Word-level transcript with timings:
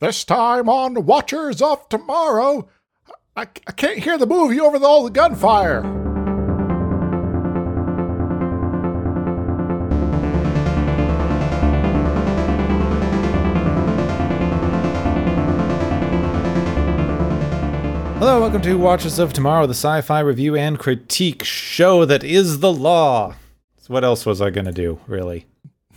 This 0.00 0.24
time 0.24 0.66
on 0.66 1.04
Watchers 1.04 1.60
of 1.60 1.86
Tomorrow, 1.90 2.70
I, 3.36 3.42
I 3.42 3.72
can't 3.72 3.98
hear 3.98 4.16
the 4.16 4.24
movie 4.24 4.58
over 4.58 4.78
the, 4.78 4.86
all 4.86 5.04
the 5.04 5.10
gunfire. 5.10 5.82
Hello, 18.18 18.40
welcome 18.40 18.62
to 18.62 18.78
Watchers 18.78 19.18
of 19.18 19.34
Tomorrow, 19.34 19.66
the 19.66 19.72
sci 19.72 20.00
fi 20.00 20.20
review 20.20 20.56
and 20.56 20.78
critique 20.78 21.44
show 21.44 22.06
that 22.06 22.24
is 22.24 22.60
the 22.60 22.72
law. 22.72 23.34
So 23.76 23.92
what 23.92 24.04
else 24.04 24.24
was 24.24 24.40
I 24.40 24.48
going 24.48 24.64
to 24.64 24.72
do, 24.72 24.98
really? 25.06 25.44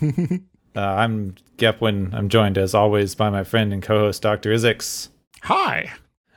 uh, 0.76 0.82
I'm 0.82 1.36
Gepwin. 1.58 2.14
I'm 2.14 2.30
joined, 2.30 2.58
as 2.58 2.74
always, 2.74 3.16
by 3.16 3.30
my 3.30 3.44
friend 3.44 3.74
and 3.74 3.82
co 3.82 4.00
host, 4.00 4.22
Dr. 4.22 4.52
Izixs. 4.52 5.10
Hi. 5.44 5.92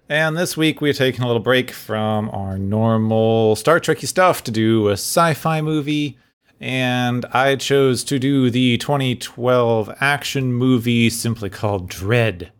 And 0.09 0.37
this 0.37 0.57
week 0.57 0.81
we're 0.81 0.93
taking 0.93 1.25
a 1.25 1.27
little 1.27 1.43
break 1.43 1.73
from 1.73 2.31
our 2.31 2.59
normal 2.59 3.57
Star 3.57 3.81
Trekky 3.81 4.07
stuff 4.07 4.45
to 4.45 4.53
do 4.53 4.89
a 4.89 4.93
sci 4.93 5.35
fi 5.35 5.61
movie. 5.61 6.17
And 6.61 7.25
I 7.33 7.57
chose 7.57 8.05
to 8.05 8.19
do 8.19 8.49
the 8.49 8.79
2012 8.79 9.93
action 10.01 10.53
movie 10.53 11.11
simply 11.11 11.51
called 11.51 11.91
Dredd 11.91 12.51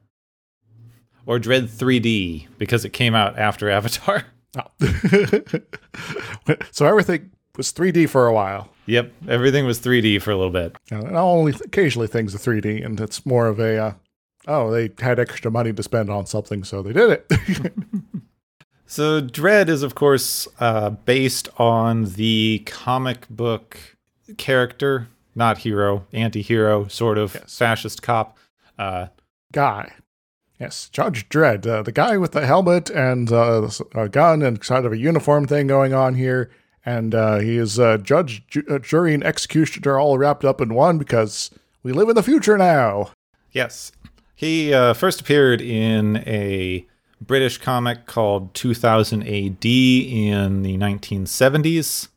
or 1.25 1.39
Dredd 1.39 1.69
3D 1.69 2.49
because 2.59 2.85
it 2.85 2.93
came 2.93 3.15
out 3.15 3.39
after 3.39 3.71
Avatar. 3.77 4.25
Oh. 4.57 4.71
so 6.73 6.87
everything 6.87 7.31
was 7.57 7.73
3D 7.73 8.09
for 8.09 8.27
a 8.27 8.33
while. 8.33 8.71
Yep, 8.87 9.13
everything 9.29 9.67
was 9.67 9.81
3D 9.81 10.23
for 10.23 10.31
a 10.31 10.37
little 10.37 10.53
bit. 10.53 10.77
And 10.91 11.17
only 11.17 11.53
occasionally 11.65 12.07
things 12.07 12.35
are 12.35 12.39
3D, 12.39 12.85
and 12.85 13.01
it's 13.01 13.27
more 13.27 13.47
of 13.49 13.59
a 13.59 13.79
uh, 13.79 13.93
oh 14.47 14.71
they 14.71 14.91
had 15.01 15.19
extra 15.19 15.51
money 15.51 15.73
to 15.73 15.83
spend 15.83 16.09
on 16.11 16.27
something, 16.27 16.63
so 16.65 16.83
they 16.83 16.93
did 16.93 17.11
it. 17.11 17.73
so 18.87 19.21
Dredd 19.21 19.69
is 19.69 19.83
of 19.83 19.95
course 19.95 20.47
uh, 20.61 20.91
based 20.91 21.49
on 21.59 22.05
the 22.05 22.63
comic 22.67 23.29
book 23.29 23.79
character, 24.39 25.09
not 25.35 25.59
hero, 25.59 26.07
anti-hero, 26.13 26.87
sort 26.89 27.19
of 27.19 27.35
Yes. 27.35 27.59
fascist 27.59 28.03
cop. 28.03 28.37
Uh, 28.79 29.07
Guy. 29.53 29.93
Yes, 30.61 30.89
Judge 30.89 31.29
Dredd, 31.29 31.67
uh, 31.67 31.83
the 31.83 31.93
guy 31.93 32.17
with 32.17 32.33
the 32.33 32.47
helmet 32.47 32.89
and 32.91 33.31
uh, 33.31 33.69
a 33.95 34.09
gun 34.09 34.41
and 34.43 34.63
sort 34.65 34.87
of 34.87 34.93
a 34.93 34.97
uniform 34.97 35.47
thing 35.47 35.67
going 35.67 35.93
on 35.93 36.15
here. 36.15 36.51
And 36.87 37.15
uh, 37.17 37.41
he 37.41 37.57
is 37.59 37.81
uh, 37.81 37.99
judge, 37.99 38.47
ju- 38.47 38.65
uh, 38.71 38.79
jury, 38.79 39.13
and 39.13 39.25
executioner 39.25 39.99
all 39.99 40.17
wrapped 40.17 40.45
up 40.45 40.61
in 40.61 40.73
one 40.73 40.99
because 40.99 41.51
we 41.83 41.93
live 41.93 42.09
in 42.09 42.15
the 42.15 42.23
future 42.23 42.57
now. 42.57 43.11
Yes. 43.51 43.91
He 44.37 44.73
uh, 44.73 44.95
first 44.95 45.21
appeared 45.21 45.61
in 45.61 46.19
a 46.19 46.87
British 47.21 47.59
comic 47.59 48.07
called 48.07 48.55
2000 48.55 49.23
AD 49.23 49.65
in 49.65 50.63
the 50.63 50.77
1970s 50.79 52.09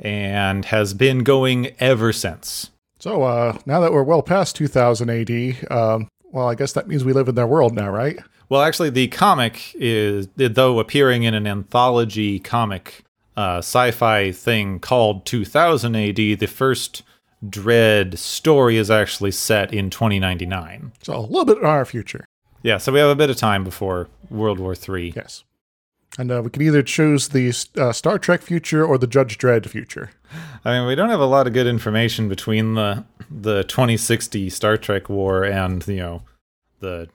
and 0.00 0.64
has 0.66 0.94
been 0.94 1.22
going 1.22 1.74
ever 1.78 2.12
since. 2.12 2.70
So 2.98 3.22
uh, 3.22 3.58
now 3.66 3.80
that 3.80 3.92
we're 3.92 4.02
well 4.02 4.22
past 4.22 4.56
2000 4.56 5.10
AD, 5.10 5.70
um, 5.70 6.08
well, 6.32 6.48
I 6.48 6.54
guess 6.54 6.72
that 6.72 6.88
means 6.88 7.04
we 7.04 7.12
live 7.12 7.28
in 7.28 7.34
their 7.34 7.46
world 7.46 7.74
now, 7.74 7.90
right? 7.90 8.18
Well, 8.48 8.62
actually, 8.62 8.90
the 8.90 9.08
comic 9.08 9.72
is, 9.74 10.28
though 10.36 10.78
appearing 10.78 11.22
in 11.22 11.34
an 11.34 11.46
anthology 11.46 12.38
comic 12.38 13.04
uh, 13.36 13.58
sci 13.58 13.90
fi 13.90 14.30
thing 14.32 14.78
called 14.80 15.24
2000 15.26 15.96
AD, 15.96 16.16
the 16.16 16.46
first 16.46 17.02
Dredd 17.44 18.16
story 18.16 18.76
is 18.76 18.90
actually 18.90 19.30
set 19.32 19.72
in 19.74 19.90
2099. 19.90 20.92
So 21.02 21.16
a 21.16 21.20
little 21.20 21.44
bit 21.44 21.58
in 21.58 21.64
our 21.66 21.84
future, 21.84 22.24
Yeah, 22.62 22.78
so 22.78 22.90
we 22.92 22.98
have 23.00 23.10
a 23.10 23.14
bit 23.16 23.28
of 23.30 23.36
time 23.36 23.64
before 23.64 24.08
World 24.30 24.58
War 24.58 24.74
III. 24.74 25.12
yes. 25.14 25.44
And 26.16 26.30
uh, 26.30 26.42
we 26.44 26.50
can 26.50 26.62
either 26.62 26.82
choose 26.82 27.28
the 27.30 27.52
uh, 27.76 27.90
Star 27.92 28.18
Trek 28.20 28.40
future 28.40 28.86
or 28.86 28.98
the 28.98 29.08
Judge 29.08 29.36
Dredd 29.36 29.66
future. 29.68 30.12
I 30.64 30.78
mean, 30.78 30.86
we 30.86 30.94
don't 30.94 31.10
have 31.10 31.18
a 31.20 31.26
lot 31.26 31.48
of 31.48 31.52
good 31.52 31.66
information 31.66 32.28
between 32.28 32.74
the 32.74 33.04
the 33.30 33.64
2060 33.64 34.48
Star 34.48 34.76
Trek 34.76 35.08
war 35.08 35.44
and 35.44 35.84
you 35.88 35.96
know 35.96 36.22
the 36.78 37.08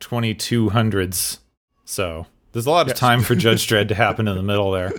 2200s. 0.00 1.38
So 1.84 2.26
there's 2.52 2.66
a 2.66 2.70
lot 2.70 2.88
of 2.90 2.96
time 2.96 3.22
for 3.22 3.34
Judge 3.34 3.66
Dredd 3.68 3.88
to 3.88 3.94
happen 3.94 4.28
in 4.28 4.36
the 4.36 4.42
middle 4.42 4.70
there. 4.70 4.92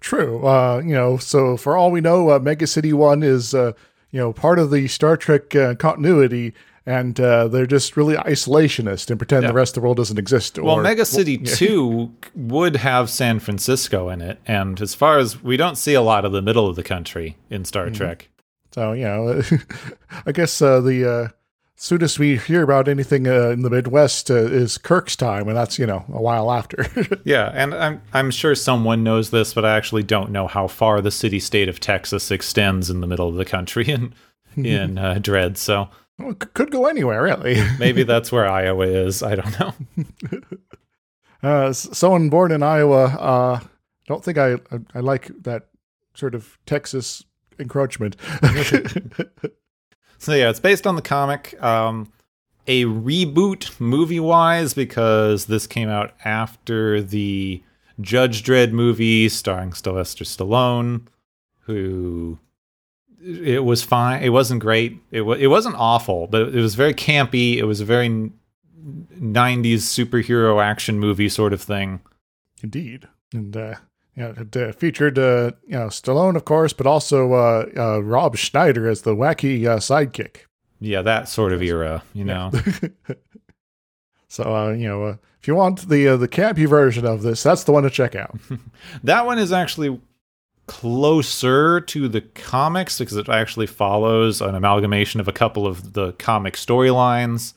True. 0.00 0.46
Uh, 0.46 0.82
you 0.84 0.94
know, 0.94 1.16
so 1.16 1.56
for 1.56 1.76
all 1.76 1.90
we 1.90 2.00
know, 2.00 2.30
uh, 2.30 2.38
Mega 2.38 2.66
City 2.66 2.92
One 2.92 3.22
is 3.22 3.54
uh, 3.54 3.72
you 4.10 4.20
know 4.20 4.32
part 4.32 4.58
of 4.58 4.70
the 4.70 4.86
Star 4.88 5.16
Trek 5.16 5.54
uh, 5.56 5.74
continuity, 5.74 6.52
and 6.86 7.18
uh, 7.18 7.48
they're 7.48 7.66
just 7.66 7.96
really 7.96 8.14
isolationist 8.16 9.10
and 9.10 9.18
pretend 9.18 9.42
Yeah. 9.42 9.48
the 9.48 9.54
rest 9.54 9.76
of 9.76 9.80
the 9.80 9.84
world 9.84 9.96
doesn't 9.96 10.18
exist. 10.18 10.58
Well, 10.58 10.76
or, 10.76 10.82
Mega 10.82 11.04
City 11.04 11.40
yeah. 11.42 11.54
2 11.56 12.12
would 12.34 12.76
have 12.76 13.10
San 13.10 13.38
Francisco 13.40 14.08
in 14.08 14.20
it, 14.20 14.38
and 14.46 14.80
as 14.80 14.94
far 14.94 15.18
as 15.18 15.42
we 15.42 15.56
don't 15.56 15.76
see 15.76 15.94
a 15.94 16.02
lot 16.02 16.24
of 16.24 16.32
the 16.32 16.42
middle 16.42 16.68
of 16.68 16.76
the 16.76 16.82
country 16.84 17.36
in 17.50 17.64
Star 17.64 17.86
Mm-hmm. 17.86 17.94
Trek. 17.94 18.28
So 18.72 18.92
you 18.92 19.04
know, 19.04 19.42
I 20.26 20.32
guess 20.32 20.60
uh, 20.62 20.80
the 20.80 21.32
uh, 21.76 21.80
soonest 21.80 22.18
we 22.18 22.36
hear 22.36 22.62
about 22.62 22.88
anything 22.88 23.26
uh, 23.26 23.50
in 23.50 23.62
the 23.62 23.70
Midwest 23.70 24.30
uh, 24.30 24.34
is 24.34 24.78
Kirk's 24.78 25.16
time, 25.16 25.48
and 25.48 25.56
that's 25.56 25.78
you 25.78 25.86
know 25.86 26.04
a 26.12 26.20
while 26.22 26.50
after. 26.50 26.86
Yeah, 27.24 27.50
and 27.54 27.74
I'm 27.74 28.02
I'm 28.12 28.30
sure 28.30 28.54
someone 28.54 29.02
knows 29.02 29.30
this, 29.30 29.54
but 29.54 29.64
I 29.64 29.76
actually 29.76 30.02
don't 30.02 30.30
know 30.30 30.46
how 30.46 30.66
far 30.68 31.00
the 31.00 31.10
city 31.10 31.40
state 31.40 31.68
of 31.68 31.80
Texas 31.80 32.30
extends 32.30 32.90
in 32.90 33.00
the 33.00 33.06
middle 33.06 33.28
of 33.28 33.34
the 33.36 33.44
country 33.44 33.88
in 33.88 34.14
in 34.56 34.98
uh, 34.98 35.14
Dredd. 35.20 35.56
So 35.56 35.88
well, 36.18 36.32
c- 36.32 36.48
could 36.54 36.70
go 36.70 36.86
anywhere 36.86 37.22
really. 37.22 37.62
maybe 37.78 38.02
that's 38.02 38.30
where 38.30 38.46
Iowa 38.46 38.86
is. 38.86 39.22
I 39.22 39.34
don't 39.34 39.58
know. 39.60 39.74
Uh, 41.42 41.72
someone 41.72 42.30
born 42.30 42.52
in 42.52 42.62
Iowa. 42.62 43.04
Uh, 43.04 43.60
don't 44.06 44.24
think 44.24 44.38
I 44.38 44.56
I 44.94 45.00
like 45.00 45.30
that 45.42 45.68
sort 46.14 46.34
of 46.34 46.58
Texas 46.66 47.24
encroachment. 47.58 48.16
So 50.24 50.32
yeah, 50.32 50.48
it's 50.48 50.58
based 50.60 50.86
on 50.86 50.96
the 50.96 51.02
comic. 51.02 51.62
Um, 51.62 52.10
a 52.66 52.84
reboot 52.84 53.78
movie 53.78 54.20
wise 54.20 54.72
because 54.72 55.44
this 55.44 55.66
came 55.66 55.90
out 55.90 56.12
after 56.24 57.02
the 57.02 57.62
Judge 58.00 58.42
Dredd 58.42 58.72
movie 58.72 59.28
starring 59.28 59.74
Sylvester 59.74 60.24
Stallone, 60.24 61.02
who 61.66 62.38
it 63.22 63.64
was 63.64 63.82
fine. 63.82 64.22
It 64.22 64.30
wasn't 64.30 64.60
great. 64.62 64.98
It 65.10 65.22
wa- 65.22 65.34
it 65.34 65.48
wasn't 65.48 65.76
awful, 65.76 66.26
but 66.26 66.54
it 66.54 66.60
was 66.60 66.74
very 66.74 66.94
campy. 66.94 67.56
It 67.58 67.64
was 67.64 67.82
a 67.82 67.84
very 67.84 68.08
90s 68.08 69.82
superhero 69.84 70.62
action 70.62 70.98
movie 70.98 71.28
sort 71.28 71.52
of 71.52 71.60
thing. 71.60 72.00
Indeed, 72.62 73.08
and 73.34 73.54
uh, 73.54 73.74
yeah, 74.16 74.32
it 74.36 74.56
uh, 74.56 74.72
featured 74.72 75.18
uh, 75.18 75.52
you 75.66 75.78
know 75.78 75.86
Stallone, 75.86 76.36
of 76.36 76.44
course, 76.44 76.72
but 76.72 76.86
also 76.86 77.32
uh, 77.32 77.66
uh, 77.76 78.02
Rob 78.02 78.36
Schneider 78.36 78.88
as 78.88 79.02
the 79.02 79.14
wacky 79.14 79.66
uh, 79.66 79.78
sidekick. 79.78 80.46
Yeah, 80.80 81.02
that 81.02 81.28
sort 81.28 81.52
of 81.52 81.62
era, 81.62 82.02
you 82.12 82.24
know. 82.24 82.50
So 84.34 84.42
uh, 84.52 84.72
you 84.72 84.88
know, 84.88 85.04
uh, 85.04 85.16
if 85.40 85.46
you 85.46 85.54
want 85.54 85.88
the 85.88 86.08
uh, 86.08 86.16
the 86.16 86.26
campy 86.26 86.66
version 86.66 87.06
of 87.06 87.22
this, 87.22 87.44
that's 87.44 87.62
the 87.62 87.70
one 87.70 87.84
to 87.84 87.90
check 87.90 88.16
out. 88.16 88.36
That 89.04 89.26
one 89.26 89.38
is 89.38 89.52
actually 89.52 90.00
closer 90.66 91.80
to 91.80 92.08
the 92.08 92.20
comics 92.20 92.98
because 92.98 93.16
it 93.16 93.28
actually 93.28 93.68
follows 93.68 94.40
an 94.40 94.56
amalgamation 94.56 95.20
of 95.20 95.28
a 95.28 95.32
couple 95.32 95.68
of 95.68 95.92
the 95.92 96.14
comic 96.14 96.54
storylines, 96.54 97.52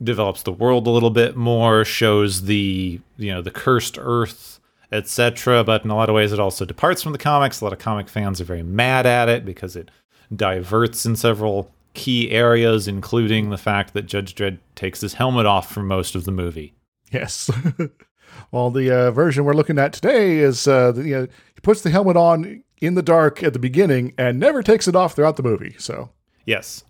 develops 0.00 0.44
the 0.44 0.52
world 0.52 0.86
a 0.86 0.90
little 0.90 1.10
bit 1.10 1.34
more, 1.34 1.84
shows 1.84 2.42
the 2.42 3.00
you 3.16 3.32
know 3.32 3.42
the 3.42 3.50
cursed 3.50 3.98
earth, 3.98 4.53
etc. 4.94 5.64
But 5.64 5.84
in 5.84 5.90
a 5.90 5.96
lot 5.96 6.08
of 6.08 6.14
ways, 6.14 6.32
it 6.32 6.40
also 6.40 6.64
departs 6.64 7.02
from 7.02 7.12
the 7.12 7.18
comics. 7.18 7.60
A 7.60 7.64
lot 7.64 7.72
of 7.72 7.78
comic 7.78 8.08
fans 8.08 8.40
are 8.40 8.44
very 8.44 8.62
mad 8.62 9.06
at 9.06 9.28
it 9.28 9.44
because 9.44 9.76
it 9.76 9.90
diverts 10.34 11.04
in 11.04 11.16
several 11.16 11.70
key 11.92 12.30
areas, 12.30 12.88
including 12.88 13.50
the 13.50 13.58
fact 13.58 13.94
that 13.94 14.06
Judge 14.06 14.34
Dredd 14.34 14.58
takes 14.74 15.00
his 15.00 15.14
helmet 15.14 15.46
off 15.46 15.72
for 15.72 15.82
most 15.82 16.14
of 16.14 16.24
the 16.24 16.32
movie. 16.32 16.74
Yes. 17.12 17.50
well, 18.50 18.70
the 18.70 18.90
uh, 18.90 19.10
version 19.10 19.44
we're 19.44 19.54
looking 19.54 19.78
at 19.78 19.92
today 19.92 20.38
is 20.38 20.66
uh, 20.66 20.92
the, 20.92 21.14
uh, 21.14 21.26
he 21.54 21.60
puts 21.62 21.82
the 21.82 21.90
helmet 21.90 22.16
on 22.16 22.62
in 22.80 22.94
the 22.94 23.02
dark 23.02 23.42
at 23.42 23.52
the 23.52 23.58
beginning 23.58 24.12
and 24.18 24.38
never 24.38 24.62
takes 24.62 24.88
it 24.88 24.96
off 24.96 25.14
throughout 25.14 25.36
the 25.36 25.42
movie. 25.42 25.74
So 25.78 26.10
Yes. 26.46 26.84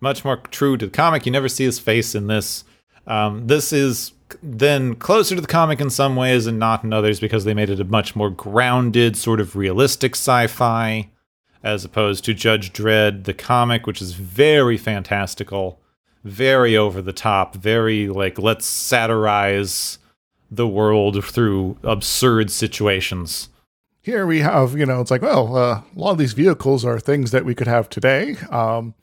Much 0.00 0.24
more 0.24 0.36
true 0.36 0.76
to 0.76 0.86
the 0.86 0.92
comic. 0.92 1.26
You 1.26 1.32
never 1.32 1.48
see 1.48 1.64
his 1.64 1.78
face 1.78 2.14
in 2.14 2.26
this. 2.26 2.64
Um, 3.06 3.46
this 3.46 3.72
is 3.72 4.12
then 4.42 4.94
closer 4.96 5.34
to 5.34 5.40
the 5.40 5.46
comic 5.46 5.80
in 5.80 5.90
some 5.90 6.16
ways 6.16 6.46
and 6.46 6.58
not 6.58 6.84
in 6.84 6.92
others 6.92 7.20
because 7.20 7.44
they 7.44 7.54
made 7.54 7.70
it 7.70 7.80
a 7.80 7.84
much 7.84 8.16
more 8.16 8.30
grounded, 8.30 9.16
sort 9.16 9.40
of 9.40 9.56
realistic 9.56 10.14
sci 10.14 10.46
fi, 10.46 11.08
as 11.62 11.84
opposed 11.84 12.24
to 12.24 12.34
Judge 12.34 12.72
Dredd, 12.72 13.24
the 13.24 13.34
comic, 13.34 13.86
which 13.86 14.02
is 14.02 14.14
very 14.14 14.76
fantastical, 14.76 15.80
very 16.24 16.76
over 16.76 17.00
the 17.02 17.12
top, 17.12 17.54
very 17.54 18.08
like, 18.08 18.38
let's 18.38 18.66
satirize 18.66 19.98
the 20.50 20.68
world 20.68 21.24
through 21.24 21.76
absurd 21.82 22.50
situations. 22.50 23.48
here 24.06 24.24
we 24.24 24.38
have, 24.38 24.78
you 24.78 24.86
know, 24.86 25.00
it's 25.00 25.10
like, 25.10 25.22
well, 25.22 25.56
uh, 25.56 25.80
a 25.80 25.84
lot 25.96 26.12
of 26.12 26.18
these 26.18 26.32
vehicles 26.32 26.84
are 26.84 27.00
things 27.00 27.32
that 27.32 27.44
we 27.44 27.56
could 27.56 27.66
have 27.66 27.88
today. 27.88 28.36
Um, 28.50 28.94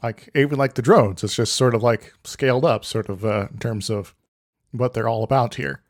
like 0.00 0.30
even 0.34 0.58
like 0.58 0.74
the 0.74 0.82
drones, 0.82 1.24
it's 1.24 1.34
just 1.34 1.54
sort 1.56 1.74
of 1.74 1.82
like 1.82 2.12
scaled 2.22 2.64
up, 2.64 2.84
sort 2.84 3.08
of 3.08 3.24
uh, 3.24 3.48
in 3.50 3.58
terms 3.58 3.90
of 3.90 4.14
what 4.72 4.94
they're 4.94 5.08
all 5.08 5.22
about 5.22 5.54
here. 5.56 5.82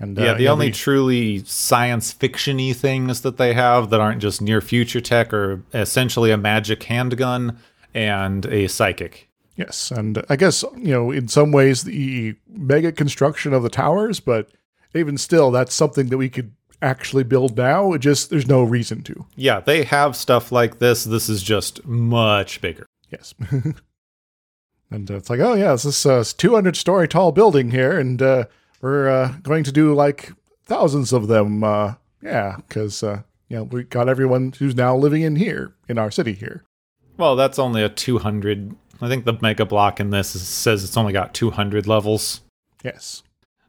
And 0.00 0.16
yeah, 0.16 0.30
uh, 0.30 0.34
the 0.34 0.40
you 0.40 0.46
know, 0.46 0.52
only 0.52 0.70
truly 0.70 1.44
science 1.44 2.12
fiction-y 2.12 2.72
things 2.72 3.22
that 3.22 3.36
they 3.36 3.54
have 3.54 3.90
that 3.90 4.00
aren't 4.00 4.22
just 4.22 4.40
near 4.40 4.60
future 4.60 5.00
tech 5.00 5.32
are 5.32 5.62
essentially 5.74 6.30
a 6.30 6.36
magic 6.36 6.82
handgun 6.84 7.58
and 7.94 8.46
a 8.46 8.68
psychic. 8.68 9.28
Yes, 9.56 9.90
and 9.90 10.24
I 10.28 10.36
guess 10.36 10.62
you 10.76 10.92
know 10.92 11.10
in 11.10 11.26
some 11.26 11.50
ways 11.50 11.82
the 11.82 12.36
mega 12.48 12.92
construction 12.92 13.52
of 13.52 13.64
the 13.64 13.68
towers, 13.68 14.20
but 14.20 14.50
even 14.94 15.18
still, 15.18 15.50
that's 15.50 15.74
something 15.74 16.08
that 16.08 16.18
we 16.18 16.28
could 16.28 16.52
actually 16.80 17.24
build 17.24 17.56
now. 17.56 17.92
It 17.92 17.98
just 17.98 18.30
there's 18.30 18.46
no 18.46 18.62
reason 18.62 19.02
to. 19.02 19.26
Yeah, 19.34 19.58
they 19.58 19.82
have 19.82 20.14
stuff 20.14 20.52
like 20.52 20.78
this. 20.78 21.02
This 21.02 21.28
is 21.28 21.42
just 21.42 21.84
much 21.84 22.60
bigger. 22.60 22.86
Yes, 23.10 23.34
and 24.90 25.10
uh, 25.10 25.16
it's 25.16 25.30
like, 25.30 25.40
oh 25.40 25.54
yeah, 25.54 25.72
this 25.72 25.84
is 25.84 26.06
a 26.06 26.24
200 26.24 26.76
story 26.76 27.08
tall 27.08 27.32
building 27.32 27.70
here, 27.70 27.98
and 27.98 28.20
uh, 28.22 28.44
we're 28.80 29.08
uh, 29.08 29.34
going 29.42 29.64
to 29.64 29.72
do 29.72 29.94
like 29.94 30.32
thousands 30.64 31.12
of 31.12 31.28
them. 31.28 31.62
Uh, 31.64 31.94
yeah, 32.22 32.56
because 32.56 33.02
uh, 33.02 33.22
you 33.48 33.56
know 33.56 33.64
we 33.64 33.84
got 33.84 34.08
everyone 34.08 34.52
who's 34.58 34.74
now 34.74 34.96
living 34.96 35.22
in 35.22 35.36
here 35.36 35.74
in 35.88 35.98
our 35.98 36.10
city 36.10 36.32
here. 36.32 36.64
Well, 37.16 37.36
that's 37.36 37.58
only 37.58 37.82
a 37.82 37.88
200. 37.88 38.74
I 39.00 39.08
think 39.08 39.24
the 39.24 39.38
mega 39.40 39.66
block 39.66 40.00
in 40.00 40.10
this 40.10 40.34
is, 40.34 40.46
says 40.46 40.84
it's 40.84 40.96
only 40.96 41.12
got 41.12 41.34
200 41.34 41.86
levels. 41.86 42.40
Yes. 42.82 43.22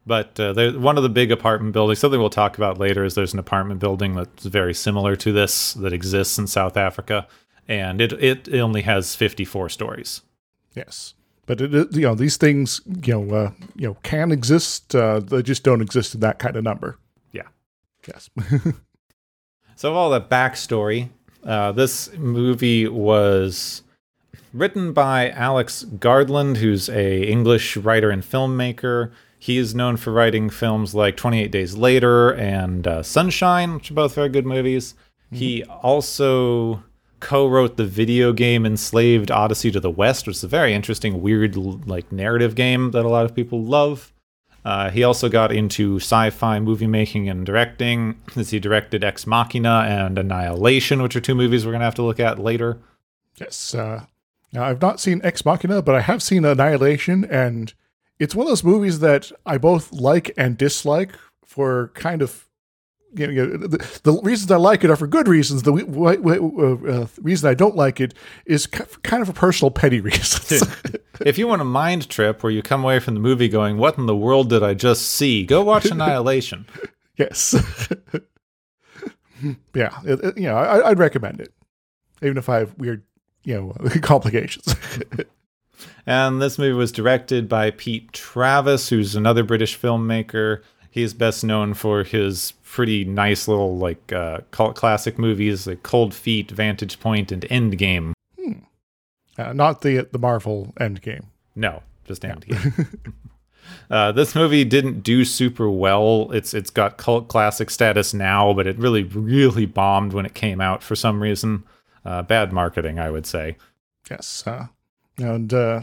But 0.06 0.40
uh, 0.40 0.72
one 0.74 0.98
of 0.98 1.04
the 1.04 1.10
big 1.10 1.32
apartment 1.32 1.74
buildings, 1.74 2.00
something 2.00 2.20
we'll 2.20 2.30
talk 2.30 2.58
about 2.58 2.80
later, 2.80 3.04
is 3.04 3.14
there's 3.14 3.34
an 3.34 3.40
apartment 3.40 3.80
building 3.80 4.16
that's 4.16 4.46
very 4.46 4.74
similar 4.74 5.16
to 5.18 5.32
this 5.32 5.74
that 5.74 5.94
exists 5.94 6.38
in 6.40 6.48
South 6.48 6.78
Africa, 6.78 7.28
and 7.68 8.02
it 8.02 8.14
it 8.14 8.54
only 8.60 8.84
has 8.84 9.16
54 9.16 9.70
stories. 9.70 10.22
Yes, 10.80 11.14
but 11.46 11.62
it, 11.62 11.94
you 11.94 12.02
know 12.02 12.16
these 12.16 12.38
things 12.38 12.82
you 13.04 13.14
know 13.14 13.36
uh, 13.36 13.52
you 13.76 13.88
know 13.88 13.98
can 14.04 14.32
exist. 14.32 14.96
Uh, 14.96 15.20
they 15.20 15.42
just 15.42 15.64
don't 15.64 15.82
exist 15.82 16.16
in 16.16 16.22
that 16.22 16.40
kind 16.40 16.56
of 16.56 16.64
number. 16.64 16.98
Yeah. 17.32 17.48
Yes. 18.08 18.30
So, 19.76 19.94
all 19.94 20.10
the 20.10 20.20
backstory 20.20 21.08
uh, 21.44 21.72
this 21.72 22.12
movie 22.18 22.88
was 22.88 23.84
written 24.54 24.94
by 24.94 25.30
Alex 25.32 25.84
Garland, 25.84 26.58
who's 26.58 26.90
a 26.90 27.24
English 27.24 27.78
writer 27.78 28.10
and 28.10 28.24
filmmaker. 28.24 29.12
He 29.38 29.58
is 29.58 29.74
known 29.74 29.96
for 29.96 30.12
writing 30.12 30.50
films 30.50 30.94
like 30.94 31.16
28 31.16 31.52
Days 31.52 31.78
Later 31.78 32.34
and 32.34 32.86
uh, 32.86 33.04
Sunshine, 33.04 33.76
which 33.76 33.90
are 33.92 33.94
both 33.94 34.16
very 34.16 34.30
good 34.30 34.46
movies. 34.46 34.96
He 35.32 35.64
also 35.64 36.84
co-wrote 37.20 37.78
the 37.78 37.86
video 37.86 38.34
game 38.34 38.66
Enslaved 38.66 39.32
Odyssey 39.32 39.72
to 39.72 39.80
the 39.80 39.90
West, 39.90 40.28
which 40.28 40.38
is 40.38 40.44
a 40.44 40.48
very 40.48 40.74
interesting, 40.74 41.22
weird, 41.22 41.56
like 41.56 42.12
narrative 42.12 42.56
game 42.56 42.92
that 42.92 43.06
a 43.06 43.10
lot 43.10 43.26
of 43.26 43.36
people 43.36 43.64
love. 43.64 44.14
Uh, 44.66 44.90
he 44.90 45.04
also 45.04 45.30
got 45.30 45.52
into 45.52 45.98
sci-fi 45.98 46.60
movie 46.60 46.88
making 46.88 47.30
and 47.30 47.46
directing, 47.46 48.20
as 48.36 48.50
he 48.50 48.60
directed 48.60 49.04
Ex 49.04 49.26
Machina 49.26 49.86
and 49.88 50.18
Annihilation, 50.18 51.02
which 51.02 51.16
are 51.16 51.22
two 51.22 51.36
movies 51.36 51.66
we're 51.66 51.72
gonna 51.72 51.86
have 51.86 51.96
to 51.96 52.04
look 52.04 52.20
at 52.20 52.40
later. 52.40 52.78
yes. 53.40 53.74
Uh, 53.74 54.06
I've 54.56 54.82
not 54.82 55.00
seen 55.00 55.22
Ex 55.24 55.46
Machina, 55.46 55.82
but 55.82 55.96
I 55.96 56.02
have 56.02 56.22
seen 56.24 56.44
Annihilation, 56.44 57.24
and 57.24 57.74
it's 58.18 58.36
one 58.36 58.48
of 58.48 58.50
those 58.50 58.64
movies 58.64 59.00
that 59.00 59.32
I 59.46 59.58
both 59.58 59.92
like 59.94 60.34
and 60.38 60.58
dislike 60.58 61.14
for 61.46 61.92
kind 61.94 62.22
of. 62.22 62.49
You 63.16 63.28
know, 63.28 63.58
the, 63.58 64.00
the 64.04 64.22
reasons 64.22 64.52
I 64.52 64.58
like 64.58 64.84
it 64.84 64.90
are 64.92 64.96
for 64.96 65.08
good 65.08 65.28
reasons. 65.28 65.64
The 65.64 65.74
uh, 65.74 67.02
uh, 67.02 67.08
reason 67.22 67.50
I 67.50 67.54
don't 67.56 67.76
like 67.76 68.00
it 68.00 68.14
is 68.46 68.68
ki- 68.68 68.84
kind 69.04 69.22
of 69.22 69.28
for 69.28 69.34
personal 69.34 69.72
petty 69.72 70.00
reasons. 70.02 70.64
if 71.22 71.38
you 71.38 71.48
want 71.48 71.62
a 71.62 71.66
mind 71.66 72.08
trip 72.10 72.44
where 72.44 72.52
you 72.52 72.62
come 72.62 72.84
away 72.84 73.00
from 73.00 73.16
the 73.16 73.20
movie 73.20 73.50
going, 73.50 73.78
"What 73.78 73.98
in 73.98 74.06
the 74.06 74.16
world 74.16 74.50
did 74.50 74.62
I 74.64 74.74
just 74.76 75.08
see?" 75.08 75.44
Go 75.46 75.64
watch 75.64 75.86
Annihilation. 75.86 76.66
Yes. 77.18 77.54
yeah, 79.74 80.00
it, 80.06 80.24
it- 80.24 80.38
you 80.38 80.44
know, 80.48 80.56
I, 80.56 80.90
I'd 80.90 81.00
recommend 81.00 81.42
it, 81.42 81.54
even 82.22 82.38
if 82.38 82.48
I 82.50 82.60
have 82.60 82.78
weird, 82.78 83.04
you 83.44 83.56
know, 83.56 83.90
complications. 84.02 84.74
And 86.06 86.42
this 86.42 86.58
movie 86.58 86.74
was 86.74 86.92
directed 86.92 87.48
by 87.50 87.72
Pete 87.72 88.12
Travis, 88.14 88.90
who's 88.90 89.16
another 89.16 89.44
British 89.44 89.78
filmmaker. 89.80 90.62
He's 90.92 91.14
best 91.14 91.44
known 91.44 91.74
for 91.74 92.04
his 92.04 92.54
pretty 92.70 93.04
nice 93.04 93.48
little 93.48 93.78
like 93.78 94.14
uh, 94.14 94.40
cult 94.52 94.76
classic 94.76 95.18
movies 95.18 95.66
like 95.66 95.84
Cold 95.84 96.14
Feet, 96.14 96.52
Vantage 96.52 97.00
Point, 97.00 97.32
and 97.32 97.42
Endgame. 97.44 98.14
uh, 99.38 99.54
not 99.54 99.82
the 99.82 100.08
the 100.12 100.20
Marvel 100.20 100.74
Endgame. 100.80 101.26
No, 101.56 101.82
just 102.06 102.22
Endgame. 102.22 102.88
uh, 103.92 104.12
this 104.12 104.36
movie 104.36 104.64
didn't 104.64 105.02
do 105.02 105.26
super 105.26 105.70
well. 105.70 106.30
It's 106.32 106.54
it's 106.54 106.70
got 106.70 106.98
cult 106.98 107.28
classic 107.28 107.72
status 107.72 108.14
now, 108.14 108.54
but 108.54 108.68
it 108.68 108.78
really 108.78 109.04
really 109.04 109.66
bombed 109.66 110.14
when 110.14 110.26
it 110.26 110.36
came 110.36 110.62
out 110.62 110.84
for 110.84 110.96
some 110.96 111.22
reason. 111.22 111.64
Uh, 112.06 112.22
bad 112.22 112.54
marketing, 112.54 112.98
I 112.98 113.10
would 113.10 113.26
say. 113.26 113.58
Yes, 114.10 114.46
uh, 114.46 114.68
and 115.18 115.54
uh, 115.54 115.82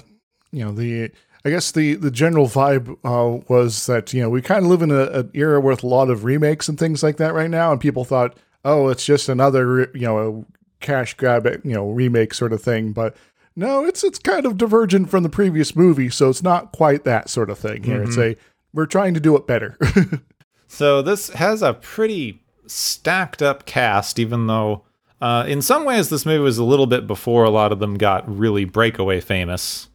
you 0.53 0.65
know 0.65 0.73
the. 0.73 1.11
I 1.47 1.51
guess 1.51 1.71
the, 1.71 1.95
the 1.95 2.11
general 2.11 2.49
vibe 2.49 2.99
uh, 3.05 3.45
was 3.49 3.87
that 3.87 4.13
you 4.13 4.21
know 4.21 4.29
we 4.29 4.43
kind 4.43 4.65
of 4.65 4.71
live 4.71 4.83
in 4.83 4.91
a, 4.91 5.05
an 5.05 5.31
era 5.33 5.61
with 5.61 5.85
a 5.85 5.87
lot 5.87 6.11
of 6.11 6.25
remakes 6.25 6.69
and 6.69 6.79
things 6.79 7.03
like 7.03 7.19
that 7.19 7.35
right 7.35 7.51
now, 7.51 7.71
and 7.71 7.81
people 7.81 8.05
thought, 8.05 8.37
oh, 8.65 8.89
it's 8.89 9.05
just 9.05 9.29
another 9.29 9.91
you 9.95 10.07
know 10.07 10.45
cash 10.81 11.15
grab 11.15 11.47
you 11.65 11.75
know 11.75 11.89
remake 11.89 12.35
sort 12.35 12.53
of 12.53 12.61
thing, 12.61 12.93
but 12.93 13.17
no, 13.55 13.85
it's 13.85 14.03
it's 14.03 14.19
kind 14.19 14.45
of 14.45 14.59
divergent 14.59 15.09
from 15.09 15.23
the 15.23 15.29
previous 15.29 15.77
movie, 15.77 16.11
so 16.11 16.29
it's 16.29 16.43
not 16.43 16.73
quite 16.73 17.05
that 17.05 17.31
sort 17.31 17.49
of 17.49 17.59
thing. 17.59 17.85
Here, 17.85 18.03
it's 18.03 18.19
a 18.19 18.37
we're 18.75 18.87
trying 18.87 19.15
to 19.15 19.21
do 19.21 19.37
it 19.37 19.47
better. 19.47 19.79
So 20.69 21.01
this 21.01 21.31
has 21.31 21.63
a 21.63 21.75
pretty 21.75 22.43
stacked 22.67 23.41
up 23.41 23.67
cast, 23.67 24.19
even 24.19 24.47
though 24.47 24.83
uh, 25.21 25.45
in 25.47 25.63
some 25.63 25.85
ways 25.85 26.09
this 26.09 26.27
movie 26.27 26.43
was 26.43 26.59
a 26.59 26.65
little 26.65 26.87
bit 26.87 27.07
before 27.07 27.45
a 27.45 27.51
lot 27.51 27.73
of 27.73 27.79
them 27.79 27.97
got 27.97 28.29
really 28.29 28.65
breakaway 28.65 29.21
famous. 29.21 29.89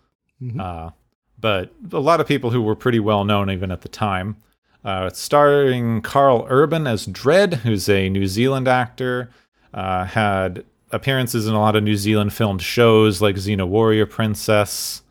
Uh, 0.59 0.91
but 1.41 1.73
a 1.91 1.99
lot 1.99 2.21
of 2.21 2.27
people 2.27 2.51
who 2.51 2.61
were 2.61 2.75
pretty 2.75 2.99
well 2.99 3.25
known 3.25 3.49
even 3.49 3.71
at 3.71 3.81
the 3.81 3.89
time. 3.89 4.37
Uh, 4.85 5.05
it's 5.07 5.19
starring 5.19 6.01
Karl 6.01 6.45
Urban 6.49 6.87
as 6.87 7.05
Dredd, 7.07 7.55
who's 7.55 7.89
a 7.89 8.09
New 8.09 8.25
Zealand 8.27 8.67
actor. 8.67 9.29
Uh, 9.73 10.05
had 10.05 10.63
appearances 10.91 11.47
in 11.47 11.53
a 11.53 11.59
lot 11.59 11.75
of 11.75 11.83
New 11.83 11.95
Zealand 11.95 12.33
filmed 12.33 12.61
shows 12.61 13.21
like 13.21 13.35
Xena 13.35 13.67
Warrior 13.67 14.05
Princess. 14.05 15.01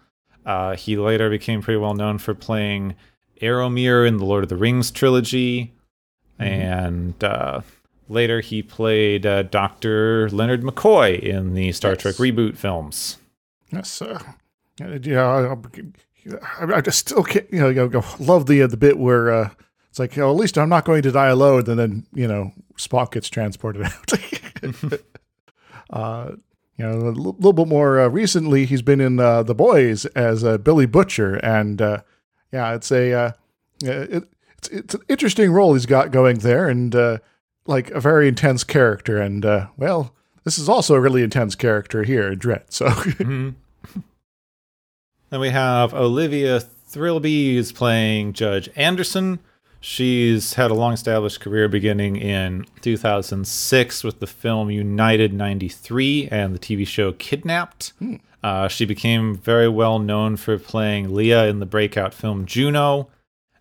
Uh, 0.45 0.75
he 0.77 0.97
later 0.97 1.31
became 1.31 1.63
pretty 1.63 1.79
well 1.79 1.95
known 1.95 2.19
for 2.19 2.35
playing 2.35 2.95
Éomer 3.41 4.07
in 4.07 4.17
the 4.17 4.25
Lord 4.25 4.43
of 4.43 4.49
the 4.49 4.57
Rings 4.57 4.91
trilogy. 4.91 5.73
And 6.39 7.23
uh, 7.23 7.61
later 8.09 8.41
he 8.41 8.63
played 8.63 9.25
uh, 9.25 9.43
Dr. 9.45 10.29
Leonard 10.31 10.63
McCoy 10.63 11.19
in 11.21 11.55
the 11.55 11.73
Star 11.73 11.93
Yes. 11.93 12.03
Trek 12.03 12.15
reboot 12.17 12.57
films. 12.57 13.19
Yes, 13.71 14.03
uh, 14.03 14.21
yeah, 14.79 15.55
I, 16.59 16.75
I, 16.75 16.81
just 16.81 16.99
still 16.99 17.23
can't, 17.23 17.51
you 17.53 17.61
know, 17.61 17.69
you 17.69 17.89
know, 17.89 18.05
love 18.19 18.47
the 18.47 18.63
uh, 18.63 18.67
the 18.67 18.77
bit 18.77 18.99
where 18.99 19.31
uh, 19.31 19.51
it's 19.89 19.99
like, 19.99 20.17
oh, 20.19 20.31
at 20.31 20.37
least 20.37 20.59
I'm 20.59 20.69
not 20.69 20.85
going 20.85 21.03
to 21.03 21.13
die 21.13 21.29
alone, 21.29 21.69
and 21.69 21.79
then 21.79 22.07
you 22.15 22.29
know, 22.29 22.53
Spock 22.77 23.13
gets 23.13 23.29
transported 23.29 23.83
out. 23.87 24.13
uh, 25.91 26.33
you 26.77 26.87
know, 26.87 26.93
a 26.93 27.07
l- 27.07 27.13
little 27.13 27.53
bit 27.53 27.69
more 27.69 28.01
uh, 28.01 28.09
recently, 28.09 28.65
he's 28.65 28.83
been 28.83 29.01
in 29.01 29.21
uh, 29.21 29.43
The 29.43 29.55
Boys 29.55 30.07
as 30.07 30.45
uh, 30.45 30.59
Billy 30.59 30.87
Butcher, 30.87 31.35
and 31.37 31.81
uh, 31.83 31.99
yeah, 32.53 32.75
it's 32.75 32.91
a 32.91 33.13
uh, 33.13 33.33
it, 33.83 34.25
it's 34.57 34.69
it's 34.69 34.95
an 34.95 35.03
interesting 35.09 35.53
role 35.53 35.75
he's 35.75 35.87
got 35.87 36.11
going 36.11 36.39
there, 36.39 36.69
and 36.69 36.95
uh, 36.95 37.19
like 37.67 37.91
a 37.91 38.01
very 38.01 38.29
intense 38.29 38.65
character, 38.65 39.21
and 39.21 39.45
uh, 39.45 39.69
well. 39.77 40.15
This 40.43 40.59
is 40.59 40.71
also 40.71 40.95
a 40.95 41.01
really 41.01 41.23
intense 41.23 41.55
character 41.55 42.03
here, 42.03 42.35
Dredd. 42.35 42.73
So, 42.73 42.89
Then 45.31 45.41
we 45.41 45.51
have 45.51 45.95
Olivia 45.95 46.59
Thirlby 46.61 47.57
is 47.57 47.71
playing 47.71 48.33
Judge 48.33 48.69
Anderson. 48.75 49.39
She's 49.81 50.55
had 50.55 50.73
a 50.73 50.75
long 50.75 50.93
established 50.93 51.41
career 51.41 51.69
beginning 51.69 52.17
in 52.17 52.67
2006 52.83 54.05
with 54.05 54.19
the 54.19 54.27
film 54.27 54.71
United 54.71 55.33
93 55.33 56.29
and 56.33 56.55
the 56.55 56.59
TV 56.59 56.87
show 56.87 57.13
Kidnapped. 57.13 57.93
Uh, 58.43 58.69
she 58.69 58.85
became 58.85 59.37
very 59.37 59.69
well 59.69 60.01
known 60.01 60.37
for 60.37 60.59
playing 60.59 61.15
Leah 61.15 61.47
in 61.47 61.61
the 61.61 61.67
breakout 61.67 62.13
film 62.13 62.45
Juno. 62.45 63.09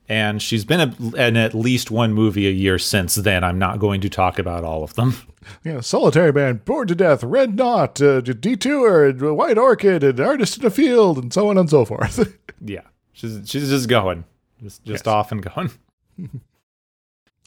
And 0.09 0.41
she's 0.41 0.65
been 0.65 0.79
a, 0.79 1.15
in 1.27 1.37
at 1.37 1.53
least 1.53 1.91
one 1.91 2.13
movie 2.13 2.47
a 2.47 2.51
year 2.51 2.79
since 2.79 3.13
then. 3.13 3.43
I'm 3.43 3.59
not 3.59 3.77
going 3.77 4.01
to 4.01 4.09
talk 4.09 4.39
about 4.39 4.63
all 4.63 4.83
of 4.83 4.95
them. 4.95 5.15
Yeah, 5.63 5.81
Solitary 5.81 6.31
Man, 6.33 6.61
Bored 6.65 6.87
to 6.89 6.95
Death, 6.95 7.23
Red 7.23 7.55
Knot, 7.55 8.01
uh, 8.01 8.21
Detour, 8.21 9.11
White 9.33 9.57
Orchid, 9.57 10.03
and 10.03 10.19
Artist 10.19 10.59
in 10.59 10.65
a 10.65 10.69
Field, 10.69 11.17
and 11.17 11.33
so 11.33 11.49
on 11.49 11.57
and 11.57 11.69
so 11.69 11.85
forth. 11.85 12.37
yeah, 12.61 12.81
she's 13.13 13.39
she's 13.49 13.69
just 13.69 13.87
going, 13.89 14.23
just 14.61 14.83
just 14.85 15.05
Yes. 15.05 15.07
off 15.07 15.31
and 15.31 15.41
going. 15.43 15.71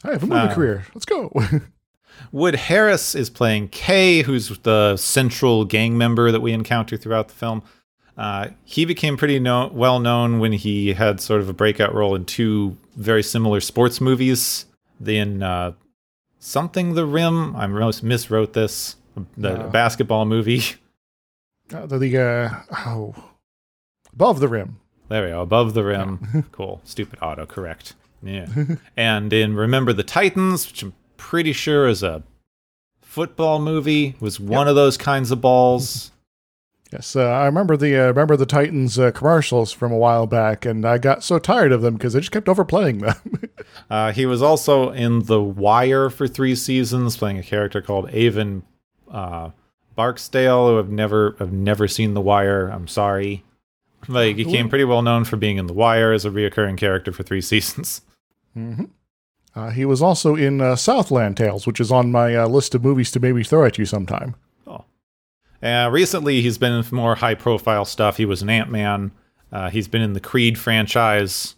I 0.03 0.11
have 0.11 0.23
a 0.23 0.27
movie 0.27 0.41
Uh, 0.41 0.53
career. 0.55 0.85
Let's 0.93 1.05
go. 1.05 1.31
Wood 2.31 2.55
Harris 2.55 3.15
is 3.15 3.29
playing 3.29 3.69
Kay, 3.69 4.21
who's 4.21 4.49
the 4.59 4.97
central 4.97 5.65
gang 5.65 5.97
member 5.97 6.31
that 6.31 6.41
we 6.41 6.51
encounter 6.51 6.97
throughout 6.97 7.29
the 7.29 7.33
film. 7.33 7.63
Uh, 8.17 8.49
he 8.63 8.85
became 8.85 9.17
pretty 9.17 9.39
know- 9.39 9.71
well 9.73 9.99
known 9.99 10.39
when 10.39 10.51
he 10.53 10.93
had 10.93 11.19
sort 11.19 11.41
of 11.41 11.49
a 11.49 11.53
breakout 11.53 11.93
role 11.95 12.13
in 12.15 12.25
two 12.25 12.77
very 12.95 13.23
similar 13.23 13.59
sports 13.61 13.99
movies. 13.99 14.65
In 15.03 15.41
uh, 15.41 15.73
Something 16.45 16.93
the 16.93 17.05
Rim, 17.05 17.55
I 17.55 17.67
most 17.67 18.03
miswrote 18.03 18.51
this, 18.51 18.97
the 19.37 19.53
No. 19.57 19.69
basketball 19.69 20.25
movie. 20.25 20.61
Uh, 21.73 21.85
the, 21.85 21.97
the 21.97 22.17
uh, 22.17 22.49
oh, 22.85 23.15
above 24.11 24.41
the 24.41 24.49
rim. 24.49 24.79
There 25.07 25.23
we 25.23 25.29
go, 25.29 25.41
above 25.41 25.73
the 25.73 25.83
rim. 25.83 26.45
cool. 26.51 26.81
Stupid 26.83 27.17
auto 27.21 27.45
correct. 27.45 27.93
Yeah. 28.21 28.47
and 28.97 29.31
in 29.31 29.55
Remember 29.55 29.93
the 29.93 30.03
Titans, 30.03 30.67
which 30.67 30.83
I'm 30.83 30.93
pretty 31.15 31.53
sure 31.53 31.87
is 31.87 32.03
a 32.03 32.21
football 33.01 33.59
movie, 33.59 34.15
was 34.19 34.41
one 34.41 34.67
of 34.67 34.75
those 34.75 34.97
kinds 34.97 35.31
of 35.31 35.39
balls. 35.39 36.11
Yes, 36.93 37.15
uh, 37.15 37.23
I 37.23 37.45
remember 37.45 37.75
the 37.75 37.97
uh, 37.97 38.07
remember 38.09 38.37
the 38.37 38.45
Titans 38.45 38.99
uh, 38.99 39.09
commercials 39.09 39.71
from 39.71 39.91
a 39.91 39.97
while 39.97 40.27
back, 40.27 40.63
and 40.63 40.85
I 40.85 40.99
got 40.99 41.23
so 41.23 41.39
tired 41.39 41.71
of 41.71 41.81
them 41.81 41.95
because 41.95 42.13
they 42.13 42.19
just 42.19 42.31
kept 42.31 42.47
overplaying 42.47 42.99
them. 42.99 43.15
Uh, 43.89 44.11
he 44.11 44.25
was 44.25 44.41
also 44.41 44.91
in 44.91 45.23
The 45.23 45.41
Wire 45.41 46.09
for 46.09 46.27
three 46.27 46.55
seasons, 46.55 47.17
playing 47.17 47.37
a 47.37 47.43
character 47.43 47.81
called 47.81 48.09
Avon 48.11 48.63
uh, 49.11 49.49
Barksdale, 49.95 50.67
who 50.67 50.79
I've 50.79 50.89
never 50.89 51.35
I've 51.39 51.51
never 51.51 51.87
seen 51.87 52.13
The 52.13 52.21
Wire. 52.21 52.67
I'm 52.67 52.87
sorry. 52.87 53.43
But 54.07 54.27
he 54.27 54.33
became 54.33 54.69
pretty 54.69 54.83
well 54.83 55.01
known 55.01 55.23
for 55.23 55.37
being 55.37 55.57
in 55.57 55.67
The 55.67 55.73
Wire 55.73 56.11
as 56.11 56.25
a 56.25 56.29
reoccurring 56.29 56.77
character 56.77 57.11
for 57.11 57.23
three 57.23 57.41
seasons. 57.53 58.01
uh, 59.55 59.69
he 59.71 59.85
was 59.85 60.01
also 60.01 60.35
in 60.35 60.61
uh, 60.61 60.75
Southland 60.75 61.37
Tales, 61.37 61.65
which 61.65 61.79
is 61.79 61.91
on 61.91 62.11
my 62.11 62.35
uh, 62.35 62.47
list 62.47 62.75
of 62.75 62.83
movies 62.83 63.11
to 63.11 63.19
maybe 63.19 63.43
throw 63.43 63.65
at 63.65 63.77
you 63.77 63.85
sometime. 63.85 64.35
Uh, 65.63 65.89
recently, 65.91 66.41
he's 66.41 66.57
been 66.57 66.73
in 66.73 66.85
more 66.91 67.15
high 67.15 67.35
profile 67.35 67.85
stuff. 67.85 68.17
He 68.17 68.25
was 68.25 68.41
an 68.41 68.49
Ant 68.49 68.69
Man. 68.69 69.11
Uh, 69.51 69.69
he's 69.69 69.87
been 69.87 70.01
in 70.01 70.13
the 70.13 70.19
Creed 70.19 70.57
franchise 70.57 71.55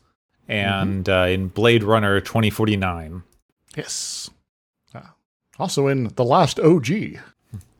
and 0.47 1.09
uh, 1.09 1.25
in 1.27 1.47
Blade 1.47 1.83
Runner 1.83 2.19
2049. 2.21 3.23
Yes. 3.75 4.29
Uh, 4.93 5.01
also 5.57 5.87
in 5.87 6.11
The 6.15 6.23
Last 6.23 6.59
OG. 6.59 6.89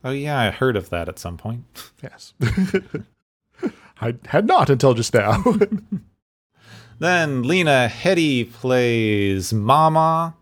Oh, 0.03 0.12
yeah, 0.12 0.39
I 0.39 0.51
heard 0.51 0.75
of 0.75 0.89
that 0.89 1.08
at 1.08 1.20
some 1.20 1.38
point. 1.38 1.63
Yes. 2.01 2.34
I 4.01 4.15
had 4.27 4.48
not 4.48 4.70
until 4.70 4.94
just 4.94 5.13
now. 5.13 5.44
Then 7.00 7.44
Lena 7.44 7.89
Headey 7.91 8.51
plays 8.51 9.53
Mama. 9.53 10.36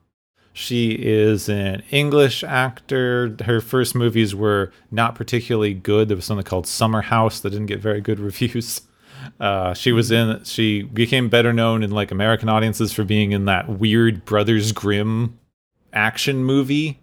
She 0.54 0.92
is 0.92 1.50
an 1.50 1.82
English 1.90 2.44
actor. 2.44 3.36
Her 3.44 3.60
first 3.60 3.96
movies 3.96 4.36
were 4.36 4.72
not 4.92 5.16
particularly 5.16 5.74
good. 5.74 6.08
There 6.08 6.16
was 6.16 6.26
something 6.26 6.46
called 6.46 6.68
Summer 6.68 7.02
House 7.02 7.40
that 7.40 7.50
didn't 7.50 7.66
get 7.66 7.80
very 7.80 8.02
good 8.02 8.20
reviews. 8.20 8.82
Uh, 9.40 9.74
she 9.74 9.92
was 9.92 10.12
in. 10.12 10.44
She 10.44 10.84
became 10.84 11.30
better 11.30 11.54
known 11.54 11.82
in 11.82 11.90
like 11.92 12.12
American 12.12 12.50
audiences 12.50 12.94
for 12.94 13.04
being 13.04 13.32
in 13.32 13.46
that 13.46 13.68
weird 13.68 14.26
Brothers 14.26 14.72
Grimm 14.72 15.40
action 15.92 16.44
movie, 16.44 17.00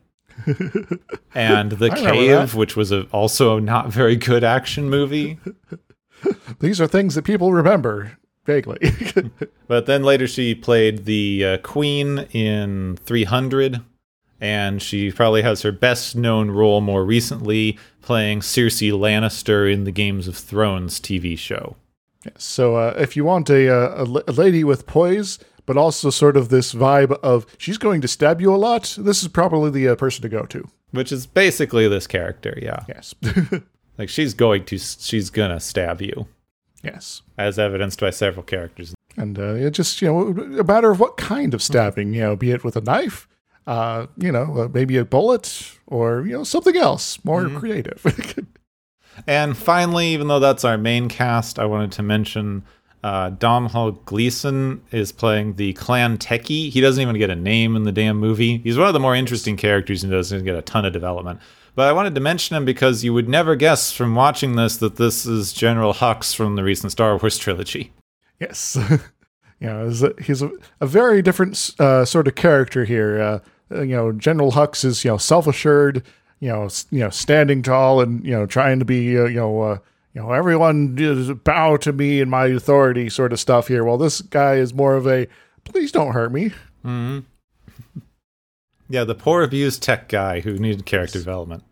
and 1.34 1.72
The 1.72 1.90
Cave, 1.90 2.54
which 2.54 2.76
was 2.76 2.92
a, 2.92 3.02
also 3.12 3.56
a 3.56 3.60
not 3.60 3.88
very 3.88 4.16
good 4.16 4.44
action 4.44 4.90
movie. 4.90 5.38
These 6.60 6.80
are 6.80 6.86
things 6.86 7.14
that 7.14 7.24
people 7.24 7.52
remember 7.52 8.18
vaguely. 8.50 8.78
But 9.68 9.86
then 9.86 10.02
later 10.02 10.26
she 10.26 10.56
played 10.56 11.04
the 11.04 11.44
uh, 11.44 11.58
Queen 11.58 12.26
in 12.32 12.98
300, 13.04 13.80
and 14.40 14.82
she 14.82 15.12
probably 15.12 15.42
has 15.42 15.62
her 15.62 15.70
best 15.70 16.16
known 16.16 16.50
role 16.50 16.80
more 16.80 17.04
recently 17.04 17.78
playing 18.02 18.40
Cersei 18.40 18.90
Lannister 18.90 19.72
in 19.72 19.84
the 19.84 19.92
Games 19.92 20.26
of 20.26 20.36
Thrones 20.36 20.98
TV 20.98 21.38
show. 21.38 21.76
so 22.36 22.74
uh, 22.74 22.94
if 22.98 23.14
you 23.16 23.24
want 23.24 23.48
a, 23.48 23.72
uh, 23.72 24.04
a, 24.04 24.30
a 24.30 24.32
lady 24.32 24.64
with 24.64 24.88
poise, 24.88 25.38
but 25.66 25.76
also 25.76 26.10
sort 26.10 26.36
of 26.36 26.48
this 26.48 26.74
vibe 26.74 27.12
of 27.22 27.46
she's 27.56 27.78
going 27.78 28.00
to 28.00 28.08
stab 28.08 28.40
you 28.40 28.52
a 28.52 28.56
lot, 28.56 28.96
this 28.98 29.22
is 29.22 29.28
probably 29.28 29.70
the 29.70 29.86
uh, 29.86 29.94
person 29.94 30.22
to 30.22 30.28
go 30.28 30.46
to. 30.46 30.68
Which 30.90 31.12
is 31.12 31.28
basically 31.28 31.86
this 31.86 32.08
character, 32.08 32.58
yeah. 32.60 32.80
Yes. 32.88 33.14
Like 33.98 34.08
she's 34.08 34.32
going 34.32 34.64
to, 34.64 34.78
she's 34.78 35.28
gonna 35.28 35.60
stab 35.60 36.00
you, 36.00 36.26
yes. 36.82 37.22
as 37.38 37.58
evidenced 37.58 38.00
by 38.00 38.10
several 38.10 38.42
characters. 38.42 38.94
And 39.16 39.38
uh, 39.38 39.54
it 39.54 39.70
just, 39.72 40.00
you 40.00 40.08
know, 40.08 40.58
a 40.58 40.64
matter 40.64 40.90
of 40.90 41.00
what 41.00 41.16
kind 41.16 41.52
of 41.52 41.62
stabbing, 41.62 42.14
you 42.14 42.20
know, 42.20 42.36
be 42.36 42.52
it 42.52 42.64
with 42.64 42.76
a 42.76 42.80
knife, 42.80 43.28
uh, 43.66 44.06
you 44.16 44.32
know, 44.32 44.62
uh, 44.62 44.68
maybe 44.72 44.96
a 44.96 45.04
bullet 45.04 45.78
or, 45.86 46.24
you 46.26 46.32
know, 46.32 46.44
something 46.44 46.76
else 46.76 47.22
more 47.24 47.48
creative. 47.48 48.04
And 49.26 49.56
finally, 49.56 50.08
even 50.08 50.28
though 50.28 50.38
that's 50.38 50.64
our 50.64 50.78
main 50.78 51.08
cast, 51.08 51.58
I 51.58 51.64
wanted 51.64 51.92
to 51.92 52.02
mention 52.02 52.64
uh, 53.02 53.30
Domhnall 53.30 53.92
Gleeson 53.92 54.82
is 54.92 55.12
playing 55.12 55.54
the 55.54 55.72
clan 55.74 56.18
techie. 56.18 56.70
He 56.70 56.80
doesn't 56.80 57.00
even 57.00 57.18
get 57.18 57.30
a 57.30 57.36
name 57.36 57.76
in 57.76 57.84
the 57.84 57.92
damn 57.92 58.18
movie. 58.18 58.58
He's 58.58 58.78
one 58.78 58.88
of 58.88 58.94
the 58.94 59.00
more 59.00 59.14
interesting 59.14 59.56
characters 59.56 60.02
and 60.02 60.12
doesn't 60.12 60.44
get 60.44 60.54
a 60.54 60.62
ton 60.62 60.84
of 60.84 60.92
development. 60.92 61.40
But 61.74 61.88
I 61.88 61.92
wanted 61.92 62.14
to 62.16 62.20
mention 62.20 62.56
him 62.56 62.64
because 62.64 63.04
you 63.04 63.14
would 63.14 63.28
never 63.28 63.56
guess 63.56 63.92
from 63.92 64.14
watching 64.14 64.56
this 64.56 64.76
that 64.78 64.96
this 64.96 65.24
is 65.26 65.52
General 65.52 65.94
Hux 65.94 66.34
from 66.34 66.56
the 66.56 66.64
recent 66.64 66.92
Star 66.92 67.16
Wars 67.16 67.38
trilogy. 67.38 67.92
Yes. 68.40 68.76
you 69.60 69.66
know, 69.66 69.86
he's 69.86 70.02
a, 70.02 70.14
he's 70.22 70.42
a, 70.42 70.50
a 70.80 70.86
very 70.86 71.22
different 71.22 71.70
uh, 71.78 72.04
sort 72.04 72.26
of 72.28 72.34
character 72.34 72.84
here. 72.84 73.20
Uh, 73.20 73.38
uh, 73.72 73.82
you 73.82 73.94
know, 73.96 74.12
General 74.12 74.52
Hux 74.52 74.84
is, 74.84 75.04
you 75.04 75.10
know, 75.10 75.16
self-assured, 75.16 76.02
you 76.40 76.48
know, 76.48 76.64
s- 76.64 76.86
you 76.90 77.00
know, 77.00 77.10
standing 77.10 77.62
tall 77.62 78.00
and, 78.00 78.24
you 78.24 78.32
know, 78.32 78.46
trying 78.46 78.78
to 78.80 78.84
be, 78.84 79.16
uh, 79.18 79.24
you 79.26 79.36
know, 79.36 79.60
uh, 79.60 79.78
you 80.12 80.20
know, 80.20 80.32
everyone 80.32 80.96
is 80.98 81.30
bow 81.30 81.76
to 81.76 81.92
me 81.92 82.20
and 82.20 82.30
my 82.30 82.46
authority 82.46 83.08
sort 83.08 83.32
of 83.32 83.38
stuff 83.38 83.68
here. 83.68 83.84
Well, 83.84 83.96
this 83.96 84.22
guy 84.22 84.54
is 84.56 84.74
more 84.74 84.96
of 84.96 85.06
a, 85.06 85.28
please 85.64 85.92
don't 85.92 86.12
hurt 86.12 86.32
me. 86.32 86.50
Yeah, 88.90 89.04
the 89.04 89.14
poor 89.14 89.42
abused 89.42 89.82
tech 89.82 90.08
guy 90.08 90.40
who 90.40 90.58
needed 90.58 90.84
character 90.84 91.18
development. 91.18 91.62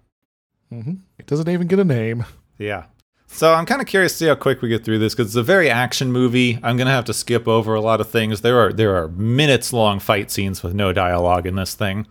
It 0.71 1.27
doesn't 1.27 1.49
even 1.49 1.67
get 1.67 1.79
a 1.79 1.85
name. 1.85 2.25
Yeah. 2.59 2.85
So 3.27 3.53
I'm 3.53 3.67
kind 3.67 3.81
of 3.83 3.87
curious 3.87 4.13
to 4.13 4.19
see 4.19 4.27
how 4.29 4.35
quick 4.37 4.63
we 4.63 4.69
get 4.69 4.85
through 4.85 5.01
this 5.01 5.15
because 5.15 5.27
it's 5.29 5.37
a 5.37 5.43
very 5.43 5.69
action 5.69 6.13
movie. 6.13 6.59
I'm 6.63 6.77
gonna 6.77 6.91
have 6.91 7.05
to 7.07 7.13
skip 7.15 7.47
over 7.49 7.75
a 7.75 7.81
lot 7.81 8.01
of 8.01 8.09
things. 8.09 8.41
There 8.41 8.59
are 8.59 8.73
there 8.73 8.97
are 8.97 9.09
minutes 9.09 9.73
long 9.73 9.99
fight 9.99 10.31
scenes 10.31 10.63
with 10.63 10.75
no 10.75 10.93
dialogue 10.93 11.47
in 11.47 11.57
this 11.57 11.75
thing. 11.75 12.07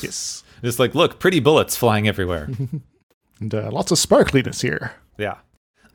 Yes. 0.00 0.42
Just 0.64 0.78
like 0.78 0.94
look, 0.94 1.20
pretty 1.20 1.38
bullets 1.40 1.76
flying 1.76 2.08
everywhere. 2.08 2.48
And 3.38 3.54
uh, 3.54 3.70
lots 3.70 3.92
of 3.92 3.98
sparkliness 3.98 4.62
here. 4.62 4.92
yeah. 5.18 5.36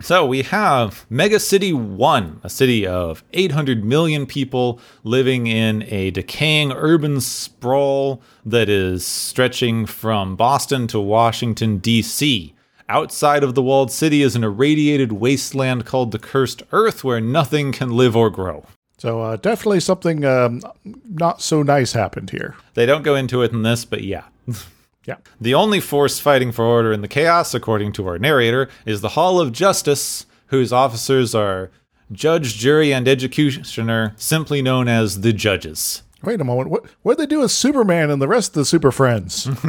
So 0.01 0.25
we 0.25 0.41
have 0.43 1.05
Mega 1.11 1.39
City 1.39 1.73
1, 1.73 2.41
a 2.43 2.49
city 2.49 2.87
of 2.87 3.23
800 3.33 3.85
million 3.85 4.25
people 4.25 4.79
living 5.03 5.45
in 5.45 5.83
a 5.83 6.09
decaying 6.09 6.71
urban 6.71 7.21
sprawl 7.21 8.21
that 8.43 8.67
is 8.67 9.05
stretching 9.05 9.85
from 9.85 10.35
Boston 10.35 10.87
to 10.87 10.99
Washington, 10.99 11.77
D.C. 11.77 12.55
Outside 12.89 13.43
of 13.43 13.53
the 13.53 13.61
walled 13.61 13.91
city 13.91 14.23
is 14.23 14.35
an 14.35 14.43
irradiated 14.43 15.11
wasteland 15.11 15.85
called 15.85 16.11
the 16.11 16.19
Cursed 16.19 16.63
Earth 16.71 17.03
where 17.03 17.21
nothing 17.21 17.71
can 17.71 17.91
live 17.91 18.15
or 18.15 18.31
grow. 18.31 18.65
So 18.97 19.21
uh, 19.21 19.35
definitely 19.35 19.81
something 19.81 20.25
um, 20.25 20.61
not 20.83 21.41
so 21.41 21.61
nice 21.61 21.93
happened 21.93 22.31
here. 22.31 22.55
They 22.73 22.87
don't 22.87 23.03
go 23.03 23.15
into 23.15 23.43
it 23.43 23.51
in 23.51 23.61
this, 23.61 23.85
but 23.85 24.03
yeah. 24.03 24.23
Yeah. 25.05 25.17
The 25.39 25.53
only 25.55 25.79
force 25.79 26.19
fighting 26.19 26.51
for 26.51 26.63
order 26.65 26.93
in 26.93 27.01
the 27.01 27.07
chaos, 27.07 27.53
according 27.53 27.93
to 27.93 28.07
our 28.07 28.19
narrator, 28.19 28.69
is 28.85 29.01
the 29.01 29.09
Hall 29.09 29.39
of 29.39 29.51
Justice, 29.51 30.25
whose 30.47 30.71
officers 30.71 31.33
are 31.33 31.71
judge, 32.11 32.57
jury, 32.57 32.93
and 32.93 33.07
executioner, 33.07 34.13
simply 34.17 34.61
known 34.61 34.87
as 34.87 35.21
the 35.21 35.33
judges. 35.33 36.03
Wait 36.23 36.39
a 36.39 36.43
moment. 36.43 36.69
What 36.69 36.85
what 37.01 37.17
they 37.17 37.25
do 37.25 37.39
with 37.39 37.51
Superman 37.51 38.11
and 38.11 38.21
the 38.21 38.27
rest 38.27 38.49
of 38.51 38.55
the 38.55 38.65
Super 38.65 38.91
Friends? 38.91 39.49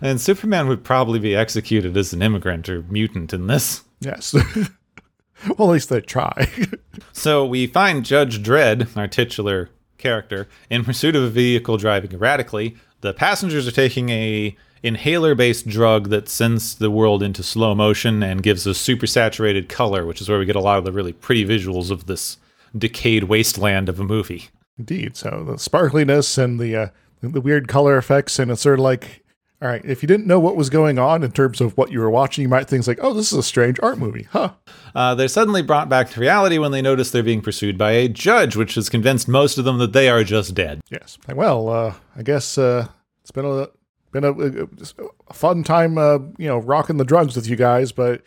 And 0.00 0.18
Superman 0.20 0.68
would 0.68 0.84
probably 0.84 1.18
be 1.18 1.36
executed 1.36 1.98
as 1.98 2.14
an 2.14 2.22
immigrant 2.22 2.66
or 2.68 2.80
mutant 2.88 3.34
in 3.34 3.46
this. 3.46 3.84
yes. 4.00 4.32
well, 5.58 5.68
at 5.68 5.72
least 5.72 5.90
they 5.90 6.00
try. 6.00 6.48
So 7.12 7.44
we 7.44 7.66
find 7.66 8.04
Judge 8.04 8.42
Dredd, 8.42 8.96
our 8.96 9.06
titular 9.08 9.68
character, 9.98 10.48
in 10.70 10.82
pursuit 10.84 11.14
of 11.14 11.22
a 11.24 11.28
vehicle 11.28 11.76
driving 11.76 12.12
erratically. 12.12 12.76
The 13.06 13.14
passengers 13.14 13.68
are 13.68 13.72
taking 13.72 14.08
a 14.08 14.56
inhaler-based 14.82 15.68
drug 15.68 16.10
that 16.10 16.28
sends 16.28 16.74
the 16.74 16.90
world 16.90 17.22
into 17.22 17.44
slow 17.44 17.72
motion 17.72 18.20
and 18.20 18.42
gives 18.42 18.66
a 18.66 18.74
super 18.74 19.06
saturated 19.06 19.68
color, 19.68 20.04
which 20.04 20.20
is 20.20 20.28
where 20.28 20.40
we 20.40 20.44
get 20.44 20.56
a 20.56 20.60
lot 20.60 20.78
of 20.78 20.84
the 20.84 20.90
really 20.90 21.12
pretty 21.12 21.46
visuals 21.46 21.92
of 21.92 22.06
this 22.06 22.38
decayed 22.76 23.22
wasteland 23.22 23.88
of 23.88 24.00
a 24.00 24.04
movie. 24.04 24.48
Indeed. 24.76 25.16
So 25.16 25.44
the 25.46 25.52
sparkliness 25.52 26.36
and 26.36 26.58
the 26.58 26.74
uh, 26.74 26.88
the 27.22 27.40
weird 27.40 27.68
color 27.68 27.96
effects, 27.96 28.40
and 28.40 28.50
it's 28.50 28.62
sort 28.62 28.80
of 28.80 28.84
like, 28.84 29.24
all 29.62 29.68
right, 29.68 29.84
if 29.84 30.02
you 30.02 30.08
didn't 30.08 30.26
know 30.26 30.40
what 30.40 30.56
was 30.56 30.68
going 30.68 30.98
on 30.98 31.22
in 31.22 31.30
terms 31.30 31.60
of 31.60 31.76
what 31.78 31.92
you 31.92 32.00
were 32.00 32.10
watching, 32.10 32.42
you 32.42 32.48
might 32.48 32.68
think 32.68 32.88
like, 32.88 32.98
oh, 33.00 33.14
this 33.14 33.32
is 33.32 33.38
a 33.38 33.42
strange 33.44 33.78
art 33.82 33.98
movie, 33.98 34.26
huh? 34.32 34.50
Uh, 34.96 35.14
they're 35.14 35.28
suddenly 35.28 35.62
brought 35.62 35.88
back 35.88 36.10
to 36.10 36.20
reality 36.20 36.58
when 36.58 36.72
they 36.72 36.82
notice 36.82 37.12
they're 37.12 37.22
being 37.22 37.40
pursued 37.40 37.78
by 37.78 37.92
a 37.92 38.08
judge, 38.08 38.56
which 38.56 38.74
has 38.74 38.88
convinced 38.88 39.28
most 39.28 39.58
of 39.58 39.64
them 39.64 39.78
that 39.78 39.92
they 39.92 40.08
are 40.08 40.24
just 40.24 40.54
dead. 40.54 40.80
Yes. 40.90 41.16
Well, 41.32 41.68
uh, 41.68 41.94
I 42.16 42.22
guess 42.22 42.58
uh, 42.58 42.88
it's 43.26 43.32
been 43.32 43.44
a 43.44 43.66
been 44.12 44.22
a, 44.22 44.68
a, 45.28 45.34
fun 45.34 45.64
time, 45.64 45.98
uh, 45.98 46.18
you 46.38 46.46
know, 46.46 46.58
rocking 46.58 46.96
the 46.96 47.04
drugs 47.04 47.34
with 47.34 47.48
you 47.48 47.56
guys, 47.56 47.90
but 47.90 48.22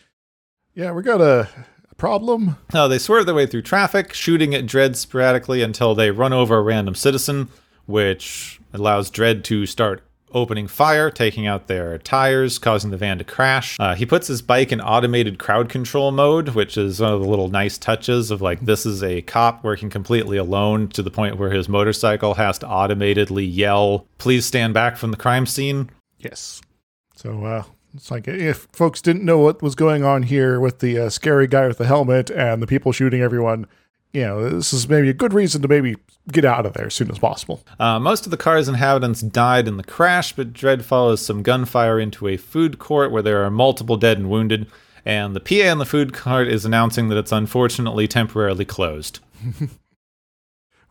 yeah, 0.75 0.91
we 0.91 1.01
got 1.01 1.21
a, 1.21 1.47
a 1.89 1.95
problem. 1.95 2.57
Uh, 2.73 2.89
they 2.89 2.97
swerve 2.99 3.25
their 3.25 3.33
way 3.33 3.45
through 3.45 3.61
traffic, 3.61 4.13
shooting 4.13 4.53
at 4.53 4.65
Dredd 4.65 4.97
sporadically 4.97 5.61
until 5.61 5.95
they 5.95 6.11
run 6.11 6.33
over 6.33 6.57
a 6.57 6.61
random 6.61 6.95
citizen, 6.95 7.47
which 7.85 8.59
allows 8.73 9.09
Dredd 9.09 9.45
to 9.45 9.65
start 9.65 10.03
opening 10.33 10.67
fire, 10.67 11.09
taking 11.09 11.47
out 11.47 11.67
their 11.67 11.97
tires, 11.97 12.57
causing 12.57 12.91
the 12.91 12.97
van 12.97 13.17
to 13.17 13.23
crash. 13.23 13.77
Uh, 13.79 13.95
he 13.95 14.05
puts 14.05 14.27
his 14.27 14.41
bike 14.41 14.71
in 14.71 14.81
automated 14.81 15.39
crowd 15.39 15.69
control 15.69 16.11
mode, 16.11 16.49
which 16.49 16.77
is 16.77 16.99
one 16.99 17.13
of 17.13 17.21
the 17.21 17.27
little 17.27 17.49
nice 17.49 17.77
touches 17.77 18.31
of 18.31 18.41
like 18.41 18.61
this 18.61 18.85
is 18.85 19.03
a 19.03 19.21
cop 19.21 19.63
working 19.63 19.89
completely 19.89 20.37
alone 20.37 20.87
to 20.89 21.01
the 21.01 21.11
point 21.11 21.37
where 21.37 21.51
his 21.51 21.69
motorcycle 21.69 22.35
has 22.35 22.57
to 22.59 22.67
automatically 22.67 23.45
yell, 23.45 24.05
"Please 24.17 24.45
stand 24.45 24.73
back 24.73 24.97
from 24.97 25.11
the 25.11 25.17
crime 25.17 25.45
scene." 25.45 25.89
Yes. 26.17 26.61
So 27.15 27.43
uh, 27.45 27.63
it's 27.93 28.11
like 28.11 28.27
if 28.27 28.67
folks 28.71 29.01
didn't 29.01 29.25
know 29.25 29.39
what 29.39 29.61
was 29.61 29.75
going 29.75 30.03
on 30.03 30.23
here 30.23 30.59
with 30.59 30.79
the 30.79 30.99
uh, 30.99 31.09
scary 31.09 31.47
guy 31.47 31.67
with 31.67 31.77
the 31.77 31.85
helmet 31.85 32.29
and 32.29 32.61
the 32.61 32.67
people 32.67 32.91
shooting 32.91 33.21
everyone, 33.21 33.67
you 34.13 34.21
know, 34.21 34.49
this 34.49 34.73
is 34.73 34.89
maybe 34.89 35.09
a 35.09 35.13
good 35.13 35.33
reason 35.33 35.61
to 35.61 35.67
maybe 35.67 35.95
get 36.31 36.45
out 36.45 36.65
of 36.65 36.73
there 36.73 36.87
as 36.87 36.93
soon 36.93 37.11
as 37.11 37.19
possible. 37.19 37.63
Uh, 37.79 37.99
most 37.99 38.25
of 38.25 38.31
the 38.31 38.37
car's 38.37 38.67
inhabitants 38.67 39.21
died 39.21 39.67
in 39.67 39.77
the 39.77 39.83
crash, 39.83 40.33
but 40.33 40.53
Dredd 40.53 40.83
follows 40.83 41.23
some 41.25 41.43
gunfire 41.43 41.99
into 41.99 42.27
a 42.27 42.37
food 42.37 42.79
court 42.79 43.11
where 43.11 43.21
there 43.21 43.43
are 43.43 43.51
multiple 43.51 43.97
dead 43.97 44.17
and 44.17 44.29
wounded. 44.29 44.67
And 45.05 45.35
the 45.35 45.39
PA 45.39 45.71
on 45.71 45.77
the 45.77 45.85
food 45.85 46.13
cart 46.13 46.47
is 46.47 46.65
announcing 46.65 47.09
that 47.09 47.17
it's 47.17 47.31
unfortunately 47.31 48.07
temporarily 48.07 48.65
closed. 48.65 49.19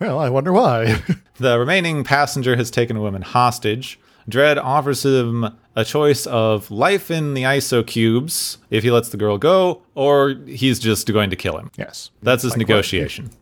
Well, 0.00 0.18
I 0.20 0.28
wonder 0.30 0.52
why. 0.52 1.02
The 1.38 1.56
remaining 1.56 2.02
passenger 2.02 2.56
has 2.56 2.68
taken 2.68 2.96
a 2.96 3.00
woman 3.00 3.22
hostage. 3.22 4.00
Dredd 4.28 4.58
offers 4.62 5.04
him 5.04 5.46
a 5.74 5.84
choice 5.84 6.26
of 6.26 6.70
life 6.70 7.10
in 7.10 7.34
the 7.34 7.44
ISO 7.44 7.86
cubes 7.86 8.58
if 8.70 8.82
he 8.84 8.90
lets 8.90 9.08
the 9.08 9.16
girl 9.16 9.38
go, 9.38 9.82
or 9.94 10.34
he's 10.46 10.78
just 10.78 11.10
going 11.10 11.30
to 11.30 11.36
kill 11.36 11.56
him. 11.56 11.70
yes. 11.78 12.10
That's 12.22 12.42
his 12.42 12.52
Like 12.52 12.58
what? 12.60 12.68
negotiation. 12.68 13.30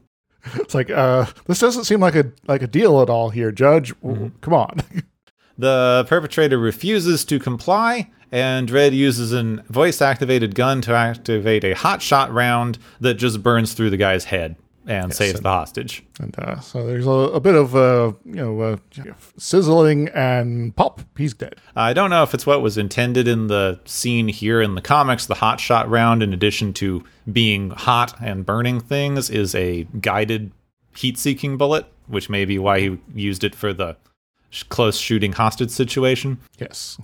It's 0.55 0.75
like 0.77 0.91
uh, 0.91 1.27
this 1.49 1.59
doesn't 1.59 1.85
seem 1.87 1.99
like 1.99 2.15
a 2.15 2.31
like 2.47 2.63
a 2.63 2.69
deal 2.69 3.03
at 3.03 3.11
all 3.11 3.31
here, 3.31 3.51
Judge. 3.51 3.93
W- 4.01 4.31
Come 4.43 4.55
on. 4.55 4.81
The 5.59 6.05
perpetrator 6.07 6.59
refuses 6.59 7.25
to 7.25 7.39
comply, 7.41 8.11
and 8.31 8.69
Dredd 8.69 8.93
uses 8.93 9.33
an 9.33 9.63
voice 9.71 10.03
activated 10.03 10.55
gun 10.55 10.83
to 10.83 10.93
activate 10.93 11.65
a 11.65 11.73
hot 11.75 12.03
shot 12.03 12.31
round 12.33 12.79
that 13.01 13.15
just 13.15 13.43
burns 13.43 13.73
through 13.73 13.89
the 13.91 13.97
guy's 13.97 14.27
head 14.27 14.55
and 14.87 15.13
saves 15.13 15.35
and- 15.37 15.45
the 15.45 15.51
hostage. 15.51 16.05
And 16.21 16.35
uh, 16.39 16.61
so 16.61 16.87
there's 16.87 17.07
a, 17.07 17.11
a 17.11 17.41
bit 17.41 17.55
of 17.55 17.75
uh, 17.77 18.13
you 18.25 18.35
know 18.35 18.61
uh, 18.61 18.77
sizzling 19.37 20.09
and 20.09 20.75
pop. 20.75 21.01
He's 21.17 21.35
dead. 21.35 21.57
I 21.75 21.93
don't 21.93 22.11
know 22.11 22.23
if 22.23 22.35
it's 22.35 22.47
what 22.47 22.63
was 22.63 22.79
intended 22.79 23.29
in 23.29 23.49
the 23.49 23.81
scene 23.85 24.29
here 24.29 24.61
in 24.63 24.75
the 24.75 24.81
comics. 24.83 25.27
The 25.27 25.35
hot 25.35 25.61
shot 25.61 25.89
round, 25.91 26.23
in 26.23 26.33
addition 26.33 26.73
to 26.75 27.05
being 27.31 27.71
hot 27.71 28.15
and 28.21 28.47
burning 28.47 28.81
things, 28.81 29.29
is 29.31 29.55
a 29.55 29.85
guided 30.01 30.53
heat 30.97 31.19
seeking 31.19 31.57
bullet, 31.57 31.87
which 32.07 32.31
may 32.31 32.45
be 32.45 32.59
why 32.59 32.81
he 32.81 32.99
used 33.15 33.45
it 33.45 33.55
for 33.55 33.73
the 33.73 33.97
close 34.69 34.97
shooting 34.99 35.33
hostage 35.33 35.71
situation. 35.71 36.39
Yes. 36.59 36.99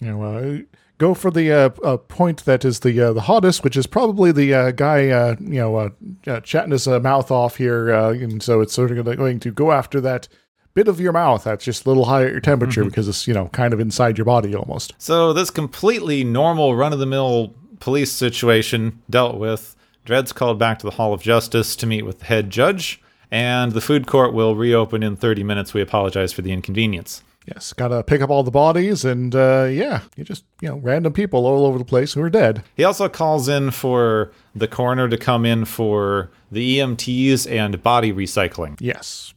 You 0.00 0.08
know, 0.08 0.22
uh, 0.24 0.58
go 0.98 1.14
for 1.14 1.30
the 1.30 1.50
uh, 1.52 1.70
uh, 1.82 1.96
point 1.96 2.44
that 2.44 2.64
is 2.64 2.80
the 2.80 3.00
uh, 3.00 3.12
the 3.12 3.22
hottest, 3.22 3.64
which 3.64 3.76
is 3.76 3.86
probably 3.86 4.32
the 4.32 4.54
uh, 4.54 4.70
guy, 4.70 5.08
uh, 5.10 5.36
you 5.40 5.60
know, 5.60 5.76
uh, 5.76 5.88
uh, 6.26 6.40
chatting 6.40 6.72
his 6.72 6.86
uh, 6.88 7.00
mouth 7.00 7.30
off 7.30 7.56
here, 7.56 7.92
uh, 7.92 8.10
and 8.12 8.42
so 8.42 8.60
it's 8.60 8.72
sort 8.72 8.90
of 8.90 9.04
gonna- 9.04 9.34
go 9.34 9.72
after 9.72 10.00
that 10.00 10.28
bit 10.74 10.88
of 10.88 10.98
your 10.98 11.12
mouth 11.12 11.44
that's 11.44 11.64
just 11.64 11.86
a 11.86 11.88
little 11.88 12.06
higher 12.06 12.26
at 12.26 12.32
your 12.32 12.40
temperature 12.40 12.84
because 12.84 13.06
it's 13.06 13.28
you 13.28 13.34
know 13.34 13.46
kind 13.48 13.72
of 13.72 13.78
inside 13.80 14.18
your 14.18 14.24
body 14.24 14.54
almost. 14.54 14.92
So 14.98 15.32
this 15.32 15.50
completely 15.50 16.24
normal 16.24 16.74
run 16.74 16.92
of 16.92 16.98
the 16.98 17.06
mill 17.06 17.54
police 17.80 18.10
situation 18.10 19.00
dealt 19.08 19.36
with. 19.38 19.76
Dredd's 20.04 20.32
called 20.32 20.58
back 20.58 20.78
to 20.80 20.86
the 20.86 20.92
Hall 20.92 21.12
of 21.14 21.22
Justice 21.22 21.76
to 21.76 21.86
meet 21.86 22.02
with 22.02 22.18
the 22.18 22.24
head 22.26 22.50
judge, 22.50 23.00
and 23.30 23.72
the 23.72 23.80
food 23.80 24.06
court 24.06 24.34
will 24.34 24.54
reopen 24.56 25.02
in 25.02 25.16
30 25.16 25.42
minutes. 25.44 25.72
We 25.74 25.80
apologize 25.80 26.32
for 26.32 26.42
the 26.42 26.52
inconvenience. 26.52 27.22
Yes, 27.46 27.72
gotta 27.74 28.02
pick 28.02 28.22
up 28.22 28.30
all 28.30 28.42
the 28.42 28.50
bodies, 28.50 29.04
and 29.04 29.34
uh, 29.34 29.68
yeah, 29.70 30.02
you 30.16 30.24
just 30.24 30.44
you 30.60 30.68
know 30.68 30.76
random 30.76 31.12
people 31.12 31.46
all 31.46 31.66
over 31.66 31.78
the 31.78 31.84
place 31.84 32.14
who 32.14 32.22
are 32.22 32.30
dead. 32.30 32.62
He 32.74 32.84
also 32.84 33.08
calls 33.08 33.48
in 33.48 33.70
for 33.70 34.32
the 34.54 34.68
coroner 34.68 35.08
to 35.08 35.18
come 35.18 35.44
in 35.44 35.66
for 35.66 36.30
the 36.50 36.78
EMTs 36.78 37.50
and 37.50 37.82
body 37.82 38.12
recycling. 38.12 38.76
Yes. 38.80 39.34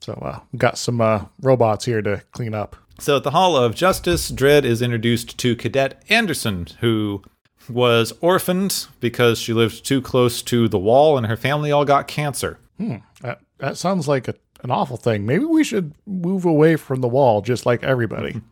So 0.00 0.14
uh, 0.14 0.40
got 0.56 0.78
some 0.78 1.00
uh, 1.00 1.26
robots 1.40 1.84
here 1.84 2.02
to 2.02 2.22
clean 2.32 2.54
up. 2.54 2.76
So 2.98 3.16
at 3.16 3.24
the 3.24 3.32
Hall 3.32 3.56
of 3.56 3.74
Justice, 3.74 4.30
Dredd 4.30 4.64
is 4.64 4.80
introduced 4.80 5.36
to 5.38 5.56
Cadet 5.56 6.02
Anderson, 6.08 6.66
who 6.80 7.22
was 7.68 8.12
orphaned 8.20 8.86
because 9.00 9.38
she 9.38 9.52
lived 9.52 9.84
too 9.84 10.00
close 10.00 10.42
to 10.42 10.68
the 10.68 10.78
wall 10.78 11.16
and 11.16 11.26
her 11.26 11.36
family 11.36 11.72
all 11.72 11.84
got 11.84 12.06
cancer. 12.06 12.58
Hmm. 12.78 12.96
That 13.20 13.40
that 13.58 13.76
sounds 13.76 14.06
like 14.06 14.28
a, 14.28 14.34
an 14.64 14.70
awful 14.70 14.96
thing. 14.96 15.24
Maybe 15.26 15.44
we 15.44 15.62
should 15.62 15.94
move 16.06 16.44
away 16.44 16.76
from 16.76 17.00
the 17.00 17.08
wall, 17.08 17.42
just 17.42 17.66
like 17.66 17.82
everybody. 17.84 18.40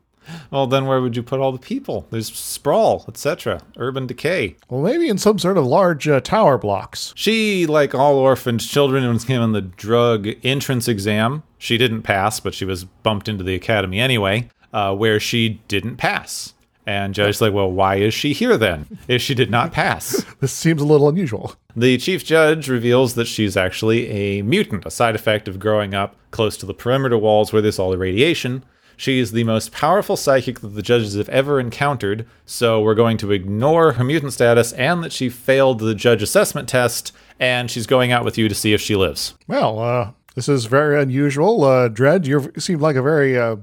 Well, 0.53 0.69
then 0.69 0.87
where 0.87 1.01
would 1.01 1.17
you 1.17 1.23
put 1.25 1.41
all 1.41 1.51
the 1.51 1.59
people? 1.59 2.07
There's 2.11 2.33
sprawl, 2.33 3.05
etc., 3.09 3.61
urban 3.77 4.07
decay. 4.07 4.55
well, 4.71 4.81
maybe 4.81 5.09
in 5.09 5.19
some 5.19 5.37
sort 5.41 5.59
of 5.59 5.67
large 5.67 6.07
uh, 6.07 6.21
tower 6.21 6.59
blocks. 6.59 7.13
She, 7.17 7.67
like 7.67 7.93
all 7.93 8.15
orphaned 8.19 8.61
children, 8.61 9.07
was 9.13 9.25
given 9.25 9.51
the 9.51 9.61
drug 9.63 10.29
entrance 10.45 10.87
exam. 10.87 11.43
She 11.59 11.77
didn't 11.77 12.03
pass, 12.03 12.39
but 12.39 12.55
she 12.55 12.65
was 12.65 12.85
bumped 12.85 13.29
into 13.29 13.43
the 13.43 13.57
academy 13.57 13.99
anyway, 13.99 14.49
uh, 14.73 14.95
where 14.95 15.19
she 15.19 15.61
didn't 15.67 15.97
pass. 15.97 16.52
And 16.87 17.15
judge's 17.15 17.41
like, 17.41 17.53
well, 17.53 17.71
why 17.71 17.97
is 17.97 18.13
she 18.13 18.33
here 18.33 18.57
then 18.57 18.99
if 19.07 19.23
she 19.23 19.35
did 19.35 19.51
not 19.51 19.73
pass? 19.73 20.25
This 20.41 20.53
seems 20.53 20.83
a 20.83 20.85
little 20.85 21.09
unusual. 21.09 21.55
The 21.77 21.97
chief 21.99 22.25
judge 22.25 22.69
reveals 22.69 23.15
that 23.15 23.29
she's 23.29 23.57
actually 23.57 24.09
a 24.09 24.43
mutant, 24.43 24.85
a 24.85 24.91
side 24.91 25.15
effect 25.15 25.47
of 25.47 25.61
growing 25.61 25.95
up 25.95 26.17
close 26.33 26.57
to 26.57 26.67
the 26.67 26.75
perimeter 26.75 27.17
walls 27.17 27.53
where 27.53 27.63
there's 27.63 27.79
all 27.79 27.93
the 27.93 27.99
radiation. 27.99 28.65
She 28.97 29.21
is 29.21 29.33
the 29.33 29.45
most 29.45 29.71
powerful 29.71 30.17
psychic 30.17 30.61
that 30.61 30.75
the 30.75 30.83
judges 30.83 31.15
have 31.15 31.29
ever 31.29 31.61
encountered, 31.61 32.27
so 32.45 32.81
we're 32.81 32.95
going 32.95 33.17
to 33.19 33.31
ignore 33.31 33.93
her 33.93 34.05
mutant 34.05 34.33
status 34.33 34.73
and 34.73 35.03
that 35.05 35.13
she 35.13 35.29
failed 35.29 35.79
the 35.79 35.95
judge 35.95 36.23
assessment 36.23 36.69
test, 36.69 37.13
and 37.39 37.71
she's 37.71 37.87
going 37.87 38.11
out 38.11 38.25
with 38.25 38.37
you 38.37 38.49
to 38.49 38.55
see 38.55 38.73
if 38.73 38.81
she 38.81 38.97
lives. 38.97 39.35
Well, 39.47 39.79
uh, 39.79 40.11
this 40.35 40.49
is 40.49 40.67
very 40.67 41.01
unusual. 41.01 41.65
Uh, 41.65 41.89
Dredd, 41.89 42.27
you 42.27 42.53
seem 42.59 42.81
like 42.81 42.97
a 42.97 43.03
very 43.03 43.39
uh, 43.39 43.57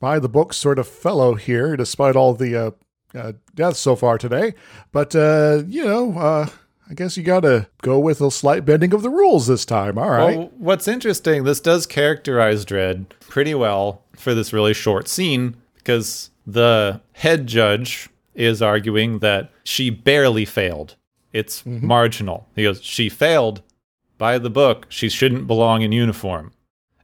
by 0.00 0.18
the 0.18 0.28
book 0.28 0.52
sort 0.52 0.78
of 0.78 0.88
fellow 0.88 1.34
here, 1.34 1.76
despite 1.76 2.16
all 2.16 2.34
the 2.34 2.56
uh, 2.56 2.70
uh, 3.14 3.32
deaths 3.54 3.78
so 3.78 3.94
far 3.94 4.18
today. 4.18 4.54
But 4.90 5.14
uh, 5.14 5.62
you 5.66 5.84
know, 5.84 6.18
uh, 6.18 6.48
I 6.90 6.94
guess 6.94 7.16
you 7.16 7.22
got 7.22 7.40
to 7.40 7.68
go 7.82 8.00
with 8.00 8.20
a 8.20 8.30
slight 8.30 8.64
bending 8.64 8.92
of 8.92 9.02
the 9.02 9.10
rules 9.10 9.46
this 9.46 9.64
time. 9.64 9.96
All 9.96 10.10
right. 10.10 10.38
Well, 10.38 10.50
what's 10.58 10.88
interesting, 10.88 11.44
this 11.44 11.60
does 11.60 11.86
characterize 11.86 12.64
Dredd 12.64 13.06
pretty 13.20 13.54
well 13.54 14.02
for 14.16 14.34
this 14.34 14.52
really 14.52 14.74
short 14.74 15.06
scene 15.06 15.56
because 15.76 16.30
the 16.46 17.00
head 17.12 17.46
judge 17.46 18.08
is 18.34 18.60
arguing 18.60 19.20
that 19.20 19.52
she 19.62 19.90
barely 19.90 20.44
failed. 20.44 20.96
It's 21.32 21.64
marginal. 21.64 22.48
He 22.56 22.64
goes, 22.64 22.82
She 22.82 23.08
failed 23.08 23.62
by 24.18 24.38
the 24.38 24.50
book. 24.50 24.86
She 24.88 25.08
shouldn't 25.08 25.46
belong 25.46 25.82
in 25.82 25.92
uniform. 25.92 26.52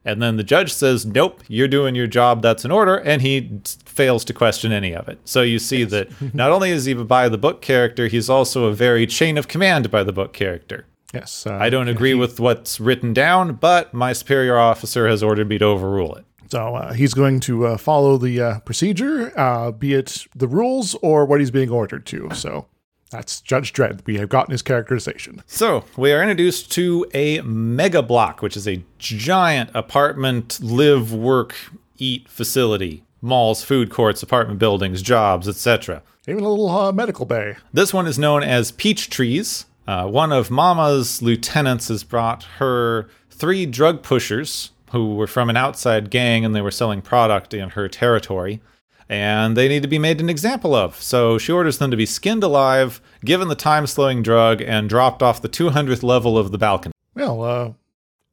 And 0.07 0.21
then 0.21 0.37
the 0.37 0.43
judge 0.43 0.71
says, 0.71 1.05
Nope, 1.05 1.43
you're 1.49 1.67
doing 1.67 1.93
your 1.93 2.07
job. 2.07 2.41
That's 2.41 2.63
an 2.63 2.71
order. 2.71 2.95
And 2.95 3.21
he 3.21 3.59
fails 3.83 4.23
to 4.25 4.33
question 4.33 4.71
any 4.71 4.95
of 4.95 5.09
it. 5.09 5.19
So 5.25 5.41
you 5.41 5.59
see 5.59 5.83
that 5.83 6.09
not 6.33 6.49
only 6.49 6.71
is 6.71 6.85
he 6.85 6.93
a 6.93 7.03
by 7.03 7.27
the 7.27 7.37
book 7.37 7.61
character, 7.61 8.07
he's 8.07 8.29
also 8.29 8.65
a 8.65 8.73
very 8.73 9.05
chain 9.05 9.37
of 9.37 9.49
command 9.49 9.91
by 9.91 10.03
the 10.03 10.13
book 10.13 10.31
character. 10.31 10.85
yes. 11.13 11.45
Uh, 11.45 11.55
I 11.55 11.69
don't 11.69 11.89
agree 11.89 12.13
with 12.13 12.39
what's 12.39 12.79
written 12.79 13.13
down, 13.13 13.55
but 13.55 13.93
my 13.93 14.13
superior 14.13 14.57
officer 14.57 15.09
has 15.09 15.21
ordered 15.21 15.49
me 15.49 15.57
to 15.57 15.65
overrule 15.65 16.15
it. 16.15 16.23
So 16.49 16.75
uh, 16.75 16.93
he's 16.93 17.13
going 17.13 17.41
to 17.41 17.67
uh, 17.67 17.77
follow 17.77 18.17
the 18.17 18.39
uh, 18.39 18.59
procedure, 18.61 19.37
uh, 19.37 19.71
be 19.71 19.93
it 19.93 20.25
the 20.33 20.47
rules 20.47 20.95
or 21.01 21.25
what 21.25 21.41
he's 21.41 21.51
being 21.51 21.69
ordered 21.69 22.05
to. 22.05 22.29
So 22.33 22.67
that's 23.09 23.41
Judge 23.41 23.73
Dredd. 23.73 24.05
We 24.05 24.17
have 24.17 24.29
gotten 24.29 24.51
his 24.51 24.61
characterization. 24.61 25.43
So 25.45 25.85
we 25.95 26.11
are 26.11 26.21
introduced 26.21 26.71
to 26.73 27.05
a 27.13 27.41
mega 27.41 28.01
block, 28.01 28.41
which 28.41 28.57
is 28.57 28.67
a 28.67 28.83
giant 28.99 29.69
apartment, 29.73 30.59
live, 30.61 31.13
work, 31.13 31.55
eat 31.97 32.27
facility. 32.27 33.03
Malls, 33.21 33.63
food 33.63 33.89
courts, 33.89 34.21
apartment 34.21 34.59
buildings, 34.59 35.01
jobs, 35.01 35.47
etc. 35.47 36.03
Even 36.27 36.43
a 36.43 36.49
little 36.49 36.69
uh, 36.69 36.91
medical 36.91 37.25
bay. 37.25 37.55
This 37.73 37.93
one 37.93 38.05
is 38.05 38.19
known 38.19 38.43
as 38.43 38.71
Peach 38.71 39.09
Trees. 39.09 39.65
Uh, 39.87 40.05
one 40.05 40.31
of 40.31 40.51
Mama's 40.51 41.21
lieutenants 41.21 41.87
has 41.87 42.03
brought 42.03 42.43
her 42.59 43.07
three 43.31 43.65
drug 43.65 44.03
pushers 44.03 44.71
who 44.91 45.15
were 45.15 45.27
from 45.27 45.49
an 45.49 45.57
outside 45.57 46.09
gang 46.09 46.45
and 46.45 46.55
they 46.55 46.61
were 46.61 46.71
selling 46.71 47.01
product 47.01 47.53
in 47.53 47.69
her 47.69 47.87
territory. 47.87 48.61
And 49.09 49.55
they 49.55 49.67
need 49.69 49.83
to 49.83 49.87
be 49.87 49.99
made 49.99 50.19
an 50.19 50.29
example 50.29 50.75
of. 50.75 51.01
So 51.01 51.37
she 51.37 51.51
orders 51.51 51.77
them 51.77 51.91
to 51.91 51.97
be 51.97 52.05
skinned 52.05 52.43
alive, 52.43 53.01
given 53.23 53.47
the 53.47 53.55
time 53.55 53.87
slowing 53.87 54.21
drug, 54.21 54.61
and 54.61 54.89
dropped 54.89 55.23
off 55.23 55.41
the 55.41 55.47
200th 55.49 56.03
level 56.03 56.37
of 56.37 56.51
the 56.51 56.57
balcony. 56.57 56.91
Well, 57.15 57.41
uh, 57.43 57.71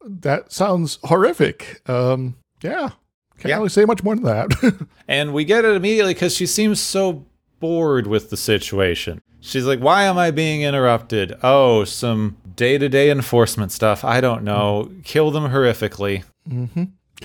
that 0.05 0.53
sounds 0.53 0.99
horrific. 1.05 1.81
Um, 1.89 2.35
yeah, 2.63 2.91
Can't 3.39 3.51
Yeah. 3.51 3.57
really 3.59 3.69
say 3.69 3.85
much 3.85 4.03
more 4.03 4.15
than 4.17 4.25
that. 4.25 4.87
And 5.09 5.33
we 5.35 5.45
get 5.45 5.65
it 5.65 5.77
immediately 5.77 6.15
because 6.15 6.35
she 6.35 6.47
seems 6.47 6.81
so 6.81 7.25
bored 7.61 8.07
with 8.07 8.31
the 8.31 8.37
situation. 8.37 9.21
She's 9.41 9.67
like, 9.67 9.79
Why 9.81 10.05
am 10.05 10.17
I 10.19 10.31
being 10.31 10.63
interrupted? 10.63 11.35
Oh, 11.43 11.85
some 11.85 12.37
day 12.57 12.79
to 12.79 12.89
day 12.89 13.11
enforcement 13.11 13.71
stuff. 13.71 14.03
I 14.05 14.21
don't 14.23 14.43
know. 14.45 14.91
Kill 15.05 15.31
them 15.31 15.45
horrifically. 15.51 16.25
Mm-hmm. 16.49 16.85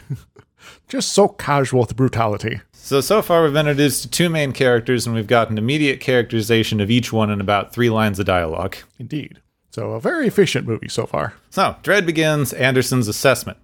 Just 0.88 1.14
so 1.14 1.28
casual 1.30 1.80
with 1.82 1.90
the 1.90 1.96
brutality. 1.96 2.62
So, 2.82 3.02
so 3.02 3.22
far 3.22 3.44
we've 3.44 3.54
been 3.54 3.68
introduced 3.68 4.02
to 4.04 4.10
two 4.10 4.30
main 4.30 4.52
characters, 4.52 5.06
and 5.06 5.16
we've 5.16 5.28
got 5.28 5.52
an 5.52 5.60
immediate 5.60 6.00
characterization 6.00 6.80
of 6.80 6.90
each 6.90 7.14
one 7.14 7.30
in 7.30 7.40
about 7.40 7.72
three 7.72 7.90
lines 7.90 8.20
of 8.20 8.26
dialogue. 8.26 8.78
Indeed. 8.98 9.40
So 9.70 9.92
a 9.92 10.00
very 10.00 10.26
efficient 10.26 10.66
movie 10.66 10.90
so 10.90 11.06
far. 11.06 11.34
So, 11.52 11.76
Dredd 11.84 12.08
begins 12.08 12.52
Anderson's 12.54 13.08
assessment. 13.08 13.60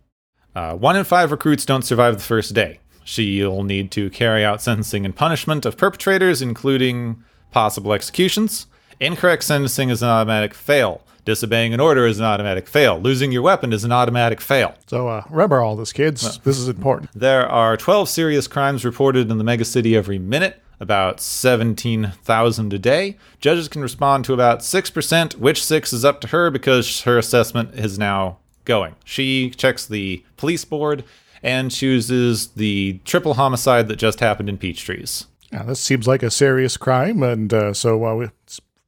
Uh, 0.55 0.75
one 0.75 0.95
in 0.95 1.03
five 1.05 1.31
recruits 1.31 1.65
don't 1.65 1.81
survive 1.81 2.17
the 2.17 2.23
first 2.23 2.53
day. 2.53 2.79
She'll 3.03 3.63
need 3.63 3.89
to 3.91 4.09
carry 4.11 4.45
out 4.45 4.61
sentencing 4.61 5.05
and 5.05 5.15
punishment 5.15 5.65
of 5.65 5.77
perpetrators, 5.77 6.41
including 6.41 7.23
possible 7.51 7.93
executions. 7.93 8.67
Incorrect 8.99 9.43
sentencing 9.43 9.89
is 9.89 10.03
an 10.03 10.09
automatic 10.09 10.53
fail. 10.53 11.01
Disobeying 11.25 11.73
an 11.73 11.79
order 11.79 12.05
is 12.05 12.19
an 12.19 12.25
automatic 12.25 12.67
fail. 12.67 12.99
Losing 12.99 13.31
your 13.31 13.41
weapon 13.41 13.73
is 13.73 13.83
an 13.83 13.91
automatic 13.91 14.39
fail. 14.39 14.75
So 14.85 15.07
uh, 15.07 15.23
remember 15.29 15.61
all 15.61 15.75
this, 15.75 15.91
kids. 15.91 16.37
This 16.39 16.57
is 16.57 16.69
important. 16.69 17.09
There 17.13 17.47
are 17.47 17.75
12 17.75 18.07
serious 18.07 18.47
crimes 18.47 18.85
reported 18.85 19.31
in 19.31 19.39
the 19.39 19.43
megacity 19.43 19.95
every 19.95 20.19
minute, 20.19 20.61
about 20.79 21.19
17,000 21.19 22.73
a 22.73 22.79
day. 22.79 23.17
Judges 23.39 23.67
can 23.67 23.81
respond 23.81 24.23
to 24.25 24.33
about 24.33 24.59
6%, 24.59 25.35
which 25.35 25.63
6 25.63 25.93
is 25.93 26.05
up 26.05 26.21
to 26.21 26.27
her 26.27 26.51
because 26.51 27.01
her 27.01 27.17
assessment 27.17 27.73
is 27.73 27.97
now 27.97 28.37
going. 28.63 28.95
She 29.03 29.49
checks 29.49 29.85
the 29.85 30.23
police 30.37 30.63
board 30.63 31.03
and 31.41 31.71
chooses 31.71 32.47
the 32.49 32.99
triple 33.03 33.33
homicide 33.33 33.87
that 33.87 33.97
just 33.97 34.19
happened 34.19 34.49
in 34.49 34.59
Peachtrees. 34.59 35.25
Yeah, 35.51 35.63
this 35.63 35.79
seems 35.79 36.07
like 36.07 36.23
a 36.23 36.31
serious 36.31 36.75
crime, 36.75 37.23
and 37.23 37.53
uh, 37.53 37.73
so 37.73 38.03
uh, 38.03 38.17
it's 38.19 38.44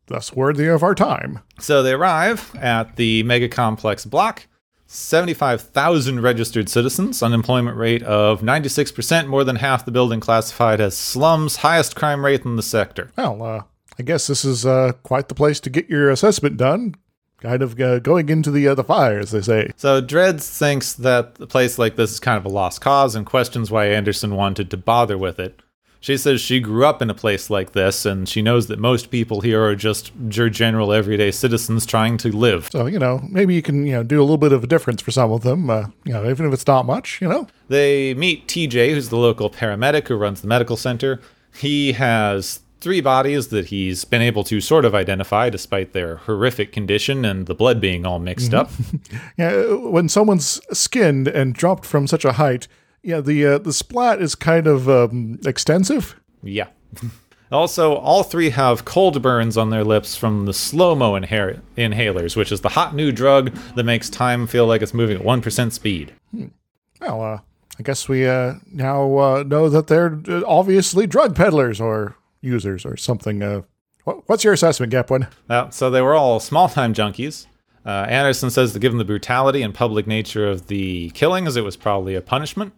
thus 0.07 0.33
worthy 0.33 0.67
of 0.67 0.83
our 0.83 0.95
time. 0.95 1.39
So 1.59 1.83
they 1.83 1.93
arrive 1.93 2.55
at 2.55 2.95
the 2.95 3.23
mega 3.23 3.47
complex 3.49 4.05
block. 4.05 4.47
75,000 4.87 6.21
registered 6.21 6.69
citizens, 6.69 7.21
unemployment 7.21 7.75
rate 7.75 8.03
of 8.03 8.41
96%, 8.41 9.27
more 9.27 9.43
than 9.43 9.57
half 9.57 9.83
the 9.83 9.91
building 9.91 10.21
classified 10.21 10.79
as 10.79 10.95
slums, 10.95 11.57
highest 11.57 11.95
crime 11.95 12.23
rate 12.23 12.45
in 12.45 12.55
the 12.55 12.63
sector. 12.63 13.11
Well, 13.17 13.43
uh, 13.43 13.63
I 13.99 14.03
guess 14.03 14.27
this 14.27 14.45
is 14.45 14.65
uh, 14.65 14.93
quite 15.03 15.27
the 15.27 15.35
place 15.35 15.59
to 15.61 15.69
get 15.69 15.89
your 15.89 16.09
assessment 16.09 16.55
done. 16.55 16.95
Kind 17.39 17.61
of 17.61 17.79
uh, 17.79 17.99
going 17.99 18.29
into 18.29 18.49
the 18.49 18.67
uh, 18.67 18.73
the 18.73 18.83
fire, 18.83 19.19
as 19.19 19.29
they 19.29 19.41
say. 19.41 19.71
So 19.75 20.01
Dredd 20.01 20.41
thinks 20.41 20.93
that 20.93 21.35
a 21.39 21.45
place 21.45 21.77
like 21.77 21.95
this 21.95 22.11
is 22.11 22.19
kind 22.19 22.37
of 22.37 22.45
a 22.45 22.49
lost 22.49 22.81
cause 22.81 23.13
and 23.13 23.27
questions 23.27 23.69
why 23.69 23.85
Anderson 23.87 24.33
wanted 24.33 24.71
to 24.71 24.77
bother 24.77 25.19
with 25.19 25.37
it. 25.39 25.61
She 26.07 26.15
says 26.15 26.39
she 26.39 26.61
grew 26.61 26.85
up 26.85 27.01
in 27.01 27.09
a 27.09 27.13
place 27.13 27.49
like 27.49 27.73
this 27.73 28.05
and 28.05 28.29
she 28.29 28.41
knows 28.41 28.67
that 28.67 28.79
most 28.79 29.11
people 29.11 29.41
here 29.41 29.61
are 29.61 29.75
just 29.75 30.13
your 30.31 30.49
general 30.49 30.93
everyday 30.93 31.31
citizens 31.31 31.85
trying 31.85 32.15
to 32.19 32.33
live. 32.33 32.69
So 32.71 32.85
you 32.85 32.97
know, 32.97 33.19
maybe 33.29 33.53
you 33.53 33.61
can 33.61 33.85
you 33.85 33.91
know 33.91 34.03
do 34.03 34.21
a 34.21 34.23
little 34.23 34.37
bit 34.37 34.53
of 34.53 34.63
a 34.63 34.67
difference 34.67 35.01
for 35.01 35.11
some 35.11 35.33
of 35.33 35.41
them. 35.41 35.69
Uh, 35.69 35.87
you 36.05 36.13
know, 36.13 36.29
even 36.29 36.45
if 36.45 36.53
it's 36.53 36.65
not 36.65 36.85
much. 36.85 37.19
You 37.21 37.27
know. 37.27 37.47
They 37.67 38.13
meet 38.13 38.47
TJ, 38.47 38.91
who's 38.91 39.09
the 39.09 39.17
local 39.17 39.49
paramedic 39.49 40.07
who 40.07 40.15
runs 40.15 40.39
the 40.39 40.47
medical 40.47 40.77
center. 40.77 41.19
He 41.53 41.91
has 41.91 42.61
three 42.79 43.01
bodies 43.01 43.49
that 43.49 43.65
he's 43.65 44.05
been 44.05 44.21
able 44.21 44.45
to 44.45 44.61
sort 44.61 44.85
of 44.85 44.95
identify 44.95 45.49
despite 45.49 45.91
their 45.91 46.15
horrific 46.15 46.71
condition 46.71 47.25
and 47.25 47.47
the 47.47 47.53
blood 47.53 47.81
being 47.81 48.05
all 48.05 48.19
mixed 48.19 48.53
up. 48.53 48.71
Yeah, 49.37 49.73
when 49.73 50.07
someone's 50.07 50.61
skinned 50.71 51.27
and 51.27 51.53
dropped 51.53 51.85
from 51.85 52.07
such 52.07 52.23
a 52.23 52.33
height, 52.33 52.69
yeah, 53.07 53.21
the 53.21 53.45
uh, 53.45 53.57
the 53.57 53.71
splat 53.71 54.21
is 54.21 54.35
kind 54.35 54.67
of 54.67 54.89
um, 54.89 55.39
extensive. 55.45 56.19
Yeah. 56.43 56.67
Also, 57.49 57.95
all 57.95 58.23
three 58.23 58.49
have 58.49 58.83
cold 58.83 59.21
burns 59.21 59.55
on 59.55 59.69
their 59.69 59.85
lips 59.85 60.17
from 60.17 60.45
the 60.45 60.53
slow 60.53 60.93
mo 60.93 61.13
inha- 61.13 61.61
inhalers, 61.77 62.35
which 62.35 62.51
is 62.51 62.59
the 62.59 62.67
hot 62.67 62.93
new 62.93 63.09
drug 63.09 63.55
that 63.75 63.85
makes 63.85 64.09
time 64.09 64.45
feel 64.45 64.67
like 64.67 64.81
it's 64.81 64.93
moving 64.93 65.15
at 65.15 65.23
1% 65.23 65.71
speed. 65.71 66.13
Well, 66.99 67.21
uh, 67.21 67.39
I 67.79 67.83
guess 67.83 68.09
we 68.09 68.27
uh, 68.27 68.55
now 68.69 69.17
uh, 69.17 69.43
know 69.47 69.69
that 69.69 69.87
they're 69.87 70.19
uh, 70.27 70.41
obviously 70.45 71.07
drug 71.07 71.37
peddlers 71.37 71.79
or 71.79 72.17
users 72.41 72.85
or 72.85 72.97
something. 72.97 73.41
Uh, 73.41 73.61
what's 74.03 74.43
your 74.43 74.51
assessment, 74.51 74.91
Gepwin? 74.91 75.31
Uh, 75.49 75.69
so 75.69 75.89
they 75.89 76.01
were 76.01 76.15
all 76.15 76.41
small 76.41 76.67
time 76.67 76.93
junkies. 76.93 77.45
Uh, 77.85 78.05
Anderson 78.09 78.49
says 78.49 78.73
that 78.73 78.79
given 78.79 78.97
the 78.97 79.05
brutality 79.05 79.61
and 79.61 79.73
public 79.73 80.05
nature 80.05 80.45
of 80.49 80.67
the 80.67 81.11
killings, 81.11 81.55
it 81.55 81.63
was 81.63 81.77
probably 81.77 82.13
a 82.13 82.21
punishment. 82.21 82.73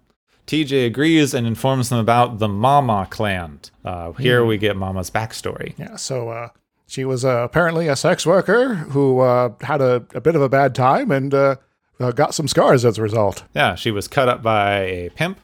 TJ 0.50 0.88
agrees 0.88 1.36
and 1.36 1.46
informs 1.46 1.90
them 1.90 2.00
about 2.00 2.40
the 2.40 2.48
Mama 2.48 3.06
clan. 3.12 3.60
Uh, 3.86 4.14
here 4.14 4.44
we 4.44 4.58
get 4.58 4.76
Mama's 4.76 5.12
backstory. 5.12 5.76
Yeah, 5.78 5.96
so 5.96 6.30
uh, 6.30 6.50
she 6.88 7.06
was 7.06 7.24
uh, 7.24 7.44
apparently 7.44 7.88
a 7.88 7.96
sex 7.96 8.26
worker 8.26 8.74
who 8.74 9.20
uh, 9.20 9.54
had 9.62 9.80
a, 9.80 10.04
a 10.16 10.20
bit 10.20 10.36
of 10.36 10.42
a 10.42 10.50
bad 10.50 10.74
time 10.74 11.12
and 11.12 11.36
uh, 11.36 11.58
uh, 12.00 12.12
got 12.14 12.34
some 12.34 12.48
scars 12.48 12.84
as 12.84 12.98
a 12.98 13.04
result. 13.04 13.44
Yeah, 13.54 13.76
she 13.76 13.92
was 13.92 14.08
cut 14.08 14.28
up 14.28 14.42
by 14.42 14.80
a 14.80 15.10
pimp, 15.12 15.40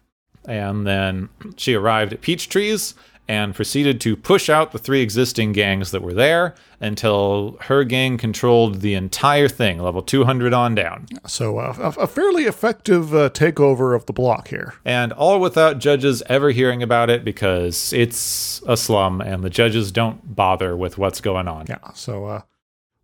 and 0.45 0.87
then 0.87 1.29
she 1.55 1.75
arrived 1.75 2.11
at 2.11 2.21
Peach 2.21 2.49
Trees 2.49 2.95
and 3.27 3.55
proceeded 3.55 3.99
to 4.01 4.15
push 4.15 4.49
out 4.49 4.71
the 4.71 4.77
three 4.77 5.01
existing 5.01 5.51
gangs 5.51 5.91
that 5.91 6.01
were 6.01 6.13
there 6.13 6.55
until 6.79 7.57
her 7.61 7.83
gang 7.83 8.17
controlled 8.17 8.81
the 8.81 8.93
entire 8.93 9.47
thing, 9.47 9.79
level 9.79 10.01
200 10.01 10.53
on 10.53 10.75
down. 10.75 11.07
So 11.25 11.57
uh, 11.57 11.93
a, 11.97 12.07
fairly 12.07 12.43
effective 12.43 13.13
uh, 13.15 13.29
takeover 13.29 13.95
of 13.95 14.05
the 14.05 14.13
block 14.13 14.49
here. 14.49 14.75
And 14.83 15.11
all 15.13 15.39
without 15.39 15.79
judges 15.79 16.21
ever 16.27 16.51
hearing 16.51 16.83
about 16.83 17.09
it 17.09 17.23
because 17.23 17.91
it's 17.93 18.61
a 18.67 18.77
slum 18.77 19.21
and 19.21 19.43
the 19.43 19.49
judges 19.49 19.91
don't 19.91 20.35
bother 20.35 20.77
with 20.77 20.97
what's 20.97 21.21
going 21.21 21.47
on. 21.47 21.65
Yeah, 21.67 21.91
so 21.93 22.25
uh, 22.25 22.41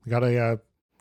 we 0.06 0.12
got 0.12 0.24
a, 0.24 0.38
uh, 0.38 0.58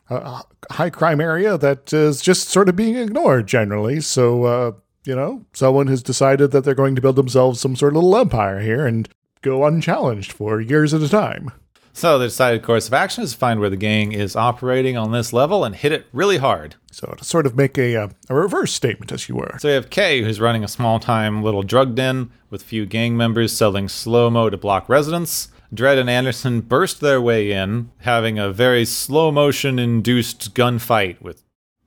a, 0.09 0.15
a 0.15 0.45
high 0.71 0.89
crime 0.89 1.21
area 1.21 1.57
that 1.57 1.93
is 1.93 2.21
just 2.21 2.49
sort 2.49 2.69
of 2.69 2.75
being 2.75 2.95
ignored 2.95 3.47
generally. 3.47 4.01
So, 4.01 4.43
uh, 4.45 4.71
you 5.05 5.15
know, 5.15 5.45
someone 5.53 5.87
has 5.87 6.03
decided 6.03 6.51
that 6.51 6.63
they're 6.63 6.75
going 6.75 6.95
to 6.95 7.01
build 7.01 7.15
themselves 7.15 7.59
some 7.59 7.75
sort 7.75 7.93
of 7.93 8.03
little 8.03 8.17
empire 8.17 8.59
here 8.59 8.85
and 8.85 9.09
go 9.41 9.65
unchallenged 9.65 10.31
for 10.31 10.61
years 10.61 10.93
at 10.93 11.01
a 11.01 11.09
time. 11.09 11.51
So 11.93 12.17
the 12.17 12.27
decided 12.27 12.63
course 12.63 12.87
of 12.87 12.93
action 12.93 13.23
is 13.23 13.33
to 13.33 13.37
find 13.37 13.59
where 13.59 13.69
the 13.69 13.75
gang 13.75 14.13
is 14.13 14.35
operating 14.35 14.95
on 14.95 15.11
this 15.11 15.33
level 15.33 15.65
and 15.65 15.75
hit 15.75 15.91
it 15.91 16.05
really 16.13 16.37
hard. 16.37 16.75
So 16.91 17.13
to 17.17 17.25
sort 17.25 17.45
of 17.45 17.57
make 17.57 17.77
a, 17.77 17.95
uh, 17.95 18.07
a 18.29 18.35
reverse 18.35 18.71
statement, 18.71 19.11
as 19.11 19.27
you 19.27 19.35
were. 19.35 19.57
So 19.59 19.67
you 19.67 19.73
have 19.73 19.89
Kay, 19.89 20.21
who's 20.21 20.39
running 20.39 20.63
a 20.63 20.69
small 20.69 20.99
time 20.99 21.43
little 21.43 21.63
drug 21.63 21.95
den 21.95 22.31
with 22.49 22.61
a 22.61 22.65
few 22.65 22.85
gang 22.85 23.17
members 23.17 23.51
selling 23.51 23.89
slow 23.89 24.29
mo 24.29 24.49
to 24.49 24.57
block 24.57 24.87
residents. 24.87 25.49
Dredd 25.73 25.97
and 25.97 26.09
Anderson 26.09 26.61
burst 26.61 26.99
their 26.99 27.21
way 27.21 27.51
in, 27.51 27.91
having 27.99 28.37
a 28.37 28.51
very 28.51 28.83
slow 28.83 29.31
motion 29.31 29.79
induced 29.79 30.53
gunfight 30.53 31.21
with 31.21 31.43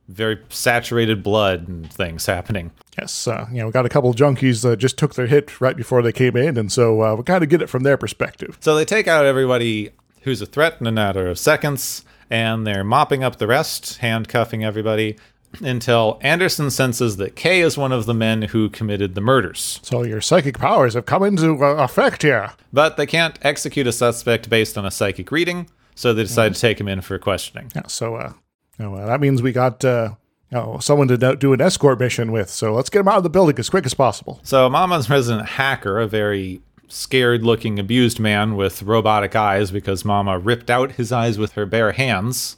very 0.08 0.38
saturated 0.50 1.22
blood 1.22 1.68
and 1.68 1.90
things 1.92 2.26
happening. 2.26 2.70
Yes, 2.98 3.26
uh, 3.26 3.46
you 3.50 3.58
know, 3.58 3.66
we 3.66 3.72
got 3.72 3.86
a 3.86 3.88
couple 3.88 4.12
junkies 4.14 4.62
that 4.62 4.76
just 4.76 4.98
took 4.98 5.14
their 5.14 5.26
hit 5.26 5.60
right 5.60 5.76
before 5.76 6.02
they 6.02 6.12
came 6.12 6.36
in, 6.36 6.56
and 6.56 6.70
so 6.70 7.02
uh, 7.02 7.14
we 7.14 7.22
kind 7.22 7.42
of 7.42 7.50
get 7.50 7.62
it 7.62 7.68
from 7.68 7.82
their 7.82 7.96
perspective. 7.96 8.58
So 8.60 8.74
they 8.74 8.84
take 8.84 9.08
out 9.08 9.24
everybody 9.24 9.90
who's 10.22 10.40
a 10.40 10.46
threat 10.46 10.76
in 10.80 10.86
a 10.86 10.92
matter 10.92 11.26
of 11.26 11.38
seconds, 11.38 12.04
and 12.30 12.66
they're 12.66 12.84
mopping 12.84 13.22
up 13.22 13.36
the 13.38 13.46
rest, 13.46 13.98
handcuffing 13.98 14.64
everybody, 14.64 15.16
until 15.60 16.18
Anderson 16.20 16.70
senses 16.70 17.16
that 17.18 17.36
Kay 17.36 17.60
is 17.60 17.76
one 17.76 17.92
of 17.92 18.06
the 18.06 18.14
men 18.14 18.42
who 18.42 18.68
committed 18.68 19.14
the 19.14 19.20
murders. 19.20 19.80
So 19.82 20.02
your 20.02 20.20
psychic 20.20 20.58
powers 20.58 20.94
have 20.94 21.06
come 21.06 21.22
into 21.22 21.64
uh, 21.64 21.74
effect 21.76 22.22
here. 22.22 22.52
But 22.72 22.96
they 22.96 23.06
can't 23.06 23.38
execute 23.42 23.86
a 23.86 23.92
suspect 23.92 24.50
based 24.50 24.76
on 24.76 24.84
a 24.84 24.90
psychic 24.90 25.30
reading, 25.30 25.68
so 25.94 26.12
they 26.12 26.22
decide 26.22 26.54
to 26.54 26.60
take 26.60 26.80
him 26.80 26.88
in 26.88 27.02
for 27.02 27.18
questioning. 27.18 27.70
Yeah, 27.74 27.86
so 27.86 28.16
uh, 28.16 28.32
know, 28.78 28.94
uh, 28.94 29.06
that 29.06 29.20
means 29.20 29.42
we 29.42 29.52
got 29.52 29.84
uh, 29.84 30.14
know, 30.54 30.78
someone 30.80 31.08
to 31.08 31.18
do- 31.18 31.36
do 31.36 31.52
an 31.52 31.60
escort 31.60 31.98
mission 32.00 32.32
with. 32.32 32.48
So 32.48 32.72
let's 32.72 32.88
get 32.88 33.00
him 33.00 33.08
out 33.08 33.18
of 33.18 33.22
the 33.22 33.30
building 33.30 33.58
as 33.58 33.68
quick 33.68 33.84
as 33.84 33.94
possible. 33.94 34.40
So 34.42 34.68
Mama's 34.70 35.10
resident 35.10 35.48
hacker, 35.50 36.00
a 36.00 36.06
very 36.06 36.62
scared 36.88 37.42
looking 37.42 37.78
abused 37.78 38.20
man 38.20 38.56
with 38.56 38.82
robotic 38.82 39.34
eyes 39.34 39.70
because 39.70 40.04
Mama 40.04 40.38
ripped 40.38 40.70
out 40.70 40.92
his 40.92 41.10
eyes 41.12 41.38
with 41.38 41.52
her 41.52 41.66
bare 41.66 41.92
hands 41.92 42.56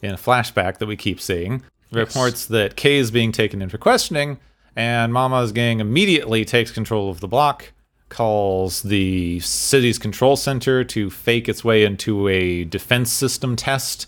in 0.00 0.10
a 0.10 0.16
flashback 0.16 0.78
that 0.78 0.86
we 0.86 0.96
keep 0.96 1.20
seeing, 1.20 1.62
reports 1.92 2.46
that 2.46 2.76
Kay 2.76 2.96
is 2.96 3.10
being 3.10 3.32
taken 3.32 3.60
in 3.60 3.68
for 3.68 3.78
questioning, 3.78 4.38
and 4.76 5.12
Mama's 5.12 5.52
gang 5.52 5.80
immediately 5.80 6.44
takes 6.44 6.70
control 6.70 7.10
of 7.10 7.20
the 7.20 7.28
block, 7.28 7.72
calls 8.08 8.82
the 8.82 9.40
city's 9.40 9.98
control 9.98 10.36
center 10.36 10.84
to 10.84 11.10
fake 11.10 11.48
its 11.48 11.64
way 11.64 11.84
into 11.84 12.28
a 12.28 12.64
defense 12.64 13.12
system 13.12 13.56
test, 13.56 14.06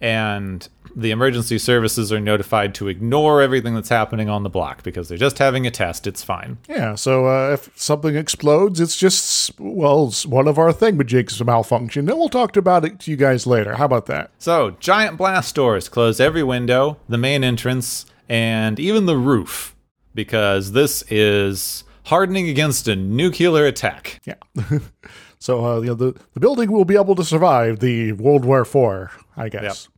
and 0.00 0.68
the 0.96 1.10
emergency 1.10 1.58
services 1.58 2.12
are 2.12 2.20
notified 2.20 2.74
to 2.76 2.88
ignore 2.88 3.42
everything 3.42 3.74
that's 3.74 3.88
happening 3.88 4.28
on 4.28 4.42
the 4.42 4.48
block 4.48 4.82
because 4.82 5.08
they're 5.08 5.18
just 5.18 5.38
having 5.38 5.66
a 5.66 5.70
test. 5.70 6.06
It's 6.06 6.22
fine. 6.22 6.58
Yeah, 6.68 6.94
so 6.94 7.26
uh, 7.26 7.52
if 7.54 7.70
something 7.74 8.16
explodes, 8.16 8.80
it's 8.80 8.96
just, 8.96 9.58
well, 9.58 10.08
it's 10.08 10.24
one 10.24 10.46
of 10.48 10.58
our 10.58 10.72
thingamajigs 10.72 11.44
malfunction. 11.44 12.06
Then 12.06 12.16
we'll 12.18 12.28
talk 12.28 12.56
about 12.56 12.84
it 12.84 13.00
to 13.00 13.10
you 13.10 13.16
guys 13.16 13.46
later. 13.46 13.74
How 13.74 13.86
about 13.86 14.06
that? 14.06 14.30
So, 14.38 14.70
giant 14.80 15.16
blast 15.16 15.54
doors 15.54 15.88
close 15.88 16.20
every 16.20 16.42
window, 16.42 16.98
the 17.08 17.18
main 17.18 17.42
entrance, 17.44 18.06
and 18.28 18.78
even 18.78 19.06
the 19.06 19.16
roof. 19.16 19.74
because 20.14 20.72
this 20.72 21.02
is 21.10 21.82
hardening 22.04 22.48
against 22.48 22.86
a 22.86 22.94
nuclear 22.94 23.66
attack. 23.66 24.20
Yeah. 24.24 24.34
so 25.38 25.64
uh, 25.64 25.80
you 25.80 25.86
know, 25.88 25.94
the 25.94 26.20
the 26.34 26.40
building 26.40 26.70
will 26.70 26.84
be 26.84 26.94
able 26.96 27.14
to 27.16 27.24
survive 27.24 27.80
the 27.80 28.12
World 28.12 28.44
War 28.44 28.64
Four, 28.64 29.10
I 29.36 29.48
guess. 29.48 29.88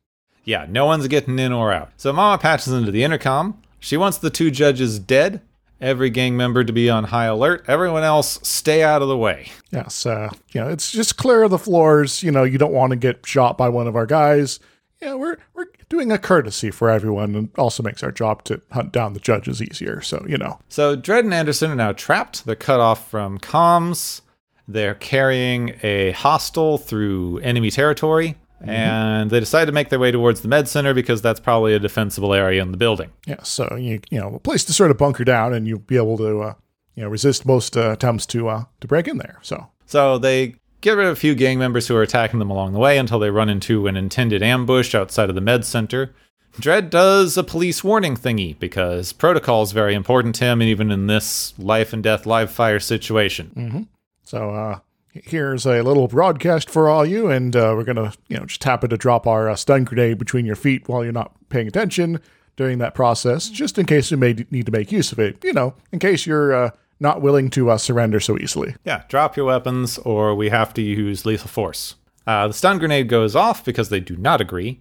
Yeah, 0.47 0.65
no 0.69 0.87
one's 0.87 1.09
getting 1.09 1.39
in 1.39 1.53
or 1.53 1.73
out. 1.73 1.91
So 1.99 2.13
Mama 2.13 2.39
patches 2.39 2.73
into 2.73 2.93
the 2.93 3.05
intercom. 3.05 3.61
She 3.81 3.97
wants 3.97 4.17
the 4.19 4.31
two 4.31 4.51
judges 4.51 4.99
dead. 4.99 5.43
Every 5.79 6.09
gang 6.09 6.39
member 6.39 6.65
to 6.65 6.73
be 6.73 6.89
on 6.89 7.05
high 7.05 7.27
alert. 7.27 7.67
Everyone 7.69 8.03
else, 8.03 8.39
stay 8.43 8.83
out 8.83 9.03
of 9.03 9.09
the 9.09 9.17
way. 9.19 9.49
Yes. 9.71 10.07
Uh, 10.07 10.31
you 10.53 10.63
know, 10.63 10.71
it's 10.71 10.91
just 10.91 11.19
clear 11.19 11.47
the 11.49 11.59
floors. 11.59 12.23
You 12.23 12.31
know, 12.31 12.45
you 12.45 12.57
don't 12.57 12.73
want 12.73 12.93
to 12.93 12.97
get 12.97 13.27
shot 13.27 13.59
by 13.59 13.69
one 13.69 13.87
of 13.87 13.95
our 13.95 14.07
guys. 14.07 14.59
Yeah, 15.03 15.15
we're 15.15 15.37
we're 15.53 15.67
doing 15.91 16.11
a 16.11 16.17
courtesy 16.17 16.71
for 16.71 16.89
everyone, 16.89 17.35
and 17.35 17.51
also 17.59 17.83
makes 17.83 18.03
our 18.03 18.11
job 18.11 18.45
to 18.45 18.63
hunt 18.73 18.93
down 18.93 19.13
the 19.13 19.21
judges 19.21 19.61
easier. 19.61 20.01
So 20.01 20.25
you 20.27 20.39
know. 20.39 20.59
So 20.71 20.97
Dredd 20.97 21.21
and 21.21 21.35
Anderson 21.35 21.71
are 21.71 21.77
now 21.77 21.93
trapped. 21.93 22.47
They're 22.47 22.55
cut 22.55 22.81
off 22.81 23.11
from 23.11 23.39
comms. 23.39 24.23
They're 24.67 24.95
carrying 24.95 25.79
a 25.83 26.13
hostile 26.13 26.79
through 26.79 27.41
enemy 27.41 27.71
territory. 27.71 28.37
And 28.61 29.31
they 29.31 29.41
decide 29.41 29.67
to 29.67 29.73
make 29.73 29.91
their 29.91 29.99
way 29.99 30.11
towards 30.11 30.41
the 30.41 30.49
med 30.49 30.67
center 30.69 30.95
because 30.95 31.21
that's 31.21 31.41
probably 31.41 31.75
a 31.75 31.79
defensible 31.79 32.33
area 32.33 32.63
in 32.63 32.71
the 32.71 32.79
building. 32.79 33.11
Yeah. 33.27 33.43
So 33.43 33.77
you 33.77 34.01
you 34.11 34.19
know, 34.19 34.35
a 34.35 34.39
place 34.39 34.65
to 34.65 34.73
sort 34.73 34.91
of 34.91 34.99
bunker 34.99 35.25
down, 35.25 35.53
and 35.53 35.67
you'll 35.69 35.79
be 35.79 35.97
able 35.97 36.17
to 36.19 36.41
uh, 36.41 36.55
you 36.95 37.03
know 37.03 37.09
resist 37.09 37.45
most 37.47 37.77
uh, 37.77 37.93
attempts 37.93 38.27
to 38.27 38.49
uh, 38.49 38.65
to 38.81 38.89
break 38.89 39.09
in 39.09 39.19
there. 39.19 39.39
So 39.43 39.69
So 39.85 40.19
they 40.19 40.55
get 40.81 40.97
rid 40.97 41.07
of 41.07 41.13
a 41.13 41.17
few 41.17 41.35
gang 41.35 41.59
members 41.59 41.89
who 41.89 41.97
are 41.97 42.03
attacking 42.03 42.39
them 42.39 42.51
along 42.51 42.73
the 42.73 42.79
way 42.79 42.97
until 42.99 43.19
they 43.19 43.31
run 43.31 43.49
into 43.49 43.87
an 43.87 43.97
intended 43.97 44.43
ambush 44.43 44.95
outside 44.95 45.29
of 45.29 45.35
the 45.35 45.41
med 45.41 45.65
center. 45.65 46.15
Dredd 46.59 46.89
does 46.89 47.37
a 47.37 47.45
police 47.45 47.85
warning 47.85 48.17
thingy 48.17 48.59
because 48.59 49.13
protocol 49.13 49.63
is 49.63 49.73
very 49.73 49.95
important 49.95 50.35
to 50.37 50.45
him, 50.47 50.63
and 50.63 50.71
even 50.71 50.91
in 50.91 51.07
this 51.07 51.53
life 51.59 51.93
and 51.93 52.03
death 52.03 52.25
live 52.25 52.51
fire 52.51 52.81
situation. 52.81 53.89
So 54.25 54.51
uh, 54.51 54.79
here's 55.25 55.67
a 55.67 55.83
little 55.83 56.09
broadcast 56.09 56.69
for 56.71 56.89
all 56.89 57.05
you, 57.07 57.29
and 57.31 57.55
uh, 57.55 57.75
we're 57.77 57.85
gonna 57.85 58.13
you 58.29 58.37
know 58.39 58.47
just 58.47 58.65
happen 58.65 58.91
to 58.91 58.97
drop 58.97 59.27
our 59.27 59.49
uh, 59.49 59.57
stun 59.57 59.85
grenade 59.85 60.19
between 60.19 60.47
your 60.47 60.57
feet 60.57 60.89
while 60.89 61.03
you're 61.03 61.13
not 61.13 61.33
paying 61.49 61.69
attention 61.69 62.21
during 62.57 62.79
that 62.79 62.95
process, 62.95 63.49
just 63.49 63.79
in 63.79 63.87
case 63.87 64.11
you 64.11 64.17
may 64.17 64.33
d- 64.33 64.47
need 64.51 64.67
to 64.67 64.73
make 64.73 64.91
use 64.91 65.13
of 65.13 65.19
it. 65.19 65.43
You 65.45 65.53
know, 65.53 65.75
in 65.93 65.99
case 65.99 66.27
you're 66.27 66.55
uh, 66.55 66.71
not 67.01 67.21
willing 67.21 67.51
to 67.51 67.71
uh, 67.71 67.79
surrender 67.79 68.21
so 68.21 68.39
easily. 68.39 68.75
Yeah, 68.85 69.05
drop 69.09 69.37
your 69.37 69.47
weapons 69.47 69.99
or 69.99 70.35
we 70.35 70.49
have 70.49 70.73
to 70.75 70.83
use 70.83 71.27
lethal 71.27 71.49
force. 71.49 71.97
Uh, 72.27 72.49
the 72.49 72.55
stun 72.55 72.79
grenade 72.79 73.09
goes 73.09 73.37
off 73.37 73.65
because 73.65 73.89
they 73.89 74.01
do 74.01 74.17
not 74.17 74.41
agree, 74.41 74.81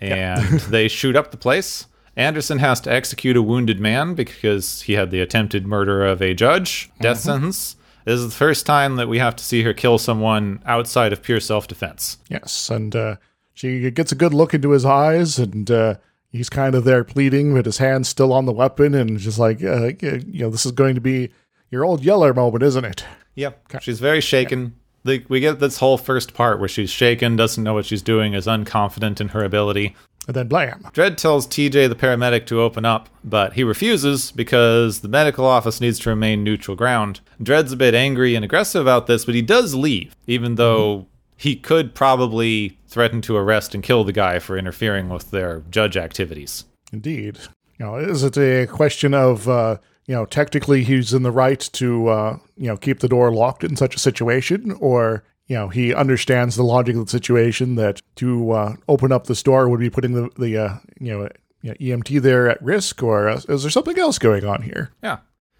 and 0.00 0.60
they 0.60 0.88
shoot 0.88 1.16
up 1.16 1.30
the 1.30 1.36
place. 1.36 1.86
Anderson 2.16 2.58
has 2.58 2.80
to 2.82 2.92
execute 2.92 3.36
a 3.36 3.42
wounded 3.42 3.80
man 3.80 4.14
because 4.14 4.82
he 4.82 4.92
had 4.94 5.10
the 5.10 5.20
attempted 5.20 5.66
murder 5.66 6.04
of 6.04 6.20
a 6.20 6.34
judge. 6.34 6.90
Death 7.00 7.20
sentence. 7.20 7.76
This 8.04 8.20
is 8.20 8.26
the 8.28 8.34
first 8.34 8.66
time 8.66 8.96
that 8.96 9.08
we 9.08 9.18
have 9.18 9.36
to 9.36 9.44
see 9.44 9.62
her 9.62 9.72
kill 9.72 9.98
someone 9.98 10.62
outside 10.66 11.12
of 11.12 11.22
pure 11.22 11.40
self 11.40 11.68
defense. 11.68 12.18
Yes, 12.28 12.70
and 12.70 12.94
uh, 12.94 13.16
she 13.54 13.90
gets 13.90 14.12
a 14.12 14.16
good 14.16 14.34
look 14.34 14.54
into 14.54 14.70
his 14.70 14.84
eyes, 14.84 15.38
and 15.38 15.70
uh, 15.70 15.94
he's 16.30 16.50
kind 16.50 16.74
of 16.74 16.84
there 16.84 17.04
pleading, 17.04 17.52
with 17.52 17.66
his 17.66 17.78
hand's 17.78 18.08
still 18.08 18.32
on 18.32 18.46
the 18.46 18.52
weapon, 18.52 18.94
and 18.94 19.18
just 19.18 19.38
like, 19.38 19.62
uh, 19.62 19.92
you 20.00 20.40
know, 20.40 20.50
this 20.50 20.66
is 20.66 20.72
going 20.72 20.94
to 20.94 21.00
be 21.00 21.30
your 21.70 21.84
old 21.84 22.04
Yeller 22.04 22.34
moment, 22.34 22.62
isn't 22.62 22.84
it? 22.84 23.04
Yep. 23.34 23.80
She's 23.80 24.00
very 24.00 24.20
shaken. 24.20 24.74
The, 25.04 25.24
we 25.28 25.40
get 25.40 25.58
this 25.58 25.78
whole 25.78 25.98
first 25.98 26.34
part 26.34 26.60
where 26.60 26.68
she's 26.68 26.90
shaken, 26.90 27.34
doesn't 27.34 27.62
know 27.64 27.74
what 27.74 27.86
she's 27.86 28.02
doing, 28.02 28.34
is 28.34 28.46
unconfident 28.46 29.20
in 29.20 29.28
her 29.28 29.42
ability. 29.42 29.96
And 30.26 30.36
then 30.36 30.46
blam. 30.46 30.82
Dredd 30.92 31.16
tells 31.16 31.48
TJ, 31.48 31.88
the 31.88 31.96
paramedic, 31.96 32.46
to 32.46 32.60
open 32.60 32.84
up, 32.84 33.08
but 33.24 33.54
he 33.54 33.64
refuses 33.64 34.30
because 34.30 35.00
the 35.00 35.08
medical 35.08 35.44
office 35.44 35.80
needs 35.80 35.98
to 36.00 36.10
remain 36.10 36.44
neutral 36.44 36.76
ground. 36.76 37.20
Dredd's 37.42 37.72
a 37.72 37.76
bit 37.76 37.94
angry 37.94 38.36
and 38.36 38.44
aggressive 38.44 38.82
about 38.82 39.08
this, 39.08 39.24
but 39.24 39.34
he 39.34 39.42
does 39.42 39.74
leave, 39.74 40.14
even 40.28 40.54
though 40.54 41.06
he 41.36 41.56
could 41.56 41.92
probably 41.92 42.78
threaten 42.86 43.20
to 43.22 43.36
arrest 43.36 43.74
and 43.74 43.82
kill 43.82 44.04
the 44.04 44.12
guy 44.12 44.38
for 44.38 44.56
interfering 44.56 45.08
with 45.08 45.32
their 45.32 45.64
judge 45.70 45.96
activities. 45.96 46.66
Indeed. 46.92 47.38
You 47.78 47.86
know, 47.86 47.96
is 47.96 48.22
it 48.22 48.38
a 48.38 48.66
question 48.66 49.14
of 49.14 49.48
uh, 49.48 49.78
you 50.06 50.14
know 50.14 50.24
technically 50.24 50.84
he's 50.84 51.12
in 51.12 51.24
the 51.24 51.32
right 51.32 51.58
to 51.72 52.08
uh, 52.08 52.38
you 52.56 52.68
know 52.68 52.76
keep 52.76 53.00
the 53.00 53.08
door 53.08 53.32
locked 53.32 53.64
in 53.64 53.74
such 53.74 53.96
a 53.96 53.98
situation, 53.98 54.76
or 54.78 55.24
you 55.46 55.56
know 55.56 55.68
he 55.68 55.94
understands 55.94 56.56
the 56.56 56.62
logic 56.64 56.96
of 56.96 57.06
the 57.06 57.10
situation 57.10 57.74
that 57.76 58.00
to 58.16 58.50
uh, 58.52 58.76
open 58.88 59.12
up 59.12 59.26
the 59.26 59.34
store 59.34 59.68
would 59.68 59.80
be 59.80 59.90
putting 59.90 60.12
the 60.12 60.30
the 60.38 60.56
uh, 60.58 60.76
you 61.00 61.12
know. 61.12 61.28
you 61.62 61.70
know, 61.70 61.74
EMT 61.74 62.20
there 62.22 62.48
at 62.50 62.60
risk, 62.60 63.02
or 63.04 63.28
uh, 63.28 63.40
is 63.48 63.62
there 63.62 63.70
something 63.70 63.96
else 63.98 64.18
going 64.18 64.44
on 64.44 64.62
here? 64.62 64.90
Yeah. 65.02 65.18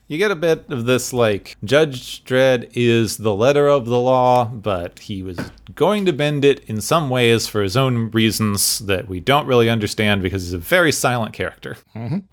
You 0.09 0.18
get 0.18 0.33
a 0.33 0.37
bit 0.37 0.66
of 0.68 0.85
this 0.85 1.12
like 1.12 1.57
Judge 1.64 2.25
Dredd 2.25 2.71
is 2.75 3.18
the 3.18 3.33
letter 3.35 3.68
of 3.68 3.87
the 3.87 4.01
law, 4.01 4.45
but 4.47 4.99
he 4.99 5.23
was 5.23 5.38
going 5.77 6.05
to 6.07 6.12
bend 6.12 6.45
it 6.45 6.59
in 6.68 6.81
some 6.81 7.09
ways 7.09 7.47
for 7.47 7.62
his 7.62 7.77
own 7.77 8.11
reasons 8.11 8.81
that 8.81 9.09
we 9.09 9.21
don't 9.21 9.47
really 9.47 9.71
understand 9.71 10.23
because 10.23 10.42
he's 10.42 10.53
a 10.53 10.59
very 10.59 10.90
silent 10.92 11.33
character. 11.35 11.77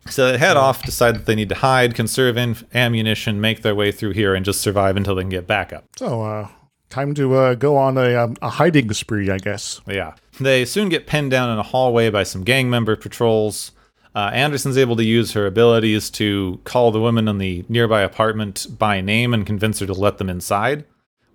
So 0.09 0.31
they 0.31 0.37
head 0.39 0.57
off, 0.57 0.83
decide 0.83 1.15
that 1.15 1.25
they 1.27 1.35
need 1.35 1.49
to 1.49 1.55
hide, 1.55 1.93
conserve 1.93 2.37
in- 2.37 2.57
ammunition, 2.73 3.39
make 3.39 3.61
their 3.61 3.75
way 3.75 3.91
through 3.91 4.11
here, 4.13 4.33
and 4.33 4.43
just 4.43 4.61
survive 4.61 4.97
until 4.97 5.13
they 5.15 5.21
can 5.21 5.29
get 5.29 5.45
back 5.47 5.71
up. 5.71 5.85
So, 5.95 6.23
uh, 6.23 6.47
time 6.89 7.13
to 7.15 7.35
uh, 7.35 7.55
go 7.55 7.77
on 7.77 7.97
a, 7.97 8.15
um, 8.15 8.35
a 8.41 8.49
hiding 8.49 8.91
spree, 8.93 9.29
I 9.29 9.37
guess. 9.37 9.81
Yeah. 9.87 10.15
They 10.39 10.65
soon 10.65 10.89
get 10.89 11.07
pinned 11.07 11.31
down 11.31 11.49
in 11.49 11.59
a 11.59 11.63
hallway 11.63 12.09
by 12.09 12.23
some 12.23 12.43
gang 12.43 12.69
member 12.69 12.95
patrols. 12.95 13.71
Uh, 14.15 14.31
Anderson's 14.33 14.77
able 14.77 14.95
to 14.95 15.03
use 15.03 15.33
her 15.33 15.45
abilities 15.45 16.09
to 16.11 16.59
call 16.63 16.91
the 16.91 16.99
woman 16.99 17.27
in 17.27 17.37
the 17.37 17.63
nearby 17.69 18.01
apartment 18.01 18.67
by 18.77 19.01
name 19.01 19.33
and 19.33 19.45
convince 19.45 19.79
her 19.79 19.85
to 19.85 19.93
let 19.93 20.17
them 20.17 20.29
inside, 20.29 20.85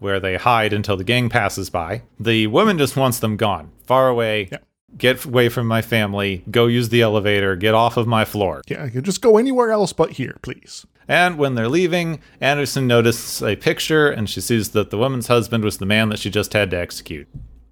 where 0.00 0.18
they 0.18 0.36
hide 0.36 0.72
until 0.72 0.96
the 0.96 1.04
gang 1.04 1.28
passes 1.28 1.70
by. 1.70 2.02
The 2.18 2.48
woman 2.48 2.76
just 2.76 2.96
wants 2.96 3.20
them 3.20 3.36
gone, 3.36 3.70
far 3.86 4.08
away. 4.08 4.48
Yeah. 4.50 4.58
Get 4.96 5.24
away 5.24 5.48
from 5.48 5.66
my 5.66 5.82
family. 5.82 6.44
Go 6.50 6.66
use 6.66 6.88
the 6.88 7.02
elevator. 7.02 7.56
Get 7.56 7.74
off 7.74 7.96
of 7.96 8.06
my 8.06 8.24
floor. 8.24 8.62
Yeah, 8.68 8.86
you 8.86 9.00
just 9.00 9.20
go 9.20 9.38
anywhere 9.38 9.72
else 9.72 9.92
but 9.92 10.12
here, 10.12 10.36
please. 10.42 10.86
And 11.08 11.36
when 11.36 11.54
they're 11.54 11.68
leaving, 11.68 12.20
Anderson 12.40 12.86
notices 12.86 13.42
a 13.42 13.56
picture 13.56 14.08
and 14.08 14.30
she 14.30 14.40
sees 14.40 14.70
that 14.70 14.90
the 14.90 14.98
woman's 14.98 15.26
husband 15.26 15.64
was 15.64 15.78
the 15.78 15.86
man 15.86 16.08
that 16.10 16.18
she 16.18 16.30
just 16.30 16.52
had 16.52 16.70
to 16.70 16.78
execute. 16.78 17.28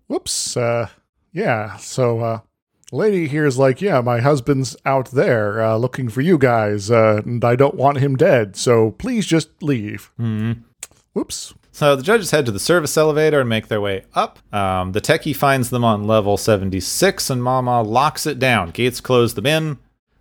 Whoops. 0.08 0.56
Uh, 0.56 0.88
yeah. 1.32 1.76
So, 1.76 2.20
uh, 2.20 2.40
lady 2.90 3.28
here 3.28 3.46
is 3.46 3.58
like, 3.58 3.80
yeah, 3.80 4.00
my 4.00 4.20
husband's 4.20 4.76
out 4.84 5.10
there 5.12 5.62
uh, 5.62 5.76
looking 5.76 6.08
for 6.08 6.20
you 6.20 6.36
guys, 6.38 6.90
uh, 6.90 7.22
and 7.24 7.42
I 7.44 7.56
don't 7.56 7.76
want 7.76 7.98
him 7.98 8.16
dead. 8.16 8.56
So 8.56 8.90
please 8.92 9.26
just 9.26 9.62
leave. 9.62 10.10
Mm-hmm. 10.20 10.60
Whoops. 11.14 11.54
So 11.74 11.96
the 11.96 12.02
judges 12.02 12.30
head 12.30 12.44
to 12.46 12.52
the 12.52 12.60
service 12.60 12.96
elevator 12.98 13.40
and 13.40 13.48
make 13.48 13.68
their 13.68 13.80
way 13.80 14.04
up. 14.14 14.38
Um, 14.54 14.92
the 14.92 15.00
techie 15.00 15.34
finds 15.34 15.70
them 15.70 15.84
on 15.84 16.06
level 16.06 16.36
76, 16.36 17.30
and 17.30 17.42
Mama 17.42 17.82
locks 17.82 18.26
it 18.26 18.38
down. 18.38 18.70
Gates 18.70 19.00
close 19.00 19.34
them 19.34 19.46
in. 19.46 19.78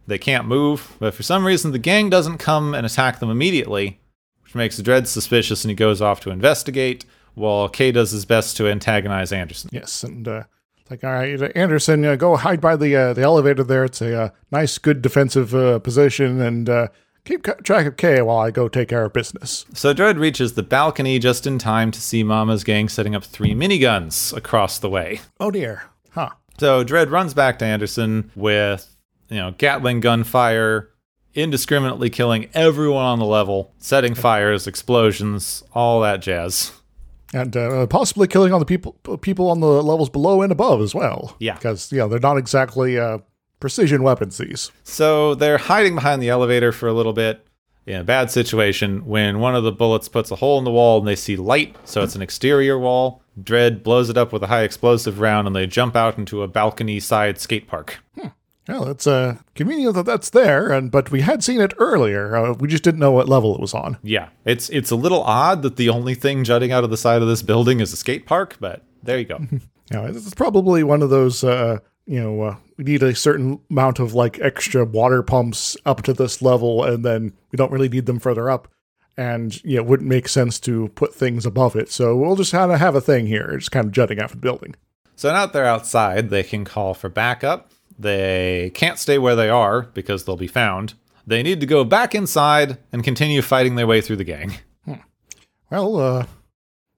They 0.08 0.18
can't 0.18 0.48
move, 0.48 0.96
but 1.00 1.14
for 1.14 1.24
some 1.24 1.46
reason, 1.46 1.72
the 1.72 1.80
gang 1.80 2.10
doesn't 2.10 2.38
come 2.38 2.74
and 2.74 2.86
attack 2.86 3.20
them 3.20 3.30
immediately, 3.30 4.00
which 4.44 4.56
makes 4.56 4.80
Dredd 4.82 5.08
suspicious, 5.08 5.64
and 5.64 5.70
he 5.70 5.76
goes 5.76 6.02
off 6.02 6.22
to 6.22 6.32
investigate, 6.32 7.06
while 7.34 7.70
Kay 7.70 7.92
does 7.92 8.12
his 8.12 8.26
best 8.26 8.58
to 8.58 8.68
antagonize 8.68 9.32
Anderson. 9.32 9.70
Yes, 9.72 10.04
and 10.04 10.28
uh, 10.28 10.44
like, 10.90 11.04
all 11.04 11.12
right, 11.12 11.52
Anderson, 11.56 12.04
uh, 12.04 12.16
go 12.16 12.36
hide 12.36 12.60
by 12.60 12.76
the 12.76 12.96
uh, 12.96 13.14
the 13.14 13.22
elevator 13.22 13.64
there. 13.64 13.86
It's 13.86 14.02
a 14.02 14.24
uh, 14.24 14.30
nice, 14.52 14.78
good 14.78 15.02
defensive 15.02 15.54
uh, 15.54 15.80
position, 15.80 16.42
and 16.42 16.68
uh, 16.68 16.88
keep 17.26 17.44
track 17.64 17.86
of 17.86 17.98
Kay 17.98 18.22
while 18.22 18.38
I 18.38 18.52
go 18.52 18.68
take 18.68 18.90
care 18.90 19.06
of 19.06 19.14
business. 19.14 19.66
So 19.74 19.94
Dredd 19.94 20.20
reaches 20.20 20.54
the 20.54 20.64
balcony 20.64 21.20
just 21.20 21.46
in 21.48 21.58
time 21.60 21.92
to 21.92 22.02
see 22.02 22.24
Mama's 22.24 22.64
gang 22.64 22.90
setting 22.90 23.16
up 23.16 23.24
three 23.24 23.52
miniguns 23.54 24.36
across 24.36 24.80
the 24.80 24.90
way. 24.90 25.22
Oh 25.40 25.52
dear. 25.52 25.84
Huh. 26.12 26.30
So 26.58 26.84
Dredd 26.84 27.10
runs 27.12 27.34
back 27.34 27.60
to 27.60 27.66
Anderson 27.66 28.32
with, 28.36 28.96
you 29.30 29.38
know, 29.38 29.54
Gatling 29.58 30.00
gunfire, 30.02 30.90
indiscriminately 31.34 32.10
killing 32.10 32.50
everyone 32.54 33.06
on 33.06 33.20
the 33.20 33.26
level, 33.26 33.74
setting 33.78 34.14
fires, 34.14 34.68
explosions, 34.68 35.64
all 35.74 36.02
that 36.02 36.22
jazz. 36.22 36.74
and 37.34 37.56
uh, 37.56 37.88
possibly 37.88 38.28
killing 38.28 38.52
all 38.52 38.60
the 38.60 38.66
people 38.66 38.92
people 39.22 39.50
on 39.50 39.62
the 39.62 39.82
levels 39.82 40.10
below 40.10 40.42
and 40.42 40.52
above 40.52 40.82
as 40.82 40.94
well. 40.94 41.36
Yeah. 41.40 41.54
because 41.56 41.92
you 41.92 42.00
know 42.00 42.10
they're 42.10 42.20
not 42.20 42.38
exactly 42.38 43.00
uh, 43.00 43.20
precision 43.62 44.04
weapons. 44.04 44.38
These. 44.38 44.72
So 44.84 45.36
they're 45.36 45.58
hiding 45.58 45.96
behind 45.96 46.22
the 46.22 46.30
elevator 46.30 46.74
for 46.74 46.90
a 46.90 46.94
little 46.94 47.14
bit 47.14 47.46
in 47.86 47.96
a 47.96 48.04
bad 48.04 48.30
situation 48.30 49.06
when 49.06 49.40
one 49.40 49.56
of 49.56 49.64
the 49.64 49.72
bullets 49.72 50.10
puts 50.10 50.32
a 50.32 50.36
hole 50.36 50.58
in 50.58 50.66
the 50.66 50.72
wall 50.72 51.00
and 51.00 51.08
they 51.08 51.16
see 51.16 51.38
light, 51.38 51.76
so 51.86 52.04
it's 52.04 52.16
an 52.16 52.22
exterior 52.22 52.78
wall. 52.78 53.24
Dredd 53.42 53.82
blows 53.84 54.10
it 54.10 54.18
up 54.18 54.34
with 54.34 54.44
a 54.44 54.48
high 54.48 54.64
explosive 54.64 55.20
round 55.20 55.48
and 55.48 55.56
they 55.56 55.66
jump 55.66 55.96
out 55.96 56.18
into 56.18 56.44
a 56.44 56.48
balcony 56.48 57.00
side 57.00 57.40
skate 57.40 57.68
park. 57.68 58.00
Well, 58.68 58.88
it's 58.90 59.08
uh, 59.08 59.38
convenient 59.56 59.96
that 59.96 60.06
that's 60.06 60.30
there, 60.30 60.72
and 60.72 60.92
but 60.92 61.12
we 61.12 61.22
had 61.22 61.44
seen 61.44 61.60
it 61.60 61.74
earlier. 61.78 62.36
Uh, 62.36 62.54
we 62.54 62.68
just 62.68 62.84
didn't 62.84 63.00
know 63.00 63.12
what 63.12 63.28
level 63.28 63.56
it 63.56 63.60
was 63.60 63.74
on. 63.74 63.98
Yeah, 64.04 64.30
it's 64.46 64.70
it's 64.70 64.92
a 64.92 64.96
little 64.96 65.24
odd 65.24 65.64
that 65.64 65.78
the 65.78 65.90
only 65.90 66.14
thing 66.14 66.44
jutting 66.44 66.72
out 66.72 66.84
of 66.84 66.90
the 66.90 66.98
side 66.98 67.22
of 67.22 67.28
this 67.28 67.42
building 67.42 67.80
is 67.80 67.92
a 67.92 67.98
skate 67.98 68.26
park, 68.26 68.58
but 68.60 68.84
there 69.04 69.20
you 69.20 69.26
go. 69.26 69.40
Know, 69.92 70.06
it's 70.06 70.34
probably 70.36 70.86
one 70.86 71.02
of 71.02 71.10
those 71.10 71.44
uh, 71.44 71.80
you 72.06 72.22
know, 72.22 72.42
uh, 72.42 72.56
we 72.78 72.84
need 72.86 73.04
a 73.04 73.16
certain 73.16 73.60
amount 73.70 74.00
of 74.00 74.14
like 74.14 74.40
extra 74.40 74.86
water 74.86 75.24
pumps 75.24 75.78
up 75.86 76.02
to 76.04 76.14
this 76.14 76.42
level, 76.42 76.84
and 76.84 77.06
then 77.06 77.34
we 77.52 77.58
don't 77.58 77.72
really 77.72 77.90
need 77.90 78.06
them 78.06 78.20
further 78.20 78.50
up. 78.50 78.68
And 79.18 79.64
you 79.64 79.76
know, 79.76 79.84
it 79.84 79.86
wouldn't 79.88 80.10
make 80.10 80.28
sense 80.28 80.60
to 80.62 80.88
put 80.90 81.14
things 81.14 81.46
above 81.46 81.76
it. 81.76 81.92
So 81.92 82.16
we'll 82.16 82.36
just 82.36 82.52
kind 82.52 82.72
of 82.72 82.80
have 82.80 82.96
a 82.96 83.02
thing 83.02 83.28
here, 83.28 83.56
just 83.58 83.72
kind 83.72 83.86
of 83.86 83.92
jutting 83.92 84.20
out 84.20 84.26
of 84.26 84.32
the 84.32 84.38
building. 84.38 84.76
So 85.16 85.32
now 85.32 85.46
that 85.46 85.54
they're 85.54 85.66
outside, 85.66 86.30
they 86.30 86.44
can 86.44 86.66
call 86.66 86.94
for 86.94 87.10
backup. 87.10 87.72
They 88.00 88.72
can't 88.74 88.98
stay 88.98 89.20
where 89.20 89.36
they 89.36 89.50
are 89.50 89.84
because 89.84 90.26
they'll 90.26 90.38
be 90.38 90.48
found. 90.48 90.96
They 91.28 91.44
need 91.44 91.60
to 91.60 91.68
go 91.68 91.84
back 91.84 92.16
inside 92.16 92.80
and 92.92 93.04
continue 93.04 93.44
fighting 93.44 93.76
their 93.76 93.86
way 93.86 94.02
through 94.02 94.16
the 94.16 94.24
gang. 94.24 94.56
Well, 95.70 95.98
uh, 95.98 96.26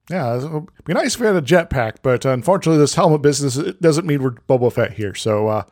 yeah, 0.10 0.38
it'd 0.38 0.68
be 0.86 0.94
nice 0.94 1.16
if 1.16 1.22
we 1.22 1.28
had 1.28 1.36
a 1.36 1.42
jetpack, 1.42 1.98
but 2.02 2.26
unfortunately, 2.26 2.80
this 2.80 2.96
helmet 2.96 3.22
business 3.22 3.56
it 3.58 3.82
doesn't 3.82 4.06
mean 4.06 4.22
we're 4.22 4.32
Boba 4.32 4.72
Fett 4.72 4.94
here. 4.94 5.16
So 5.16 5.48
uh, 5.48 5.64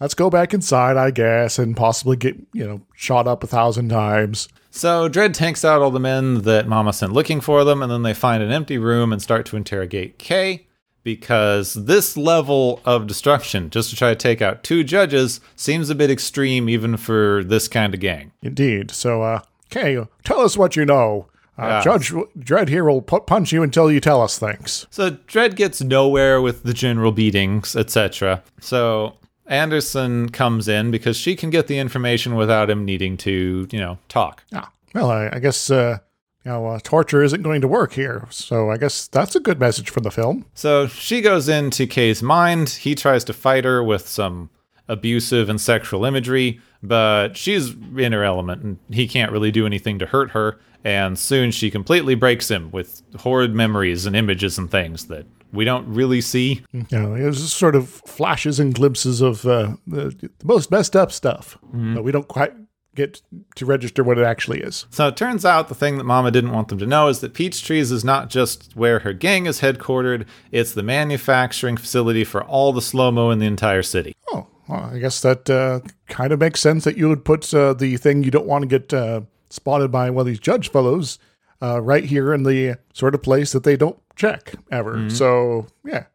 let's 0.00 0.14
go 0.14 0.28
back 0.30 0.52
inside, 0.52 0.96
I 0.96 1.10
guess, 1.10 1.58
and 1.58 1.76
possibly 1.76 2.16
get 2.16 2.36
you 2.52 2.66
know 2.66 2.82
shot 2.94 3.26
up 3.26 3.42
a 3.42 3.46
thousand 3.46 3.88
times. 3.88 4.48
So 4.70 5.08
Dredd 5.08 5.32
tanks 5.32 5.64
out 5.64 5.80
all 5.80 5.90
the 5.90 6.00
men 6.00 6.42
that 6.42 6.68
Mama 6.68 6.92
sent 6.92 7.12
looking 7.12 7.40
for 7.40 7.64
them, 7.64 7.82
and 7.82 7.90
then 7.90 8.02
they 8.02 8.14
find 8.14 8.42
an 8.42 8.52
empty 8.52 8.78
room 8.78 9.12
and 9.12 9.22
start 9.22 9.46
to 9.46 9.56
interrogate 9.56 10.18
Kay 10.18 10.66
because 11.02 11.72
this 11.72 12.18
level 12.18 12.82
of 12.84 13.06
destruction, 13.06 13.70
just 13.70 13.88
to 13.88 13.96
try 13.96 14.10
to 14.10 14.16
take 14.16 14.42
out 14.42 14.62
two 14.62 14.84
judges, 14.84 15.40
seems 15.56 15.88
a 15.88 15.94
bit 15.94 16.10
extreme 16.10 16.68
even 16.68 16.98
for 16.98 17.42
this 17.44 17.66
kind 17.66 17.94
of 17.94 18.00
gang. 18.00 18.32
Indeed. 18.42 18.90
So, 18.90 19.22
uh, 19.22 19.40
Kay, 19.70 20.04
tell 20.24 20.40
us 20.40 20.58
what 20.58 20.76
you 20.76 20.84
know. 20.84 21.28
Uh, 21.58 21.66
Yeah. 21.66 21.80
Judge 21.82 22.12
Dredd 22.38 22.68
here 22.68 22.84
will 22.84 23.02
pu- 23.02 23.20
punch 23.20 23.52
you 23.52 23.62
until 23.62 23.90
you 23.90 24.00
tell 24.00 24.22
us 24.22 24.38
things. 24.38 24.86
So 24.90 25.10
Dredd 25.10 25.56
gets 25.56 25.82
nowhere 25.82 26.40
with 26.40 26.62
the 26.62 26.72
general 26.72 27.10
beatings, 27.12 27.74
etc. 27.74 28.42
So 28.60 29.14
Anderson 29.46 30.28
comes 30.28 30.68
in 30.68 30.90
because 30.90 31.16
she 31.16 31.34
can 31.34 31.50
get 31.50 31.66
the 31.66 31.78
information 31.78 32.34
without 32.36 32.70
him 32.70 32.84
needing 32.84 33.16
to, 33.18 33.66
you 33.70 33.78
know, 33.80 33.98
talk. 34.08 34.44
Ah, 34.54 34.70
well, 34.94 35.10
I, 35.10 35.30
I 35.32 35.38
guess 35.38 35.70
uh, 35.70 35.98
you 36.44 36.50
know 36.52 36.66
uh, 36.66 36.78
torture 36.84 37.22
isn't 37.22 37.42
going 37.42 37.60
to 37.62 37.68
work 37.68 37.92
here. 37.92 38.26
So 38.30 38.70
I 38.70 38.76
guess 38.76 39.08
that's 39.08 39.34
a 39.34 39.40
good 39.40 39.58
message 39.58 39.90
from 39.90 40.02
the 40.04 40.10
film. 40.10 40.44
So 40.54 40.86
she 40.86 41.20
goes 41.20 41.48
into 41.48 41.86
Kay's 41.86 42.22
mind. 42.22 42.68
He 42.68 42.94
tries 42.94 43.24
to 43.24 43.32
fight 43.32 43.64
her 43.64 43.82
with 43.82 44.06
some 44.06 44.50
abusive 44.86 45.48
and 45.48 45.60
sexual 45.60 46.04
imagery, 46.04 46.60
but 46.82 47.36
she's 47.36 47.74
in 47.96 48.12
her 48.12 48.24
element 48.24 48.62
and 48.62 48.78
he 48.90 49.08
can't 49.08 49.32
really 49.32 49.50
do 49.50 49.66
anything 49.66 49.98
to 49.98 50.06
hurt 50.06 50.30
her. 50.30 50.58
And 50.84 51.18
soon 51.18 51.50
she 51.50 51.70
completely 51.70 52.14
breaks 52.14 52.50
him 52.50 52.70
with 52.70 53.02
horrid 53.20 53.54
memories 53.54 54.06
and 54.06 54.14
images 54.14 54.58
and 54.58 54.70
things 54.70 55.06
that 55.06 55.26
we 55.52 55.64
don't 55.64 55.86
really 55.88 56.20
see. 56.20 56.62
You 56.72 56.86
know, 56.92 57.14
it 57.14 57.24
was 57.24 57.40
just 57.40 57.56
sort 57.56 57.74
of 57.74 57.88
flashes 57.88 58.60
and 58.60 58.74
glimpses 58.74 59.20
of 59.20 59.44
uh, 59.44 59.76
the, 59.86 60.10
the 60.20 60.30
most 60.44 60.70
messed 60.70 60.94
up 60.94 61.10
stuff, 61.10 61.58
but 61.72 62.04
we 62.04 62.12
don't 62.12 62.28
quite 62.28 62.52
get 62.94 63.22
to 63.54 63.64
register 63.64 64.02
what 64.02 64.18
it 64.18 64.24
actually 64.24 64.60
is. 64.60 64.84
So 64.90 65.06
it 65.06 65.16
turns 65.16 65.44
out 65.44 65.68
the 65.68 65.74
thing 65.74 65.98
that 65.98 66.04
Mama 66.04 66.30
didn't 66.32 66.50
want 66.52 66.68
them 66.68 66.78
to 66.78 66.86
know 66.86 67.08
is 67.08 67.20
that 67.20 67.32
Peach 67.32 67.64
Trees 67.64 67.92
is 67.92 68.04
not 68.04 68.28
just 68.28 68.74
where 68.76 68.98
her 69.00 69.12
gang 69.12 69.46
is 69.46 69.60
headquartered, 69.60 70.26
it's 70.50 70.72
the 70.72 70.82
manufacturing 70.82 71.76
facility 71.76 72.24
for 72.24 72.42
all 72.42 72.72
the 72.72 72.82
Slo-Mo 72.82 73.30
in 73.30 73.38
the 73.38 73.46
entire 73.46 73.84
city. 73.84 74.16
Oh, 74.32 74.48
well, 74.68 74.90
I 74.92 74.98
guess 74.98 75.20
that 75.22 75.48
uh, 75.48 75.80
kind 76.08 76.32
of 76.32 76.40
makes 76.40 76.60
sense 76.60 76.84
that 76.84 76.96
you 76.96 77.08
would 77.08 77.24
put 77.24 77.52
uh, 77.54 77.72
the 77.74 77.96
thing 77.96 78.22
you 78.22 78.30
don't 78.30 78.46
want 78.46 78.62
to 78.62 78.68
get 78.68 78.92
uh, 78.92 79.22
spotted 79.50 79.90
by 79.90 80.10
one 80.10 80.20
of 80.22 80.26
these 80.26 80.40
judge 80.40 80.70
fellows 80.70 81.18
uh, 81.62 81.80
right 81.80 82.04
here 82.04 82.32
in 82.32 82.42
the 82.42 82.78
sort 82.92 83.14
of 83.14 83.22
place 83.22 83.52
that 83.52 83.64
they 83.64 83.76
don't 83.76 83.98
check 84.16 84.54
ever. 84.70 85.08
So, 85.10 85.66
yeah, 85.84 86.06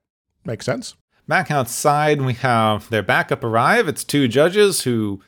makes 0.45 0.65
sense. 0.65 0.95
Back 1.27 1.49
outside, 1.51 2.21
we 2.21 2.33
have 2.33 2.89
their 2.89 3.03
backup 3.03 3.43
arrive. 3.43 3.87
It's 3.87 4.03
two 4.03 4.27
judges 4.27 4.83
who 4.83 5.21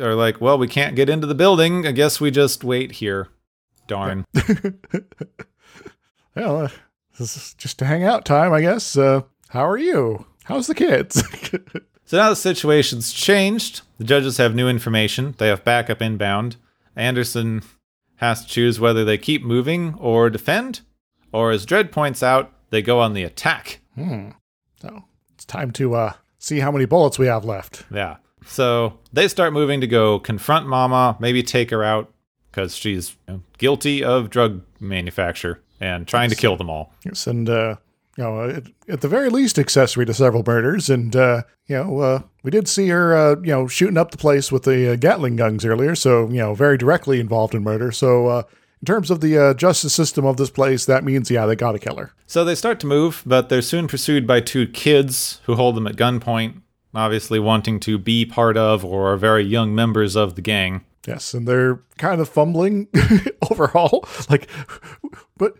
are 0.00 0.14
like, 0.14 0.40
well, 0.40 0.58
we 0.58 0.68
can't 0.68 0.96
get 0.96 1.08
into 1.08 1.26
the 1.26 1.34
building. 1.34 1.86
I 1.86 1.92
guess 1.92 2.20
we 2.20 2.30
just 2.30 2.64
wait 2.64 2.92
here. 2.92 3.28
Darn. 3.86 4.24
Well, 6.36 6.64
uh, 6.64 6.68
this 7.18 7.36
is 7.36 7.54
just 7.54 7.78
to 7.80 7.84
hang 7.84 8.04
out 8.04 8.24
time, 8.24 8.52
I 8.52 8.60
guess. 8.60 8.96
Uh, 8.96 9.22
how 9.48 9.68
are 9.68 9.76
you? 9.76 10.26
How's 10.44 10.68
the 10.68 10.74
kids? 10.74 11.22
So 12.10 12.16
now 12.16 12.30
the 12.30 12.34
situation's 12.34 13.12
changed. 13.12 13.82
The 13.98 14.04
judges 14.04 14.38
have 14.38 14.52
new 14.52 14.68
information. 14.68 15.36
They 15.38 15.46
have 15.46 15.62
backup 15.62 16.02
inbound. 16.02 16.56
Anderson 16.96 17.62
has 18.16 18.42
to 18.42 18.48
choose 18.48 18.80
whether 18.80 19.04
they 19.04 19.16
keep 19.16 19.44
moving 19.44 19.94
or 19.94 20.28
defend, 20.28 20.80
or 21.30 21.52
as 21.52 21.64
Dredd 21.64 21.92
points 21.92 22.20
out, 22.20 22.52
they 22.70 22.82
go 22.82 22.98
on 22.98 23.12
the 23.12 23.22
attack. 23.22 23.78
so 24.80 25.04
it's 25.34 25.44
time 25.44 25.70
to 25.70 25.94
uh, 25.94 26.14
see 26.40 26.58
how 26.58 26.72
many 26.72 26.84
bullets 26.84 27.16
we 27.16 27.28
have 27.28 27.44
left. 27.44 27.84
Yeah. 27.92 28.16
So 28.44 28.98
they 29.12 29.28
start 29.28 29.52
moving 29.52 29.80
to 29.80 29.86
go 29.86 30.18
confront 30.18 30.66
Mama, 30.66 31.16
maybe 31.20 31.44
take 31.44 31.70
her 31.70 31.84
out 31.84 32.12
because 32.50 32.74
she's 32.74 33.14
you 33.28 33.34
know, 33.34 33.42
guilty 33.56 34.02
of 34.02 34.30
drug 34.30 34.62
manufacture 34.80 35.62
and 35.78 36.08
trying 36.08 36.30
to 36.30 36.34
kill 36.34 36.56
them 36.56 36.70
all. 36.70 36.92
Yes, 37.04 37.28
and 37.28 37.48
uh, 37.48 37.76
you 38.20 38.26
know, 38.26 38.50
at, 38.50 38.64
at 38.86 39.00
the 39.00 39.08
very 39.08 39.30
least, 39.30 39.58
accessory 39.58 40.04
to 40.04 40.12
several 40.12 40.42
murders. 40.46 40.90
And 40.90 41.16
uh, 41.16 41.42
you 41.66 41.76
know, 41.76 42.00
uh, 42.00 42.22
we 42.42 42.50
did 42.50 42.68
see 42.68 42.88
her, 42.88 43.16
uh, 43.16 43.36
you 43.40 43.50
know, 43.50 43.66
shooting 43.66 43.96
up 43.96 44.10
the 44.10 44.18
place 44.18 44.52
with 44.52 44.64
the 44.64 44.92
uh, 44.92 44.96
Gatling 44.96 45.36
guns 45.36 45.64
earlier. 45.64 45.94
So 45.94 46.28
you 46.28 46.36
know, 46.36 46.54
very 46.54 46.76
directly 46.76 47.18
involved 47.18 47.54
in 47.54 47.62
murder. 47.62 47.90
So 47.90 48.26
uh, 48.26 48.42
in 48.82 48.84
terms 48.84 49.10
of 49.10 49.22
the 49.22 49.38
uh, 49.38 49.54
justice 49.54 49.94
system 49.94 50.26
of 50.26 50.36
this 50.36 50.50
place, 50.50 50.84
that 50.84 51.02
means 51.02 51.30
yeah, 51.30 51.46
they 51.46 51.56
got 51.56 51.72
to 51.72 51.78
kill 51.78 51.96
her. 51.96 52.12
So 52.26 52.44
they 52.44 52.54
start 52.54 52.78
to 52.80 52.86
move, 52.86 53.22
but 53.24 53.48
they're 53.48 53.62
soon 53.62 53.88
pursued 53.88 54.26
by 54.26 54.40
two 54.42 54.66
kids 54.66 55.40
who 55.44 55.54
hold 55.54 55.74
them 55.74 55.86
at 55.86 55.96
gunpoint, 55.96 56.60
obviously 56.94 57.38
wanting 57.38 57.80
to 57.80 57.96
be 57.96 58.26
part 58.26 58.58
of 58.58 58.84
or 58.84 59.14
are 59.14 59.16
very 59.16 59.44
young 59.44 59.74
members 59.74 60.14
of 60.14 60.34
the 60.34 60.42
gang. 60.42 60.84
Yes, 61.06 61.32
and 61.32 61.48
they're 61.48 61.80
kind 61.96 62.20
of 62.20 62.28
fumbling 62.28 62.88
overall. 63.50 64.06
Like, 64.28 64.48
but 65.38 65.54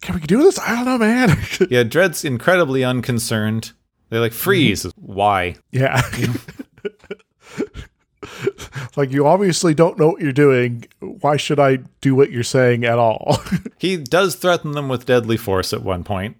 can 0.00 0.14
we 0.14 0.20
do 0.22 0.42
this? 0.42 0.58
I 0.58 0.74
don't 0.76 0.84
know, 0.84 0.98
man. 0.98 1.28
Yeah, 1.70 1.84
Dredd's 1.84 2.24
incredibly 2.24 2.82
unconcerned. 2.84 3.72
They're 4.08 4.20
like, 4.20 4.32
freeze. 4.32 4.84
Why? 4.96 5.56
yeah. 5.70 6.00
like 8.96 9.12
you 9.12 9.26
obviously 9.26 9.74
don't 9.74 9.98
know 9.98 10.08
what 10.08 10.20
you're 10.20 10.32
doing. 10.32 10.84
Why 11.00 11.36
should 11.36 11.60
I 11.60 11.76
do 12.00 12.14
what 12.14 12.30
you're 12.30 12.42
saying 12.42 12.84
at 12.84 12.98
all? 12.98 13.38
He 13.78 13.96
does 13.96 14.34
threaten 14.34 14.72
them 14.72 14.90
with 14.90 15.06
deadly 15.06 15.38
force 15.38 15.72
at 15.72 15.82
one 15.82 16.04
point, 16.04 16.36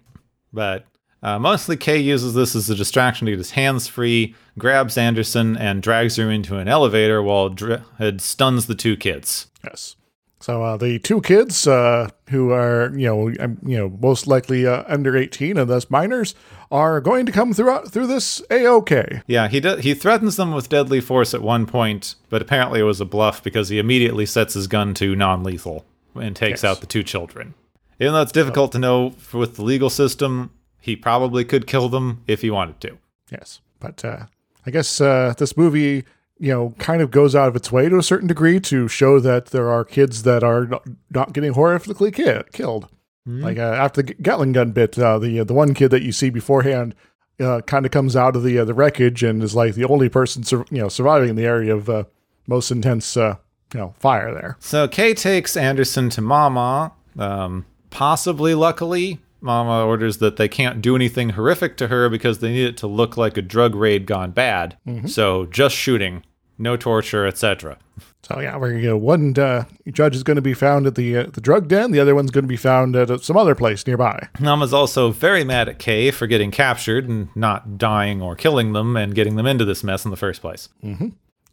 but 0.53 0.85
uh, 1.23 1.39
mostly 1.39 1.75
Kay 1.75 1.97
uses 1.97 2.35
this 2.35 2.55
as 2.55 2.69
a 2.69 2.75
distraction 2.75 3.25
to 3.25 3.31
get 3.31 3.39
his 3.39 3.51
hands 3.51 3.87
free, 3.87 4.35
grabs 4.59 4.95
Anderson, 4.95 5.57
and 5.57 5.81
drags 5.81 6.17
her 6.17 6.29
into 6.29 6.57
an 6.57 6.67
elevator 6.67 7.23
while 7.23 7.49
Dredd 7.49 8.21
stuns 8.21 8.67
the 8.67 8.75
two 8.75 8.95
kids. 8.95 9.47
yes. 9.63 9.95
So 10.41 10.63
uh, 10.63 10.75
the 10.77 10.99
two 10.99 11.21
kids 11.21 11.67
uh, 11.67 12.09
who 12.29 12.51
are 12.51 12.91
you 12.95 13.05
know 13.07 13.31
um, 13.39 13.57
you 13.63 13.77
know 13.77 13.89
most 14.01 14.27
likely 14.27 14.65
uh, 14.65 14.83
under 14.87 15.15
18 15.15 15.57
and 15.57 15.69
thus 15.69 15.89
minors 15.89 16.33
are 16.71 16.99
going 16.99 17.25
to 17.27 17.31
come 17.31 17.53
throughout 17.53 17.91
through 17.91 18.07
this 18.07 18.41
a 18.49 18.65
okay. 18.67 19.21
Yeah, 19.27 19.47
he 19.47 19.59
do- 19.59 19.75
he 19.77 19.93
threatens 19.93 20.35
them 20.37 20.51
with 20.53 20.67
deadly 20.69 20.99
force 21.01 21.33
at 21.33 21.41
one 21.41 21.65
point, 21.65 22.15
but 22.29 22.41
apparently 22.41 22.79
it 22.79 22.83
was 22.83 22.99
a 23.01 23.05
bluff 23.05 23.43
because 23.43 23.69
he 23.69 23.77
immediately 23.79 24.25
sets 24.25 24.53
his 24.55 24.67
gun 24.67 24.93
to 24.95 25.15
non-lethal 25.15 25.85
and 26.15 26.35
takes 26.35 26.63
Yes. 26.63 26.69
out 26.69 26.81
the 26.81 26.87
two 26.87 27.03
children. 27.03 27.53
Even 27.99 28.13
though 28.13 28.21
it's 28.21 28.31
difficult 28.31 28.71
to 28.71 28.79
know 28.79 29.13
with 29.33 29.57
the 29.57 29.63
legal 29.63 29.89
system, 29.91 30.49
he 30.79 30.95
probably 30.95 31.45
could 31.45 31.67
kill 31.67 31.87
them 31.87 32.23
if 32.25 32.41
he 32.41 32.49
wanted 32.49 32.81
to. 32.81 32.97
Yes, 33.31 33.61
but 33.79 34.03
uh, 34.03 34.25
I 34.65 34.71
guess 34.71 34.99
uh, 34.99 35.35
this 35.37 35.55
movie, 35.55 36.03
you 36.41 36.51
know, 36.51 36.73
kind 36.79 37.01
of 37.03 37.11
goes 37.11 37.35
out 37.35 37.47
of 37.47 37.55
its 37.55 37.71
way 37.71 37.87
to 37.87 37.97
a 37.97 38.03
certain 38.03 38.27
degree 38.27 38.59
to 38.61 38.87
show 38.87 39.19
that 39.19 39.45
there 39.47 39.69
are 39.69 39.85
kids 39.85 40.23
that 40.23 40.43
are 40.43 40.65
not, 40.65 40.83
not 41.11 41.33
getting 41.33 41.53
horrifically 41.53 42.11
ki- 42.13 42.49
killed. 42.51 42.87
Like 43.27 43.59
uh, 43.59 43.61
after 43.61 44.01
the 44.01 44.15
Gatling 44.15 44.51
gun 44.51 44.71
bit, 44.71 44.97
uh, 44.97 45.19
the 45.19 45.43
the 45.43 45.53
one 45.53 45.75
kid 45.75 45.89
that 45.91 46.01
you 46.01 46.11
see 46.11 46.31
beforehand 46.31 46.95
uh, 47.39 47.61
kind 47.61 47.85
of 47.85 47.91
comes 47.91 48.15
out 48.15 48.35
of 48.35 48.41
the 48.43 48.57
uh, 48.57 48.65
the 48.65 48.73
wreckage 48.73 49.21
and 49.21 49.43
is 49.43 49.53
like 49.53 49.75
the 49.75 49.85
only 49.85 50.09
person 50.09 50.41
sur- 50.43 50.65
you 50.71 50.79
know 50.81 50.89
surviving 50.89 51.29
in 51.29 51.35
the 51.35 51.45
area 51.45 51.75
of 51.75 51.87
uh, 51.87 52.03
most 52.47 52.71
intense 52.71 53.15
uh, 53.15 53.35
you 53.75 53.79
know 53.79 53.93
fire 53.99 54.33
there. 54.33 54.57
So 54.59 54.87
Kay 54.87 55.13
takes 55.13 55.55
Anderson 55.55 56.09
to 56.09 56.21
Mama. 56.21 56.93
Um, 57.19 57.67
possibly, 57.91 58.55
luckily, 58.55 59.19
Mama 59.39 59.85
orders 59.85 60.17
that 60.17 60.37
they 60.37 60.47
can't 60.47 60.81
do 60.81 60.95
anything 60.95 61.29
horrific 61.31 61.77
to 61.77 61.87
her 61.89 62.09
because 62.09 62.39
they 62.39 62.51
need 62.51 62.65
it 62.65 62.77
to 62.77 62.87
look 62.87 63.17
like 63.17 63.37
a 63.37 63.41
drug 63.43 63.75
raid 63.75 64.07
gone 64.07 64.31
bad. 64.31 64.77
So 65.07 65.45
just 65.45 65.75
shooting, 65.75 66.23
no 66.61 66.77
torture, 66.77 67.25
etc. 67.25 67.77
So 68.23 68.39
yeah, 68.39 68.55
we're 68.57 68.71
gonna 68.71 68.83
know, 68.83 68.97
one 68.97 69.37
uh, 69.37 69.65
judge 69.91 70.15
is 70.15 70.23
going 70.23 70.35
to 70.35 70.41
be 70.41 70.53
found 70.53 70.85
at 70.85 70.95
the 70.95 71.17
uh, 71.17 71.23
the 71.33 71.41
drug 71.41 71.67
den, 71.67 71.91
the 71.91 71.99
other 71.99 72.15
one's 72.15 72.31
going 72.31 72.43
to 72.43 72.47
be 72.47 72.55
found 72.57 72.95
at 72.95 73.09
uh, 73.09 73.17
some 73.17 73.35
other 73.35 73.55
place 73.55 73.85
nearby. 73.87 74.27
Mama's 74.39 74.73
also 74.73 75.11
very 75.11 75.43
mad 75.43 75.67
at 75.67 75.79
Kay 75.79 76.11
for 76.11 76.27
getting 76.27 76.51
captured 76.51 77.09
and 77.09 77.29
not 77.35 77.77
dying 77.77 78.21
or 78.21 78.35
killing 78.35 78.73
them 78.73 78.95
and 78.95 79.15
getting 79.15 79.35
them 79.35 79.47
into 79.47 79.65
this 79.65 79.83
mess 79.83 80.05
in 80.05 80.11
the 80.11 80.17
first 80.17 80.41
place. 80.41 80.69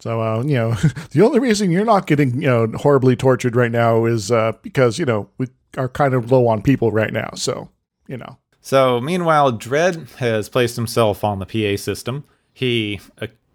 So, 0.01 0.23
uh, 0.23 0.43
you 0.43 0.55
know, 0.55 0.73
the 1.11 1.23
only 1.23 1.41
reason 1.41 1.71
you're 1.73 1.85
not 1.85 2.07
getting, 2.07 2.41
you 2.41 2.49
know, 2.49 2.69
horribly 2.77 3.17
tortured 3.17 3.57
right 3.57 3.73
now 3.73 4.05
is 4.05 4.31
uh, 4.31 4.53
because, 4.63 4.99
you 4.99 5.05
know, 5.05 5.29
we 5.39 5.49
are 5.77 5.89
kind 5.89 6.15
of 6.15 6.31
low 6.31 6.47
on 6.47 6.63
people 6.63 6.93
right 6.93 7.13
now. 7.13 7.31
So, 7.35 7.69
you 8.07 8.17
know, 8.17 8.39
So, 8.61 9.01
meanwhile, 9.01 9.53
Dredd 9.53 10.17
has 10.17 10.49
placed 10.49 10.77
himself 10.77 11.25
on 11.25 11.41
the 11.41 11.47
PA 11.47 11.81
system. 11.81 12.25
He 12.53 13.01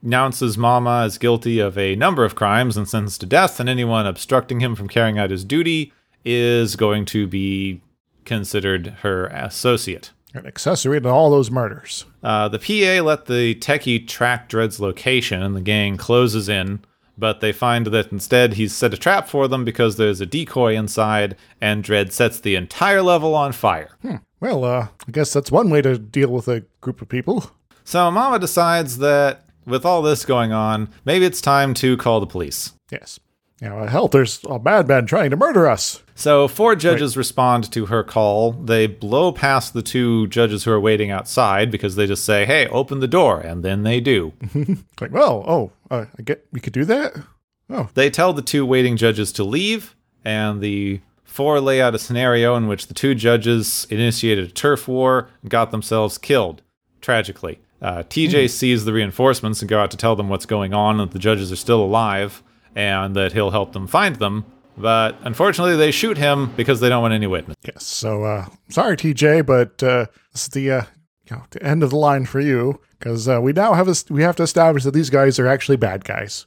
announces 0.03 0.57
Mama 0.57 1.03
as 1.05 1.17
guilty 1.17 1.59
of 1.59 1.77
a 1.77 1.95
number 1.95 2.25
of 2.25 2.35
crimes 2.35 2.77
and 2.77 2.87
sentenced 2.87 3.21
to 3.21 3.25
death, 3.25 3.59
and 3.59 3.69
anyone 3.69 4.05
obstructing 4.05 4.59
him 4.59 4.75
from 4.75 4.87
carrying 4.89 5.17
out 5.17 5.31
his 5.31 5.43
duty 5.45 5.93
is 6.25 6.75
going 6.75 7.05
to 7.05 7.27
be 7.27 7.81
considered 8.25 8.87
her 9.01 9.27
associate. 9.27 10.11
An 10.33 10.47
accessory 10.47 10.99
to 10.99 11.09
all 11.09 11.29
those 11.29 11.51
murders. 11.51 12.05
Uh, 12.23 12.49
the 12.49 12.59
PA 12.59 13.03
let 13.03 13.25
the 13.25 13.55
techie 13.55 14.07
track 14.07 14.49
Dredd's 14.49 14.79
location, 14.79 15.41
and 15.41 15.55
the 15.55 15.61
gang 15.61 15.97
closes 15.97 16.49
in. 16.49 16.83
But 17.15 17.41
they 17.41 17.51
find 17.51 17.85
that 17.87 18.11
instead 18.11 18.53
he's 18.53 18.75
set 18.75 18.93
a 18.93 18.97
trap 18.97 19.27
for 19.27 19.47
them 19.47 19.63
because 19.63 19.97
there's 19.97 20.19
a 20.19 20.25
decoy 20.25 20.73
inside, 20.73 21.35
and 21.61 21.83
Dredd 21.83 22.11
sets 22.11 22.39
the 22.39 22.55
entire 22.55 23.03
level 23.03 23.35
on 23.35 23.51
fire. 23.51 23.91
Well, 24.39 24.65
uh, 24.65 24.87
I 25.07 25.11
guess 25.11 25.31
that's 25.31 25.51
one 25.51 25.69
way 25.69 25.83
to 25.83 25.99
deal 25.99 26.29
with 26.29 26.47
a 26.47 26.61
group 26.81 27.01
of 27.03 27.09
people. 27.09 27.51
So 27.83 28.09
Mama 28.09 28.39
decides 28.39 28.97
that 28.97 29.42
with 29.65 29.85
all 29.85 30.01
this 30.01 30.25
going 30.25 30.51
on, 30.51 30.89
maybe 31.05 31.25
it's 31.25 31.41
time 31.41 31.73
to 31.75 31.97
call 31.97 32.19
the 32.19 32.25
police. 32.27 32.73
Yes. 32.91 33.19
Uh, 33.61 33.87
hell, 33.87 34.07
there's 34.09 34.43
a 34.49 34.59
madman 34.59 35.05
trying 35.05 35.29
to 35.29 35.37
murder 35.37 35.67
us. 35.67 36.01
So 36.15 36.47
four 36.47 36.75
judges 36.75 37.15
respond 37.15 37.71
to 37.71 37.85
her 37.85 38.03
call. 38.03 38.51
They 38.51 38.87
blow 38.87 39.31
past 39.31 39.73
the 39.73 39.81
two 39.81 40.27
judges 40.27 40.63
who 40.65 40.71
are 40.71 40.79
waiting 40.79 41.11
outside 41.11 41.71
because 41.71 41.95
they 41.95 42.05
just 42.05 42.25
say, 42.25 42.45
"Hey, 42.45 42.67
open 42.67 42.99
the 42.99 43.07
door," 43.07 43.39
and 43.39 43.63
then 43.63 43.83
they 43.83 43.99
do. 43.99 44.33
Like, 45.01 45.11
well, 45.11 45.43
oh, 45.47 45.71
uh, 45.89 46.05
I 46.17 46.21
get 46.21 46.45
we 46.51 46.59
could 46.59 46.73
do 46.73 46.85
that. 46.85 47.15
Oh, 47.69 47.89
They 47.93 48.09
tell 48.09 48.33
the 48.33 48.41
two 48.41 48.65
waiting 48.65 48.97
judges 48.97 49.31
to 49.33 49.43
leave, 49.43 49.95
and 50.25 50.61
the 50.61 50.99
four 51.23 51.59
lay 51.59 51.81
out 51.81 51.95
a 51.95 51.99
scenario 51.99 52.55
in 52.55 52.67
which 52.67 52.87
the 52.87 52.93
two 52.93 53.15
judges 53.15 53.87
initiated 53.89 54.49
a 54.49 54.51
turf 54.51 54.87
war 54.87 55.29
and 55.41 55.49
got 55.49 55.71
themselves 55.71 56.17
killed, 56.17 56.61
tragically. 57.01 57.59
Uh, 57.83 58.03
TJ 58.03 58.49
sees 58.49 58.85
the 58.85 58.93
reinforcements 58.93 59.61
and 59.61 59.69
go 59.69 59.79
out 59.79 59.91
to 59.91 59.97
tell 59.97 60.15
them 60.15 60.29
what's 60.29 60.45
going 60.45 60.73
on, 60.73 60.97
that 60.97 61.11
the 61.11 61.19
judges 61.19 61.51
are 61.51 61.57
still 61.57 61.83
alive, 61.83 62.41
and 62.75 63.15
that 63.15 63.33
he'll 63.33 63.51
help 63.51 63.73
them 63.73 63.87
find 63.87 64.15
them. 64.15 64.45
But 64.77 65.17
unfortunately, 65.21 65.75
they 65.75 65.91
shoot 65.91 66.17
him 66.17 66.53
because 66.55 66.79
they 66.79 66.89
don't 66.89 67.01
want 67.01 67.13
any 67.13 67.27
witness. 67.27 67.57
yes. 67.63 67.85
So, 67.85 68.23
uh, 68.23 68.47
sorry, 68.69 68.97
TJ, 68.97 69.45
but 69.45 69.83
uh, 69.83 70.07
this 70.31 70.43
is 70.43 70.47
the 70.49 70.71
uh, 70.71 70.83
you 71.29 71.35
know, 71.35 71.43
the 71.51 71.61
end 71.61 71.83
of 71.83 71.89
the 71.89 71.95
line 71.97 72.25
for 72.25 72.39
you 72.39 72.79
because 72.97 73.27
uh, 73.27 73.41
we 73.41 73.53
now 73.53 73.73
have 73.73 73.87
a, 73.87 73.95
we 74.09 74.23
have 74.23 74.35
to 74.37 74.43
establish 74.43 74.83
that 74.83 74.93
these 74.93 75.09
guys 75.09 75.37
are 75.37 75.47
actually 75.47 75.77
bad 75.77 76.05
guys. 76.05 76.45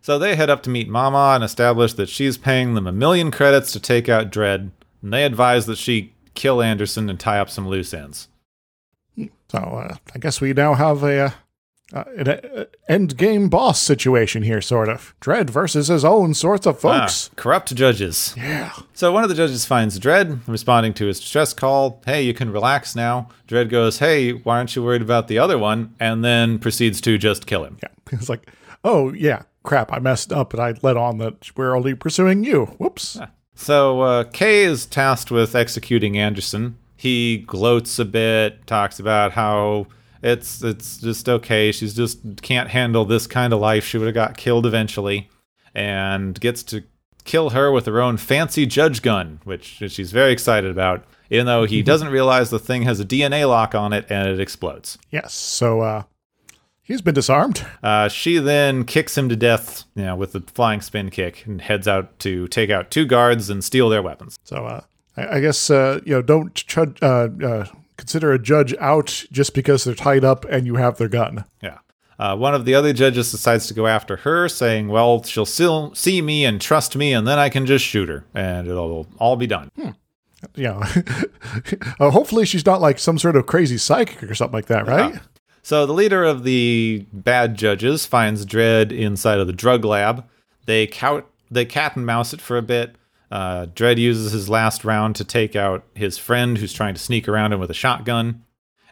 So 0.00 0.18
they 0.18 0.36
head 0.36 0.50
up 0.50 0.62
to 0.64 0.70
meet 0.70 0.88
Mama 0.88 1.32
and 1.34 1.44
establish 1.44 1.92
that 1.94 2.08
she's 2.08 2.36
paying 2.38 2.74
them 2.74 2.86
a 2.86 2.92
million 2.92 3.30
credits 3.30 3.72
to 3.72 3.80
take 3.80 4.08
out 4.08 4.30
Dredd, 4.30 4.70
and 5.02 5.12
they 5.12 5.24
advise 5.24 5.66
that 5.66 5.78
she 5.78 6.12
kill 6.34 6.62
Anderson 6.62 7.08
and 7.08 7.18
tie 7.20 7.38
up 7.38 7.50
some 7.50 7.68
loose 7.68 7.92
ends. 7.94 8.28
So, 9.50 9.58
uh, 9.58 9.96
I 10.14 10.18
guess 10.18 10.40
we 10.40 10.52
now 10.52 10.74
have 10.74 11.02
a. 11.02 11.18
Uh, 11.18 11.30
uh, 11.90 12.04
an 12.18 12.28
uh, 12.28 12.64
end 12.86 13.16
game 13.16 13.48
boss 13.48 13.80
situation 13.80 14.42
here, 14.42 14.60
sort 14.60 14.90
of. 14.90 15.14
Dredd 15.22 15.48
versus 15.48 15.88
his 15.88 16.04
own 16.04 16.34
sorts 16.34 16.66
of 16.66 16.76
Ah, 16.84 17.00
folks. 17.06 17.30
corrupt 17.34 17.74
judges. 17.74 18.34
Yeah. 18.36 18.72
So 18.92 19.10
one 19.10 19.22
of 19.22 19.30
the 19.30 19.34
judges 19.34 19.64
finds 19.64 19.98
Dredd 19.98 20.40
responding 20.46 20.92
to 20.94 21.06
his 21.06 21.18
distress 21.18 21.54
call. 21.54 22.02
Hey, 22.04 22.20
you 22.24 22.34
can 22.34 22.52
relax 22.52 22.94
now. 22.94 23.30
Dredd 23.46 23.70
goes, 23.70 24.00
Hey, 24.00 24.32
why 24.32 24.58
aren't 24.58 24.76
you 24.76 24.82
worried 24.84 25.00
about 25.00 25.28
the 25.28 25.38
other 25.38 25.56
one? 25.56 25.94
And 25.98 26.22
then 26.22 26.58
proceeds 26.58 27.00
to 27.00 27.16
just 27.16 27.46
kill 27.46 27.64
him. 27.64 27.78
Yeah. 27.82 27.88
It's 28.12 28.28
like, 28.28 28.50
oh, 28.84 29.14
yeah, 29.14 29.44
crap, 29.62 29.90
I 29.90 29.98
messed 29.98 30.30
up 30.30 30.52
and 30.52 30.62
I 30.62 30.74
let 30.82 30.98
on 30.98 31.16
that 31.18 31.56
we're 31.56 31.74
only 31.74 31.94
pursuing 31.94 32.44
you. 32.44 32.66
Whoops. 32.76 33.18
So 33.54 34.02
uh, 34.02 34.24
Kay 34.24 34.64
is 34.64 34.84
tasked 34.84 35.30
with 35.30 35.54
executing 35.56 36.18
Anderson. 36.18 36.76
He 36.98 37.38
gloats 37.38 38.00
a 38.00 38.04
bit, 38.04 38.66
talks 38.66 38.98
about 38.98 39.30
how 39.30 39.86
it's 40.20 40.64
it's 40.64 40.98
just 40.98 41.28
okay. 41.28 41.70
She's 41.70 41.94
just 41.94 42.42
can't 42.42 42.68
handle 42.68 43.04
this 43.04 43.28
kind 43.28 43.52
of 43.52 43.60
life. 43.60 43.84
She 43.84 43.98
would 43.98 44.06
have 44.06 44.14
got 44.14 44.36
killed 44.36 44.66
eventually, 44.66 45.30
and 45.76 46.38
gets 46.40 46.64
to 46.64 46.82
kill 47.22 47.50
her 47.50 47.70
with 47.70 47.86
her 47.86 48.00
own 48.00 48.16
fancy 48.16 48.66
judge 48.66 49.00
gun, 49.00 49.38
which 49.44 49.80
she's 49.86 50.10
very 50.10 50.32
excited 50.32 50.72
about. 50.72 51.04
Even 51.30 51.46
though 51.46 51.66
he 51.66 51.82
doesn't 51.84 52.08
realize 52.08 52.50
the 52.50 52.58
thing 52.58 52.82
has 52.82 52.98
a 52.98 53.04
DNA 53.04 53.48
lock 53.48 53.76
on 53.76 53.92
it 53.92 54.06
and 54.10 54.28
it 54.28 54.40
explodes. 54.40 54.98
Yes. 55.10 55.34
So, 55.34 55.82
uh, 55.82 56.02
he's 56.82 57.02
been 57.02 57.14
disarmed. 57.14 57.64
Uh, 57.80 58.08
she 58.08 58.38
then 58.38 58.84
kicks 58.84 59.16
him 59.16 59.28
to 59.28 59.36
death, 59.36 59.84
you 59.94 60.04
know, 60.04 60.16
with 60.16 60.32
the 60.32 60.40
flying 60.40 60.80
spin 60.80 61.10
kick, 61.10 61.44
and 61.46 61.60
heads 61.60 61.86
out 61.86 62.18
to 62.20 62.48
take 62.48 62.70
out 62.70 62.90
two 62.90 63.06
guards 63.06 63.50
and 63.50 63.62
steal 63.62 63.88
their 63.88 64.02
weapons. 64.02 64.38
So, 64.42 64.66
uh, 64.66 64.80
I, 65.18 65.36
I 65.36 65.40
guess, 65.40 65.70
uh, 65.70 66.00
you 66.04 66.12
know, 66.14 66.22
don't 66.22 66.54
chud- 66.54 67.02
uh, 67.02 67.46
uh, 67.46 67.66
consider 67.96 68.32
a 68.32 68.38
judge 68.38 68.74
out 68.78 69.24
just 69.30 69.54
because 69.54 69.84
they're 69.84 69.94
tied 69.94 70.24
up 70.24 70.44
and 70.46 70.66
you 70.66 70.76
have 70.76 70.98
their 70.98 71.08
gun. 71.08 71.44
Yeah. 71.62 71.78
Uh, 72.18 72.36
one 72.36 72.54
of 72.54 72.64
the 72.64 72.74
other 72.74 72.92
judges 72.92 73.30
decides 73.30 73.68
to 73.68 73.74
go 73.74 73.86
after 73.86 74.16
her, 74.16 74.48
saying, 74.48 74.88
Well, 74.88 75.22
she'll 75.22 75.46
still 75.46 75.94
see 75.94 76.20
me 76.20 76.44
and 76.44 76.60
trust 76.60 76.96
me, 76.96 77.12
and 77.12 77.28
then 77.28 77.38
I 77.38 77.48
can 77.48 77.64
just 77.64 77.84
shoot 77.84 78.08
her, 78.08 78.24
and 78.34 78.66
it'll 78.66 79.06
all 79.18 79.36
be 79.36 79.46
done. 79.46 79.70
You 79.76 79.94
know, 80.56 80.82
uh, 82.00 82.10
hopefully 82.10 82.44
she's 82.44 82.66
not 82.66 82.80
like 82.80 82.98
some 82.98 83.18
sort 83.18 83.36
of 83.36 83.46
crazy 83.46 83.78
psychic 83.78 84.24
or 84.24 84.34
something 84.34 84.56
like 84.56 84.66
that, 84.66 84.86
right? 84.88 85.20
So 85.62 85.86
the 85.86 85.92
leader 85.92 86.24
of 86.24 86.44
the 86.44 87.06
bad 87.12 87.54
judges 87.54 88.06
finds 88.06 88.46
Dredd 88.46 88.90
inside 88.90 89.38
of 89.38 89.46
the 89.46 89.52
drug 89.52 89.84
lab. 89.84 90.24
They 90.66 90.86
count, 90.86 91.24
they 91.50 91.66
cat 91.66 91.94
and 91.94 92.06
mouse 92.06 92.32
it 92.32 92.40
for 92.40 92.56
a 92.56 92.62
bit. 92.62 92.96
Uh, 93.30 93.66
Dredd 93.66 93.98
uses 93.98 94.32
his 94.32 94.48
last 94.48 94.84
round 94.84 95.16
to 95.16 95.24
take 95.24 95.54
out 95.54 95.84
his 95.94 96.16
friend 96.18 96.56
who's 96.58 96.72
trying 96.72 96.94
to 96.94 97.00
sneak 97.00 97.28
around 97.28 97.52
him 97.52 97.60
with 97.60 97.70
a 97.70 97.74
shotgun, 97.74 98.44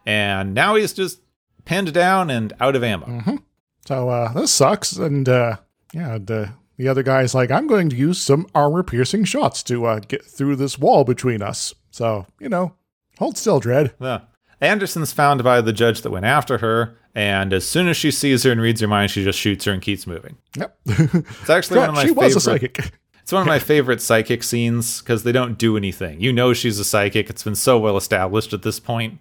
and 0.05 0.53
now 0.55 0.75
he's 0.75 0.93
just 0.93 1.21
pinned 1.65 1.93
down 1.93 2.31
and 2.31 2.53
out 2.61 2.77
of 2.77 2.85
ammo. 2.85 3.39
So, 3.87 4.09
uh, 4.09 4.33
this 4.33 4.51
sucks. 4.53 4.97
And, 4.97 5.29
uh, 5.29 5.57
yeah, 5.93 6.19
the, 6.19 6.53
the 6.77 6.89
other 6.89 7.03
guy's 7.03 7.35
like, 7.35 7.51
I'm 7.51 7.67
going 7.67 7.89
to 7.91 7.97
use 7.97 8.21
some 8.21 8.47
armor 8.55 8.83
piercing 8.83 9.25
shots 9.25 9.63
to 9.65 9.87
uh, 9.87 10.01
get 10.01 10.25
through 10.25 10.57
this 10.57 10.79
wall 10.79 11.05
between 11.05 11.41
us. 11.43 11.75
So, 11.91 12.27
you 12.41 12.49
know, 12.49 12.75
hold 13.19 13.39
still, 13.39 13.61
Dredd. 13.61 13.95
Yeah. 14.01 14.21
Anderson's 14.61 15.13
found 15.13 15.43
by 15.45 15.61
the 15.61 15.73
judge 15.73 16.03
that 16.03 16.11
went 16.11 16.25
after 16.25 16.59
her, 16.59 16.97
and 17.15 17.53
as 17.53 17.67
soon 17.67 17.89
as 17.89 17.97
she 17.97 18.11
sees 18.11 18.43
her 18.43 18.53
and 18.53 18.61
reads 18.61 18.81
her 18.81 18.87
mind, 18.89 19.11
she 19.11 19.23
just 19.25 19.39
shoots 19.39 19.65
her 19.67 19.73
and 19.73 19.83
keeps 19.83 20.07
moving. 20.07 20.37
Yep. 20.57 20.79
It's 20.87 21.51
actually 21.51 21.79
one 21.81 21.89
of 21.91 21.95
my 21.95 22.03
she 22.03 22.09
favorite. 22.09 22.25
was 22.25 22.37
a 22.37 22.41
psychic. 22.41 22.91
It's 23.27 23.33
one 23.33 23.43
of 23.43 23.49
my 23.49 23.59
favorite 23.59 24.01
psychic 24.01 24.45
scenes 24.45 25.01
because 25.01 25.25
they 25.25 25.33
don't 25.33 25.59
do 25.59 25.77
anything. 25.77 26.21
You 26.21 26.33
know 26.33 26.53
she's 26.53 26.79
a 26.79 26.85
psychic. 26.85 27.29
It's 27.29 27.43
been 27.43 27.57
so 27.57 27.77
well 27.77 27.97
established 27.97 28.53
at 28.53 28.63
this 28.63 28.79
point. 28.79 29.19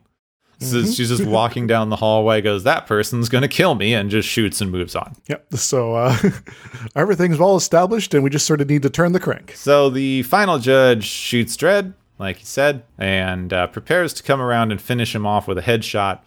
So 0.60 0.84
she's 0.84 1.10
just 1.10 1.26
walking 1.26 1.66
down 1.66 1.90
the 1.90 1.96
hallway, 1.96 2.40
goes, 2.42 2.64
"That 2.66 2.86
person's 2.86 3.30
gonna 3.30 3.48
kill 3.48 3.74
me," 3.74 3.96
and 3.96 4.12
just 4.12 4.30
shoots 4.30 4.62
and 4.62 4.72
moves 4.72 4.96
on. 4.96 5.16
Yep. 5.28 5.56
So 5.56 5.96
uh, 5.96 6.16
everything's 6.96 7.40
well 7.40 7.56
established, 7.56 8.14
and 8.14 8.24
we 8.24 8.30
just 8.30 8.46
sort 8.46 8.62
of 8.62 8.70
need 8.70 8.84
to 8.84 8.92
turn 8.92 9.14
the 9.14 9.20
crank. 9.20 9.54
So 9.56 9.90
the 9.90 10.22
final 10.22 10.60
judge 10.60 11.06
shoots 11.06 11.58
Dredd, 11.58 11.96
like 12.20 12.38
he 12.38 12.46
said, 12.46 12.84
and 13.00 13.52
uh, 13.52 13.66
prepares 13.66 14.14
to 14.14 14.22
come 14.24 14.40
around 14.40 14.72
and 14.72 14.80
finish 14.80 15.16
him 15.16 15.26
off 15.26 15.48
with 15.48 15.58
a 15.58 15.64
headshot. 15.64 16.20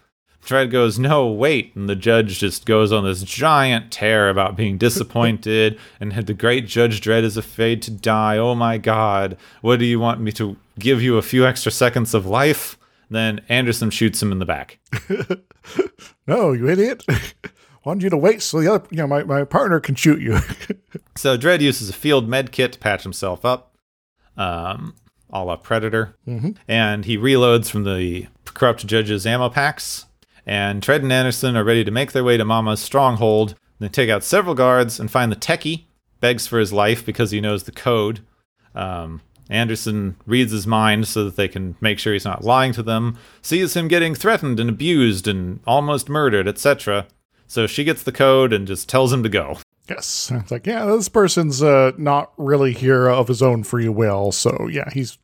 Dredd 0.45 0.70
goes, 0.70 0.99
No, 0.99 1.26
wait. 1.26 1.74
And 1.76 1.89
the 1.89 1.97
judge 1.97 2.39
just 2.39 2.64
goes 2.66 2.93
on 2.93 3.05
this 3.05 3.22
giant 3.22 3.91
tear 3.91 4.30
about 4.30 4.57
being 4.57 4.78
disappointed 4.86 5.78
and 6.01 6.12
the 6.12 6.34
great 6.34 6.66
Judge 6.66 7.01
Dredd 7.01 7.22
is 7.22 7.36
afraid 7.36 7.82
to 7.82 7.91
die. 7.91 8.39
Oh 8.39 8.55
my 8.55 8.78
God. 8.78 9.36
What 9.61 9.78
do 9.78 9.84
you 9.84 10.01
want 10.01 10.20
me 10.20 10.32
to 10.32 10.57
give 10.78 11.03
you 11.03 11.16
a 11.16 11.22
few 11.22 11.47
extra 11.47 11.72
seconds 11.72 12.14
of 12.14 12.26
life? 12.26 12.78
Then 13.11 13.41
Anderson 13.49 13.91
shoots 13.91 14.22
him 14.22 14.32
in 14.32 14.39
the 14.39 14.45
back. 14.47 14.78
No, 16.26 16.53
you 16.53 16.68
idiot! 16.68 17.05
Wanted 17.84 18.03
you 18.03 18.11
to 18.11 18.16
wait 18.16 18.43
so 18.43 18.61
the 18.61 18.72
other, 18.72 18.86
you 18.91 18.99
know, 18.99 19.07
my, 19.07 19.22
my 19.24 19.45
partner 19.45 19.80
can 19.80 19.95
shoot 19.95 20.20
you. 20.20 20.39
So 21.16 21.39
Dredd 21.39 21.61
uses 21.61 21.89
a 21.89 21.95
field 21.95 22.28
med 22.28 22.53
kit 22.53 22.72
to 22.74 22.78
patch 22.78 23.03
himself 23.03 23.45
up, 23.45 23.74
um, 24.36 24.95
a 25.30 25.43
la 25.43 25.57
Predator, 25.57 26.14
and 26.68 27.05
he 27.07 27.16
reloads 27.16 27.70
from 27.70 27.84
the 27.84 28.26
corrupt 28.45 28.86
judge's 28.86 29.26
ammo 29.26 29.49
packs. 29.49 30.05
And 30.49 30.80
Dredd 30.80 31.03
and 31.03 31.12
Anderson 31.12 31.59
are 31.59 31.62
ready 31.62 31.84
to 31.84 31.90
make 31.90 32.12
their 32.12 32.24
way 32.24 32.38
to 32.38 32.44
Mama's 32.44 32.80
stronghold. 32.80 33.55
They 33.80 33.88
take 33.88 34.09
out 34.09 34.24
several 34.24 34.55
guards 34.55 34.99
and 34.99 35.11
find 35.11 35.30
the 35.30 35.36
techie, 35.36 35.84
begs 36.20 36.46
for 36.46 36.59
his 36.59 36.72
life 36.72 37.05
because 37.05 37.30
he 37.30 37.40
knows 37.40 37.64
the 37.64 37.70
code. 37.70 38.20
Um, 38.74 39.20
Anderson 39.51 40.16
reads 40.26 40.51
his 40.51 40.66
mind 40.66 41.07
so 41.07 41.24
that 41.24 41.36
they 41.36 41.49
can 41.49 41.76
make 41.82 41.99
sure 41.99 42.14
he's 42.14 42.24
not 42.24 42.44
lying 42.44 42.72
to 42.72 42.82
them, 42.82 43.18
sees 43.42 43.76
him 43.76 43.88
getting 43.88 44.14
threatened 44.14 44.59
and 44.59 44.70
abused 44.70 45.28
and 45.28 45.61
almost 45.66 46.09
murdered, 46.09 46.49
etc. 46.49 47.07
So 47.46 47.66
she 47.66 47.84
gets 47.84 48.03
the 48.03 48.12
code 48.12 48.53
and 48.55 48.66
just 48.66 48.88
tells 48.88 49.12
him 49.12 49.22
to 49.22 49.28
go. 49.28 49.59
yes. 49.88 50.32
It's 50.34 50.51
like, 50.51 50.66
yeah, 50.66 50.86
this 50.86 51.11
person's 51.11 51.62
uh, 51.62 51.92
not 51.99 52.32
really 52.38 52.72
here 52.72 53.07
of 53.09 53.28
his 53.28 53.42
own 53.42 53.64
free 53.64 53.88
will. 53.88 54.32
So, 54.32 54.66
yeah, 54.70 54.88
he's 54.92 55.18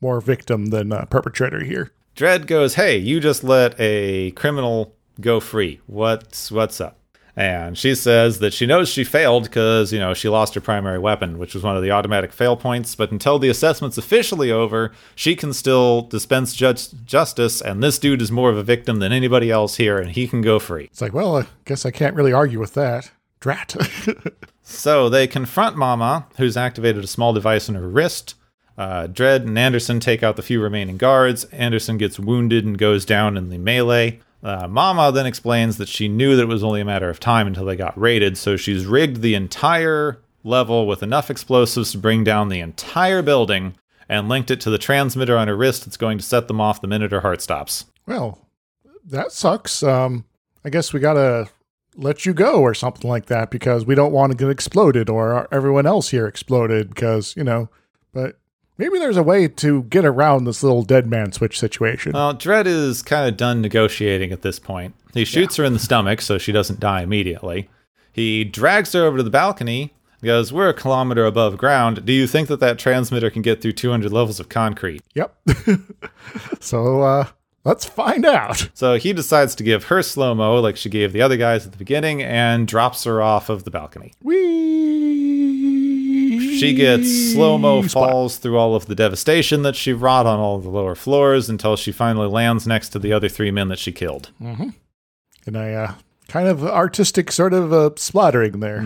more 0.00 0.22
victim 0.22 0.66
than 0.66 0.90
uh, 0.90 1.04
perpetrator 1.04 1.62
here. 1.64 1.92
Dredd 2.16 2.46
goes, 2.46 2.74
"Hey, 2.74 2.96
you 2.96 3.20
just 3.20 3.44
let 3.44 3.74
a 3.78 4.30
criminal 4.32 4.94
go 5.20 5.40
free. 5.40 5.80
What's 5.86 6.50
what's 6.50 6.80
up?" 6.80 6.96
And 7.36 7.78
she 7.78 7.94
says 7.94 8.40
that 8.40 8.52
she 8.52 8.66
knows 8.66 8.88
she 8.88 9.04
failed 9.04 9.44
because, 9.44 9.92
you 9.92 9.98
know, 9.98 10.12
she 10.12 10.28
lost 10.28 10.54
her 10.54 10.60
primary 10.60 10.98
weapon, 10.98 11.38
which 11.38 11.54
was 11.54 11.62
one 11.62 11.76
of 11.76 11.82
the 11.82 11.90
automatic 11.90 12.32
fail 12.32 12.56
points. 12.56 12.94
But 12.94 13.12
until 13.12 13.38
the 13.38 13.48
assessment's 13.48 13.96
officially 13.96 14.50
over, 14.50 14.92
she 15.14 15.36
can 15.36 15.52
still 15.52 16.02
dispense 16.02 16.54
judge- 16.54 16.88
justice. 17.06 17.62
And 17.62 17.82
this 17.82 17.98
dude 17.98 18.20
is 18.20 18.32
more 18.32 18.50
of 18.50 18.58
a 18.58 18.62
victim 18.64 18.98
than 18.98 19.12
anybody 19.12 19.50
else 19.50 19.76
here, 19.76 19.98
and 19.98 20.10
he 20.10 20.26
can 20.26 20.42
go 20.42 20.58
free. 20.58 20.84
It's 20.84 21.00
like, 21.00 21.14
well, 21.14 21.38
I 21.38 21.46
guess 21.64 21.86
I 21.86 21.92
can't 21.92 22.16
really 22.16 22.32
argue 22.32 22.58
with 22.58 22.74
that. 22.74 23.10
Drat. 23.38 23.74
So 24.62 25.08
they 25.08 25.26
confront 25.26 25.76
Mama, 25.76 26.26
who's 26.36 26.56
activated 26.56 27.02
a 27.02 27.08
small 27.08 27.32
device 27.32 27.68
in 27.68 27.74
her 27.74 27.88
wrist. 27.88 28.36
Uh, 28.80 29.06
Dredd 29.08 29.42
and 29.42 29.58
Anderson 29.58 30.00
take 30.00 30.22
out 30.22 30.36
the 30.36 30.42
few 30.42 30.58
remaining 30.58 30.96
guards. 30.96 31.44
Anderson 31.52 31.98
gets 31.98 32.18
wounded 32.18 32.64
and 32.64 32.78
goes 32.78 33.04
down 33.04 33.36
in 33.36 33.50
the 33.50 33.58
melee. 33.58 34.20
Uh, 34.42 34.66
Mama 34.68 35.12
then 35.12 35.26
explains 35.26 35.76
that 35.76 35.86
she 35.86 36.08
knew 36.08 36.34
that 36.34 36.44
it 36.44 36.48
was 36.48 36.64
only 36.64 36.80
a 36.80 36.84
matter 36.86 37.10
of 37.10 37.20
time 37.20 37.46
until 37.46 37.66
they 37.66 37.76
got 37.76 38.00
raided, 38.00 38.38
so 38.38 38.56
she's 38.56 38.86
rigged 38.86 39.20
the 39.20 39.34
entire 39.34 40.18
level 40.44 40.86
with 40.86 41.02
enough 41.02 41.30
explosives 41.30 41.92
to 41.92 41.98
bring 41.98 42.24
down 42.24 42.48
the 42.48 42.60
entire 42.60 43.20
building 43.20 43.74
and 44.08 44.30
linked 44.30 44.50
it 44.50 44.62
to 44.62 44.70
the 44.70 44.78
transmitter 44.78 45.36
on 45.36 45.46
her 45.46 45.56
wrist 45.58 45.84
that's 45.84 45.98
going 45.98 46.16
to 46.16 46.24
set 46.24 46.48
them 46.48 46.58
off 46.58 46.80
the 46.80 46.88
minute 46.88 47.12
her 47.12 47.20
heart 47.20 47.42
stops. 47.42 47.84
well, 48.06 48.38
that 49.04 49.30
sucks. 49.30 49.82
Um, 49.82 50.24
I 50.64 50.70
guess 50.70 50.94
we 50.94 51.00
gotta 51.00 51.50
let 51.96 52.24
you 52.24 52.32
go 52.32 52.62
or 52.62 52.72
something 52.72 53.10
like 53.10 53.26
that 53.26 53.50
because 53.50 53.84
we 53.84 53.94
don't 53.94 54.12
want 54.12 54.32
to 54.32 54.38
get 54.38 54.48
exploded 54.48 55.10
or 55.10 55.46
everyone 55.52 55.84
else 55.84 56.08
here 56.08 56.26
exploded 56.26 56.88
because, 56.88 57.36
you 57.36 57.44
know, 57.44 57.68
but 58.14 58.39
maybe 58.80 58.98
there's 58.98 59.18
a 59.18 59.22
way 59.22 59.46
to 59.46 59.82
get 59.84 60.06
around 60.06 60.44
this 60.44 60.62
little 60.62 60.82
dead 60.82 61.06
man 61.06 61.30
switch 61.30 61.60
situation. 61.60 62.12
Well, 62.12 62.34
Dredd 62.34 62.66
is 62.66 63.02
kind 63.02 63.28
of 63.28 63.36
done 63.36 63.60
negotiating 63.60 64.32
at 64.32 64.40
this 64.40 64.58
point. 64.58 64.94
He 65.12 65.24
shoots 65.24 65.56
her 65.56 65.64
in 65.64 65.74
the 65.74 65.78
stomach 65.78 66.22
so 66.22 66.38
she 66.38 66.50
doesn't 66.50 66.80
die 66.80 67.02
immediately. 67.02 67.68
He 68.12 68.42
drags 68.42 68.92
her 68.94 69.04
over 69.04 69.18
to 69.18 69.22
the 69.22 69.30
balcony. 69.30 69.92
Goes, 70.22 70.52
We're 70.52 70.68
a 70.68 70.74
kilometer 70.74 71.24
above 71.24 71.56
ground. 71.56 72.04
Do 72.04 72.12
you 72.12 72.26
think 72.26 72.48
that 72.48 72.60
that 72.60 72.78
transmitter 72.78 73.30
can 73.30 73.42
get 73.42 73.62
through 73.62 73.72
200 73.72 74.12
levels 74.12 74.40
of 74.40 74.48
concrete? 74.48 75.02
Yep. 75.14 75.34
so, 76.60 77.02
uh, 77.02 77.26
let's 77.64 77.84
find 77.84 78.26
out. 78.26 78.68
So 78.74 78.96
he 78.96 79.12
decides 79.12 79.54
to 79.56 79.62
give 79.62 79.84
her 79.84 80.02
Slo-Mo 80.02 80.60
like 80.60 80.76
she 80.76 80.90
gave 80.90 81.12
the 81.12 81.22
other 81.22 81.36
guys 81.38 81.64
at 81.64 81.72
the 81.72 81.78
beginning 81.78 82.22
and 82.22 82.68
drops 82.68 83.04
her 83.04 83.22
off 83.22 83.48
of 83.48 83.64
the 83.64 83.70
balcony. 83.70 84.12
We 84.22 85.19
She 86.60 86.74
gets 86.74 87.32
slow 87.32 87.58
mo 87.58 87.82
falls 87.82 88.36
through 88.36 88.58
all 88.58 88.74
of 88.74 88.86
the 88.86 88.94
devastation 88.94 89.62
that 89.62 89.76
she 89.76 89.92
wrought 89.92 90.26
on 90.26 90.38
all 90.38 90.56
of 90.56 90.62
the 90.64 90.70
lower 90.70 90.94
floors 90.94 91.48
until 91.48 91.76
she 91.76 91.92
finally 91.92 92.28
lands 92.28 92.66
next 92.66 92.90
to 92.90 92.98
the 92.98 93.12
other 93.12 93.28
three 93.28 93.50
men 93.50 93.68
that 93.68 93.78
she 93.78 93.92
killed. 93.92 94.30
and 95.46 95.56
a 95.56 95.74
uh, 95.74 95.94
kind 96.28 96.48
of 96.48 96.62
artistic 96.64 97.32
sort 97.32 97.52
of 97.52 97.72
uh, 97.72 97.90
splattering 97.96 98.60
there. 98.60 98.80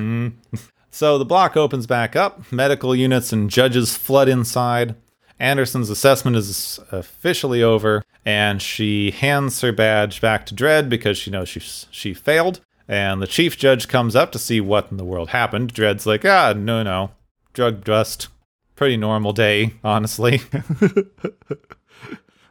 So 0.90 1.18
the 1.18 1.24
block 1.24 1.56
opens 1.56 1.88
back 1.88 2.14
up. 2.14 2.52
Medical 2.52 2.94
units 2.94 3.32
and 3.32 3.50
judges 3.50 3.96
flood 3.96 4.28
inside. 4.28 4.94
Anderson's 5.40 5.90
assessment 5.90 6.36
is 6.36 6.78
officially 6.92 7.64
over, 7.64 8.04
and 8.24 8.62
she 8.62 9.10
hands 9.10 9.60
her 9.62 9.72
badge 9.72 10.20
back 10.20 10.46
to 10.46 10.54
Dredd 10.54 10.88
because 10.88 11.18
she 11.18 11.32
knows 11.32 11.48
she 11.48 11.58
she 11.58 12.14
failed. 12.14 12.60
And 12.86 13.20
the 13.20 13.26
chief 13.26 13.58
judge 13.58 13.88
comes 13.88 14.14
up 14.14 14.30
to 14.32 14.38
see 14.38 14.60
what 14.60 14.92
in 14.92 14.96
the 14.96 15.04
world 15.04 15.30
happened. 15.30 15.74
Dredd's 15.74 16.06
like, 16.06 16.24
ah, 16.24 16.52
no, 16.56 16.84
no, 16.84 17.10
drug 17.54 17.84
dust. 17.84 18.28
Pretty 18.76 18.96
normal 18.98 19.32
day, 19.32 19.74
honestly. 19.82 20.42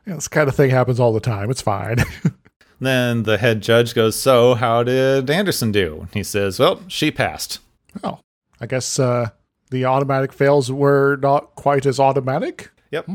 Yeah, 0.06 0.16
this 0.16 0.28
kind 0.28 0.50
of 0.50 0.56
thing 0.56 0.70
happens 0.70 1.00
all 1.00 1.14
the 1.14 1.20
time. 1.20 1.50
It's 1.50 1.62
fine. 1.62 1.98
then 2.82 3.24
the 3.24 3.38
head 3.38 3.62
judge 3.62 3.96
goes, 3.96 4.20
so 4.20 4.56
how 4.56 4.84
did 4.84 5.30
Anderson 5.30 5.72
do? 5.72 6.08
He 6.14 6.24
says, 6.24 6.60
well, 6.60 6.82
she 6.88 7.10
passed. 7.10 7.60
oh, 8.04 8.20
I 8.60 8.66
guess 8.66 9.00
uh, 9.00 9.30
the 9.72 9.86
automatic 9.86 10.34
fails 10.34 10.72
were 10.72 11.18
not 11.22 11.56
quite 11.56 11.86
as 11.86 12.00
automatic. 12.00 12.72
Yep. 12.92 13.10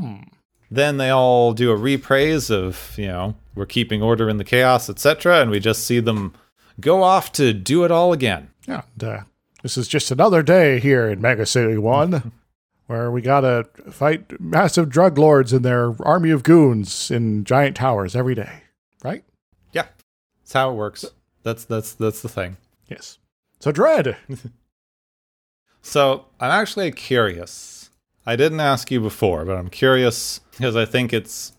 Then 0.70 0.96
they 0.96 1.10
all 1.10 1.52
do 1.52 1.70
a 1.70 1.76
repraise 1.76 2.50
of, 2.50 2.94
you 2.96 3.08
know, 3.08 3.34
we're 3.54 3.66
keeping 3.66 4.02
order 4.02 4.28
in 4.28 4.38
the 4.38 4.44
chaos, 4.44 4.88
etc. 4.88 5.42
And 5.42 5.50
we 5.50 5.60
just 5.60 5.84
see 5.84 6.00
them 6.00 6.34
go 6.80 7.02
off 7.02 7.32
to 7.32 7.52
do 7.52 7.84
it 7.84 7.90
all 7.90 8.12
again. 8.14 8.48
Yeah, 8.66 8.82
and, 8.94 9.04
uh, 9.04 9.20
this 9.62 9.76
is 9.76 9.88
just 9.88 10.10
another 10.10 10.42
day 10.42 10.78
here 10.78 11.08
in 11.08 11.20
Mega 11.20 11.46
City 11.46 11.78
1 11.78 12.32
where 12.86 13.10
we 13.10 13.20
gotta 13.20 13.68
fight 13.90 14.40
massive 14.40 14.88
drug 14.88 15.18
lords 15.18 15.52
and 15.52 15.64
their 15.64 15.94
army 16.02 16.30
of 16.30 16.42
goons 16.42 17.10
in 17.10 17.44
giant 17.44 17.76
towers 17.76 18.16
every 18.16 18.34
day, 18.34 18.62
right? 19.02 19.24
Yeah. 19.72 19.86
That's 20.42 20.52
how 20.54 20.70
it 20.70 20.74
works. 20.74 21.04
That's 21.42 21.64
that's 21.64 21.92
that's 21.94 22.22
the 22.22 22.28
thing. 22.28 22.56
Yes. 22.88 23.18
So, 23.60 23.72
Dredd, 23.72 24.16
So 25.88 26.26
I'm 26.38 26.50
actually 26.50 26.90
curious. 26.92 27.88
I 28.26 28.36
didn't 28.36 28.60
ask 28.60 28.90
you 28.90 29.00
before, 29.00 29.46
but 29.46 29.56
I'm 29.56 29.70
curious 29.70 30.40
because 30.50 30.76
I 30.76 30.84
think 30.84 31.12
it's 31.14 31.52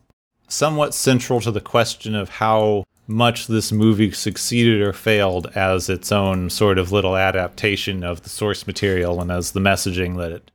somewhat 0.47 0.93
central 0.93 1.41
to 1.41 1.51
the 1.51 1.61
question 1.61 2.13
of 2.13 2.29
how 2.29 2.83
much 3.09 3.47
this 3.47 3.71
movie 3.71 4.11
succeeded 4.11 4.81
or 4.81 4.93
failed 4.93 5.47
as 5.55 5.89
its 5.89 6.11
own 6.11 6.49
sort 6.49 6.77
of 6.77 6.91
little 6.91 7.17
adaptation 7.17 8.03
of 8.03 8.21
the 8.21 8.29
source 8.29 8.67
material 8.67 9.19
and 9.19 9.31
as 9.31 9.51
the 9.51 9.59
messaging 9.59 10.17
that 10.17 10.31
it 10.31 10.51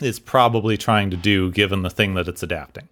is 0.00 0.18
probably 0.18 0.76
trying 0.76 1.10
to 1.10 1.16
do 1.16 1.50
given 1.52 1.82
the 1.82 1.90
thing 1.90 2.14
that 2.14 2.26
it's 2.26 2.42
adapting. 2.42 2.88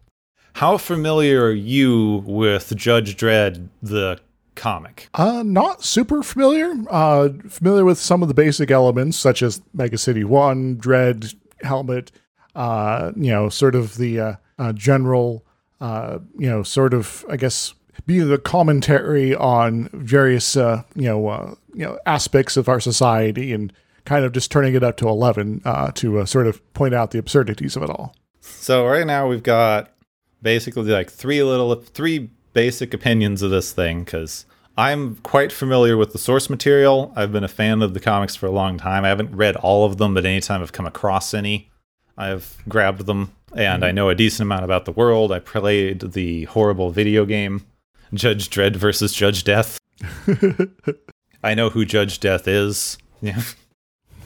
How 0.55 0.77
familiar 0.77 1.45
are 1.45 1.53
you 1.53 2.23
with 2.27 2.75
Judge 2.77 3.17
Dredd, 3.17 3.69
the 3.83 4.21
comic? 4.55 5.09
Uh, 5.15 5.43
not 5.45 5.83
super 5.83 6.23
familiar. 6.23 6.73
Uh, 6.89 7.31
familiar 7.49 7.85
with 7.85 7.99
some 7.99 8.23
of 8.23 8.29
the 8.29 8.35
basic 8.35 8.71
elements, 8.71 9.17
such 9.17 9.43
as 9.43 9.63
Mega 9.73 9.99
City 9.99 10.25
One, 10.25 10.77
Dredd, 10.77 11.35
Helmet. 11.63 12.13
Uh, 12.55 13.13
you 13.17 13.31
know, 13.31 13.49
sort 13.49 13.75
of 13.75 13.97
the 13.97 14.21
uh, 14.21 14.35
uh, 14.59 14.73
general. 14.73 15.45
Uh, 15.81 16.19
you 16.37 16.49
know, 16.49 16.63
sort 16.63 16.93
of. 16.93 17.25
I 17.29 17.37
guess 17.37 17.75
being 18.07 18.31
a 18.31 18.39
commentary 18.39 19.35
on 19.35 19.89
various. 19.93 20.57
Uh, 20.57 20.83
you 20.95 21.05
know, 21.07 21.29
uh, 21.29 21.55
you 21.75 21.85
know 21.85 21.99
aspects 22.07 22.57
of 22.57 22.69
our 22.69 22.81
society 22.81 23.53
and 23.53 23.73
kind 24.05 24.25
of 24.25 24.33
just 24.33 24.51
turning 24.51 24.75
it 24.75 24.83
up 24.83 24.97
to 24.99 25.09
eleven 25.09 25.63
uh, 25.65 25.91
to 25.93 26.19
uh, 26.19 26.25
sort 26.25 26.47
of 26.47 26.73
point 26.75 26.95
out 26.95 27.11
the 27.11 27.19
absurdities 27.19 27.77
of 27.77 27.83
it 27.83 27.91
all. 27.91 28.15
So 28.41 28.87
right 28.87 29.07
now 29.07 29.29
we've 29.29 29.43
got 29.43 29.93
basically 30.43 30.85
like 30.85 31.11
three 31.11 31.43
little 31.43 31.75
three 31.75 32.31
basic 32.53 32.95
opinions 32.95 33.43
of 33.43 33.51
this 33.51 33.73
thing 33.73 34.05
because 34.05 34.47
I'm 34.77 35.17
quite 35.17 35.53
familiar 35.53 35.97
with 35.97 36.13
the 36.13 36.19
source 36.19 36.49
material. 36.49 37.13
I've 37.15 37.33
been 37.33 37.45
a 37.45 37.49
fan 37.49 37.83
of 37.83 37.95
the 37.95 38.01
comics 38.01 38.35
for 38.37 38.47
a 38.47 38.51
long 38.51 38.79
time. 38.79 39.05
I 39.05 39.09
haven't 39.09 39.35
read 39.35 39.57
all 39.57 39.85
of 39.85 39.99
them, 39.99 40.15
but 40.15 40.25
anytime 40.25 40.63
I've 40.63 40.73
come 40.73 40.87
across 40.87 41.35
any, 41.35 41.71
I've 42.17 42.57
grabbed 42.69 43.07
them 43.07 43.33
and 43.55 43.85
I 43.85 43.91
know 43.91 44.09
a 44.09 44.15
decent 44.15 44.47
amount 44.47 44.65
about 44.65 44.85
the 44.85 44.93
world. 44.93 45.33
I 45.33 45.41
played 45.41 46.01
the 46.13 46.45
horrible 46.45 46.91
video 46.91 47.25
game 47.25 47.67
Judge 48.15 48.51
Dredd 48.51 48.77
versus 48.77 49.13
Judge 49.13 49.45
Death. 49.45 49.79
I 51.43 51.55
know 51.55 51.71
who 51.71 51.85
Judge 51.85 52.21
Death 52.21 52.47
is. 52.49 52.99
Yeah. 53.21 53.43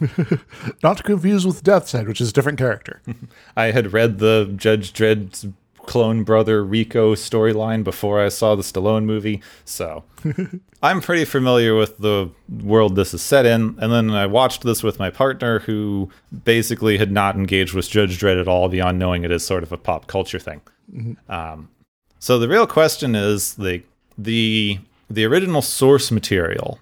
Not 0.83 0.99
to 0.99 1.03
confuse 1.03 1.47
with 1.47 1.63
Death's 1.63 1.93
Head, 1.93 2.09
which 2.09 2.21
is 2.21 2.31
a 2.31 2.33
different 2.33 2.59
character. 2.59 3.03
I 3.57 3.67
had 3.67 3.93
read 3.93 4.19
the 4.19 4.53
Judge 4.57 4.93
Dredd's 4.93 5.47
clone 5.79 6.25
brother 6.25 6.65
Rico 6.65 7.15
storyline 7.15 7.85
before 7.85 8.19
I 8.19 8.31
saw 8.31 8.55
the 8.55 8.63
Stallone 8.63 9.05
movie, 9.05 9.43
so 9.67 10.03
I'm 10.83 11.03
pretty 11.03 11.27
familiar 11.27 11.75
with 11.75 11.99
the 11.99 12.31
world 12.49 12.97
this 12.97 13.13
is 13.13 13.21
set 13.21 13.45
in. 13.45 13.77
And 13.79 13.93
then 13.93 14.11
I 14.11 14.25
watched 14.25 14.63
this 14.63 14.83
with 14.83 14.99
my 14.99 15.11
partner, 15.11 15.59
who 15.61 16.09
basically 16.45 16.97
had 16.97 17.13
not 17.13 17.37
engaged 17.37 17.75
with 17.75 17.91
Judge 17.91 18.19
Dredd 18.19 18.41
at 18.41 18.49
all 18.49 18.71
beyond 18.71 18.99
knowing 18.99 19.25
it 19.25 19.31
is 19.31 19.47
sort 19.47 19.63
of 19.63 19.73
a 19.73 19.77
pop 19.77 20.07
culture 20.07 20.39
thing. 20.39 20.63
Um, 21.29 21.69
so 22.25 22.39
the 22.39 22.49
real 22.49 22.67
question 22.67 23.15
is 23.15 23.53
the 23.57 23.83
the 24.17 24.79
the 25.11 25.27
original 25.27 25.61
source 25.61 26.11
material 26.11 26.79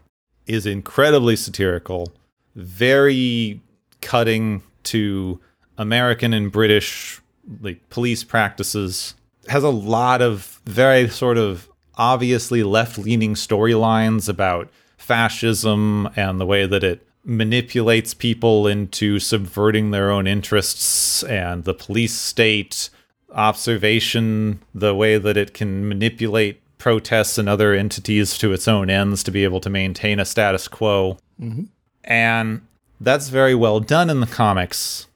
is 0.46 0.66
incredibly 0.66 1.34
satirical, 1.34 2.12
very 2.54 3.60
cutting 4.00 4.62
to 4.84 5.40
American 5.76 6.32
and 6.32 6.52
British 6.52 7.20
like 7.60 7.90
police 7.90 8.22
practices. 8.22 9.16
Has 9.48 9.64
a 9.64 9.68
lot 9.68 10.22
of 10.22 10.60
very 10.64 11.08
sort 11.08 11.38
of 11.38 11.68
obviously 11.96 12.62
left-leaning 12.62 13.34
storylines 13.34 14.28
about 14.28 14.70
fascism 14.96 16.08
and 16.14 16.40
the 16.40 16.46
way 16.46 16.66
that 16.66 16.84
it 16.84 17.04
manipulates 17.24 18.14
people 18.14 18.68
into 18.68 19.18
subverting 19.18 19.90
their 19.90 20.08
own 20.08 20.28
interests 20.28 21.24
and 21.24 21.64
the 21.64 21.74
police 21.74 22.14
state 22.14 22.90
observation 23.34 24.60
the 24.74 24.94
way 24.94 25.18
that 25.18 25.36
it 25.36 25.54
can 25.54 25.88
manipulate 25.88 26.60
protests 26.78 27.38
and 27.38 27.48
other 27.48 27.74
entities 27.74 28.36
to 28.38 28.52
its 28.52 28.66
own 28.66 28.90
ends 28.90 29.22
to 29.22 29.30
be 29.30 29.44
able 29.44 29.60
to 29.60 29.70
maintain 29.70 30.18
a 30.18 30.24
status 30.24 30.66
quo 30.66 31.16
mm-hmm. 31.40 31.64
and 32.04 32.60
that's 33.00 33.28
very 33.28 33.54
well 33.54 33.80
done 33.80 34.10
in 34.10 34.20
the 34.20 34.26
comics 34.26 35.06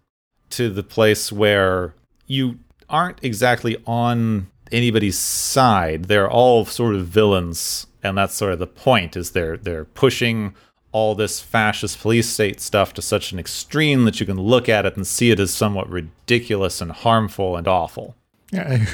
to 0.51 0.69
the 0.71 0.83
place 0.83 1.33
where 1.33 1.95
you 2.27 2.59
aren't 2.89 3.23
exactly 3.23 3.77
on 3.87 4.49
anybody's 4.73 5.19
side. 5.19 6.07
They're 6.07 6.31
all 6.31 6.65
sort 6.65 6.95
of 6.95 7.07
villains, 7.07 7.87
and 8.03 8.19
that's 8.19 8.35
sort 8.35 8.53
of 8.53 8.59
the 8.59 8.67
point 8.67 9.17
is 9.17 9.33
they're 9.33 9.57
they're 9.57 9.85
pushing 9.85 10.55
all 10.97 11.15
this 11.15 11.41
fascist 11.41 12.01
police 12.01 12.27
state 12.27 12.59
stuff 12.59 12.95
to 12.95 13.03
such 13.03 13.31
an 13.31 13.39
extreme 13.39 14.07
that 14.07 14.19
you 14.19 14.25
can 14.25 14.41
look 14.41 14.67
at 14.67 14.87
it 14.87 14.97
and 14.97 15.07
see 15.07 15.31
it 15.31 15.39
as 15.39 15.53
somewhat 15.53 15.87
ridiculous 15.91 16.81
and 16.81 16.91
harmful 16.91 17.55
and 17.55 17.69
awful. 17.69 18.17
Yeah, 18.51 18.79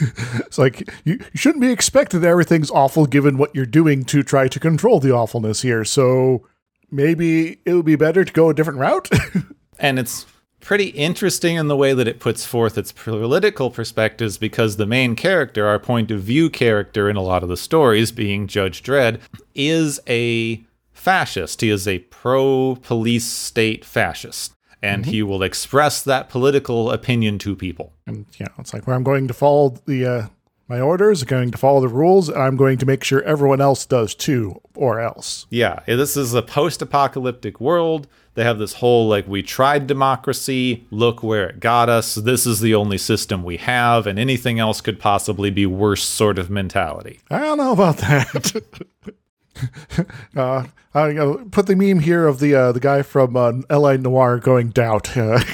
it's 0.40 0.58
like 0.58 0.90
you, 1.04 1.20
you 1.20 1.36
shouldn't 1.36 1.60
be 1.60 1.70
expected 1.70 2.18
that 2.18 2.28
everything's 2.28 2.72
awful 2.72 3.06
given 3.06 3.38
what 3.38 3.54
you're 3.54 3.66
doing 3.66 4.02
to 4.06 4.24
try 4.24 4.48
to 4.48 4.58
control 4.58 4.98
the 4.98 5.12
awfulness 5.14 5.62
here. 5.62 5.84
So 5.84 6.44
maybe 6.90 7.60
it 7.64 7.72
would 7.74 7.84
be 7.84 7.94
better 7.94 8.24
to 8.24 8.32
go 8.32 8.50
a 8.50 8.54
different 8.54 8.80
route. 8.80 9.08
and 9.78 10.00
it's 10.00 10.26
pretty 10.58 10.88
interesting 10.88 11.54
in 11.54 11.68
the 11.68 11.76
way 11.76 11.94
that 11.94 12.08
it 12.08 12.18
puts 12.18 12.44
forth 12.44 12.76
its 12.76 12.90
political 12.90 13.70
perspectives 13.70 14.38
because 14.38 14.76
the 14.76 14.86
main 14.86 15.14
character, 15.14 15.68
our 15.68 15.78
point 15.78 16.10
of 16.10 16.20
view 16.20 16.50
character 16.50 17.08
in 17.08 17.14
a 17.14 17.22
lot 17.22 17.44
of 17.44 17.48
the 17.48 17.56
stories, 17.56 18.10
being 18.10 18.48
Judge 18.48 18.82
Dredd, 18.82 19.20
is 19.54 20.00
a 20.08 20.64
fascist. 21.02 21.60
He 21.60 21.70
is 21.70 21.88
a 21.88 21.98
pro 21.98 22.76
police 22.80 23.26
state 23.26 23.84
fascist. 23.84 24.54
And 24.84 25.06
he 25.06 25.22
will 25.22 25.44
express 25.44 26.02
that 26.02 26.28
political 26.28 26.90
opinion 26.90 27.38
to 27.38 27.54
people. 27.54 27.92
and 28.04 28.26
you 28.36 28.46
know, 28.46 28.52
it's 28.58 28.74
like 28.74 28.84
where 28.84 28.96
I'm 28.96 29.04
going 29.04 29.28
to 29.28 29.34
follow 29.34 29.76
the 29.86 30.04
uh, 30.04 30.26
my 30.72 30.80
orders, 30.80 31.22
going 31.22 31.50
to 31.50 31.58
follow 31.58 31.80
the 31.80 31.88
rules, 31.88 32.28
and 32.28 32.42
I'm 32.42 32.56
going 32.56 32.78
to 32.78 32.86
make 32.86 33.04
sure 33.04 33.22
everyone 33.22 33.60
else 33.60 33.86
does 33.86 34.14
too, 34.14 34.60
or 34.74 35.00
else. 35.00 35.46
Yeah, 35.50 35.80
this 35.86 36.16
is 36.16 36.34
a 36.34 36.42
post 36.42 36.82
apocalyptic 36.82 37.60
world. 37.60 38.08
They 38.34 38.44
have 38.44 38.58
this 38.58 38.72
whole, 38.74 39.06
like, 39.06 39.28
we 39.28 39.42
tried 39.42 39.86
democracy, 39.86 40.86
look 40.90 41.22
where 41.22 41.50
it 41.50 41.60
got 41.60 41.90
us. 41.90 42.14
This 42.14 42.46
is 42.46 42.60
the 42.60 42.74
only 42.74 42.96
system 42.96 43.44
we 43.44 43.58
have, 43.58 44.06
and 44.06 44.18
anything 44.18 44.58
else 44.58 44.80
could 44.80 44.98
possibly 44.98 45.50
be 45.50 45.66
worse 45.66 46.04
sort 46.04 46.38
of 46.38 46.48
mentality. 46.48 47.20
I 47.30 47.38
don't 47.40 47.58
know 47.58 47.72
about 47.72 47.98
that. 47.98 48.62
uh, 50.36 50.64
I 50.94 51.12
know, 51.12 51.46
put 51.50 51.66
the 51.66 51.76
meme 51.76 52.00
here 52.00 52.26
of 52.26 52.38
the 52.38 52.54
uh, 52.54 52.72
the 52.72 52.80
guy 52.80 53.02
from 53.02 53.36
uh, 53.36 53.52
L.A. 53.70 53.98
Noire 53.98 54.38
going 54.38 54.70
doubt. 54.70 55.16
Uh, 55.16 55.40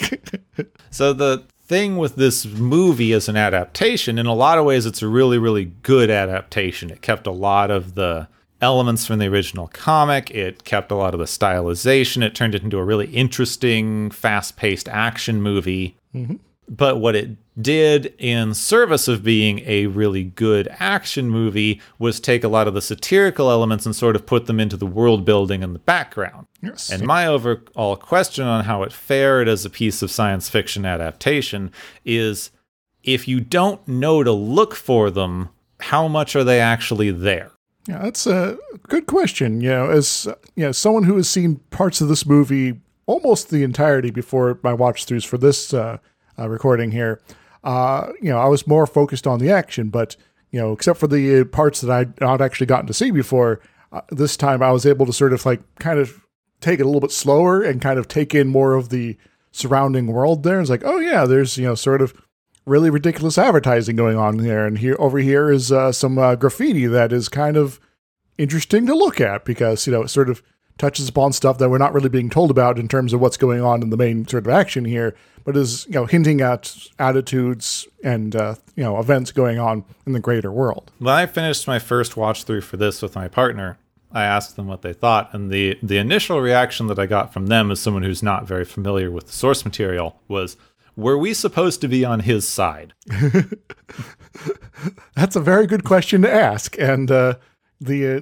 So 0.90 1.12
the 1.12 1.44
thing 1.66 1.96
with 1.98 2.16
this 2.16 2.46
movie 2.46 3.12
as 3.12 3.28
an 3.28 3.36
adaptation, 3.36 4.18
in 4.18 4.26
a 4.26 4.34
lot 4.34 4.58
of 4.58 4.64
ways, 4.64 4.86
it's 4.86 5.02
a 5.02 5.08
really, 5.08 5.38
really 5.38 5.66
good 5.82 6.10
adaptation. 6.10 6.90
It 6.90 7.02
kept 7.02 7.26
a 7.26 7.30
lot 7.30 7.70
of 7.70 7.94
the 7.94 8.28
elements 8.60 9.06
from 9.06 9.18
the 9.18 9.26
original 9.26 9.68
comic. 9.68 10.30
It 10.30 10.64
kept 10.64 10.90
a 10.90 10.96
lot 10.96 11.14
of 11.14 11.20
the 11.20 11.26
stylization. 11.26 12.24
It 12.24 12.34
turned 12.34 12.54
it 12.54 12.62
into 12.62 12.78
a 12.78 12.84
really 12.84 13.06
interesting, 13.08 14.10
fast-paced 14.10 14.88
action 14.88 15.42
movie. 15.42 15.96
But 16.68 16.98
what 17.00 17.16
it 17.16 17.36
did 17.60 18.14
in 18.18 18.54
service 18.54 19.08
of 19.08 19.24
being 19.24 19.60
a 19.66 19.86
really 19.86 20.24
good 20.24 20.68
action 20.78 21.30
movie 21.30 21.80
was 21.98 22.20
take 22.20 22.44
a 22.44 22.48
lot 22.48 22.68
of 22.68 22.74
the 22.74 22.82
satirical 22.82 23.50
elements 23.50 23.86
and 23.86 23.96
sort 23.96 24.14
of 24.14 24.26
put 24.26 24.46
them 24.46 24.60
into 24.60 24.76
the 24.76 24.86
world 24.86 25.24
building 25.24 25.64
and 25.64 25.74
the 25.74 25.80
background. 25.80 26.46
yes. 26.62 26.90
And 26.90 27.06
my 27.06 27.26
overall 27.26 27.96
question 27.96 28.46
on 28.46 28.64
how 28.64 28.82
it 28.82 28.92
fared 28.92 29.48
as 29.48 29.64
a 29.64 29.70
piece 29.70 30.02
of 30.02 30.10
science 30.10 30.48
fiction 30.48 30.84
adaptation 30.84 31.72
is 32.04 32.50
if 33.02 33.26
you 33.26 33.40
don't 33.40 33.86
know 33.88 34.22
to 34.22 34.32
look 34.32 34.74
for 34.74 35.10
them, 35.10 35.48
how 35.80 36.08
much 36.08 36.36
are 36.36 36.44
they 36.44 36.60
actually 36.60 37.10
there? 37.10 37.52
Yeah, 37.86 38.02
that's 38.02 38.26
a 38.26 38.58
good 38.88 39.06
question. 39.06 39.62
You 39.62 39.70
know, 39.70 39.90
as 39.90 40.28
you 40.54 40.64
know, 40.64 40.72
someone 40.72 41.04
who 41.04 41.16
has 41.16 41.28
seen 41.28 41.56
parts 41.70 42.02
of 42.02 42.08
this 42.08 42.26
movie 42.26 42.80
almost 43.06 43.48
the 43.48 43.62
entirety 43.62 44.10
before 44.10 44.58
my 44.62 44.74
watch 44.74 45.06
throughs 45.06 45.26
for 45.26 45.38
this 45.38 45.72
uh, 45.72 45.96
uh, 46.38 46.48
recording 46.48 46.90
here, 46.90 47.20
uh, 47.64 48.12
you 48.20 48.30
know, 48.30 48.38
I 48.38 48.46
was 48.46 48.66
more 48.66 48.86
focused 48.86 49.26
on 49.26 49.38
the 49.38 49.50
action. 49.50 49.90
But 49.90 50.16
you 50.50 50.60
know, 50.60 50.72
except 50.72 50.98
for 50.98 51.06
the 51.06 51.44
parts 51.44 51.80
that 51.80 51.90
I'd 51.90 52.20
not 52.20 52.40
actually 52.40 52.66
gotten 52.66 52.86
to 52.86 52.94
see 52.94 53.10
before, 53.10 53.60
uh, 53.92 54.00
this 54.10 54.36
time 54.36 54.62
I 54.62 54.72
was 54.72 54.86
able 54.86 55.06
to 55.06 55.12
sort 55.12 55.32
of 55.32 55.44
like 55.44 55.60
kind 55.78 55.98
of 55.98 56.24
take 56.60 56.80
it 56.80 56.82
a 56.82 56.86
little 56.86 57.00
bit 57.00 57.12
slower 57.12 57.62
and 57.62 57.80
kind 57.80 57.98
of 57.98 58.08
take 58.08 58.34
in 58.34 58.48
more 58.48 58.74
of 58.74 58.88
the 58.88 59.16
surrounding 59.52 60.06
world. 60.06 60.42
There, 60.42 60.60
it's 60.60 60.70
like, 60.70 60.84
oh 60.84 60.98
yeah, 60.98 61.24
there's 61.24 61.56
you 61.56 61.64
know, 61.64 61.74
sort 61.74 62.02
of 62.02 62.14
really 62.66 62.90
ridiculous 62.90 63.38
advertising 63.38 63.96
going 63.96 64.16
on 64.16 64.38
there, 64.38 64.66
and 64.66 64.78
here 64.78 64.96
over 64.98 65.18
here 65.18 65.50
is 65.50 65.72
uh, 65.72 65.92
some 65.92 66.18
uh, 66.18 66.34
graffiti 66.34 66.86
that 66.86 67.12
is 67.12 67.28
kind 67.28 67.56
of 67.56 67.80
interesting 68.36 68.86
to 68.86 68.94
look 68.94 69.20
at 69.20 69.44
because 69.44 69.86
you 69.86 69.92
know 69.92 70.02
it 70.02 70.08
sort 70.08 70.30
of 70.30 70.42
touches 70.78 71.08
upon 71.08 71.32
stuff 71.32 71.58
that 71.58 71.68
we're 71.68 71.78
not 71.78 71.92
really 71.92 72.08
being 72.08 72.30
told 72.30 72.50
about 72.50 72.78
in 72.78 72.88
terms 72.88 73.12
of 73.12 73.20
what's 73.20 73.36
going 73.36 73.60
on 73.60 73.82
in 73.82 73.90
the 73.90 73.96
main 73.96 74.26
sort 74.26 74.46
of 74.46 74.52
action 74.52 74.84
here, 74.84 75.14
but 75.44 75.56
is 75.56 75.86
you 75.86 75.94
know 75.94 76.06
hinting 76.06 76.40
at 76.40 76.74
attitudes 76.98 77.86
and 78.02 78.34
uh, 78.34 78.54
you 78.76 78.84
know 78.84 78.98
events 78.98 79.32
going 79.32 79.58
on 79.58 79.84
in 80.06 80.12
the 80.12 80.20
greater 80.20 80.50
world. 80.50 80.90
When 80.98 81.14
I 81.14 81.26
finished 81.26 81.66
my 81.66 81.78
first 81.78 82.16
watch 82.16 82.44
through 82.44 82.62
for 82.62 82.76
this 82.76 83.02
with 83.02 83.14
my 83.14 83.28
partner, 83.28 83.78
I 84.12 84.24
asked 84.24 84.56
them 84.56 84.66
what 84.66 84.82
they 84.82 84.92
thought, 84.92 85.34
and 85.34 85.50
the 85.50 85.78
the 85.82 85.98
initial 85.98 86.40
reaction 86.40 86.86
that 86.86 86.98
I 86.98 87.06
got 87.06 87.32
from 87.32 87.46
them 87.46 87.70
as 87.70 87.80
someone 87.80 88.02
who's 88.02 88.22
not 88.22 88.46
very 88.46 88.64
familiar 88.64 89.10
with 89.10 89.26
the 89.26 89.32
source 89.32 89.64
material 89.64 90.20
was, 90.28 90.56
"Were 90.96 91.18
we 91.18 91.34
supposed 91.34 91.80
to 91.82 91.88
be 91.88 92.04
on 92.04 92.20
his 92.20 92.46
side?" 92.46 92.94
That's 95.14 95.36
a 95.36 95.40
very 95.40 95.66
good 95.66 95.84
question 95.84 96.22
to 96.22 96.32
ask, 96.32 96.78
and 96.78 97.10
uh, 97.10 97.34
the 97.80 98.16
uh, 98.16 98.20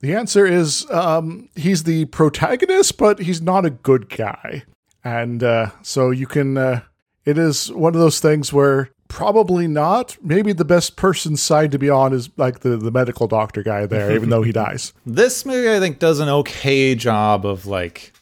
the 0.00 0.14
answer 0.14 0.46
is 0.46 0.88
um, 0.90 1.48
he's 1.56 1.84
the 1.84 2.04
protagonist, 2.06 2.98
but 2.98 3.20
he's 3.20 3.42
not 3.42 3.64
a 3.64 3.70
good 3.70 4.08
guy, 4.08 4.64
and 5.04 5.42
uh, 5.42 5.70
so 5.82 6.10
you 6.10 6.26
can. 6.26 6.56
Uh, 6.56 6.80
it 7.24 7.36
is 7.36 7.70
one 7.72 7.94
of 7.94 8.00
those 8.00 8.20
things 8.20 8.52
where 8.52 8.90
probably 9.08 9.66
not. 9.66 10.16
Maybe 10.22 10.52
the 10.52 10.64
best 10.64 10.96
person's 10.96 11.42
side 11.42 11.72
to 11.72 11.78
be 11.78 11.90
on 11.90 12.12
is 12.12 12.30
like 12.36 12.60
the 12.60 12.76
the 12.76 12.90
medical 12.90 13.26
doctor 13.26 13.62
guy 13.62 13.86
there, 13.86 14.12
even 14.14 14.30
though 14.30 14.42
he 14.42 14.52
dies. 14.64 14.92
This 15.04 15.44
movie, 15.44 15.70
I 15.70 15.80
think, 15.80 15.98
does 15.98 16.20
an 16.20 16.28
okay 16.28 16.94
job 16.94 17.44
of 17.44 17.66
like 17.66 18.12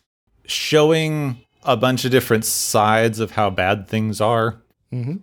showing 0.47 1.41
a 1.63 1.77
bunch 1.77 2.05
of 2.05 2.11
different 2.11 2.45
sides 2.45 3.21
of 3.21 3.33
how 3.33 3.51
bad 3.51 3.89
things 3.89 4.21
are. 4.21 4.63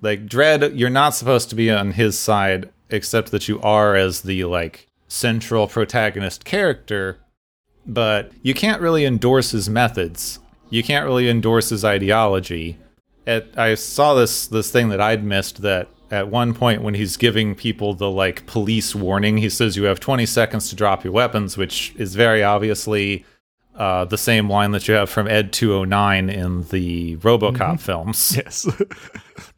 Like 0.02 0.28
Dredd, 0.28 0.78
you're 0.78 0.92
not 0.92 1.16
supposed 1.16 1.50
to 1.50 1.56
be 1.56 1.72
on 1.72 1.94
his 1.94 2.20
side, 2.20 2.70
except 2.92 3.32
that 3.32 3.48
you 3.48 3.60
are 3.62 3.96
as 3.96 4.22
the 4.22 4.44
like 4.44 4.88
central 5.08 5.68
protagonist 5.68 6.46
character. 6.46 7.20
But 7.86 8.32
you 8.42 8.54
can't 8.54 8.82
really 8.82 9.06
endorse 9.06 9.52
his 9.52 9.70
methods. 9.70 10.40
You 10.70 10.84
can't 10.84 11.06
really 11.06 11.30
endorse 11.30 11.70
his 11.70 11.84
ideology. 11.84 12.78
At, 13.28 13.58
I 13.58 13.76
saw 13.76 14.14
this 14.14 14.48
this 14.48 14.72
thing 14.72 14.90
that 14.90 15.02
I'd 15.02 15.24
missed 15.24 15.62
that 15.62 15.90
at 16.12 16.28
one 16.28 16.54
point 16.54 16.84
when 16.84 16.94
he's 16.94 17.18
giving 17.18 17.56
people 17.56 17.94
the 17.94 18.10
like 18.10 18.46
police 18.46 18.94
warning, 18.94 19.38
he 19.38 19.50
says 19.50 19.76
you 19.76 19.84
have 19.86 20.00
20 20.00 20.26
seconds 20.26 20.70
to 20.70 20.76
drop 20.76 21.04
your 21.04 21.14
weapons, 21.14 21.58
which 21.58 21.94
is 21.98 22.16
very 22.16 22.44
obviously 22.44 23.26
uh, 23.76 24.06
the 24.06 24.18
same 24.18 24.50
line 24.50 24.72
that 24.72 24.88
you 24.88 24.94
have 24.94 25.10
from 25.10 25.28
Ed 25.28 25.52
209 25.52 26.30
in 26.30 26.64
the 26.68 27.18
RoboCop 27.18 27.80
films. 27.80 28.36
yes, 28.36 28.68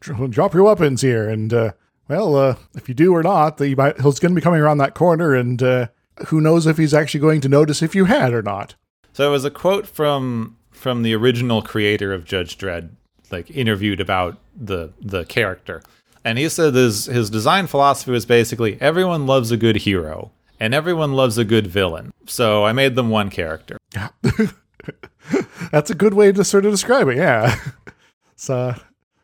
drop 0.00 0.54
your 0.54 0.62
weapons 0.62 1.02
here, 1.02 1.28
and 1.28 1.52
uh, 1.52 1.72
well, 2.08 2.36
uh, 2.36 2.56
if 2.74 2.88
you 2.88 2.94
do 2.94 3.14
or 3.14 3.22
not, 3.22 3.58
the, 3.58 3.74
might, 3.74 4.00
he's 4.00 4.18
going 4.18 4.34
to 4.34 4.40
be 4.40 4.44
coming 4.44 4.60
around 4.60 4.78
that 4.78 4.94
corner, 4.94 5.34
and 5.34 5.62
uh, 5.62 5.88
who 6.28 6.40
knows 6.40 6.66
if 6.66 6.78
he's 6.78 6.94
actually 6.94 7.20
going 7.20 7.40
to 7.42 7.48
notice 7.48 7.82
if 7.82 7.94
you 7.94 8.04
had 8.06 8.32
or 8.32 8.42
not. 8.42 8.74
So 9.12 9.26
it 9.26 9.30
was 9.30 9.44
a 9.44 9.50
quote 9.50 9.86
from 9.86 10.56
from 10.70 11.02
the 11.02 11.14
original 11.14 11.62
creator 11.62 12.12
of 12.12 12.24
Judge 12.24 12.58
Dredd, 12.58 12.90
like 13.30 13.50
interviewed 13.50 14.00
about 14.00 14.38
the 14.54 14.92
the 15.00 15.24
character, 15.24 15.82
and 16.24 16.38
he 16.38 16.48
said 16.48 16.74
his 16.74 17.06
his 17.06 17.30
design 17.30 17.66
philosophy 17.66 18.10
was 18.10 18.26
basically 18.26 18.78
everyone 18.80 19.26
loves 19.26 19.50
a 19.50 19.56
good 19.56 19.76
hero 19.76 20.32
and 20.60 20.74
everyone 20.74 21.12
loves 21.12 21.38
a 21.38 21.44
good 21.44 21.66
villain. 21.66 22.12
So 22.26 22.64
I 22.64 22.72
made 22.72 22.94
them 22.94 23.10
one 23.10 23.30
character. 23.30 23.78
That's 25.70 25.90
a 25.90 25.94
good 25.94 26.14
way 26.14 26.32
to 26.32 26.44
sort 26.44 26.64
of 26.64 26.72
describe 26.72 27.08
it. 27.08 27.16
Yeah, 27.16 27.58
so 28.36 28.74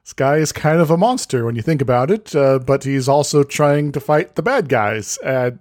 this 0.05 0.13
guy 0.13 0.37
is 0.37 0.53
kind 0.53 0.81
of 0.81 0.91
a 0.91 0.97
monster 0.97 1.45
when 1.45 1.55
you 1.55 1.63
think 1.63 1.81
about 1.81 2.11
it, 2.11 2.35
uh, 2.35 2.59
but 2.59 2.85
he's 2.85 3.09
also 3.09 3.43
trying 3.45 3.93
to 3.93 4.01
fight 4.01 4.35
the 4.35 4.43
bad 4.43 4.69
guys. 4.69 5.17
And 5.25 5.61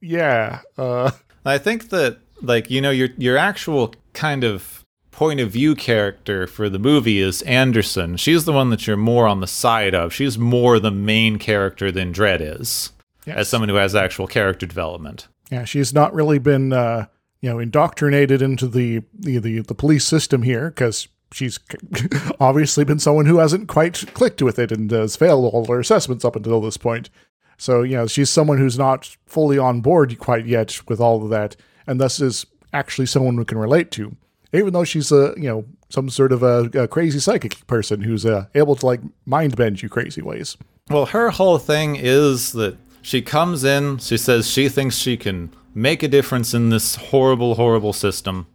yeah, 0.00 0.60
uh, 0.78 1.10
I 1.44 1.58
think 1.58 1.90
that 1.90 2.18
like 2.40 2.70
you 2.70 2.80
know 2.80 2.90
your 2.90 3.08
your 3.18 3.36
actual 3.36 3.94
kind 4.14 4.44
of 4.44 4.84
point 5.10 5.40
of 5.40 5.50
view 5.50 5.74
character 5.74 6.46
for 6.46 6.68
the 6.68 6.78
movie 6.78 7.20
is 7.20 7.42
Anderson. 7.42 8.16
She's 8.16 8.44
the 8.44 8.52
one 8.52 8.70
that 8.70 8.86
you're 8.86 8.96
more 8.96 9.26
on 9.28 9.40
the 9.40 9.46
side 9.46 9.94
of. 9.94 10.12
She's 10.12 10.38
more 10.38 10.78
the 10.78 10.90
main 10.90 11.38
character 11.38 11.92
than 11.92 12.12
Dredd 12.12 12.40
is. 12.40 12.92
As 13.26 13.48
someone 13.48 13.68
who 13.68 13.76
has 13.76 13.94
actual 13.94 14.26
character 14.26 14.66
development. 14.66 15.28
Yeah, 15.48 15.64
she's 15.64 15.94
not 15.94 16.12
really 16.12 16.40
been, 16.40 16.72
uh, 16.72 17.06
you 17.40 17.50
know, 17.50 17.60
indoctrinated 17.60 18.42
into 18.42 18.66
the 18.66 19.02
the 19.16 19.38
the, 19.38 19.60
the 19.60 19.74
police 19.74 20.04
system 20.04 20.42
here 20.42 20.70
because 20.70 21.06
she's 21.32 21.58
obviously 22.40 22.84
been 22.84 22.98
someone 22.98 23.26
who 23.26 23.38
hasn't 23.38 23.68
quite 23.68 24.04
clicked 24.14 24.42
with 24.42 24.58
it 24.58 24.72
and 24.72 24.90
has 24.90 25.16
failed 25.16 25.52
all 25.52 25.64
her 25.66 25.80
assessments 25.80 26.24
up 26.24 26.36
until 26.36 26.60
this 26.60 26.76
point. 26.76 27.10
So 27.58 27.82
you 27.82 27.96
know, 27.96 28.06
she's 28.06 28.30
someone 28.30 28.58
who's 28.58 28.78
not 28.78 29.16
fully 29.26 29.58
on 29.58 29.80
board 29.80 30.18
quite 30.18 30.46
yet 30.46 30.80
with 30.88 31.00
all 31.00 31.22
of 31.22 31.30
that, 31.30 31.56
and 31.86 32.00
thus 32.00 32.20
is 32.20 32.46
actually 32.72 33.06
someone 33.06 33.36
who 33.36 33.44
can 33.44 33.58
relate 33.58 33.90
to, 33.92 34.16
even 34.52 34.72
though 34.72 34.84
she's 34.84 35.12
a 35.12 35.34
you 35.36 35.48
know 35.48 35.64
some 35.88 36.08
sort 36.10 36.32
of 36.32 36.42
a, 36.42 36.70
a 36.74 36.88
crazy 36.88 37.18
psychic 37.18 37.66
person 37.66 38.02
who's 38.02 38.24
uh, 38.24 38.46
able 38.54 38.74
to 38.76 38.86
like 38.86 39.00
mind 39.26 39.56
bend 39.56 39.82
you 39.82 39.88
crazy 39.88 40.22
ways. 40.22 40.56
Well, 40.90 41.06
her 41.06 41.30
whole 41.30 41.58
thing 41.58 41.96
is 41.96 42.52
that 42.52 42.76
she 43.02 43.20
comes 43.22 43.64
in, 43.64 43.98
she 43.98 44.16
says 44.16 44.48
she 44.48 44.68
thinks 44.68 44.96
she 44.96 45.16
can 45.16 45.52
make 45.74 46.02
a 46.02 46.08
difference 46.08 46.54
in 46.54 46.70
this 46.70 46.96
horrible, 46.96 47.56
horrible 47.56 47.92
system. 47.92 48.46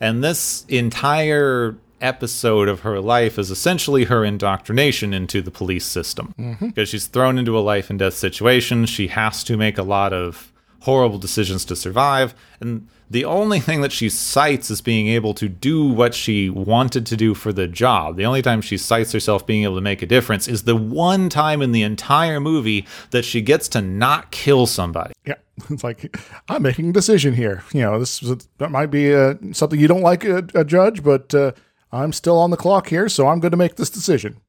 And 0.00 0.22
this 0.22 0.64
entire 0.68 1.76
episode 2.00 2.68
of 2.68 2.80
her 2.80 3.00
life 3.00 3.38
is 3.38 3.50
essentially 3.50 4.04
her 4.04 4.24
indoctrination 4.24 5.12
into 5.12 5.42
the 5.42 5.50
police 5.50 5.86
system. 5.86 6.34
Because 6.60 6.88
she's 6.88 7.06
thrown 7.06 7.38
into 7.38 7.58
a 7.58 7.60
life 7.60 7.90
and 7.90 7.98
death 7.98 8.14
situation. 8.14 8.86
She 8.86 9.08
has 9.08 9.44
to 9.44 9.56
make 9.56 9.78
a 9.78 9.82
lot 9.82 10.12
of 10.12 10.52
horrible 10.80 11.18
decisions 11.18 11.64
to 11.66 11.76
survive. 11.76 12.34
And 12.60 12.88
the 13.10 13.24
only 13.24 13.58
thing 13.58 13.80
that 13.80 13.92
she 13.92 14.08
cites 14.08 14.70
as 14.70 14.80
being 14.80 15.08
able 15.08 15.34
to 15.34 15.48
do 15.48 15.86
what 15.86 16.14
she 16.14 16.50
wanted 16.50 17.06
to 17.06 17.16
do 17.16 17.34
for 17.34 17.52
the 17.52 17.66
job, 17.66 18.16
the 18.16 18.26
only 18.26 18.42
time 18.42 18.60
she 18.60 18.76
cites 18.76 19.12
herself 19.12 19.46
being 19.46 19.64
able 19.64 19.76
to 19.76 19.80
make 19.80 20.02
a 20.02 20.06
difference, 20.06 20.46
is 20.46 20.64
the 20.64 20.76
one 20.76 21.28
time 21.28 21.62
in 21.62 21.72
the 21.72 21.82
entire 21.82 22.38
movie 22.38 22.86
that 23.10 23.24
she 23.24 23.40
gets 23.40 23.68
to 23.70 23.80
not 23.80 24.30
kill 24.30 24.66
somebody. 24.66 25.14
Yeah, 25.24 25.36
it's 25.70 25.82
like 25.82 26.16
I'm 26.48 26.62
making 26.62 26.90
a 26.90 26.92
decision 26.92 27.34
here. 27.34 27.64
You 27.72 27.82
know, 27.82 27.98
this 27.98 28.22
is 28.22 28.48
that 28.58 28.70
might 28.70 28.90
be 28.90 29.14
uh, 29.14 29.34
something 29.52 29.80
you 29.80 29.88
don't 29.88 30.02
like, 30.02 30.24
a, 30.24 30.46
a 30.54 30.64
judge, 30.64 31.02
but 31.02 31.34
uh, 31.34 31.52
I'm 31.92 32.12
still 32.12 32.38
on 32.38 32.50
the 32.50 32.56
clock 32.56 32.88
here, 32.88 33.08
so 33.08 33.28
I'm 33.28 33.40
going 33.40 33.52
to 33.52 33.56
make 33.56 33.76
this 33.76 33.90
decision. 33.90 34.40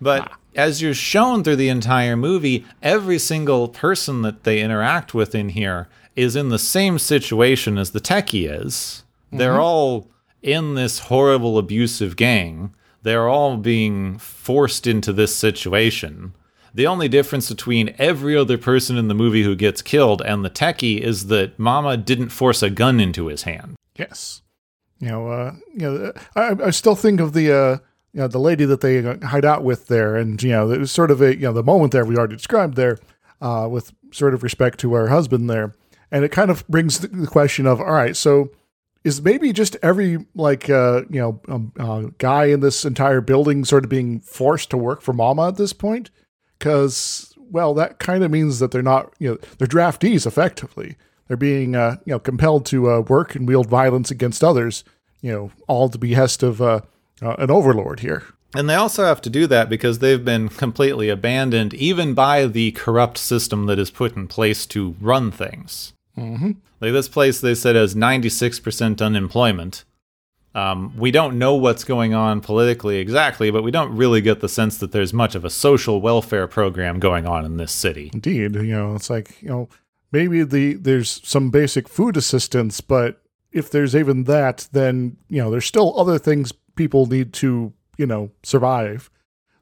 But 0.00 0.30
as 0.54 0.80
you're 0.82 0.94
shown 0.94 1.42
through 1.42 1.56
the 1.56 1.68
entire 1.68 2.16
movie, 2.16 2.64
every 2.82 3.18
single 3.18 3.68
person 3.68 4.22
that 4.22 4.44
they 4.44 4.60
interact 4.60 5.14
with 5.14 5.34
in 5.34 5.50
here 5.50 5.88
is 6.16 6.36
in 6.36 6.48
the 6.48 6.58
same 6.58 6.98
situation 6.98 7.78
as 7.78 7.92
the 7.92 8.00
techie 8.00 8.50
is. 8.50 9.04
They're 9.30 9.52
mm-hmm. 9.52 9.60
all 9.60 10.10
in 10.42 10.74
this 10.74 11.00
horrible 11.00 11.58
abusive 11.58 12.16
gang. 12.16 12.74
They're 13.02 13.28
all 13.28 13.56
being 13.56 14.18
forced 14.18 14.86
into 14.86 15.12
this 15.12 15.34
situation. 15.34 16.34
The 16.74 16.86
only 16.86 17.08
difference 17.08 17.48
between 17.48 17.94
every 17.98 18.36
other 18.36 18.58
person 18.58 18.96
in 18.96 19.08
the 19.08 19.14
movie 19.14 19.42
who 19.42 19.56
gets 19.56 19.82
killed 19.82 20.22
and 20.22 20.44
the 20.44 20.50
techie 20.50 21.00
is 21.00 21.26
that 21.28 21.58
Mama 21.58 21.96
didn't 21.96 22.28
force 22.28 22.62
a 22.62 22.70
gun 22.70 23.00
into 23.00 23.26
his 23.26 23.42
hand. 23.42 23.76
Yes, 23.96 24.42
you 25.00 25.08
know, 25.08 25.28
uh, 25.28 25.54
you 25.74 25.80
know, 25.80 26.12
I, 26.34 26.56
I 26.64 26.70
still 26.70 26.96
think 26.96 27.20
of 27.20 27.32
the 27.32 27.52
uh, 27.52 27.78
you 28.12 28.20
know 28.20 28.28
the 28.28 28.38
lady 28.38 28.64
that 28.64 28.80
they 28.80 29.04
uh, 29.04 29.24
hide 29.26 29.44
out 29.44 29.62
with 29.62 29.86
there, 29.86 30.16
and 30.16 30.42
you 30.42 30.50
know, 30.50 30.70
it 30.70 30.78
was 30.78 30.90
sort 30.90 31.10
of 31.10 31.20
a 31.20 31.34
you 31.34 31.42
know 31.42 31.52
the 31.52 31.62
moment 31.62 31.92
there 31.92 32.04
we 32.04 32.16
already 32.16 32.36
described 32.36 32.74
there, 32.74 32.98
uh, 33.40 33.68
with 33.70 33.92
sort 34.10 34.34
of 34.34 34.42
respect 34.42 34.80
to 34.80 34.94
her 34.94 35.08
husband 35.08 35.48
there, 35.48 35.74
and 36.10 36.24
it 36.24 36.32
kind 36.32 36.50
of 36.50 36.66
brings 36.68 37.00
the, 37.00 37.26
question 37.26 37.66
of 37.66 37.80
all 37.80 37.92
right, 37.92 38.16
so 38.16 38.50
is 39.04 39.22
maybe 39.22 39.52
just 39.52 39.76
every 39.82 40.26
like 40.34 40.68
uh, 40.68 41.02
you 41.10 41.20
know 41.20 41.40
um, 41.48 41.72
uh, 41.78 42.02
guy 42.18 42.46
in 42.46 42.60
this 42.60 42.84
entire 42.84 43.20
building 43.20 43.64
sort 43.64 43.84
of 43.84 43.90
being 43.90 44.20
forced 44.20 44.70
to 44.70 44.76
work 44.76 45.00
for 45.00 45.12
Mama 45.12 45.48
at 45.48 45.56
this 45.56 45.72
point? 45.72 46.10
Because 46.58 47.34
well, 47.50 47.72
that 47.74 47.98
kind 47.98 48.24
of 48.24 48.30
means 48.30 48.58
that 48.58 48.70
they're 48.70 48.82
not 48.82 49.14
you 49.18 49.30
know 49.30 49.38
they're 49.58 49.68
draftees 49.68 50.26
effectively. 50.26 50.96
They're 51.28 51.36
being 51.36 51.76
uh, 51.76 51.96
you 52.04 52.12
know 52.12 52.18
compelled 52.18 52.66
to 52.66 52.90
uh, 52.90 53.00
work 53.00 53.34
and 53.34 53.46
wield 53.46 53.68
violence 53.68 54.10
against 54.10 54.42
others. 54.42 54.84
You 55.20 55.32
know, 55.32 55.50
all 55.66 55.86
at 55.86 55.92
the 55.92 55.98
behest 55.98 56.42
of 56.42 56.60
uh, 56.60 56.80
uh, 57.22 57.34
an 57.38 57.50
overlord 57.50 58.00
here. 58.00 58.24
And 58.54 58.68
they 58.68 58.74
also 58.74 59.04
have 59.04 59.20
to 59.22 59.30
do 59.30 59.46
that 59.48 59.68
because 59.68 59.98
they've 59.98 60.24
been 60.24 60.48
completely 60.48 61.10
abandoned, 61.10 61.74
even 61.74 62.14
by 62.14 62.46
the 62.46 62.72
corrupt 62.72 63.18
system 63.18 63.66
that 63.66 63.78
is 63.78 63.90
put 63.90 64.16
in 64.16 64.26
place 64.26 64.64
to 64.66 64.96
run 65.00 65.30
things. 65.30 65.92
Mm-hmm. 66.16 66.52
Like 66.80 66.92
this 66.92 67.08
place, 67.08 67.40
they 67.40 67.54
said 67.54 67.76
has 67.76 67.94
96% 67.94 69.02
unemployment. 69.02 69.84
Um, 70.54 70.96
we 70.96 71.10
don't 71.10 71.38
know 71.38 71.54
what's 71.54 71.84
going 71.84 72.14
on 72.14 72.40
politically 72.40 72.96
exactly, 72.96 73.50
but 73.50 73.62
we 73.62 73.70
don't 73.70 73.94
really 73.94 74.20
get 74.20 74.40
the 74.40 74.48
sense 74.48 74.78
that 74.78 74.92
there's 74.92 75.12
much 75.12 75.34
of 75.34 75.44
a 75.44 75.50
social 75.50 76.00
welfare 76.00 76.48
program 76.48 76.98
going 76.98 77.26
on 77.26 77.44
in 77.44 77.58
this 77.58 77.70
city. 77.70 78.10
Indeed, 78.14 78.54
you 78.54 78.62
know, 78.62 78.94
it's 78.94 79.10
like 79.10 79.40
you 79.42 79.50
know 79.50 79.68
maybe 80.12 80.42
the 80.42 80.74
there's 80.74 81.20
some 81.24 81.50
basic 81.50 81.88
food 81.88 82.16
assistance, 82.16 82.80
but 82.80 83.22
if 83.52 83.70
there's 83.70 83.96
even 83.96 84.24
that, 84.24 84.68
then 84.72 85.16
you 85.28 85.42
know 85.42 85.50
there's 85.50 85.66
still 85.66 85.98
other 85.98 86.18
things 86.18 86.52
people 86.74 87.06
need 87.06 87.32
to 87.34 87.72
you 87.96 88.06
know 88.06 88.30
survive. 88.42 89.10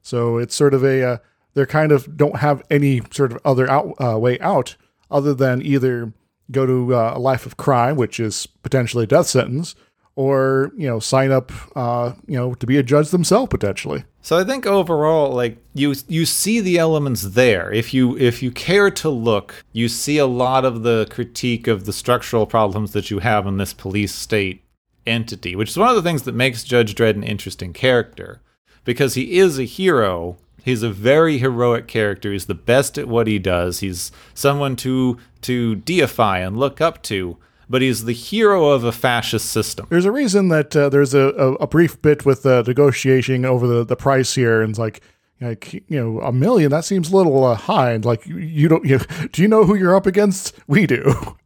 So 0.01 0.37
it's 0.37 0.55
sort 0.55 0.73
of 0.73 0.83
a 0.83 1.03
uh, 1.03 1.17
they 1.53 1.65
kind 1.65 1.91
of 1.91 2.15
don't 2.15 2.37
have 2.37 2.63
any 2.69 3.01
sort 3.11 3.31
of 3.31 3.39
other 3.43 3.69
out, 3.69 3.95
uh, 4.01 4.17
way 4.19 4.39
out 4.39 4.75
other 5.09 5.33
than 5.33 5.61
either 5.61 6.13
go 6.51 6.65
to 6.65 6.95
uh, 6.95 7.13
a 7.15 7.19
life 7.19 7.45
of 7.45 7.57
crime, 7.57 7.95
which 7.95 8.19
is 8.19 8.45
potentially 8.45 9.03
a 9.03 9.07
death 9.07 9.27
sentence, 9.27 9.75
or 10.17 10.71
you 10.75 10.87
know 10.87 10.99
sign 10.99 11.31
up 11.31 11.51
uh, 11.77 12.11
you 12.25 12.35
know 12.35 12.55
to 12.55 12.65
be 12.65 12.75
a 12.75 12.83
judge 12.83 13.11
themselves 13.11 13.49
potentially. 13.49 14.03
So 14.21 14.37
I 14.37 14.43
think 14.43 14.65
overall, 14.65 15.31
like 15.31 15.57
you 15.73 15.93
you 16.09 16.25
see 16.25 16.59
the 16.59 16.77
elements 16.77 17.21
there. 17.21 17.71
If 17.71 17.93
you 17.93 18.17
if 18.17 18.43
you 18.43 18.51
care 18.51 18.91
to 18.91 19.09
look, 19.09 19.63
you 19.71 19.87
see 19.87 20.17
a 20.17 20.25
lot 20.25 20.65
of 20.65 20.83
the 20.83 21.07
critique 21.09 21.67
of 21.67 21.85
the 21.85 21.93
structural 21.93 22.45
problems 22.45 22.91
that 22.91 23.09
you 23.09 23.19
have 23.19 23.47
in 23.47 23.57
this 23.57 23.73
police 23.73 24.13
state 24.13 24.63
entity, 25.05 25.55
which 25.55 25.69
is 25.69 25.77
one 25.77 25.89
of 25.89 25.95
the 25.95 26.01
things 26.01 26.23
that 26.23 26.35
makes 26.35 26.63
Judge 26.63 26.95
Dredd 26.95 27.15
an 27.15 27.23
interesting 27.23 27.71
character. 27.71 28.41
Because 28.83 29.13
he 29.13 29.37
is 29.37 29.59
a 29.59 29.63
hero. 29.63 30.37
He's 30.63 30.81
a 30.81 30.89
very 30.89 31.37
heroic 31.37 31.87
character. 31.87 32.31
He's 32.31 32.45
the 32.47 32.55
best 32.55 32.97
at 32.97 33.07
what 33.07 33.27
he 33.27 33.37
does. 33.37 33.81
He's 33.81 34.11
someone 34.33 34.75
to 34.77 35.17
to 35.41 35.75
deify 35.75 36.39
and 36.39 36.57
look 36.57 36.81
up 36.81 37.03
to. 37.03 37.37
But 37.69 37.81
he's 37.81 38.05
the 38.05 38.13
hero 38.13 38.69
of 38.69 38.83
a 38.83 38.91
fascist 38.91 39.49
system. 39.49 39.87
There's 39.89 40.05
a 40.05 40.11
reason 40.11 40.47
that 40.49 40.75
uh, 40.75 40.89
there's 40.89 41.13
a, 41.13 41.29
a, 41.29 41.53
a 41.55 41.67
brief 41.67 42.01
bit 42.01 42.25
with 42.25 42.45
uh, 42.45 42.63
negotiating 42.65 43.43
over 43.43 43.67
the, 43.67 43.83
the 43.83 43.97
price 43.97 44.35
here, 44.35 44.61
and 44.61 44.69
it's 44.69 44.79
like, 44.79 45.01
like 45.41 45.73
you 45.73 45.99
know, 45.99 46.21
a 46.21 46.31
million. 46.31 46.71
That 46.71 46.85
seems 46.85 47.11
a 47.11 47.15
little 47.15 47.43
uh, 47.43 47.55
high. 47.55 47.91
And 47.91 48.05
like, 48.05 48.25
you, 48.25 48.37
you 48.37 48.67
don't, 48.69 48.85
you, 48.89 48.99
do 49.31 49.41
you 49.41 49.47
know 49.47 49.65
who 49.65 49.75
you're 49.75 49.95
up 49.95 50.05
against? 50.05 50.53
We 50.67 50.87
do. 50.87 51.13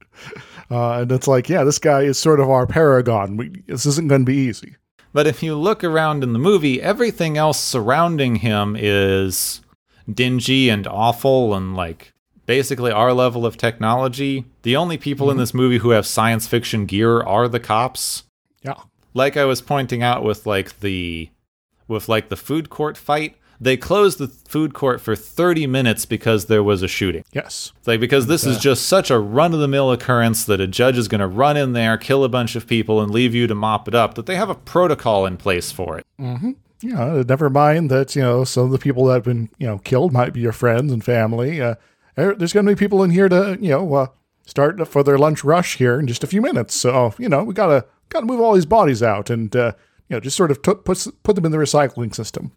Uh, 0.72 1.01
and 1.01 1.11
it's 1.11 1.28
like, 1.28 1.49
yeah, 1.49 1.65
this 1.65 1.80
guy 1.80 2.03
is 2.03 2.17
sort 2.17 2.39
of 2.39 2.49
our 2.49 2.65
paragon. 2.65 3.36
We, 3.36 3.49
this 3.67 3.86
isn't 3.86 4.07
going 4.07 4.22
to 4.22 4.32
be 4.32 4.38
easy. 4.38 4.78
But 5.11 5.28
if 5.28 5.43
you 5.43 5.55
look 5.55 5.84
around 5.84 6.24
in 6.24 6.32
the 6.32 6.39
movie, 6.39 6.82
everything 6.82 7.38
else 7.38 7.59
surrounding 7.59 8.38
him 8.38 8.78
is 8.80 9.61
dingy 10.09 10.69
and 10.69 10.88
awful 10.88 11.53
and 11.53 11.76
like 11.76 12.13
basically 12.45 12.91
our 12.91 13.13
level 13.13 13.45
of 13.45 13.57
technology. 13.57 14.45
The 14.64 14.76
only 14.76 14.97
people 14.97 15.32
in 15.32 15.38
this 15.38 15.53
movie 15.53 15.80
who 15.80 15.89
have 15.91 16.05
science 16.05 16.47
fiction 16.47 16.86
gear 16.86 17.22
are 17.22 17.47
the 17.47 17.59
cops. 17.59 18.24
Yeah. 18.62 18.76
Like 19.14 19.36
I 19.36 19.45
was 19.45 19.62
pointing 19.62 20.03
out 20.03 20.24
with 20.24 20.45
like 20.45 20.80
the 20.80 21.30
with 21.88 22.07
like 22.07 22.30
the 22.30 22.36
food 22.36 22.70
court 22.70 22.95
fight, 22.95 23.36
they 23.59 23.78
closed 23.78 24.18
the 24.18 24.28
food 24.28 24.74
court 24.74 25.01
for 25.01 25.16
30 25.16 25.68
minutes 25.68 26.05
because 26.05 26.45
there 26.45 26.64
was 26.64 26.82
a 26.82 26.88
shooting. 26.88 27.24
Yes. 27.32 27.74
Like 27.86 27.99
because 27.99 28.28
this 28.28 28.45
is 28.45 28.57
just 28.57 28.88
such 28.88 29.12
a 29.12 29.20
run 29.20 29.53
of 29.53 29.59
the 29.59 29.68
mill 29.68 29.91
occurrence 29.91 30.45
that 30.45 30.59
a 30.59 30.68
judge 30.68 30.97
is 30.97 31.07
going 31.07 31.22
to 31.22 31.28
run 31.28 31.57
in 31.57 31.74
there, 31.74 31.97
kill 31.97 32.24
a 32.24 32.30
bunch 32.30 32.55
of 32.55 32.66
people, 32.66 33.01
and 33.01 33.12
leave 33.12 33.36
you 33.36 33.47
to 33.47 33.55
mop 33.55 33.88
it 33.88 33.95
up. 33.95 34.16
That 34.16 34.26
they 34.26 34.36
have 34.36 34.49
a 34.49 34.55
protocol 34.55 35.26
in 35.26 35.38
place 35.38 35.72
for 35.72 35.97
it. 35.99 36.05
Yeah. 36.82 37.24
Never 37.28 37.49
mind 37.49 37.91
that 37.91 38.16
you 38.16 38.22
know 38.22 38.43
some 38.43 38.66
of 38.66 38.72
the 38.72 38.80
people 38.80 39.05
that 39.05 39.14
have 39.16 39.24
been 39.24 39.49
you 39.57 39.68
know 39.68 39.80
killed 39.80 40.14
might 40.14 40.34
be 40.34 40.39
your 40.39 40.53
friends 40.53 40.91
and 40.91 41.03
family. 41.03 41.62
Uh, 41.62 41.76
there's 42.16 42.53
going 42.53 42.66
to 42.66 42.76
be 42.76 42.80
people 42.80 43.03
in 43.03 43.12
here 43.12 43.30
to 43.30 43.57
you 43.59 43.70
know 43.70 43.93
uh, 43.93 44.07
start 44.52 44.86
for 44.88 45.02
their 45.04 45.18
lunch 45.18 45.43
rush 45.43 45.78
here 45.78 45.97
in 45.99 46.06
just 46.08 46.24
a 46.24 46.28
few 46.28 46.41
minutes. 46.41 46.76
So 46.76 47.14
you 47.18 47.30
know 47.30 47.43
we 47.43 47.54
gotta 47.54 47.86
gotta 48.10 48.26
move 48.26 48.41
all 48.41 48.54
these 48.54 48.66
bodies 48.68 49.02
out 49.02 49.30
and 49.30 49.56
uh, 49.56 49.72
you 50.10 50.16
know 50.16 50.20
just 50.20 50.38
sort 50.38 50.52
of 50.52 50.62
t- 50.62 50.76
put 50.88 51.08
put 51.24 51.36
them 51.36 51.45
in 51.45 51.52
the 51.52 51.58
recycling 51.58 52.14
system. 52.14 52.52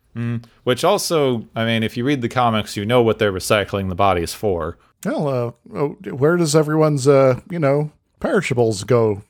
Which 0.64 0.84
also, 0.84 1.47
I 1.57 1.64
mean, 1.64 1.82
if 1.82 1.97
you 1.97 2.05
read 2.05 2.20
the 2.22 2.28
comics, 2.28 2.76
you 2.76 2.84
know 2.84 3.03
what 3.03 3.18
they're 3.18 3.32
recycling 3.32 3.88
the 3.88 3.95
bodies 3.97 4.32
for. 4.34 4.78
Well, 5.05 5.28
uh, 5.28 5.53
oh, 5.76 5.88
where 6.22 6.36
does 6.36 6.55
everyone's 6.57 7.07
uh, 7.09 7.40
you 7.51 7.59
know 7.59 7.90
perishables 8.20 8.84
go 8.84 9.22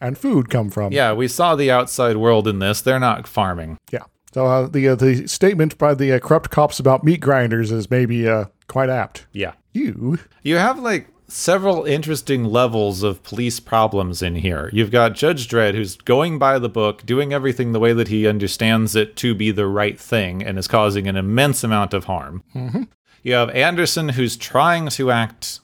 and 0.00 0.16
food 0.18 0.48
come 0.50 0.70
from? 0.70 0.92
Yeah, 0.92 1.12
we 1.12 1.28
saw 1.28 1.56
the 1.56 1.70
outside 1.70 2.16
world 2.16 2.48
in 2.48 2.58
this. 2.58 2.80
They're 2.80 3.00
not 3.00 3.26
farming. 3.28 3.78
yeah. 3.90 4.04
So 4.32 4.46
uh, 4.46 4.66
the 4.68 4.88
uh, 4.88 4.94
the 4.94 5.26
statement 5.26 5.76
by 5.76 5.94
the 5.94 6.12
uh, 6.12 6.18
corrupt 6.20 6.50
cops 6.50 6.78
about 6.80 7.02
meat 7.04 7.20
grinders 7.20 7.70
is 7.72 7.90
maybe 7.90 8.28
uh, 8.28 8.44
quite 8.68 8.88
apt. 8.88 9.26
Yeah. 9.32 9.52
You 9.72 10.18
You 10.42 10.56
have 10.56 10.78
like 10.78 11.08
several 11.30 11.84
interesting 11.84 12.44
levels 12.44 13.02
of 13.02 13.22
police 13.22 13.60
problems 13.60 14.22
in 14.22 14.36
here. 14.36 14.70
You've 14.72 14.90
got 14.90 15.14
Judge 15.14 15.48
Dredd, 15.48 15.74
who's 15.74 15.96
going 15.96 16.38
by 16.38 16.58
the 16.58 16.68
book, 16.68 17.04
doing 17.06 17.32
everything 17.32 17.72
the 17.72 17.80
way 17.80 17.92
that 17.92 18.08
he 18.08 18.26
understands 18.26 18.96
it 18.96 19.16
to 19.16 19.34
be 19.34 19.50
the 19.50 19.66
right 19.66 19.98
thing, 19.98 20.42
and 20.42 20.58
is 20.58 20.68
causing 20.68 21.06
an 21.06 21.16
immense 21.16 21.64
amount 21.64 21.94
of 21.94 22.04
harm. 22.04 22.42
You 23.22 23.34
have 23.34 23.50
Anderson, 23.50 24.10
who's 24.10 24.36
trying 24.36 24.88
to 24.88 25.10
act 25.10 25.60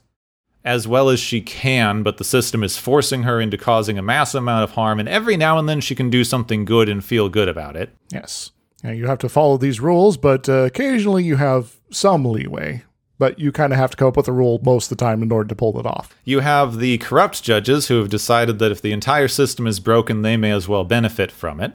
as 0.64 0.88
well 0.88 1.08
as 1.08 1.20
she 1.20 1.40
can, 1.40 2.02
but 2.02 2.18
the 2.18 2.24
system 2.24 2.64
is 2.64 2.76
forcing 2.76 3.22
her 3.22 3.40
into 3.40 3.56
causing 3.56 3.98
a 3.98 4.02
massive 4.02 4.42
amount 4.42 4.64
of 4.64 4.72
harm, 4.72 4.98
and 4.98 5.08
every 5.08 5.36
now 5.36 5.58
and 5.58 5.68
then 5.68 5.80
she 5.80 5.94
can 5.94 6.10
do 6.10 6.24
something 6.24 6.64
good 6.64 6.88
and 6.88 7.04
feel 7.04 7.28
good 7.28 7.48
about 7.48 7.76
it. 7.76 7.90
Yes. 8.12 8.50
Yeah, 8.82 8.92
you 8.92 9.06
have 9.06 9.18
to 9.20 9.28
follow 9.28 9.56
these 9.56 9.80
rules, 9.80 10.16
but 10.16 10.48
uh, 10.48 10.64
occasionally 10.64 11.24
you 11.24 11.36
have 11.36 11.76
some 11.90 12.24
leeway. 12.24 12.82
But 13.18 13.38
you 13.38 13.50
kind 13.50 13.72
of 13.72 13.78
have 13.78 13.90
to 13.92 13.96
come 13.96 14.08
up 14.08 14.16
with 14.16 14.28
a 14.28 14.32
rule 14.32 14.60
most 14.62 14.90
of 14.90 14.98
the 14.98 15.04
time 15.04 15.22
in 15.22 15.32
order 15.32 15.48
to 15.48 15.54
pull 15.54 15.78
it 15.80 15.86
off. 15.86 16.14
You 16.24 16.40
have 16.40 16.78
the 16.78 16.98
corrupt 16.98 17.42
judges 17.42 17.88
who 17.88 17.98
have 17.98 18.10
decided 18.10 18.58
that 18.58 18.72
if 18.72 18.82
the 18.82 18.92
entire 18.92 19.28
system 19.28 19.66
is 19.66 19.80
broken, 19.80 20.22
they 20.22 20.36
may 20.36 20.50
as 20.52 20.68
well 20.68 20.84
benefit 20.84 21.32
from 21.32 21.60
it, 21.60 21.72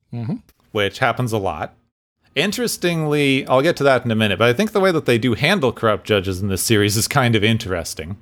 which 0.71 0.99
happens 0.99 1.33
a 1.33 1.37
lot. 1.39 1.73
Interestingly, 2.35 3.45
I'll 3.47 3.61
get 3.61 3.75
to 3.77 3.83
that 3.83 4.05
in 4.05 4.11
a 4.11 4.15
minute, 4.15 4.39
but 4.39 4.47
I 4.47 4.53
think 4.53 4.71
the 4.71 4.79
way 4.79 4.91
that 4.91 5.05
they 5.05 5.17
do 5.17 5.33
handle 5.33 5.73
corrupt 5.73 6.05
judges 6.05 6.41
in 6.41 6.47
this 6.47 6.63
series 6.63 6.95
is 6.95 7.07
kind 7.07 7.35
of 7.35 7.43
interesting. 7.43 8.17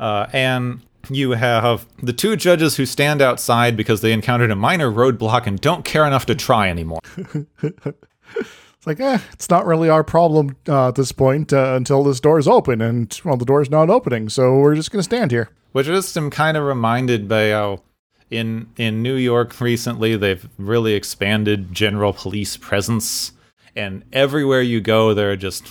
Uh, 0.00 0.26
and 0.32 0.80
you 1.10 1.32
have 1.32 1.86
the 2.02 2.12
two 2.12 2.36
judges 2.36 2.76
who 2.76 2.86
stand 2.86 3.20
outside 3.22 3.76
because 3.76 4.00
they 4.00 4.12
encountered 4.12 4.50
a 4.50 4.56
minor 4.56 4.90
roadblock 4.90 5.46
and 5.46 5.60
don't 5.60 5.84
care 5.84 6.06
enough 6.06 6.26
to 6.26 6.34
try 6.34 6.68
anymore. 6.68 7.00
It's 8.82 8.86
like, 8.88 8.98
eh, 8.98 9.20
it's 9.32 9.48
not 9.48 9.64
really 9.64 9.88
our 9.88 10.02
problem 10.02 10.56
uh, 10.68 10.88
at 10.88 10.96
this 10.96 11.12
point 11.12 11.52
uh, 11.52 11.74
until 11.76 12.02
this 12.02 12.18
door 12.18 12.40
is 12.40 12.48
open, 12.48 12.80
and 12.80 13.16
well, 13.24 13.36
the 13.36 13.44
door's 13.44 13.70
not 13.70 13.88
opening, 13.88 14.28
so 14.28 14.58
we're 14.58 14.74
just 14.74 14.90
gonna 14.90 15.04
stand 15.04 15.30
here. 15.30 15.50
Which 15.70 15.86
just 15.86 16.16
am 16.16 16.30
kind 16.30 16.56
of 16.56 16.64
reminded 16.64 17.28
by 17.28 17.50
how 17.50 17.82
in 18.28 18.70
in 18.76 19.00
New 19.00 19.14
York 19.14 19.60
recently 19.60 20.16
they've 20.16 20.48
really 20.58 20.94
expanded 20.94 21.72
general 21.72 22.12
police 22.12 22.56
presence, 22.56 23.30
and 23.76 24.02
everywhere 24.12 24.62
you 24.62 24.80
go 24.80 25.14
there 25.14 25.30
are 25.30 25.36
just 25.36 25.64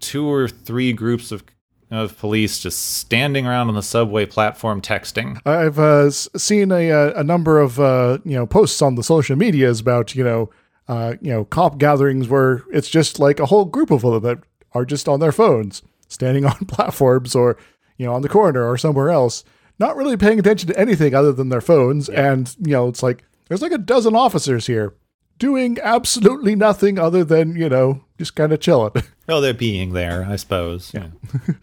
two 0.00 0.30
or 0.30 0.46
three 0.46 0.92
groups 0.92 1.32
of 1.32 1.44
of 1.90 2.18
police 2.18 2.58
just 2.58 2.96
standing 2.96 3.46
around 3.46 3.68
on 3.68 3.74
the 3.74 3.82
subway 3.82 4.26
platform 4.26 4.82
texting. 4.82 5.40
I've 5.46 5.78
uh, 5.78 6.10
seen 6.10 6.72
a, 6.72 6.90
uh, 6.90 7.20
a 7.20 7.24
number 7.24 7.58
of 7.58 7.80
uh, 7.80 8.18
you 8.22 8.36
know 8.36 8.44
posts 8.44 8.82
on 8.82 8.96
the 8.96 9.02
social 9.02 9.34
medias 9.34 9.80
about 9.80 10.14
you 10.14 10.22
know 10.22 10.50
uh, 10.88 11.14
you 11.20 11.30
know 11.30 11.44
cop 11.44 11.78
gatherings 11.78 12.28
where 12.28 12.62
it's 12.72 12.88
just 12.88 13.18
like 13.18 13.40
a 13.40 13.46
whole 13.46 13.64
group 13.64 13.90
of 13.90 14.02
them 14.02 14.22
that 14.22 14.38
are 14.72 14.84
just 14.84 15.08
on 15.08 15.20
their 15.20 15.32
phones, 15.32 15.82
standing 16.08 16.44
on 16.46 16.66
platforms 16.66 17.34
or 17.34 17.56
you 17.96 18.06
know 18.06 18.14
on 18.14 18.22
the 18.22 18.28
corner 18.28 18.68
or 18.68 18.76
somewhere 18.76 19.10
else, 19.10 19.44
not 19.78 19.96
really 19.96 20.16
paying 20.16 20.38
attention 20.38 20.68
to 20.68 20.78
anything 20.78 21.14
other 21.14 21.32
than 21.32 21.48
their 21.48 21.60
phones. 21.60 22.08
And 22.08 22.54
you 22.60 22.72
know 22.72 22.88
it's 22.88 23.02
like 23.02 23.24
there's 23.48 23.62
like 23.62 23.72
a 23.72 23.78
dozen 23.78 24.14
officers 24.14 24.66
here 24.66 24.94
doing 25.38 25.78
absolutely 25.82 26.54
nothing 26.54 26.98
other 26.98 27.24
than 27.24 27.56
you 27.56 27.68
know 27.68 28.04
just 28.18 28.34
kind 28.34 28.52
of 28.52 28.60
chilling. 28.60 28.92
Well, 29.26 29.40
they're 29.40 29.54
being 29.54 29.94
there, 29.94 30.26
I 30.28 30.36
suppose. 30.36 30.92
Yeah. 30.92 31.06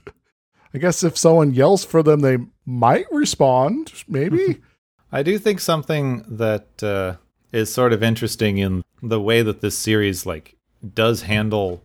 I 0.74 0.80
guess 0.80 1.04
if 1.04 1.16
someone 1.16 1.54
yells 1.54 1.86
for 1.86 2.02
them, 2.02 2.22
they 2.22 2.40
might 2.66 3.06
respond. 3.12 3.94
Maybe. 4.08 4.62
I 5.12 5.22
do 5.22 5.38
think 5.38 5.60
something 5.60 6.26
that 6.28 6.82
uh, 6.82 7.18
is 7.52 7.74
sort 7.74 7.94
of 7.94 8.04
interesting 8.04 8.58
in 8.58 8.84
the 9.02 9.22
way 9.22 9.42
that 9.42 9.62
this 9.62 9.78
series 9.78 10.26
like 10.26 10.56
does 10.94 11.24
handle 11.24 11.84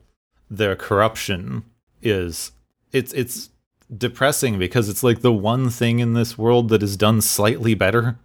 their 0.50 0.76
corruption 0.76 1.64
is 2.02 2.52
it's 2.92 3.12
it's 3.12 3.50
depressing 3.94 4.58
because 4.58 4.88
it's 4.88 5.02
like 5.02 5.20
the 5.20 5.32
one 5.32 5.70
thing 5.70 5.98
in 5.98 6.14
this 6.14 6.36
world 6.36 6.68
that 6.68 6.82
is 6.82 6.96
done 6.96 7.20
slightly 7.20 7.74
better. 7.74 8.18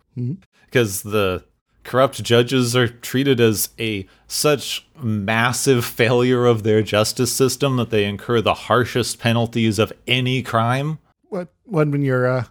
Because 0.66 1.04
the 1.04 1.44
corrupt 1.84 2.24
judges 2.24 2.76
are 2.76 2.88
treated 2.88 3.39
as 3.39 3.70
a 3.80 4.08
such 4.28 4.88
massive 5.02 5.84
failure 5.84 6.46
of 6.46 6.64
their 6.64 6.82
justice 6.82 7.32
system 7.32 7.78
that 7.78 7.89
they 7.89 8.06
incur 8.06 8.42
the 8.42 8.54
harshest 8.54 9.20
penalties 9.20 9.80
of 9.80 9.92
any 10.08 10.42
crime. 10.42 11.00
What 11.30 11.50
when 11.66 11.92
when 11.92 12.02
your 12.02 12.28
uh, 12.28 12.46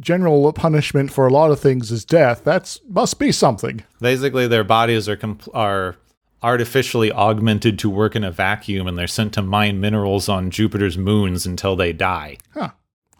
general 0.00 0.52
punishment 0.52 1.12
for 1.12 1.26
a 1.26 1.32
lot 1.32 1.50
of 1.50 1.60
things 1.60 1.90
is 1.90 2.04
death, 2.04 2.42
that's 2.44 2.80
must 2.88 3.18
be 3.18 3.30
something. 3.30 3.84
Basically, 4.00 4.46
their 4.46 4.64
bodies 4.64 5.08
are 5.08 5.16
compl- 5.16 5.54
are 5.54 5.96
artificially 6.42 7.12
augmented 7.12 7.78
to 7.78 7.90
work 7.90 8.16
in 8.16 8.24
a 8.24 8.30
vacuum, 8.30 8.86
and 8.86 8.96
they're 8.98 9.06
sent 9.06 9.34
to 9.34 9.42
mine 9.42 9.80
minerals 9.80 10.28
on 10.28 10.50
Jupiter's 10.50 10.96
moons 10.96 11.46
until 11.46 11.76
they 11.76 11.92
die. 11.92 12.38
Huh. 12.54 12.70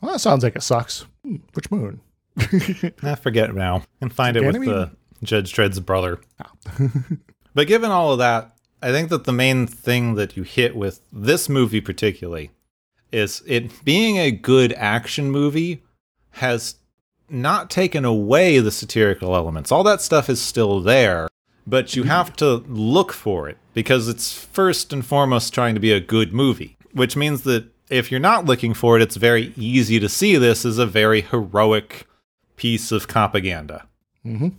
Well, 0.00 0.12
that 0.12 0.18
sounds 0.20 0.42
like 0.42 0.56
it 0.56 0.62
sucks. 0.62 1.06
Hmm, 1.24 1.36
which 1.52 1.70
moon? 1.70 2.00
I 3.02 3.14
forget 3.16 3.54
now. 3.54 3.82
And 4.00 4.12
find 4.12 4.36
it 4.36 4.44
with 4.44 4.64
the 4.64 4.90
Judge 5.22 5.52
Dredd's 5.52 5.80
brother. 5.80 6.20
but 7.54 7.66
given 7.66 7.90
all 7.90 8.12
of 8.12 8.18
that, 8.18 8.56
I 8.82 8.92
think 8.92 9.10
that 9.10 9.24
the 9.24 9.32
main 9.32 9.66
thing 9.66 10.14
that 10.14 10.36
you 10.36 10.42
hit 10.42 10.74
with 10.74 11.02
this 11.12 11.48
movie 11.48 11.82
particularly 11.82 12.50
is 13.12 13.42
it 13.46 13.84
being 13.84 14.16
a 14.16 14.30
good 14.30 14.72
action 14.74 15.30
movie 15.30 15.82
has 16.32 16.76
not 17.28 17.70
taken 17.70 18.04
away 18.04 18.58
the 18.58 18.70
satirical 18.70 19.34
elements. 19.34 19.70
All 19.70 19.84
that 19.84 20.00
stuff 20.00 20.28
is 20.28 20.40
still 20.40 20.80
there, 20.80 21.28
but 21.66 21.94
you 21.94 22.02
have 22.04 22.34
to 22.36 22.56
look 22.68 23.12
for 23.12 23.48
it 23.48 23.58
because 23.74 24.08
it's 24.08 24.32
first 24.32 24.92
and 24.92 25.04
foremost 25.04 25.54
trying 25.54 25.74
to 25.74 25.80
be 25.80 25.92
a 25.92 26.00
good 26.00 26.32
movie, 26.32 26.76
which 26.92 27.16
means 27.16 27.42
that 27.42 27.66
if 27.88 28.10
you're 28.10 28.20
not 28.20 28.44
looking 28.44 28.74
for 28.74 28.96
it, 28.96 29.02
it's 29.02 29.16
very 29.16 29.52
easy 29.56 29.98
to 29.98 30.08
see 30.08 30.36
this 30.36 30.64
as 30.64 30.78
a 30.78 30.86
very 30.86 31.22
heroic 31.22 32.06
piece 32.56 32.92
of 32.92 33.08
propaganda. 33.08 33.86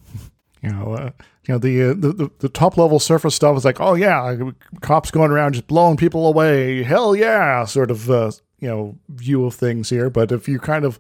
You 0.64 0.70
know, 0.70 0.94
uh, 0.94 1.10
you 1.48 1.54
know 1.54 1.58
the, 1.58 1.82
uh, 1.82 1.94
the 1.96 2.14
the 2.14 2.32
the 2.38 2.50
top 2.50 2.78
level 2.78 3.00
surface 3.00 3.34
stuff 3.34 3.58
is 3.58 3.66
like, 3.66 3.82
oh 3.82 3.96
yeah, 3.96 4.38
cops 4.82 5.10
going 5.10 5.32
around 5.32 5.54
just 5.54 5.66
blowing 5.66 5.98
people 5.98 6.28
away, 6.28 6.84
hell 6.84 7.16
yeah, 7.16 7.66
sort 7.66 7.90
of 7.90 8.12
uh, 8.12 8.32
you 8.60 8.68
know 8.68 8.96
view 9.10 9.44
of 9.46 9.56
things 9.56 9.90
here. 9.90 10.12
But 10.12 10.32
if 10.32 10.48
you're 10.48 10.60
kind 10.60 10.86
of 10.86 11.00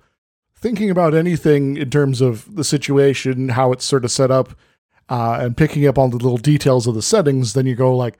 thinking 0.61 0.89
about 0.89 1.13
anything 1.13 1.75
in 1.75 1.89
terms 1.89 2.21
of 2.21 2.55
the 2.55 2.63
situation, 2.63 3.49
how 3.49 3.71
it's 3.71 3.83
sort 3.83 4.05
of 4.05 4.11
set 4.11 4.31
up, 4.31 4.55
uh, 5.09 5.39
and 5.41 5.57
picking 5.57 5.85
up 5.87 5.97
on 5.97 6.11
the 6.11 6.17
little 6.17 6.37
details 6.37 6.87
of 6.87 6.95
the 6.95 7.01
settings, 7.01 7.53
then 7.53 7.65
you 7.65 7.75
go 7.75 7.95
like, 7.95 8.17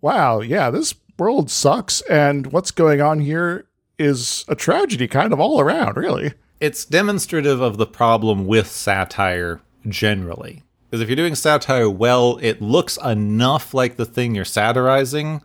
wow, 0.00 0.40
yeah, 0.40 0.70
this 0.70 0.94
world 1.18 1.50
sucks, 1.50 2.00
and 2.02 2.48
what's 2.48 2.70
going 2.72 3.00
on 3.00 3.20
here 3.20 3.66
is 3.98 4.44
a 4.48 4.56
tragedy, 4.56 5.06
kind 5.06 5.32
of 5.32 5.38
all 5.38 5.60
around, 5.60 5.96
really. 5.96 6.32
it's 6.58 6.84
demonstrative 6.84 7.60
of 7.60 7.76
the 7.76 7.86
problem 7.86 8.46
with 8.46 8.68
satire 8.68 9.60
generally. 9.88 10.62
Because 10.90 11.02
if 11.02 11.08
you're 11.08 11.16
doing 11.16 11.34
satire 11.34 11.90
well, 11.90 12.38
it 12.40 12.62
looks 12.62 12.96
enough 13.04 13.74
like 13.74 13.96
the 13.96 14.06
thing 14.06 14.34
you're 14.34 14.44
satirizing 14.44 15.42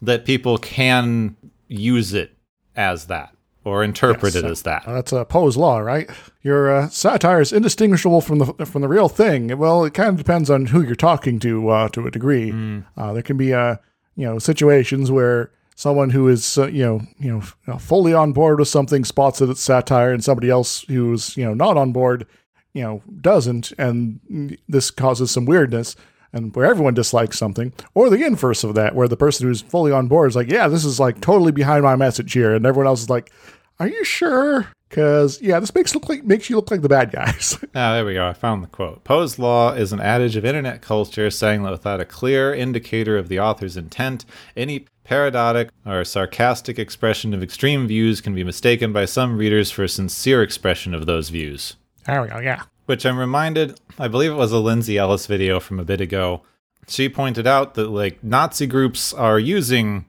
that 0.00 0.24
people 0.24 0.58
can 0.58 1.36
use 1.68 2.12
it 2.14 2.36
as 2.74 3.06
that 3.06 3.34
or 3.64 3.84
interpreted 3.84 4.42
Yes, 4.42 4.50
as 4.50 4.62
that. 4.62 4.86
Uh, 4.86 4.94
that's 4.94 5.12
a 5.12 5.24
Poe's 5.24 5.56
law, 5.56 5.78
right? 5.78 6.10
Your 6.42 6.74
uh, 6.74 6.88
satire 6.88 7.40
is 7.40 7.52
indistinguishable 7.52 8.20
from 8.20 8.38
the 8.38 8.66
from 8.66 8.82
the 8.82 8.88
real 8.88 9.08
thing. 9.08 9.56
Well, 9.58 9.84
it 9.84 9.94
kind 9.94 10.08
of 10.08 10.16
depends 10.16 10.50
on 10.50 10.66
who 10.66 10.82
you're 10.82 10.94
talking 10.94 11.38
to 11.40 11.68
uh, 11.68 11.88
to 11.90 12.06
a 12.06 12.10
degree. 12.10 12.52
Uh, 12.96 13.12
there 13.12 13.22
can 13.22 13.36
be 13.36 13.54
uh, 13.54 13.76
you 14.16 14.26
know 14.26 14.38
situations 14.38 15.10
where 15.10 15.50
someone 15.74 16.10
who 16.10 16.28
is 16.28 16.58
uh, 16.58 16.66
you 16.66 16.84
know 16.84 17.00
you 17.18 17.30
know 17.32 17.42
uh, 17.72 17.78
fully 17.78 18.14
on 18.14 18.32
board 18.32 18.58
with 18.58 18.68
something 18.68 19.04
spots 19.04 19.40
it 19.40 19.48
as 19.48 19.60
satire, 19.60 20.12
and 20.12 20.24
somebody 20.24 20.50
else 20.50 20.82
who's 20.82 21.36
you 21.36 21.44
know 21.44 21.54
not 21.54 21.76
on 21.76 21.92
board, 21.92 22.26
you 22.72 22.82
know, 22.82 23.02
doesn't, 23.20 23.72
and 23.78 24.20
mm, 24.30 24.58
this 24.68 24.90
causes 24.90 25.30
some 25.30 25.44
weirdness. 25.44 25.96
And 26.32 26.54
where 26.56 26.64
everyone 26.66 26.94
dislikes 26.94 27.38
something, 27.38 27.72
or 27.94 28.08
the 28.08 28.24
inverse 28.24 28.64
of 28.64 28.74
that, 28.74 28.94
where 28.94 29.08
the 29.08 29.16
person 29.18 29.46
who's 29.46 29.60
fully 29.60 29.92
on 29.92 30.08
board 30.08 30.30
is 30.30 30.36
like, 30.36 30.50
"Yeah, 30.50 30.66
this 30.68 30.84
is 30.84 30.98
like 30.98 31.20
totally 31.20 31.52
behind 31.52 31.82
my 31.82 31.94
message 31.96 32.32
here," 32.32 32.54
and 32.54 32.64
everyone 32.64 32.86
else 32.86 33.02
is 33.02 33.10
like, 33.10 33.30
"Are 33.78 33.88
you 33.88 34.02
sure?" 34.04 34.68
Because 34.88 35.40
yeah, 35.42 35.58
this 35.60 35.74
makes 35.74 35.94
look 35.94 36.08
like 36.08 36.24
makes 36.24 36.48
you 36.50 36.56
look 36.56 36.70
like 36.70 36.82
the 36.82 36.88
bad 36.88 37.12
guys. 37.12 37.58
Ah, 37.74 37.94
there 37.94 38.04
we 38.04 38.14
go. 38.14 38.26
I 38.26 38.32
found 38.34 38.62
the 38.62 38.66
quote. 38.68 39.02
Poe's 39.04 39.38
law 39.38 39.72
is 39.72 39.92
an 39.92 40.00
adage 40.00 40.36
of 40.36 40.44
internet 40.44 40.82
culture 40.82 41.30
saying 41.30 41.62
that 41.62 41.70
without 41.70 42.00
a 42.00 42.04
clear 42.04 42.52
indicator 42.54 43.16
of 43.16 43.28
the 43.28 43.40
author's 43.40 43.76
intent, 43.78 44.24
any 44.56 44.84
parodic 45.04 45.70
or 45.86 46.04
sarcastic 46.04 46.78
expression 46.78 47.32
of 47.34 47.42
extreme 47.42 47.86
views 47.88 48.20
can 48.20 48.34
be 48.34 48.44
mistaken 48.44 48.92
by 48.92 49.04
some 49.06 49.36
readers 49.38 49.70
for 49.70 49.82
a 49.84 49.88
sincere 49.88 50.42
expression 50.42 50.92
of 50.94 51.06
those 51.06 51.28
views. 51.30 51.76
there 52.06 52.20
we 52.22 52.28
go. 52.28 52.38
Yeah. 52.38 52.62
Which 52.92 53.06
I'm 53.06 53.16
reminded, 53.18 53.80
I 53.98 54.06
believe 54.06 54.32
it 54.32 54.34
was 54.34 54.52
a 54.52 54.58
Lindsay 54.58 54.98
Ellis 54.98 55.24
video 55.24 55.60
from 55.60 55.80
a 55.80 55.82
bit 55.82 56.02
ago. 56.02 56.42
She 56.86 57.08
pointed 57.08 57.46
out 57.46 57.72
that 57.72 57.88
like 57.88 58.22
Nazi 58.22 58.66
groups 58.66 59.14
are 59.14 59.38
using 59.38 60.04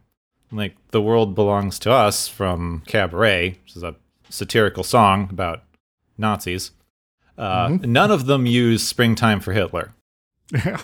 like 0.51 0.75
The 0.91 1.01
World 1.01 1.33
Belongs 1.33 1.79
to 1.79 1.93
Us 1.93 2.27
from 2.27 2.83
Cabaret, 2.85 3.51
which 3.63 3.77
is 3.77 3.83
a 3.83 3.95
satirical 4.29 4.83
song 4.83 5.29
about 5.31 5.63
Nazis. 6.17 6.71
Uh, 7.37 7.77
None 7.83 8.11
of 8.11 8.25
them 8.25 8.45
use 8.45 8.85
Springtime 8.85 9.39
for 9.39 9.53
Hitler. 9.53 9.93
Yeah. 10.51 10.81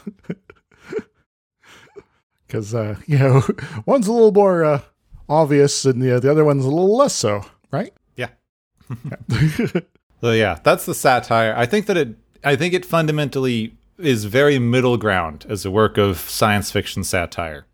Because 2.48 2.74
uh, 2.74 2.96
you 3.08 3.20
know, 3.20 3.44
one's 3.86 4.08
a 4.08 4.14
little 4.14 4.32
more 4.32 4.64
uh, 4.64 4.82
obvious, 5.28 5.84
and 5.84 6.02
the 6.02 6.18
the 6.22 6.32
other 6.32 6.46
one's 6.46 6.64
a 6.64 6.70
little 6.70 6.96
less 6.96 7.14
so, 7.14 7.44
right? 7.72 7.94
Yeah. 8.16 8.30
So 10.22 10.32
yeah, 10.32 10.60
that's 10.64 10.86
the 10.86 10.94
satire. 10.94 11.54
I 11.56 11.66
think 11.66 11.86
that 11.88 11.98
it 11.98 12.16
I 12.44 12.56
think 12.56 12.74
it 12.74 12.86
fundamentally 12.86 13.76
is 13.98 14.26
very 14.26 14.60
middle 14.60 14.98
ground 14.98 15.46
as 15.50 15.66
a 15.66 15.72
work 15.72 15.98
of 15.98 16.18
science 16.18 16.72
fiction 16.72 17.04
satire. 17.04 17.66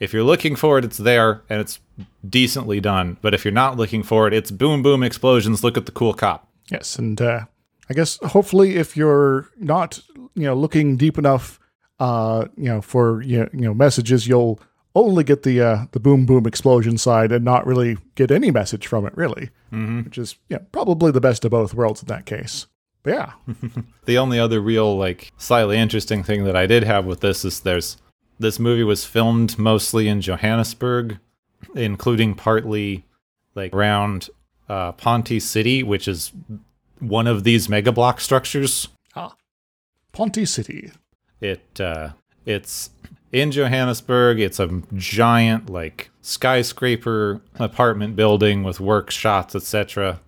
If 0.00 0.12
you're 0.12 0.24
looking 0.24 0.56
for 0.56 0.78
it, 0.78 0.84
it's 0.84 0.98
there 0.98 1.42
and 1.48 1.60
it's 1.60 1.80
decently 2.28 2.80
done. 2.80 3.16
But 3.20 3.34
if 3.34 3.44
you're 3.44 3.52
not 3.52 3.76
looking 3.76 4.02
for 4.02 4.26
it, 4.28 4.34
it's 4.34 4.50
boom 4.50 4.82
boom 4.82 5.02
explosions, 5.02 5.64
look 5.64 5.76
at 5.76 5.86
the 5.86 5.92
cool 5.92 6.14
cop. 6.14 6.48
Yes, 6.70 6.98
and 6.98 7.20
uh, 7.20 7.46
I 7.90 7.94
guess 7.94 8.18
hopefully, 8.22 8.76
if 8.76 8.96
you're 8.96 9.48
not 9.58 10.00
you 10.34 10.44
know 10.44 10.54
looking 10.54 10.96
deep 10.96 11.18
enough, 11.18 11.58
uh, 11.98 12.46
you 12.56 12.68
know, 12.68 12.80
for 12.80 13.22
you 13.22 13.40
know, 13.40 13.48
you 13.52 13.60
know 13.60 13.74
messages, 13.74 14.26
you'll 14.26 14.60
only 15.04 15.24
get 15.24 15.42
the 15.42 15.60
uh, 15.60 15.84
the 15.92 16.00
boom 16.00 16.26
boom 16.26 16.46
explosion 16.46 16.98
side 16.98 17.32
and 17.32 17.44
not 17.44 17.66
really 17.66 17.98
get 18.14 18.30
any 18.30 18.50
message 18.50 18.86
from 18.86 19.06
it, 19.06 19.16
really. 19.16 19.50
Mm-hmm. 19.72 20.04
Which 20.04 20.18
is 20.18 20.36
yeah, 20.48 20.58
probably 20.72 21.10
the 21.10 21.20
best 21.20 21.44
of 21.44 21.50
both 21.50 21.74
worlds 21.74 22.02
in 22.02 22.08
that 22.08 22.26
case. 22.26 22.66
But 23.02 23.14
yeah, 23.14 23.32
The 24.04 24.18
only 24.18 24.38
other 24.38 24.60
real 24.60 24.96
like 24.96 25.32
slightly 25.38 25.78
interesting 25.78 26.22
thing 26.22 26.44
that 26.44 26.56
I 26.56 26.66
did 26.66 26.84
have 26.84 27.04
with 27.04 27.20
this 27.20 27.44
is 27.44 27.60
there's 27.60 27.96
this 28.38 28.58
movie 28.58 28.84
was 28.84 29.04
filmed 29.04 29.58
mostly 29.58 30.08
in 30.08 30.20
Johannesburg, 30.20 31.18
including 31.74 32.34
partly 32.34 33.04
like 33.54 33.72
around 33.72 34.30
uh, 34.68 34.92
Ponte 34.92 35.42
City, 35.42 35.82
which 35.82 36.06
is 36.08 36.32
one 37.00 37.26
of 37.26 37.44
these 37.44 37.68
mega 37.68 37.92
block 37.92 38.20
structures. 38.20 38.88
Ah, 39.14 39.34
Ponte 40.12 40.46
City. 40.46 40.90
It 41.40 41.80
uh, 41.80 42.10
it's 42.46 42.90
in 43.32 43.50
Johannesburg. 43.50 44.40
It's 44.40 44.60
a 44.60 44.82
giant 44.94 45.70
like 45.70 46.10
skyscraper 46.22 47.40
apartment 47.58 48.16
building 48.16 48.62
with 48.62 48.80
workshops, 48.80 49.54
etc. 49.54 50.20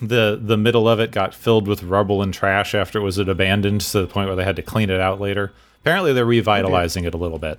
The 0.00 0.38
the 0.40 0.56
middle 0.56 0.88
of 0.88 1.00
it 1.00 1.12
got 1.12 1.34
filled 1.34 1.68
with 1.68 1.82
rubble 1.82 2.22
and 2.22 2.32
trash 2.32 2.74
after 2.74 2.98
it 2.98 3.02
was 3.02 3.18
abandoned 3.18 3.82
to 3.82 4.00
the 4.00 4.06
point 4.06 4.28
where 4.28 4.36
they 4.36 4.44
had 4.44 4.56
to 4.56 4.62
clean 4.62 4.90
it 4.90 5.00
out 5.00 5.20
later. 5.20 5.52
Apparently, 5.80 6.12
they're 6.12 6.24
revitalizing 6.26 7.04
it 7.04 7.14
a 7.14 7.18
little 7.18 7.38
bit. 7.38 7.58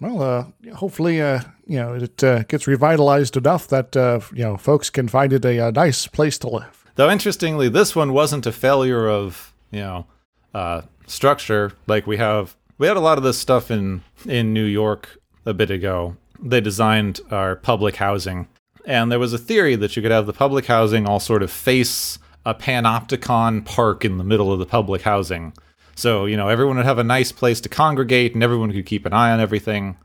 Well, 0.00 0.22
uh, 0.22 0.74
hopefully, 0.74 1.20
uh, 1.20 1.40
you 1.66 1.78
know, 1.78 1.94
it 1.94 2.22
uh, 2.22 2.44
gets 2.44 2.66
revitalized 2.66 3.36
enough 3.36 3.66
that 3.68 3.96
uh, 3.96 4.20
you 4.32 4.44
know 4.44 4.56
folks 4.56 4.90
can 4.90 5.08
find 5.08 5.32
it 5.32 5.44
a, 5.44 5.68
a 5.68 5.72
nice 5.72 6.06
place 6.06 6.38
to 6.38 6.48
live. 6.48 6.84
Though 6.94 7.10
interestingly, 7.10 7.68
this 7.68 7.96
one 7.96 8.12
wasn't 8.12 8.46
a 8.46 8.52
failure 8.52 9.08
of 9.08 9.52
you 9.70 9.80
know 9.80 10.06
uh, 10.54 10.82
structure. 11.06 11.72
Like 11.86 12.06
we 12.06 12.16
have, 12.18 12.56
we 12.78 12.86
had 12.86 12.96
a 12.96 13.00
lot 13.00 13.18
of 13.18 13.24
this 13.24 13.38
stuff 13.38 13.70
in 13.70 14.02
in 14.24 14.52
New 14.52 14.64
York 14.64 15.18
a 15.44 15.54
bit 15.54 15.70
ago. 15.70 16.16
They 16.40 16.60
designed 16.60 17.20
our 17.30 17.56
public 17.56 17.96
housing, 17.96 18.48
and 18.84 19.10
there 19.10 19.18
was 19.18 19.32
a 19.32 19.38
theory 19.38 19.74
that 19.76 19.96
you 19.96 20.02
could 20.02 20.12
have 20.12 20.26
the 20.26 20.32
public 20.32 20.66
housing 20.66 21.06
all 21.06 21.20
sort 21.20 21.42
of 21.42 21.50
face 21.50 22.18
a 22.46 22.54
panopticon 22.54 23.64
park 23.64 24.04
in 24.04 24.16
the 24.18 24.24
middle 24.24 24.52
of 24.52 24.58
the 24.58 24.66
public 24.66 25.02
housing. 25.02 25.52
So 25.94 26.26
you 26.26 26.36
know 26.36 26.48
everyone 26.48 26.76
would 26.76 26.86
have 26.86 26.98
a 26.98 27.04
nice 27.04 27.32
place 27.32 27.60
to 27.62 27.68
congregate, 27.68 28.34
and 28.34 28.42
everyone 28.42 28.72
could 28.72 28.86
keep 28.86 29.04
an 29.06 29.12
eye 29.12 29.32
on 29.32 29.40
everything. 29.40 29.96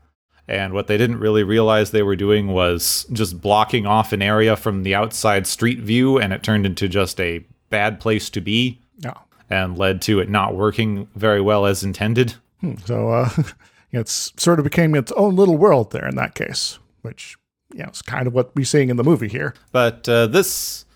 And 0.46 0.74
what 0.74 0.88
they 0.88 0.98
didn't 0.98 1.20
really 1.20 1.42
realize 1.42 1.90
they 1.90 2.02
were 2.02 2.16
doing 2.16 2.48
was 2.48 3.06
just 3.10 3.40
blocking 3.40 3.86
off 3.86 4.12
an 4.12 4.20
area 4.20 4.56
from 4.56 4.82
the 4.82 4.94
outside 4.94 5.46
street 5.46 5.78
view, 5.78 6.18
and 6.18 6.34
it 6.34 6.42
turned 6.42 6.66
into 6.66 6.86
just 6.86 7.18
a 7.18 7.42
bad 7.70 7.98
place 7.98 8.28
to 8.30 8.42
be 8.42 8.78
Yeah. 8.98 9.14
and 9.48 9.78
led 9.78 10.02
to 10.02 10.20
it 10.20 10.28
not 10.28 10.54
working 10.54 11.08
very 11.16 11.40
well 11.40 11.64
as 11.64 11.82
intended. 11.82 12.34
Hmm, 12.64 12.76
So 12.86 13.10
uh, 13.10 13.30
it's 13.92 14.32
sort 14.36 14.58
of 14.58 14.64
became 14.64 14.94
its 14.94 15.12
own 15.12 15.36
little 15.36 15.56
world 15.56 15.92
there 15.92 16.08
in 16.08 16.16
that 16.16 16.34
case, 16.34 16.78
which 17.02 17.36
you 17.72 17.82
know 17.82 17.90
is 17.90 18.02
kind 18.02 18.26
of 18.26 18.32
what 18.32 18.54
we're 18.56 18.64
seeing 18.64 18.88
in 18.88 18.96
the 18.96 19.04
movie 19.04 19.28
here. 19.28 19.54
But 19.72 20.08
uh, 20.08 20.26
this 20.28 20.86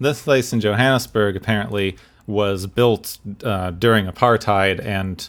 this 0.00 0.22
place 0.22 0.52
in 0.52 0.60
Johannesburg 0.60 1.36
apparently 1.36 1.96
was 2.26 2.66
built 2.66 3.18
uh, 3.42 3.72
during 3.72 4.06
apartheid, 4.06 4.84
and 4.84 5.28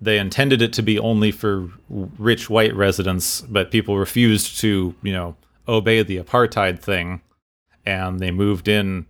they 0.00 0.18
intended 0.18 0.62
it 0.62 0.72
to 0.74 0.82
be 0.82 0.98
only 0.98 1.30
for 1.30 1.68
rich 1.88 2.48
white 2.50 2.74
residents, 2.74 3.42
but 3.42 3.70
people 3.70 3.98
refused 3.98 4.58
to, 4.60 4.94
you 5.02 5.12
know, 5.12 5.36
obey 5.66 6.02
the 6.02 6.16
apartheid 6.18 6.80
thing, 6.80 7.20
and 7.84 8.18
they 8.20 8.30
moved 8.30 8.66
in 8.68 9.06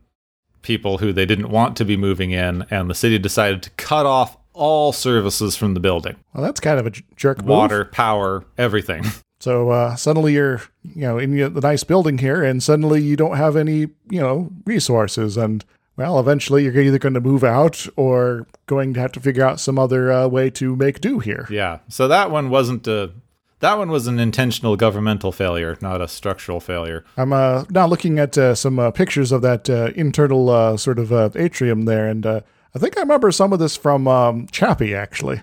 people 0.63 0.99
who 0.99 1.13
they 1.13 1.25
didn't 1.25 1.51
want 1.51 1.77
to 1.77 1.85
be 1.85 1.97
moving 1.97 2.33
in, 2.33 2.67
and 2.71 2.91
the 2.91 2.95
city 2.95 3.19
decided 3.19 3.63
to 3.63 3.71
cut 3.71 4.05
off 4.05 4.37
all 4.59 4.93
services 4.93 5.57
from 5.57 5.75
the 5.75 5.81
building 5.81 6.17
Well, 6.35 6.43
that's 6.45 6.61
kind 6.61 6.79
of 6.81 6.87
a 6.87 6.93
jerk 7.17 7.39
move. 7.39 7.49
water, 7.49 7.85
power, 7.87 8.45
everything. 8.57 9.05
So 9.41 9.71
uh, 9.71 9.95
suddenly 9.95 10.33
you're, 10.35 10.63
you 10.83 11.03
know, 11.03 11.17
in 11.17 11.37
the 11.37 11.61
nice 11.61 11.85
building 11.85 12.19
here, 12.19 12.43
and 12.43 12.61
suddenly 12.61 13.01
you 13.01 13.15
don't 13.15 13.37
have 13.37 13.55
any, 13.55 13.87
you 14.11 14.21
know, 14.21 14.51
resources, 14.65 15.37
and 15.37 15.65
well, 15.97 16.19
eventually 16.19 16.65
you're 16.65 16.81
either 16.81 16.99
going 16.99 17.15
to 17.15 17.21
move 17.21 17.45
out 17.45 17.87
or 17.95 18.49
going 18.67 18.95
to 18.95 19.01
have 19.01 19.13
to 19.13 19.21
figure 19.21 19.45
out 19.45 19.61
some 19.61 19.79
other 19.79 20.11
uh, 20.11 20.27
way 20.27 20.51
to 20.51 20.75
make 20.75 21.01
do 21.01 21.21
here. 21.21 21.47
Yeah. 21.51 21.79
So 21.89 22.09
that 22.09 22.33
one 22.33 22.51
wasn't 22.51 22.89
a 22.89 23.13
that 23.61 23.79
one 23.79 23.91
was 23.91 24.09
an 24.09 24.19
intentional 24.19 24.75
governmental 24.77 25.31
failure, 25.31 25.77
not 25.81 26.01
a 26.01 26.09
structural 26.09 26.59
failure. 26.59 27.05
I'm 27.17 27.33
uh, 27.33 27.65
now 27.71 27.87
looking 27.87 28.19
at 28.19 28.37
uh, 28.37 28.57
some 28.57 28.81
uh, 28.81 28.91
pictures 28.91 29.31
of 29.31 29.43
that 29.43 29.71
uh, 29.71 29.91
internal 29.95 30.51
uh, 30.51 30.77
sort 30.77 30.99
of 30.99 31.13
uh, 31.13 31.31
atrium 31.37 31.85
there, 31.85 32.09
and 32.09 32.27
uh, 32.27 32.41
I 32.75 32.79
think 32.79 32.97
I 32.97 33.01
remember 33.01 33.31
some 33.33 33.53
of 33.53 33.59
this 33.59 33.77
from 33.77 34.07
um, 34.07 34.47
Chappie 34.53 34.95
actually. 34.95 35.43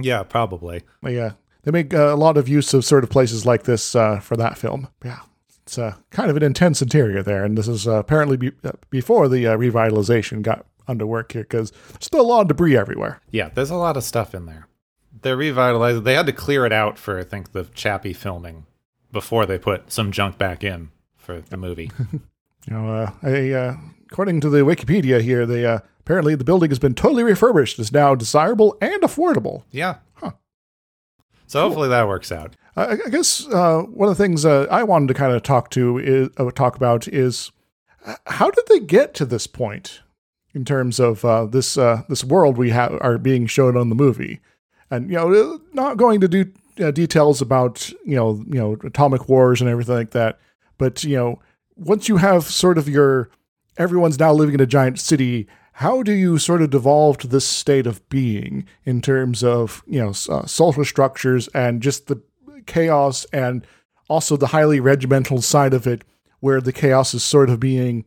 Yeah, 0.00 0.22
probably. 0.22 0.82
They, 1.02 1.20
uh, 1.20 1.30
they 1.62 1.70
make 1.72 1.92
uh, 1.94 2.14
a 2.14 2.16
lot 2.16 2.36
of 2.36 2.48
use 2.48 2.72
of 2.74 2.84
sort 2.84 3.04
of 3.04 3.10
places 3.10 3.44
like 3.44 3.64
this 3.64 3.94
uh, 3.96 4.20
for 4.20 4.36
that 4.36 4.56
film. 4.58 4.88
Yeah, 5.04 5.20
it's 5.62 5.76
uh, 5.78 5.96
kind 6.10 6.30
of 6.30 6.36
an 6.36 6.42
intense 6.42 6.80
interior 6.82 7.22
there, 7.22 7.44
and 7.44 7.58
this 7.58 7.66
is 7.68 7.86
uh, 7.88 7.94
apparently 7.94 8.36
be- 8.36 8.52
uh, 8.64 8.72
before 8.90 9.28
the 9.28 9.46
uh, 9.48 9.56
revitalization 9.56 10.42
got 10.42 10.66
under 10.86 11.06
work 11.06 11.32
here 11.32 11.42
because 11.42 11.70
there's 11.70 12.04
still 12.04 12.20
a 12.20 12.22
lot 12.22 12.42
of 12.42 12.48
debris 12.48 12.76
everywhere. 12.76 13.20
Yeah, 13.30 13.48
there's 13.50 13.70
a 13.70 13.74
lot 13.76 13.96
of 13.96 14.04
stuff 14.04 14.34
in 14.34 14.46
there. 14.46 14.66
They're 15.20 15.36
revitalized. 15.36 16.04
They 16.04 16.14
had 16.14 16.26
to 16.26 16.32
clear 16.32 16.64
it 16.64 16.72
out 16.72 16.96
for 16.98 17.18
I 17.18 17.24
think 17.24 17.52
the 17.52 17.64
Chappie 17.74 18.12
filming 18.12 18.66
before 19.10 19.46
they 19.46 19.58
put 19.58 19.90
some 19.92 20.12
junk 20.12 20.38
back 20.38 20.62
in 20.62 20.90
for 21.16 21.40
the 21.40 21.56
movie. 21.56 21.90
You 22.68 22.76
know, 22.76 22.92
uh, 22.92 23.12
I, 23.22 23.50
uh, 23.50 23.76
according 24.10 24.42
to 24.42 24.50
the 24.50 24.58
Wikipedia 24.58 25.22
here, 25.22 25.46
they 25.46 25.64
uh, 25.64 25.78
apparently 26.00 26.34
the 26.34 26.44
building 26.44 26.70
has 26.70 26.78
been 26.78 26.94
totally 26.94 27.22
refurbished. 27.22 27.78
It's 27.78 27.92
now 27.92 28.14
desirable 28.14 28.76
and 28.82 29.02
affordable. 29.02 29.62
yeah. 29.70 29.96
Huh. 30.14 30.32
So 31.46 31.62
hopefully 31.62 31.88
that 31.88 32.06
works 32.06 32.30
out. 32.30 32.56
I, 32.76 32.98
I 33.06 33.08
guess 33.10 33.46
uh, 33.48 33.82
one 33.82 34.10
of 34.10 34.18
the 34.18 34.22
things 34.22 34.44
uh, 34.44 34.66
I 34.70 34.82
wanted 34.82 35.08
to 35.08 35.14
kind 35.14 35.32
of 35.32 35.42
talk 35.42 35.70
to 35.70 35.96
is 35.96 36.28
uh, 36.36 36.50
talk 36.50 36.76
about 36.76 37.08
is 37.08 37.52
how 38.26 38.50
did 38.50 38.64
they 38.68 38.80
get 38.80 39.14
to 39.14 39.24
this 39.24 39.46
point 39.46 40.02
in 40.54 40.66
terms 40.66 41.00
of 41.00 41.24
uh, 41.24 41.46
this 41.46 41.78
uh, 41.78 42.02
this 42.10 42.22
world 42.22 42.58
we 42.58 42.68
have 42.70 42.98
are 43.00 43.16
being 43.16 43.46
shown 43.46 43.78
on 43.78 43.88
the 43.88 43.94
movie, 43.94 44.40
and 44.90 45.08
you 45.10 45.16
know, 45.16 45.58
not 45.72 45.96
going 45.96 46.20
to 46.20 46.28
do 46.28 46.52
uh, 46.80 46.90
details 46.90 47.40
about 47.40 47.88
you 48.04 48.16
know 48.16 48.44
you 48.46 48.58
know 48.58 48.76
atomic 48.84 49.26
wars 49.26 49.62
and 49.62 49.70
everything 49.70 49.94
like 49.94 50.10
that, 50.10 50.38
but 50.76 51.02
you 51.02 51.16
know 51.16 51.40
once 51.78 52.08
you 52.08 52.16
have 52.18 52.44
sort 52.44 52.78
of 52.78 52.88
your 52.88 53.30
everyone's 53.78 54.18
now 54.18 54.32
living 54.32 54.54
in 54.54 54.60
a 54.60 54.66
giant 54.66 54.98
city. 54.98 55.46
How 55.72 56.02
do 56.02 56.12
you 56.12 56.38
sort 56.38 56.60
of 56.60 56.70
devolve 56.70 57.18
to 57.18 57.28
this 57.28 57.46
state 57.46 57.86
of 57.86 58.06
being 58.08 58.66
in 58.84 59.00
terms 59.00 59.44
of 59.44 59.82
you 59.86 60.00
know 60.00 60.12
uh, 60.28 60.44
social 60.46 60.84
structures 60.84 61.48
and 61.48 61.80
just 61.80 62.08
the 62.08 62.20
chaos 62.66 63.24
and 63.32 63.66
also 64.08 64.36
the 64.36 64.48
highly 64.48 64.80
regimental 64.80 65.40
side 65.40 65.74
of 65.74 65.86
it, 65.86 66.02
where 66.40 66.60
the 66.60 66.72
chaos 66.72 67.14
is 67.14 67.22
sort 67.22 67.50
of 67.50 67.60
being, 67.60 68.04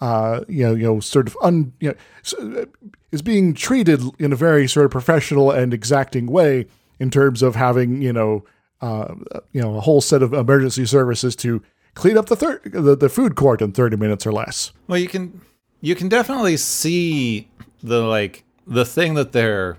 uh, 0.00 0.40
you 0.48 0.64
know, 0.64 0.74
you 0.74 0.84
know, 0.84 1.00
sort 1.00 1.26
of 1.26 1.36
un, 1.42 1.72
you 1.80 1.94
know, 2.40 2.60
uh, 2.60 2.64
is 3.12 3.22
being 3.22 3.54
treated 3.54 4.02
in 4.18 4.32
a 4.32 4.36
very 4.36 4.66
sort 4.66 4.84
of 4.84 4.90
professional 4.90 5.50
and 5.50 5.72
exacting 5.72 6.26
way 6.26 6.66
in 6.98 7.10
terms 7.10 7.42
of 7.42 7.54
having, 7.54 8.02
you 8.02 8.12
know, 8.12 8.44
uh, 8.80 9.14
you 9.52 9.62
know, 9.62 9.76
a 9.76 9.80
whole 9.80 10.00
set 10.00 10.22
of 10.22 10.32
emergency 10.32 10.84
services 10.84 11.36
to 11.36 11.62
clean 11.94 12.18
up 12.18 12.26
the 12.26 12.36
thir- 12.36 12.60
the, 12.64 12.96
the 12.96 13.08
food 13.08 13.36
court 13.36 13.62
in 13.62 13.72
thirty 13.72 13.96
minutes 13.96 14.26
or 14.26 14.32
less. 14.32 14.72
Well, 14.86 14.98
you 14.98 15.08
can 15.08 15.40
you 15.80 15.94
can 15.94 16.08
definitely 16.08 16.56
see 16.56 17.48
the 17.82 18.02
like 18.02 18.44
the 18.66 18.84
thing 18.84 19.14
that 19.14 19.32
they're 19.32 19.76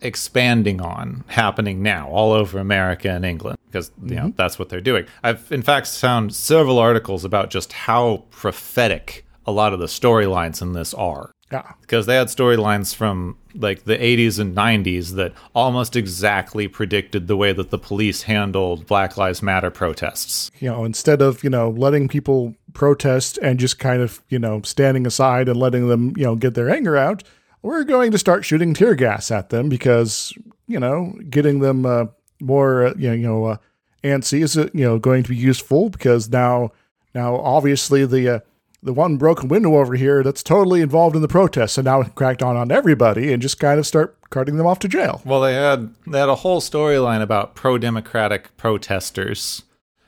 expanding 0.00 0.80
on 0.80 1.24
happening 1.28 1.82
now 1.82 2.08
all 2.08 2.32
over 2.32 2.58
America 2.58 3.08
and 3.10 3.24
England 3.24 3.58
because 3.66 3.90
you 4.02 4.16
know 4.16 4.22
mm-hmm. 4.22 4.36
that's 4.36 4.58
what 4.58 4.68
they're 4.68 4.80
doing. 4.80 5.06
I've 5.22 5.50
in 5.50 5.62
fact 5.62 5.88
found 5.88 6.34
several 6.34 6.78
articles 6.78 7.24
about 7.24 7.50
just 7.50 7.72
how 7.72 8.24
prophetic 8.30 9.24
a 9.46 9.52
lot 9.52 9.72
of 9.72 9.78
the 9.78 9.86
storylines 9.86 10.62
in 10.62 10.72
this 10.72 10.94
are 10.94 11.30
Yeah. 11.54 11.72
because 11.82 12.06
they 12.06 12.16
had 12.16 12.26
storylines 12.26 12.94
from 12.94 13.36
like 13.54 13.84
the 13.84 13.96
80s 13.96 14.40
and 14.40 14.56
90s 14.56 15.14
that 15.14 15.32
almost 15.54 15.94
exactly 15.94 16.66
predicted 16.66 17.28
the 17.28 17.36
way 17.36 17.52
that 17.52 17.70
the 17.70 17.78
police 17.78 18.22
handled 18.22 18.86
Black 18.88 19.16
Lives 19.16 19.40
Matter 19.40 19.70
protests. 19.70 20.50
you 20.58 20.68
know, 20.68 20.84
instead 20.84 21.22
of, 21.22 21.44
you 21.44 21.50
know, 21.50 21.70
letting 21.70 22.08
people 22.08 22.56
protest 22.72 23.38
and 23.38 23.60
just 23.60 23.78
kind 23.78 24.02
of, 24.02 24.20
you 24.28 24.38
know, 24.38 24.62
standing 24.62 25.06
aside 25.06 25.48
and 25.48 25.56
letting 25.56 25.86
them, 25.88 26.12
you 26.16 26.24
know, 26.24 26.34
get 26.34 26.54
their 26.54 26.68
anger 26.68 26.96
out, 26.96 27.22
we're 27.62 27.84
going 27.84 28.10
to 28.10 28.18
start 28.18 28.44
shooting 28.44 28.74
tear 28.74 28.96
gas 28.96 29.30
at 29.30 29.50
them 29.50 29.68
because, 29.68 30.32
you 30.66 30.80
know, 30.80 31.14
getting 31.30 31.60
them 31.60 31.86
uh, 31.86 32.06
more, 32.40 32.86
uh, 32.86 32.94
you 32.98 33.08
know, 33.10 33.14
you 33.14 33.26
know, 33.28 33.44
uh, 33.44 33.56
antsy 34.02 34.42
is, 34.42 34.58
uh, 34.58 34.68
you 34.74 34.84
know, 34.84 34.98
going 34.98 35.22
to 35.22 35.28
be 35.28 35.36
useful 35.36 35.88
because 35.88 36.28
now, 36.28 36.72
now 37.14 37.36
obviously 37.36 38.04
the, 38.04 38.28
uh, 38.28 38.40
the 38.84 38.92
one 38.92 39.16
broken 39.16 39.48
window 39.48 39.76
over 39.76 39.94
here 39.94 40.22
that's 40.22 40.42
totally 40.42 40.82
involved 40.82 41.16
in 41.16 41.22
the 41.22 41.28
protests 41.28 41.78
and 41.78 41.86
now 41.86 42.02
cracked 42.02 42.42
on 42.42 42.54
on 42.54 42.70
everybody 42.70 43.32
and 43.32 43.40
just 43.40 43.58
kind 43.58 43.78
of 43.78 43.86
start 43.86 44.16
carting 44.28 44.58
them 44.58 44.66
off 44.66 44.78
to 44.78 44.88
jail. 44.88 45.22
Well, 45.24 45.40
they 45.40 45.54
had 45.54 45.94
they 46.06 46.20
had 46.20 46.28
a 46.28 46.36
whole 46.36 46.60
storyline 46.60 47.22
about 47.22 47.54
pro-democratic 47.54 48.54
protesters, 48.56 49.62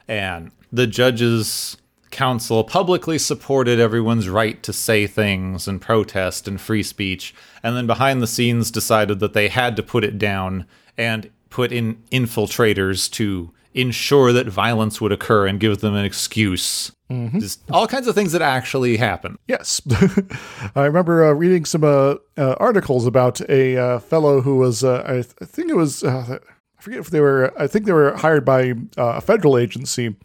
and 0.06 0.52
the 0.70 0.86
judges' 0.86 1.78
council 2.10 2.64
publicly 2.64 3.18
supported 3.18 3.80
everyone's 3.80 4.28
right 4.28 4.62
to 4.62 4.72
say 4.72 5.06
things 5.06 5.66
and 5.66 5.80
protest 5.80 6.46
and 6.46 6.60
free 6.60 6.82
speech, 6.82 7.34
and 7.62 7.76
then 7.76 7.86
behind 7.86 8.20
the 8.22 8.26
scenes 8.26 8.70
decided 8.70 9.20
that 9.20 9.32
they 9.32 9.48
had 9.48 9.74
to 9.76 9.82
put 9.82 10.04
it 10.04 10.18
down 10.18 10.66
and 10.98 11.30
put 11.48 11.72
in 11.72 11.96
infiltrators 12.12 13.10
to 13.10 13.50
ensure 13.76 14.32
that 14.32 14.48
violence 14.48 15.00
would 15.00 15.12
occur 15.12 15.46
and 15.46 15.60
give 15.60 15.78
them 15.78 15.94
an 15.94 16.04
excuse. 16.04 16.92
Just 17.38 17.62
all 17.70 17.86
kinds 17.86 18.08
of 18.08 18.14
things 18.16 18.32
that 18.32 18.42
actually 18.42 18.96
happen. 18.96 19.38
Yes, 19.46 19.80
I 20.74 20.86
remember 20.86 21.24
uh, 21.24 21.32
reading 21.32 21.64
some 21.64 21.84
uh, 21.84 22.16
uh, 22.36 22.56
articles 22.58 23.06
about 23.06 23.40
a 23.48 23.76
uh, 23.76 23.98
fellow 24.00 24.40
who 24.40 24.56
was, 24.56 24.82
uh, 24.82 25.04
I, 25.06 25.12
th- 25.12 25.34
I 25.40 25.44
think 25.44 25.70
it 25.70 25.76
was, 25.76 26.02
uh, 26.02 26.38
I 26.78 26.82
forget 26.82 26.98
if 26.98 27.10
they 27.10 27.20
were, 27.20 27.52
I 27.56 27.68
think 27.68 27.84
they 27.84 27.92
were 27.92 28.16
hired 28.16 28.44
by 28.44 28.72
uh, 28.96 29.18
a 29.18 29.20
federal 29.20 29.56
agency 29.56 30.16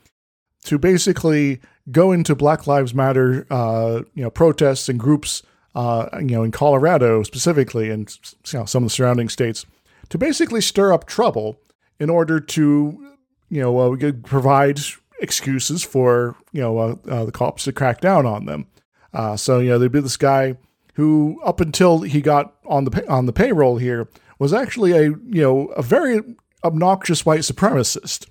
to 0.63 0.79
basically 0.79 1.59
go 1.91 2.11
into 2.11 2.33
Black 2.35 2.65
Lives 2.65 2.95
Matter, 2.95 3.45
uh, 3.51 4.01
you 4.15 4.23
know, 4.23 4.31
protests 4.31 4.89
and 4.89 4.99
groups 4.99 5.43
uh, 5.75 6.07
you 6.19 6.35
know, 6.35 6.43
in 6.43 6.51
Colorado 6.51 7.23
specifically, 7.23 7.89
and 7.89 8.15
you 8.51 8.59
know, 8.59 8.65
some 8.65 8.83
of 8.83 8.89
the 8.89 8.93
surrounding 8.93 9.29
states, 9.29 9.65
to 10.09 10.17
basically 10.17 10.61
stir 10.61 10.91
up 10.91 11.05
trouble 11.05 11.59
in 11.99 12.09
order 12.09 12.39
to, 12.39 13.10
you 13.51 13.61
know, 13.61 13.79
uh, 13.79 13.89
we 13.89 13.97
could 13.97 14.23
provide 14.23 14.79
excuses 15.19 15.83
for 15.83 16.35
you 16.51 16.61
know 16.61 16.77
uh, 16.77 16.95
uh, 17.07 17.25
the 17.25 17.31
cops 17.31 17.65
to 17.65 17.73
crack 17.73 18.01
down 18.01 18.25
on 18.25 18.45
them. 18.45 18.65
Uh, 19.13 19.35
so 19.35 19.59
you 19.59 19.69
know, 19.69 19.77
there'd 19.77 19.91
be 19.91 19.99
this 19.99 20.17
guy 20.17 20.55
who, 20.95 21.39
up 21.43 21.59
until 21.59 22.01
he 22.01 22.21
got 22.21 22.55
on 22.65 22.85
the 22.85 23.07
on 23.09 23.25
the 23.25 23.33
payroll 23.33 23.77
here, 23.77 24.07
was 24.39 24.53
actually 24.53 24.93
a 24.93 25.03
you 25.03 25.41
know 25.41 25.65
a 25.67 25.83
very 25.83 26.21
obnoxious 26.63 27.25
white 27.25 27.41
supremacist. 27.41 28.27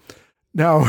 Now, 0.54 0.80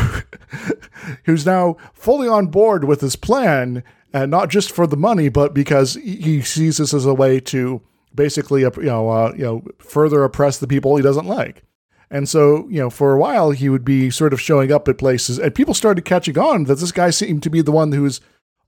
who's 1.26 1.46
now 1.46 1.76
fully 1.94 2.28
on 2.28 2.48
board 2.48 2.86
with 2.86 3.02
his 3.02 3.18
plan, 3.18 3.84
and 4.14 4.32
not 4.32 4.50
just 4.50 4.72
for 4.72 4.88
the 4.88 4.98
money, 4.98 5.28
but 5.28 5.54
because 5.54 5.96
he 5.96 6.42
sees 6.42 6.78
this 6.78 6.94
as 6.94 7.06
a 7.06 7.14
way 7.14 7.42
to 7.42 7.82
basically, 8.16 8.62
you 8.62 8.72
know, 8.78 9.10
uh, 9.10 9.34
you 9.36 9.44
know, 9.44 9.64
further 9.78 10.24
oppress 10.24 10.58
the 10.58 10.68
people 10.68 10.96
he 10.96 11.04
doesn't 11.04 11.28
like. 11.28 11.64
And 12.12 12.28
so, 12.28 12.68
you 12.70 12.80
know, 12.80 12.90
for 12.90 13.14
a 13.14 13.18
while 13.18 13.52
he 13.52 13.70
would 13.70 13.86
be 13.86 14.10
sort 14.10 14.34
of 14.34 14.42
showing 14.42 14.70
up 14.72 14.88
at 14.90 14.98
places, 14.98 15.40
and 15.40 15.56
people 15.56 15.74
started 15.74 16.04
catching 16.04 16.38
on 16.38 16.66
that 16.66 16.76
this 16.76 16.92
guy 16.92 17.10
seemed 17.10 17.42
to 17.44 17.50
be 17.50 17.62
the 17.62 17.72
one 17.72 17.94
who's 17.94 18.20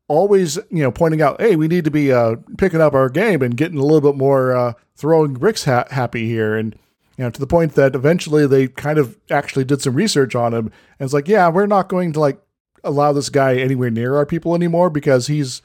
always, 0.08 0.56
you 0.70 0.82
know, 0.82 0.92
pointing 0.92 1.22
out, 1.22 1.42
hey, 1.42 1.58
we 1.58 1.68
need 1.68 1.84
to 1.84 1.92
be 1.92 2.12
uh, 2.12 2.38
picking 2.58 2.80
up 2.80 2.94
our 2.94 3.10
game 3.10 3.42
and 3.42 3.58
getting 3.58 3.78
a 3.78 3.84
little 3.84 4.02
bit 4.02 4.18
more 4.18 4.56
uh, 4.56 4.74
throwing 4.96 5.34
bricks 5.34 5.66
ha- 5.66 5.88
happy 5.92 6.26
here. 6.26 6.56
And, 6.56 6.74
you 7.18 7.26
know, 7.26 7.30
to 7.30 7.40
the 7.40 7.46
point 7.46 7.74
that 7.74 7.96
eventually 7.96 8.48
they 8.48 8.70
kind 8.70 8.98
of 8.98 9.18
actually 9.30 9.66
did 9.66 9.82
some 9.82 9.94
research 9.94 10.36
on 10.36 10.54
him. 10.54 10.68
And 10.98 11.06
it's 11.06 11.14
like, 11.14 11.28
yeah, 11.28 11.50
we're 11.50 11.68
not 11.68 11.90
going 11.90 12.14
to 12.14 12.22
like 12.22 12.40
allow 12.84 13.12
this 13.12 13.30
guy 13.30 13.58
anywhere 13.58 13.90
near 13.90 14.16
our 14.16 14.26
people 14.26 14.56
anymore 14.56 14.90
because 14.90 15.28
he's, 15.28 15.62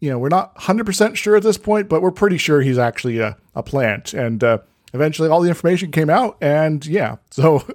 you 0.00 0.10
know, 0.10 0.18
we're 0.18 0.28
not 0.28 0.56
100% 0.56 1.16
sure 1.16 1.36
at 1.36 1.42
this 1.42 1.58
point, 1.58 1.90
but 1.90 2.00
we're 2.00 2.10
pretty 2.10 2.38
sure 2.38 2.62
he's 2.62 2.78
actually 2.78 3.18
a, 3.18 3.36
a 3.54 3.62
plant. 3.62 4.14
And, 4.14 4.42
uh, 4.42 4.58
eventually 4.92 5.28
all 5.28 5.40
the 5.40 5.48
information 5.48 5.90
came 5.90 6.10
out 6.10 6.36
and 6.40 6.86
yeah 6.86 7.16
so 7.30 7.66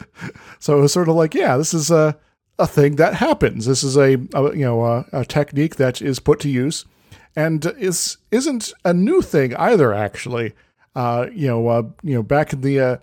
so 0.58 0.78
it 0.78 0.82
was 0.82 0.92
sort 0.92 1.08
of 1.08 1.14
like 1.14 1.34
yeah 1.34 1.56
this 1.56 1.74
is 1.74 1.90
a 1.90 2.16
a 2.58 2.66
thing 2.66 2.96
that 2.96 3.14
happens 3.14 3.66
this 3.66 3.82
is 3.82 3.96
a, 3.96 4.14
a 4.34 4.56
you 4.56 4.64
know 4.64 4.82
a, 4.84 5.04
a, 5.12 5.24
technique 5.24 5.76
that 5.76 6.00
is 6.00 6.20
put 6.20 6.40
to 6.40 6.48
use 6.48 6.84
and 7.34 7.66
is 7.78 8.18
isn't 8.30 8.72
a 8.84 8.94
new 8.94 9.20
thing 9.20 9.54
either 9.56 9.92
actually 9.92 10.52
uh 10.94 11.26
you 11.32 11.48
know 11.48 11.66
uh 11.68 11.82
you 12.02 12.14
know 12.14 12.22
back 12.22 12.52
in 12.52 12.60
the 12.60 12.78
uh 12.80 12.96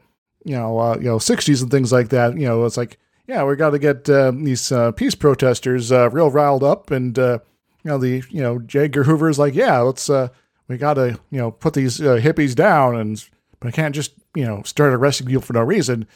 you 0.46 0.56
know 0.56 0.80
uh 0.80 0.96
you 0.98 1.06
know 1.06 1.18
60s 1.18 1.62
and 1.62 1.70
things 1.70 1.92
like 1.92 2.10
that 2.10 2.38
you 2.38 2.46
know 2.46 2.64
it's 2.66 2.78
like 2.78 2.98
yeah 3.28 3.44
we 3.44 3.56
got 3.56 3.72
to 3.72 3.80
get 3.80 4.10
uh, 4.10 4.32
these 4.32 4.72
uh, 4.72 4.92
peace 4.92 5.16
protesters 5.16 5.92
real 5.92 6.32
riled 6.32 6.64
up 6.64 6.90
and 6.90 7.18
you 7.18 7.40
know 7.84 7.98
the 7.98 8.24
you 8.30 8.42
know 8.42 8.60
J. 8.60 8.86
Edgar 8.86 9.04
Hoover's 9.04 9.38
like 9.38 9.54
yeah 9.54 9.80
let's 9.80 10.10
we 10.68 10.78
got 10.78 10.94
to 10.94 11.20
you 11.30 11.38
know 11.38 11.52
put 11.52 11.74
these 11.74 12.00
hippies 12.00 12.56
down 12.56 12.96
and 12.96 13.24
but 13.62 13.70
I 13.70 13.72
can't 13.72 13.96
just, 13.96 14.12
you 14.36 14.46
know, 14.46 14.64
start 14.64 14.92
arresting 14.92 15.28
people 15.28 15.42
for 15.42 15.54
no 15.54 15.62
reason. 15.62 16.08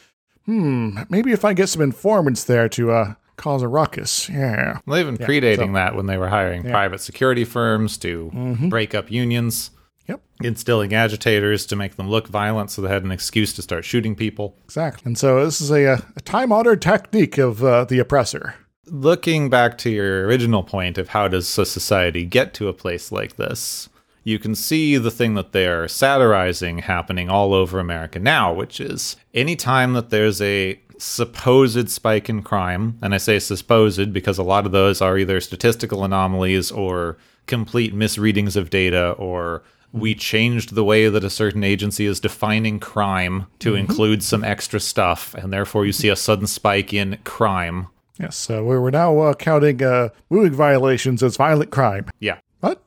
Hmm, 0.44 0.98
maybe 1.08 1.32
if 1.32 1.44
I 1.44 1.54
get 1.54 1.68
some 1.68 1.80
informants 1.80 2.44
there 2.44 2.68
to 2.70 2.90
uh, 2.90 3.14
cause 3.36 3.62
a 3.62 3.68
ruckus. 3.68 4.28
Yeah. 4.28 4.80
Well, 4.84 4.98
even 4.98 5.16
yeah, 5.16 5.26
predating 5.26 5.68
so, 5.68 5.72
that 5.72 5.94
when 5.94 6.06
they 6.06 6.18
were 6.18 6.28
hiring 6.28 6.64
yeah. 6.64 6.72
private 6.72 7.00
security 7.00 7.44
firms 7.44 7.96
to 7.98 8.30
mm-hmm. 8.34 8.68
break 8.68 8.94
up 8.94 9.10
unions. 9.10 9.70
Yep. 10.08 10.20
Instilling 10.42 10.94
agitators 10.94 11.66
to 11.66 11.74
make 11.74 11.96
them 11.96 12.08
look 12.08 12.28
violent 12.28 12.70
so 12.70 12.82
they 12.82 12.88
had 12.88 13.02
an 13.02 13.10
excuse 13.10 13.52
to 13.54 13.62
start 13.62 13.84
shooting 13.84 14.14
people. 14.14 14.56
Exactly. 14.64 15.02
And 15.04 15.18
so 15.18 15.44
this 15.44 15.60
is 15.60 15.72
a, 15.72 16.00
a 16.14 16.20
time 16.20 16.52
honored 16.52 16.80
technique 16.80 17.38
of 17.38 17.64
uh, 17.64 17.84
the 17.86 17.98
oppressor. 17.98 18.54
Looking 18.88 19.50
back 19.50 19.78
to 19.78 19.90
your 19.90 20.24
original 20.26 20.62
point 20.62 20.96
of 20.96 21.08
how 21.08 21.26
does 21.26 21.58
a 21.58 21.66
society 21.66 22.24
get 22.24 22.54
to 22.54 22.68
a 22.68 22.72
place 22.72 23.10
like 23.10 23.34
this, 23.34 23.88
you 24.26 24.40
can 24.40 24.56
see 24.56 24.96
the 24.96 25.10
thing 25.12 25.34
that 25.34 25.52
they're 25.52 25.86
satirizing 25.86 26.78
happening 26.78 27.30
all 27.30 27.54
over 27.54 27.78
America 27.78 28.18
now, 28.18 28.52
which 28.52 28.80
is 28.80 29.14
anytime 29.32 29.92
that 29.92 30.10
there's 30.10 30.42
a 30.42 30.80
supposed 30.98 31.88
spike 31.88 32.28
in 32.28 32.42
crime, 32.42 32.98
and 33.00 33.14
I 33.14 33.18
say 33.18 33.38
supposed 33.38 34.12
because 34.12 34.36
a 34.36 34.42
lot 34.42 34.66
of 34.66 34.72
those 34.72 35.00
are 35.00 35.16
either 35.16 35.40
statistical 35.40 36.02
anomalies 36.02 36.72
or 36.72 37.18
complete 37.46 37.94
misreadings 37.94 38.56
of 38.56 38.68
data 38.68 39.12
or 39.12 39.62
we 39.92 40.12
changed 40.12 40.74
the 40.74 40.82
way 40.82 41.08
that 41.08 41.22
a 41.22 41.30
certain 41.30 41.62
agency 41.62 42.04
is 42.04 42.18
defining 42.18 42.80
crime 42.80 43.46
to 43.60 43.70
mm-hmm. 43.70 43.78
include 43.78 44.24
some 44.24 44.42
extra 44.42 44.80
stuff, 44.80 45.34
and 45.34 45.52
therefore 45.52 45.86
you 45.86 45.92
see 45.92 46.08
a 46.08 46.16
sudden 46.16 46.48
spike 46.48 46.92
in 46.92 47.16
crime. 47.22 47.86
Yes, 48.18 48.50
uh, 48.50 48.64
we're 48.64 48.90
now 48.90 49.16
uh, 49.20 49.34
counting 49.34 49.84
uh, 49.84 50.08
moving 50.30 50.52
violations 50.52 51.22
as 51.22 51.36
violent 51.36 51.70
crime. 51.70 52.06
Yeah. 52.18 52.38
What? 52.60 52.82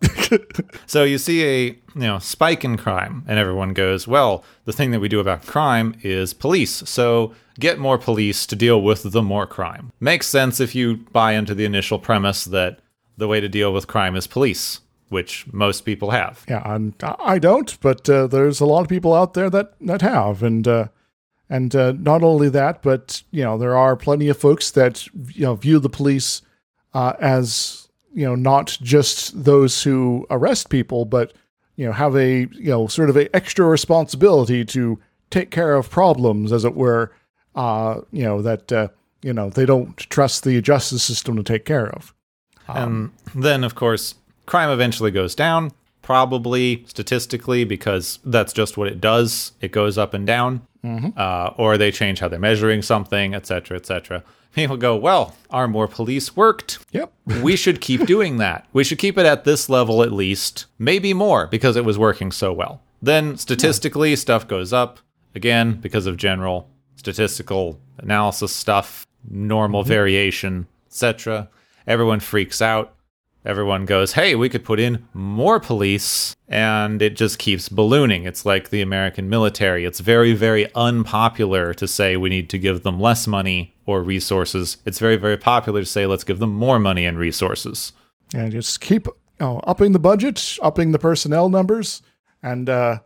so 0.88 1.04
you 1.04 1.18
see 1.18 1.44
a 1.44 1.66
you 1.68 1.78
know 1.96 2.20
spike 2.20 2.64
in 2.66 2.78
crime, 2.78 3.24
and 3.28 3.38
everyone 3.38 3.74
goes, 3.74 4.08
"Well, 4.08 4.44
the 4.66 4.74
thing 4.74 4.92
that 4.92 5.00
we 5.00 5.10
do 5.10 5.20
about 5.20 5.46
crime 5.46 5.96
is 6.02 6.34
police. 6.34 6.84
So 6.90 7.34
get 7.60 7.80
more 7.80 7.98
police 7.98 8.46
to 8.48 8.56
deal 8.56 8.82
with 8.82 9.12
the 9.12 9.22
more 9.22 9.46
crime." 9.46 9.92
Makes 10.00 10.28
sense 10.28 10.60
if 10.60 10.74
you 10.74 10.98
buy 11.12 11.34
into 11.34 11.54
the 11.54 11.66
initial 11.66 12.00
premise 12.00 12.46
that 12.46 12.80
the 13.18 13.28
way 13.28 13.40
to 13.40 13.50
deal 13.50 13.72
with 13.72 13.88
crime 13.88 14.16
is 14.16 14.28
police, 14.28 14.80
which 15.10 15.46
most 15.52 15.82
people 15.82 16.12
have. 16.12 16.46
Yeah, 16.48 16.62
I'm, 16.66 16.96
I 17.04 17.38
don't, 17.38 17.78
but 17.82 18.10
uh, 18.10 18.28
there's 18.28 18.60
a 18.60 18.66
lot 18.66 18.82
of 18.82 18.88
people 18.88 19.14
out 19.14 19.34
there 19.34 19.50
that 19.50 19.74
that 19.82 20.02
have, 20.02 20.42
and 20.42 20.68
uh, 20.68 20.88
and 21.50 21.76
uh, 21.76 21.94
not 21.98 22.24
only 22.24 22.50
that, 22.50 22.82
but 22.82 23.24
you 23.32 23.44
know 23.44 23.58
there 23.58 23.76
are 23.76 23.96
plenty 23.96 24.30
of 24.30 24.38
folks 24.38 24.72
that 24.72 25.06
you 25.36 25.44
know 25.46 25.56
view 25.56 25.80
the 25.80 25.90
police 25.90 26.42
uh, 26.94 27.14
as 27.20 27.89
you 28.14 28.26
know 28.26 28.36
not 28.36 28.78
just 28.82 29.44
those 29.44 29.84
who 29.84 30.26
arrest 30.30 30.70
people, 30.70 31.06
but 31.06 31.34
you 31.76 31.86
know 31.86 31.92
have 31.92 32.16
a 32.16 32.48
you 32.52 32.70
know 32.70 32.88
sort 32.88 33.10
of 33.10 33.18
a 33.18 33.34
extra 33.36 33.66
responsibility 33.66 34.66
to 34.66 35.00
take 35.30 35.52
care 35.52 35.76
of 35.76 35.90
problems, 35.90 36.52
as 36.52 36.66
it 36.66 36.76
were. 36.76 37.12
Uh, 37.56 38.02
you 38.12 38.24
know 38.24 38.42
that 38.42 38.72
uh, 38.72 38.88
you 39.22 39.34
know 39.34 39.50
they 39.50 39.66
don't 39.66 39.98
trust 39.98 40.44
the 40.44 40.62
justice 40.62 41.04
system 41.04 41.36
to 41.36 41.44
take 41.44 41.66
care 41.66 41.90
of. 41.90 42.14
Um, 42.68 43.14
and 43.34 43.44
then, 43.44 43.64
of 43.64 43.74
course, 43.74 44.14
crime 44.46 44.70
eventually 44.70 45.10
goes 45.10 45.34
down, 45.34 45.72
probably 46.04 46.86
statistically, 46.88 47.64
because 47.64 48.20
that's 48.24 48.54
just 48.54 48.78
what 48.78 48.88
it 48.88 49.02
does. 49.02 49.54
It 49.60 49.72
goes 49.72 49.98
up 49.98 50.14
and 50.14 50.28
down, 50.28 50.68
mm-hmm. 50.84 51.10
uh, 51.18 51.54
or 51.58 51.80
they 51.80 51.92
change 51.92 52.20
how 52.20 52.28
they're 52.28 52.40
measuring 52.40 52.84
something, 52.84 53.34
etc., 53.34 53.78
etc 53.78 54.24
people 54.60 54.78
go, 54.78 54.96
well, 54.96 55.36
our 55.50 55.68
more 55.68 55.88
police 55.88 56.36
worked. 56.36 56.80
Yep. 56.92 57.12
we 57.42 57.56
should 57.56 57.82
keep 57.82 58.06
doing 58.06 58.38
that. 58.38 58.68
We 58.74 58.84
should 58.84 59.00
keep 59.00 59.18
it 59.18 59.26
at 59.26 59.44
this 59.44 59.70
level 59.70 60.04
at 60.04 60.12
least, 60.12 60.66
maybe 60.78 61.14
more 61.14 61.48
because 61.48 61.76
it 61.76 61.86
was 61.86 61.98
working 61.98 62.32
so 62.32 62.54
well. 62.54 62.82
Then 63.02 63.38
statistically, 63.38 64.12
yeah. 64.12 64.16
stuff 64.16 64.48
goes 64.48 64.74
up 64.74 65.00
again 65.36 65.74
because 65.74 66.06
of 66.06 66.18
general 66.18 66.70
statistical 66.96 67.80
analysis 67.98 68.54
stuff, 68.54 69.08
normal 69.30 69.82
mm-hmm. 69.82 69.90
variation, 69.90 70.68
etc. 70.88 71.50
Everyone 71.88 72.20
freaks 72.20 72.62
out. 72.62 72.96
Everyone 73.46 73.86
goes, 73.86 74.14
hey, 74.14 74.36
we 74.36 74.50
could 74.50 74.66
put 74.66 74.82
in 74.82 75.08
more 75.14 75.62
police, 75.62 76.36
and 76.50 77.02
it 77.02 77.16
just 77.16 77.40
keeps 77.40 77.70
ballooning. 77.70 78.26
It's 78.26 78.46
like 78.46 78.70
the 78.70 78.82
American 78.82 79.30
military. 79.30 79.86
It's 79.86 80.02
very, 80.02 80.34
very 80.34 80.72
unpopular 80.76 81.74
to 81.76 81.88
say 81.88 82.18
we 82.18 82.30
need 82.30 82.50
to 82.50 82.60
give 82.60 82.84
them 82.84 83.00
less 83.00 83.28
money 83.28 83.74
or 83.90 84.04
resources. 84.04 84.78
It's 84.86 85.00
very, 85.00 85.18
very 85.18 85.38
popular 85.38 85.82
to 85.82 85.86
say 85.86 86.06
let's 86.06 86.24
give 86.24 86.40
them 86.40 86.54
more 86.54 86.80
money 86.80 87.06
and 87.06 87.18
resources. 87.18 87.92
And 88.34 88.52
just 88.52 88.80
keep 88.80 89.08
upping 89.40 89.94
the 89.94 90.00
budget, 90.00 90.58
upping 90.62 90.92
the 90.92 91.00
personnel 91.00 91.50
numbers, 91.50 92.02
and 92.44 92.70
uh, 92.70 93.00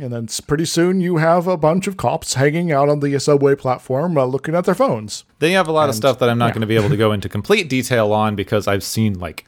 and 0.00 0.12
then 0.12 0.28
pretty 0.46 0.64
soon 0.64 1.00
you 1.00 1.16
have 1.16 1.46
a 1.46 1.56
bunch 1.56 1.86
of 1.86 1.96
cops 1.96 2.34
hanging 2.34 2.70
out 2.70 2.88
on 2.88 3.00
the 3.00 3.18
subway 3.18 3.56
platform 3.56 4.16
uh, 4.16 4.24
looking 4.24 4.54
at 4.54 4.64
their 4.64 4.74
phones. 4.74 5.24
Then 5.40 5.50
you 5.50 5.56
have 5.56 5.68
a 5.68 5.72
lot 5.72 5.84
and, 5.84 5.90
of 5.90 5.96
stuff 5.96 6.18
that 6.20 6.28
I'm 6.28 6.38
not 6.38 6.46
yeah. 6.48 6.52
going 6.52 6.60
to 6.60 6.66
be 6.66 6.76
able 6.76 6.90
to 6.90 6.96
go 6.96 7.12
into 7.12 7.28
complete 7.28 7.68
detail 7.68 8.12
on 8.12 8.36
because 8.36 8.68
I've 8.68 8.84
seen 8.84 9.18
like 9.18 9.46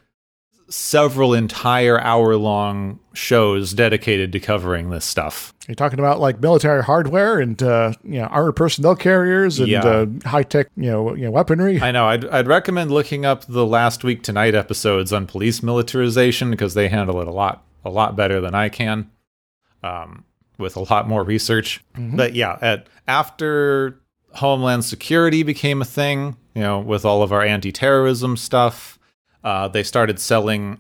several 0.69 1.35
entire 1.35 2.01
hour 2.01 2.37
long 2.37 3.01
shows 3.13 3.73
dedicated 3.73 4.33
to 4.33 4.41
covering 4.41 4.91
this 4.91 5.05
stuff. 5.05 5.55
You're 5.71 5.77
talking 5.77 6.01
about 6.01 6.19
like 6.19 6.41
military 6.41 6.83
hardware 6.83 7.39
and 7.39 7.63
uh, 7.63 7.93
you 8.03 8.19
know 8.19 8.25
armored 8.25 8.57
personnel 8.57 8.97
carriers 8.97 9.61
and 9.61 9.69
yeah. 9.69 9.85
uh, 9.85 10.07
high 10.25 10.43
tech 10.43 10.67
you 10.77 10.91
know, 10.91 11.15
you 11.15 11.27
know 11.27 11.31
weaponry. 11.31 11.81
I 11.81 11.93
know. 11.93 12.07
I'd, 12.07 12.27
I'd 12.27 12.49
recommend 12.49 12.91
looking 12.91 13.25
up 13.25 13.45
the 13.45 13.65
last 13.65 14.03
week 14.03 14.25
tonight 14.25 14.57
episodes 14.57 15.13
on 15.13 15.29
police 15.29 15.63
militarization 15.63 16.51
because 16.51 16.75
they 16.75 16.89
handle 16.89 17.21
it 17.21 17.29
a 17.29 17.33
lot 17.33 17.65
a 17.85 17.91
lot 17.91 18.17
better 18.17 18.41
than 18.41 18.53
I 18.53 18.69
can, 18.69 19.13
um, 19.85 20.25
with 20.59 20.77
a 20.77 20.81
lot 20.81 21.09
more 21.09 21.23
research. 21.23 21.85
Mm-hmm. 21.95 22.17
But 22.17 22.35
yeah, 22.35 22.59
at 22.61 22.89
after 23.07 24.01
Homeland 24.33 24.85
Security 24.85 25.45
became 25.45 25.81
a 25.81 25.85
thing, 25.87 26.37
you 26.57 26.63
know, 26.63 26.81
with 26.81 27.05
all 27.05 27.23
of 27.23 27.33
our 27.33 27.43
anti 27.43 27.71
terrorism 27.71 28.37
stuff 28.37 28.99
uh, 29.43 29.69
they 29.69 29.83
started 29.83 30.19
selling 30.19 30.79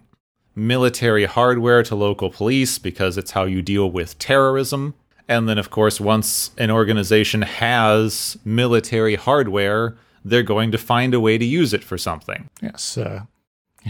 military 0.60 1.24
hardware 1.24 1.82
to 1.82 1.94
local 1.94 2.30
police 2.30 2.78
because 2.78 3.16
it's 3.16 3.32
how 3.32 3.44
you 3.44 3.62
deal 3.62 3.90
with 3.90 4.18
terrorism. 4.18 4.94
And 5.26 5.48
then, 5.48 5.58
of 5.58 5.70
course, 5.70 6.00
once 6.00 6.50
an 6.58 6.70
organization 6.70 7.42
has 7.42 8.36
military 8.44 9.14
hardware, 9.14 9.96
they're 10.24 10.42
going 10.42 10.70
to 10.72 10.78
find 10.78 11.14
a 11.14 11.20
way 11.20 11.38
to 11.38 11.44
use 11.44 11.72
it 11.72 11.82
for 11.82 11.96
something. 11.96 12.50
Yes. 12.60 12.98
Uh, 12.98 13.22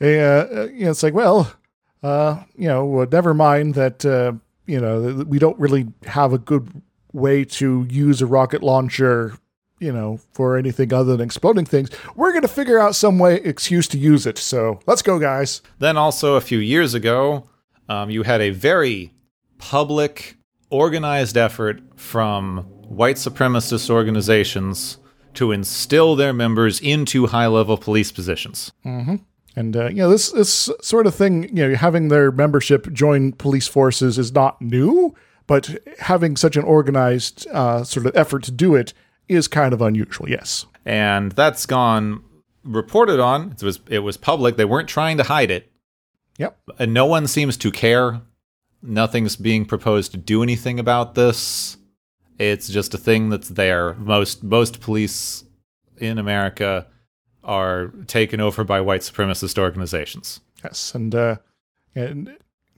yeah, 0.00 0.46
uh, 0.50 0.68
it's 0.70 1.02
like, 1.02 1.14
well, 1.14 1.52
uh, 2.02 2.42
you 2.56 2.68
know, 2.68 3.04
never 3.04 3.32
mind 3.32 3.74
that, 3.74 4.04
uh, 4.04 4.32
you 4.66 4.80
know, 4.80 5.24
we 5.26 5.38
don't 5.38 5.58
really 5.58 5.86
have 6.06 6.32
a 6.32 6.38
good 6.38 6.82
way 7.12 7.44
to 7.44 7.86
use 7.88 8.20
a 8.20 8.26
rocket 8.26 8.62
launcher, 8.62 9.34
you 9.80 9.92
know, 9.92 10.20
for 10.32 10.56
anything 10.56 10.92
other 10.92 11.16
than 11.16 11.26
exploding 11.26 11.64
things. 11.64 11.90
We're 12.14 12.30
going 12.30 12.42
to 12.42 12.48
figure 12.48 12.78
out 12.78 12.94
some 12.94 13.18
way, 13.18 13.36
excuse 13.36 13.88
to 13.88 13.98
use 13.98 14.26
it. 14.26 14.38
So 14.38 14.80
let's 14.86 15.02
go, 15.02 15.18
guys. 15.18 15.62
Then 15.78 15.96
also 15.96 16.36
a 16.36 16.40
few 16.40 16.58
years 16.58 16.94
ago, 16.94 17.48
um, 17.88 18.10
you 18.10 18.22
had 18.22 18.40
a 18.40 18.50
very 18.50 19.12
public, 19.58 20.36
organized 20.68 21.36
effort 21.36 21.80
from 21.96 22.58
white 22.88 23.16
supremacist 23.16 23.90
organizations 23.90 24.98
to 25.34 25.52
instill 25.52 26.16
their 26.16 26.32
members 26.32 26.80
into 26.80 27.26
high 27.26 27.46
level 27.46 27.76
police 27.76 28.12
positions. 28.12 28.72
And 29.56 29.76
uh, 29.76 29.88
you 29.88 29.96
know 29.96 30.10
this 30.10 30.30
this 30.30 30.70
sort 30.80 31.08
of 31.08 31.14
thing, 31.14 31.44
you 31.56 31.68
know, 31.68 31.74
having 31.74 32.08
their 32.08 32.30
membership 32.30 32.92
join 32.92 33.32
police 33.32 33.66
forces 33.66 34.16
is 34.16 34.32
not 34.32 34.62
new, 34.62 35.14
but 35.48 35.76
having 35.98 36.36
such 36.36 36.56
an 36.56 36.62
organized 36.62 37.48
uh, 37.48 37.82
sort 37.82 38.06
of 38.06 38.16
effort 38.16 38.44
to 38.44 38.52
do 38.52 38.76
it 38.76 38.94
is 39.30 39.48
kind 39.48 39.72
of 39.72 39.80
unusual. 39.80 40.28
Yes. 40.28 40.66
And 40.84 41.32
that's 41.32 41.66
gone 41.66 42.22
reported 42.64 43.20
on. 43.20 43.52
It 43.52 43.62
was 43.62 43.80
it 43.88 44.00
was 44.00 44.16
public. 44.16 44.56
They 44.56 44.64
weren't 44.64 44.88
trying 44.88 45.16
to 45.18 45.24
hide 45.24 45.50
it. 45.50 45.70
Yep. 46.38 46.58
And 46.78 46.94
no 46.94 47.06
one 47.06 47.26
seems 47.26 47.56
to 47.58 47.70
care. 47.70 48.20
Nothing's 48.82 49.36
being 49.36 49.66
proposed 49.66 50.12
to 50.12 50.16
do 50.16 50.42
anything 50.42 50.78
about 50.78 51.14
this. 51.14 51.76
It's 52.38 52.68
just 52.68 52.94
a 52.94 52.98
thing 52.98 53.28
that's 53.28 53.50
there. 53.50 53.94
Most 53.94 54.42
most 54.42 54.80
police 54.80 55.44
in 55.98 56.18
America 56.18 56.86
are 57.44 57.88
taken 58.06 58.40
over 58.40 58.64
by 58.64 58.80
white 58.80 59.02
supremacist 59.02 59.58
organizations. 59.58 60.40
Yes, 60.64 60.94
and 60.94 61.14
uh, 61.14 61.36
and 61.94 62.28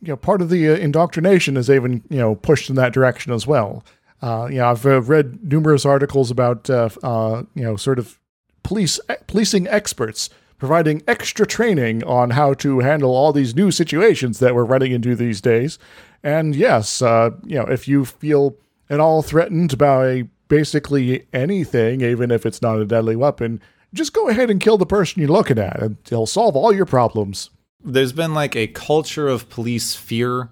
you 0.00 0.08
know 0.08 0.16
part 0.16 0.42
of 0.42 0.50
the 0.50 0.68
uh, 0.68 0.74
indoctrination 0.74 1.56
is 1.56 1.70
even 1.70 2.02
you 2.10 2.18
know 2.18 2.34
pushed 2.34 2.68
in 2.68 2.76
that 2.76 2.92
direction 2.92 3.32
as 3.32 3.46
well. 3.46 3.84
Uh, 4.22 4.46
you 4.48 4.58
know, 4.58 4.68
I've 4.68 4.86
uh, 4.86 5.02
read 5.02 5.52
numerous 5.52 5.84
articles 5.84 6.30
about 6.30 6.70
uh, 6.70 6.88
uh, 7.02 7.42
you 7.54 7.64
know 7.64 7.76
sort 7.76 7.98
of 7.98 8.18
police 8.62 9.00
policing 9.26 9.66
experts 9.66 10.30
providing 10.62 11.02
extra 11.08 11.44
training 11.44 12.04
on 12.04 12.30
how 12.30 12.54
to 12.54 12.78
handle 12.78 13.16
all 13.16 13.32
these 13.32 13.56
new 13.56 13.72
situations 13.72 14.38
that 14.38 14.54
we're 14.54 14.64
running 14.64 14.92
into 14.92 15.16
these 15.16 15.40
days. 15.40 15.76
And 16.22 16.54
yes, 16.54 17.02
uh, 17.02 17.30
you 17.44 17.56
know, 17.56 17.64
if 17.64 17.88
you 17.88 18.04
feel 18.04 18.56
at 18.88 19.00
all 19.00 19.22
threatened 19.22 19.76
by 19.76 20.28
basically 20.46 21.26
anything, 21.32 22.00
even 22.02 22.30
if 22.30 22.46
it's 22.46 22.62
not 22.62 22.78
a 22.78 22.84
deadly 22.84 23.16
weapon, 23.16 23.60
just 23.92 24.12
go 24.12 24.28
ahead 24.28 24.50
and 24.50 24.60
kill 24.60 24.78
the 24.78 24.86
person 24.86 25.18
you're 25.20 25.28
looking 25.28 25.58
at, 25.58 25.82
and 25.82 25.96
it'll 26.06 26.26
solve 26.26 26.54
all 26.54 26.72
your 26.72 26.86
problems. 26.86 27.50
There's 27.84 28.12
been 28.12 28.32
like 28.32 28.54
a 28.54 28.68
culture 28.68 29.26
of 29.26 29.50
police 29.50 29.96
fear 29.96 30.50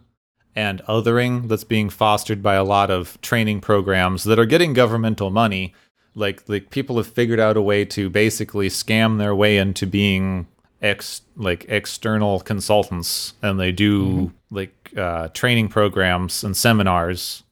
and 0.54 0.82
othering 0.88 1.48
that's 1.48 1.64
being 1.64 1.90
fostered 1.90 2.42
by 2.42 2.54
a 2.54 2.64
lot 2.64 2.90
of 2.90 3.20
training 3.20 3.60
programs 3.60 4.24
that 4.24 4.38
are 4.38 4.46
getting 4.46 4.72
governmental 4.72 5.30
money. 5.30 5.74
Like 6.14 6.48
like 6.48 6.70
people 6.70 6.96
have 6.96 7.06
figured 7.06 7.40
out 7.40 7.56
a 7.56 7.62
way 7.62 7.84
to 7.86 8.10
basically 8.10 8.68
scam 8.68 9.18
their 9.18 9.34
way 9.34 9.58
into 9.58 9.86
being 9.86 10.46
ex 10.82 11.22
like 11.36 11.66
external 11.68 12.40
consultants 12.40 13.34
and 13.42 13.60
they 13.60 13.70
do 13.70 14.32
like 14.50 14.92
uh, 14.96 15.28
training 15.28 15.68
programs 15.68 16.42
and 16.42 16.56
seminars 16.56 17.42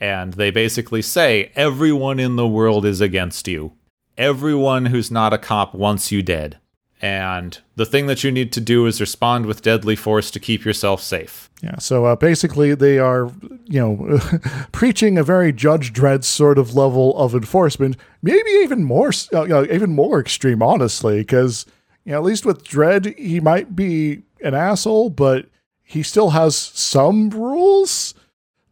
and 0.00 0.34
they 0.34 0.50
basically 0.50 1.00
say 1.00 1.50
everyone 1.54 2.18
in 2.18 2.36
the 2.36 2.46
world 2.46 2.84
is 2.84 3.00
against 3.00 3.46
you 3.46 3.72
everyone 4.18 4.86
who's 4.86 5.10
not 5.10 5.32
a 5.32 5.38
cop 5.38 5.74
wants 5.74 6.10
you 6.10 6.22
dead. 6.22 6.58
And 7.02 7.58
the 7.74 7.84
thing 7.84 8.06
that 8.06 8.24
you 8.24 8.32
need 8.32 8.52
to 8.52 8.60
do 8.60 8.86
is 8.86 9.00
respond 9.00 9.44
with 9.44 9.60
deadly 9.60 9.96
force 9.96 10.30
to 10.30 10.40
keep 10.40 10.64
yourself 10.64 11.02
safe. 11.02 11.50
Yeah, 11.62 11.78
so 11.78 12.06
uh, 12.06 12.16
basically, 12.16 12.74
they 12.74 12.98
are, 12.98 13.30
you 13.66 13.80
know, 13.80 14.20
preaching 14.72 15.18
a 15.18 15.22
very 15.22 15.52
Judge 15.52 15.92
Dredd 15.92 16.24
sort 16.24 16.58
of 16.58 16.74
level 16.74 17.16
of 17.18 17.34
enforcement, 17.34 17.96
maybe 18.22 18.50
even 18.62 18.82
more, 18.84 19.10
uh, 19.32 19.42
you 19.42 19.48
know, 19.48 19.64
even 19.64 19.90
more 19.90 20.20
extreme, 20.20 20.62
honestly, 20.62 21.18
because 21.18 21.66
you 22.04 22.12
know, 22.12 22.18
at 22.18 22.24
least 22.24 22.46
with 22.46 22.64
Dredd, 22.64 23.18
he 23.18 23.40
might 23.40 23.76
be 23.76 24.22
an 24.40 24.54
asshole, 24.54 25.10
but 25.10 25.46
he 25.82 26.02
still 26.02 26.30
has 26.30 26.56
some 26.56 27.30
rules. 27.30 28.14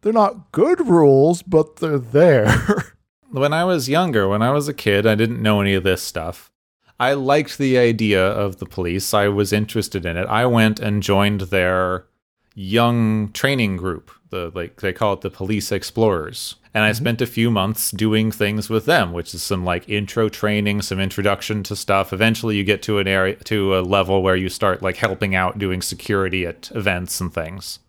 They're 0.01 0.13
not 0.13 0.51
good 0.51 0.87
rules, 0.87 1.41
but 1.43 1.77
they're 1.77 1.99
there. 1.99 2.85
When 3.31 3.51
I 3.51 3.65
was 3.65 3.89
younger, 3.89 4.29
when 4.29 4.41
I 4.41 4.51
was 4.51 4.69
a 4.69 4.73
kid, 4.73 5.05
I 5.05 5.15
didn't 5.15 5.41
know 5.41 5.59
any 5.59 5.73
of 5.73 5.83
this 5.83 6.01
stuff. 6.01 6.53
I 6.99 7.13
liked 7.13 7.57
the 7.57 7.77
idea 7.77 8.25
of 8.25 8.57
the 8.57 8.65
police. 8.65 9.13
I 9.13 9.27
was 9.27 9.51
interested 9.51 10.05
in 10.05 10.17
it. 10.17 10.27
I 10.27 10.45
went 10.45 10.79
and 10.79 11.03
joined 11.03 11.41
their 11.41 12.05
young 12.53 13.31
training 13.33 13.77
group. 13.77 14.11
The 14.29 14.51
like 14.55 14.81
they 14.81 14.93
call 14.93 15.13
it 15.13 15.21
the 15.21 15.29
police 15.29 15.71
explorers. 15.71 16.55
And 16.73 16.83
I 16.83 16.89
mm-hmm. 16.89 17.03
spent 17.03 17.21
a 17.21 17.27
few 17.27 17.51
months 17.51 17.91
doing 17.91 18.31
things 18.31 18.69
with 18.69 18.85
them, 18.85 19.13
which 19.13 19.33
is 19.33 19.43
some 19.43 19.63
like 19.63 19.87
intro 19.87 20.29
training, 20.29 20.81
some 20.81 20.99
introduction 20.99 21.63
to 21.63 21.75
stuff. 21.75 22.11
Eventually 22.11 22.57
you 22.57 22.63
get 22.63 22.81
to 22.83 22.99
an 22.99 23.07
area 23.07 23.35
to 23.45 23.77
a 23.77 23.81
level 23.81 24.21
where 24.21 24.35
you 24.35 24.49
start 24.49 24.81
like 24.81 24.97
helping 24.97 25.35
out 25.35 25.57
doing 25.57 25.81
security 25.81 26.45
at 26.45 26.71
events 26.73 27.21
and 27.21 27.33
things. 27.33 27.79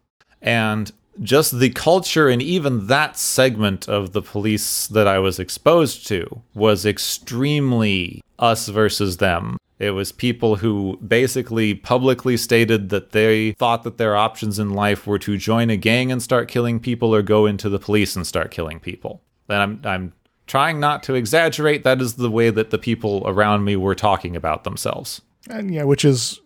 And 0.40 0.92
just 1.20 1.58
the 1.58 1.70
culture 1.70 2.28
and 2.28 2.42
even 2.42 2.86
that 2.86 3.16
segment 3.16 3.88
of 3.88 4.12
the 4.12 4.22
police 4.22 4.86
that 4.88 5.06
I 5.06 5.18
was 5.18 5.38
exposed 5.38 6.06
to 6.08 6.42
was 6.54 6.86
extremely 6.86 8.22
us 8.38 8.68
versus 8.68 9.16
them. 9.16 9.58
It 9.78 9.90
was 9.90 10.10
people 10.10 10.56
who 10.56 10.98
basically 11.06 11.74
publicly 11.74 12.36
stated 12.36 12.88
that 12.88 13.12
they 13.12 13.52
thought 13.52 13.82
that 13.82 13.98
their 13.98 14.16
options 14.16 14.58
in 14.58 14.70
life 14.70 15.06
were 15.06 15.18
to 15.18 15.36
join 15.36 15.68
a 15.68 15.76
gang 15.76 16.10
and 16.10 16.22
start 16.22 16.48
killing 16.48 16.80
people 16.80 17.14
or 17.14 17.22
go 17.22 17.44
into 17.44 17.68
the 17.68 17.78
police 17.78 18.16
and 18.16 18.26
start 18.26 18.50
killing 18.50 18.80
people. 18.80 19.22
And 19.48 19.58
I'm 19.58 19.80
I'm 19.84 20.12
trying 20.46 20.80
not 20.80 21.02
to 21.04 21.14
exaggerate. 21.14 21.84
That 21.84 22.00
is 22.00 22.14
the 22.14 22.30
way 22.30 22.50
that 22.50 22.70
the 22.70 22.78
people 22.78 23.22
around 23.26 23.64
me 23.64 23.76
were 23.76 23.94
talking 23.94 24.34
about 24.34 24.64
themselves. 24.64 25.20
and 25.48 25.72
yeah, 25.72 25.84
which 25.84 26.04
is 26.04 26.40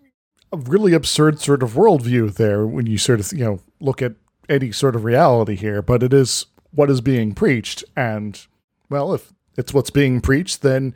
a 0.53 0.57
really 0.57 0.93
absurd 0.93 1.41
sort 1.41 1.63
of 1.63 1.75
worldview 1.75 2.35
there 2.35 2.67
when 2.67 2.87
you 2.87 2.99
sort 2.99 3.21
of, 3.21 3.33
you 3.33 3.45
know, 3.45 3.61
look 3.81 4.03
at 4.03 4.15
any 4.51 4.73
sort 4.73 4.97
of 4.97 5.05
reality 5.05 5.57
here, 5.57 5.81
but 5.81 6.03
it 6.03 6.13
is 6.13 6.47
what 6.73 6.91
is 6.91 7.01
being 7.01 7.33
preached. 7.35 7.85
And, 7.97 8.39
well, 8.89 9.15
if 9.15 9.33
it's 9.57 9.73
what's 9.73 9.91
being 9.91 10.21
preached, 10.21 10.63
then 10.63 10.95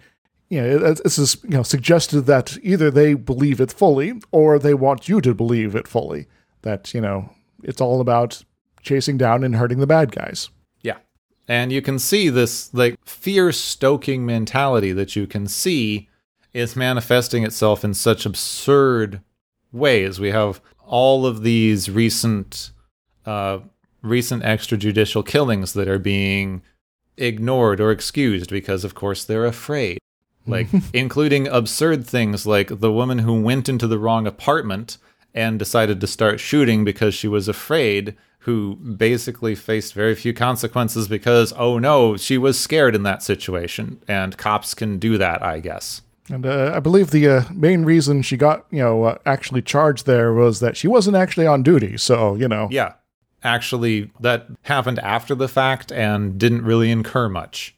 you 0.50 0.60
know, 0.60 0.88
it- 0.90 1.00
it's 1.06 1.18
is 1.18 1.36
you 1.44 1.50
know 1.50 1.62
suggested 1.62 2.22
that 2.22 2.58
either 2.62 2.90
they 2.90 3.14
believe 3.14 3.60
it 3.60 3.72
fully 3.72 4.20
or 4.30 4.58
they 4.58 4.74
want 4.74 5.08
you 5.08 5.20
to 5.22 5.34
believe 5.34 5.74
it 5.74 5.88
fully. 5.88 6.26
That 6.62 6.92
you 6.92 7.00
know 7.00 7.30
it's 7.62 7.80
all 7.80 8.00
about 8.00 8.44
chasing 8.82 9.16
down 9.16 9.42
and 9.42 9.56
hurting 9.56 9.78
the 9.78 9.86
bad 9.86 10.12
guys. 10.12 10.50
Yeah. 10.82 10.98
And 11.48 11.72
you 11.72 11.80
can 11.80 11.98
see 11.98 12.28
this 12.28 12.72
like 12.74 12.96
fear 13.06 13.52
stoking 13.52 14.26
mentality 14.26 14.92
that 14.92 15.16
you 15.16 15.26
can 15.26 15.46
see 15.48 16.08
is 16.52 16.76
manifesting 16.76 17.42
itself 17.42 17.82
in 17.84 17.94
such 17.94 18.26
absurd 18.26 19.20
ways. 19.72 20.20
We 20.20 20.30
have 20.30 20.60
all 20.86 21.24
of 21.26 21.42
these 21.42 21.90
recent 21.90 22.70
uh 23.26 23.60
recent 24.02 24.42
extrajudicial 24.42 25.26
killings 25.26 25.72
that 25.72 25.88
are 25.88 25.98
being 25.98 26.62
ignored 27.16 27.80
or 27.80 27.90
excused 27.90 28.50
because 28.50 28.84
of 28.84 28.94
course 28.94 29.24
they're 29.24 29.46
afraid. 29.46 29.98
Like 30.46 30.68
including 30.92 31.48
absurd 31.48 32.06
things 32.06 32.46
like 32.46 32.80
the 32.80 32.92
woman 32.92 33.20
who 33.20 33.40
went 33.40 33.68
into 33.68 33.86
the 33.86 33.98
wrong 33.98 34.26
apartment 34.26 34.98
and 35.34 35.58
decided 35.58 36.00
to 36.00 36.06
start 36.06 36.38
shooting 36.38 36.84
because 36.84 37.14
she 37.14 37.26
was 37.26 37.48
afraid, 37.48 38.14
who 38.40 38.76
basically 38.76 39.54
faced 39.54 39.94
very 39.94 40.14
few 40.14 40.32
consequences 40.32 41.08
because, 41.08 41.52
oh 41.56 41.78
no, 41.78 42.16
she 42.16 42.38
was 42.38 42.60
scared 42.60 42.94
in 42.94 43.02
that 43.02 43.22
situation. 43.22 44.00
And 44.06 44.36
cops 44.36 44.74
can 44.74 44.98
do 44.98 45.18
that, 45.18 45.42
I 45.42 45.60
guess. 45.60 46.02
And 46.30 46.46
uh, 46.46 46.72
I 46.74 46.80
believe 46.80 47.10
the 47.10 47.28
uh, 47.28 47.42
main 47.52 47.84
reason 47.84 48.22
she 48.22 48.36
got 48.36 48.64
you 48.70 48.78
know 48.78 49.04
uh, 49.04 49.18
actually 49.26 49.62
charged 49.62 50.06
there 50.06 50.32
was 50.32 50.60
that 50.60 50.76
she 50.76 50.88
wasn't 50.88 51.16
actually 51.16 51.46
on 51.46 51.62
duty. 51.62 51.96
So 51.96 52.34
you 52.34 52.48
know, 52.48 52.68
Yeah. 52.70 52.94
Actually, 53.44 54.10
that 54.20 54.46
happened 54.62 54.98
after 54.98 55.34
the 55.34 55.48
fact 55.48 55.92
and 55.92 56.38
didn't 56.38 56.62
really 56.62 56.90
incur 56.90 57.28
much. 57.28 57.76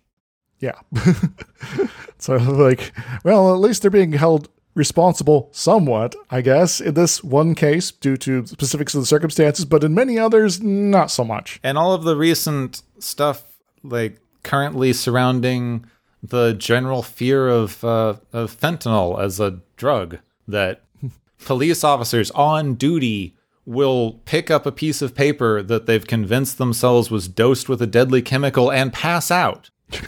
Yeah. 0.61 0.79
so 2.19 2.37
like, 2.37 2.93
well, 3.25 3.53
at 3.53 3.61
least 3.61 3.83
they're 3.83 3.91
being 3.91 4.13
held 4.13 4.49
responsible 4.75 5.49
somewhat, 5.53 6.15
I 6.31 6.43
guess, 6.43 6.81
in 6.81 6.95
this 6.95 7.25
one 7.25 7.55
case 7.55 7.91
due 7.91 8.17
to 8.19 8.47
specifics 8.47 8.95
of 8.95 9.01
the 9.01 9.07
circumstances, 9.07 9.65
but 9.65 9.83
in 9.83 9.95
many 9.95 10.19
others, 10.19 10.63
not 10.63 11.11
so 11.11 11.25
much. 11.25 11.59
And 11.65 11.77
all 11.77 11.93
of 11.95 12.05
the 12.05 12.17
recent 12.17 12.83
stuff, 12.99 13.43
like 13.83 14.21
currently 14.45 14.93
surrounding 14.93 15.87
the 16.23 16.53
general 16.53 17.03
fear 17.03 17.49
of, 17.49 17.83
uh, 17.83 18.17
of 18.33 18.59
fentanyl 18.59 19.21
as 19.21 19.41
a 19.41 19.61
drug, 19.77 20.19
that 20.47 20.83
police 21.45 21.83
officers 21.83 22.31
on 22.33 22.75
duty 22.75 23.35
will 23.67 24.23
pick 24.25 24.51
up 24.51 24.65
a 24.65 24.73
piece 24.73 25.03
of 25.03 25.15
paper 25.15 25.63
that 25.63 25.87
they've 25.87 26.07
convinced 26.07 26.57
themselves 26.57 27.11
was 27.11 27.29
dosed 27.29 27.69
with 27.69 27.83
a 27.83 27.87
deadly 27.87 28.23
chemical 28.23 28.71
and 28.71 28.93
pass 28.93 29.31
out. 29.31 29.71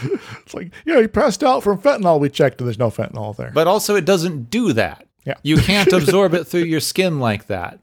It's 0.00 0.54
like, 0.54 0.72
yeah, 0.84 1.00
he 1.00 1.08
passed 1.08 1.42
out 1.42 1.62
from 1.62 1.80
fentanyl. 1.80 2.20
We 2.20 2.28
checked 2.30 2.60
and 2.60 2.68
there's 2.68 2.78
no 2.78 2.90
fentanyl 2.90 3.36
there. 3.36 3.50
But 3.52 3.66
also, 3.66 3.96
it 3.96 4.04
doesn't 4.04 4.50
do 4.50 4.72
that. 4.74 5.06
Yeah. 5.24 5.34
You 5.42 5.58
can't 5.58 5.92
absorb 5.92 6.34
it 6.34 6.44
through 6.44 6.64
your 6.64 6.80
skin 6.80 7.18
like 7.20 7.46
that. 7.48 7.80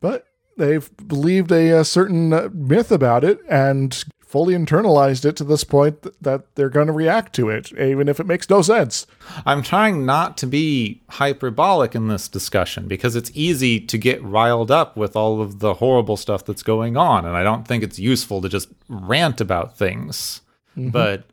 But 0.00 0.26
they've 0.56 0.88
believed 1.08 1.50
a, 1.50 1.80
uh 1.80 1.84
certain 1.84 2.32
uh, 2.32 2.48
myth 2.52 2.92
about 2.92 3.24
it 3.24 3.40
and 3.48 4.04
fully 4.36 4.52
internalized 4.52 5.24
it 5.24 5.34
to 5.34 5.44
this 5.44 5.64
point 5.64 6.02
th- 6.02 6.14
that 6.20 6.54
they're 6.56 6.68
going 6.68 6.88
to 6.88 6.92
react 6.92 7.34
to 7.34 7.48
it, 7.48 7.72
even 7.72 8.06
if 8.06 8.20
it 8.20 8.26
makes 8.26 8.50
no 8.50 8.60
sense. 8.60 9.06
I'm 9.46 9.62
trying 9.62 10.04
not 10.04 10.36
to 10.36 10.46
be 10.46 11.00
hyperbolic 11.08 11.94
in 11.94 12.08
this 12.08 12.28
discussion 12.28 12.86
because 12.86 13.16
it's 13.16 13.30
easy 13.32 13.80
to 13.80 13.96
get 13.96 14.22
riled 14.22 14.70
up 14.70 14.94
with 14.94 15.16
all 15.16 15.40
of 15.40 15.60
the 15.60 15.72
horrible 15.72 16.18
stuff 16.18 16.44
that's 16.44 16.62
going 16.62 16.98
on. 16.98 17.24
And 17.24 17.34
I 17.34 17.42
don't 17.42 17.66
think 17.66 17.82
it's 17.82 17.98
useful 17.98 18.42
to 18.42 18.50
just 18.50 18.68
rant 18.90 19.40
about 19.40 19.78
things. 19.78 20.42
Mm-hmm. 20.76 20.90
But 20.90 21.24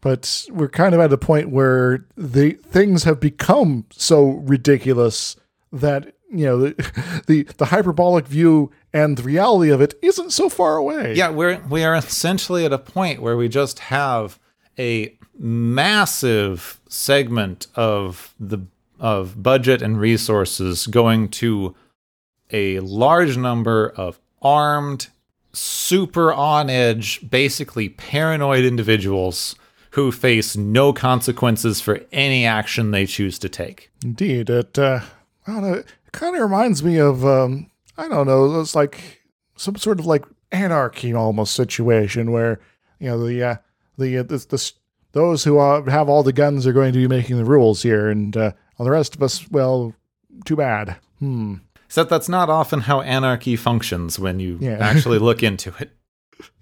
But 0.00 0.44
we're 0.50 0.68
kind 0.68 0.96
of 0.96 1.00
at 1.00 1.12
a 1.12 1.16
point 1.16 1.50
where 1.50 2.06
the 2.16 2.54
things 2.54 3.04
have 3.04 3.20
become 3.20 3.84
so 3.92 4.30
ridiculous 4.30 5.36
that 5.70 6.12
you 6.30 6.44
know 6.44 6.58
the 6.58 7.22
the, 7.26 7.42
the 7.56 7.66
hyperbolic 7.66 8.26
view 8.26 8.70
and 8.92 9.16
the 9.16 9.22
reality 9.22 9.70
of 9.70 9.80
it 9.80 9.94
isn't 10.02 10.32
so 10.32 10.48
far 10.48 10.76
away. 10.76 11.14
yeah, 11.14 11.30
we're 11.30 11.60
we 11.68 11.84
are 11.84 11.94
essentially 11.94 12.64
at 12.64 12.72
a 12.72 12.78
point 12.78 13.22
where 13.22 13.36
we 13.36 13.48
just 13.48 13.78
have 13.80 14.38
a 14.78 15.14
massive 15.38 16.80
segment 16.88 17.66
of 17.74 18.34
the 18.38 18.58
of 19.00 19.42
budget 19.42 19.80
and 19.80 20.00
resources 20.00 20.86
going 20.86 21.28
to 21.28 21.74
a 22.50 22.80
large 22.80 23.36
number 23.36 23.90
of 23.90 24.18
armed, 24.42 25.08
super 25.52 26.32
on 26.32 26.70
edge, 26.70 27.28
basically 27.28 27.88
paranoid 27.90 28.64
individuals 28.64 29.54
who 29.92 30.12
face 30.12 30.56
no 30.56 30.92
consequences 30.92 31.80
for 31.80 32.00
any 32.12 32.44
action 32.44 32.90
they 32.90 33.06
choose 33.06 33.38
to 33.38 33.48
take. 33.48 33.90
Indeed, 34.04 34.50
it 34.50 34.78
uh, 34.78 35.00
I 35.46 35.52
don't 35.52 35.62
know. 35.62 35.82
It 36.08 36.12
kind 36.12 36.34
of 36.34 36.42
reminds 36.42 36.82
me 36.82 36.98
of 36.98 37.24
um, 37.24 37.70
I 37.96 38.08
don't 38.08 38.26
know. 38.26 38.60
It's 38.60 38.74
like 38.74 39.22
some 39.56 39.76
sort 39.76 40.00
of 40.00 40.06
like 40.06 40.24
anarchy 40.50 41.12
almost 41.12 41.54
situation 41.54 42.32
where 42.32 42.60
you 42.98 43.08
know 43.08 43.26
the 43.26 43.42
uh, 43.42 43.56
the 43.98 44.18
uh, 44.18 44.22
the, 44.22 44.38
the 44.38 44.72
those 45.12 45.44
who 45.44 45.58
uh, 45.58 45.82
have 45.90 46.08
all 46.08 46.22
the 46.22 46.32
guns 46.32 46.66
are 46.66 46.72
going 46.72 46.92
to 46.92 46.98
be 46.98 47.08
making 47.08 47.36
the 47.36 47.44
rules 47.44 47.82
here, 47.82 48.08
and 48.08 48.36
uh, 48.36 48.52
all 48.78 48.84
the 48.84 48.90
rest 48.92 49.14
of 49.14 49.22
us, 49.22 49.48
well, 49.50 49.94
too 50.44 50.56
bad. 50.56 50.96
Hmm. 51.18 51.56
Except 51.86 52.10
that's 52.10 52.28
not 52.28 52.50
often 52.50 52.80
how 52.80 53.00
anarchy 53.00 53.56
functions 53.56 54.18
when 54.18 54.40
you 54.40 54.58
Yeah. 54.60 54.78
actually 54.80 55.18
look 55.18 55.42
into 55.42 55.72
it. 55.78 55.90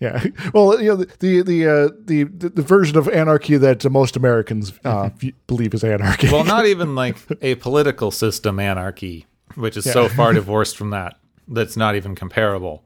Yeah. 0.01 0.25
Well, 0.55 0.81
you 0.81 0.89
know 0.91 0.97
the 0.97 1.07
the 1.19 1.43
the 1.43 1.67
uh, 1.69 1.89
the, 2.05 2.25
the, 2.25 2.63
version 2.63 2.97
of 2.97 3.09
anarchy 3.09 3.57
that 3.59 3.89
most 3.91 4.17
Americans 4.17 4.73
uh, 4.85 5.11
believe 5.47 5.75
is 5.75 5.85
anarchy. 5.85 6.31
Well, 6.31 6.45
not 6.45 6.67
even 6.67 6.95
like 6.95 7.17
a 7.43 7.57
political 7.57 8.11
system 8.11 8.59
anarchy, 8.59 9.27
which 9.57 9.77
is 9.77 9.85
so 9.85 10.09
far 10.21 10.33
divorced 10.33 10.77
from 10.77 10.91
that 10.91 11.19
that's 11.49 11.77
not 11.77 11.95
even 11.95 12.15
comparable. 12.15 12.85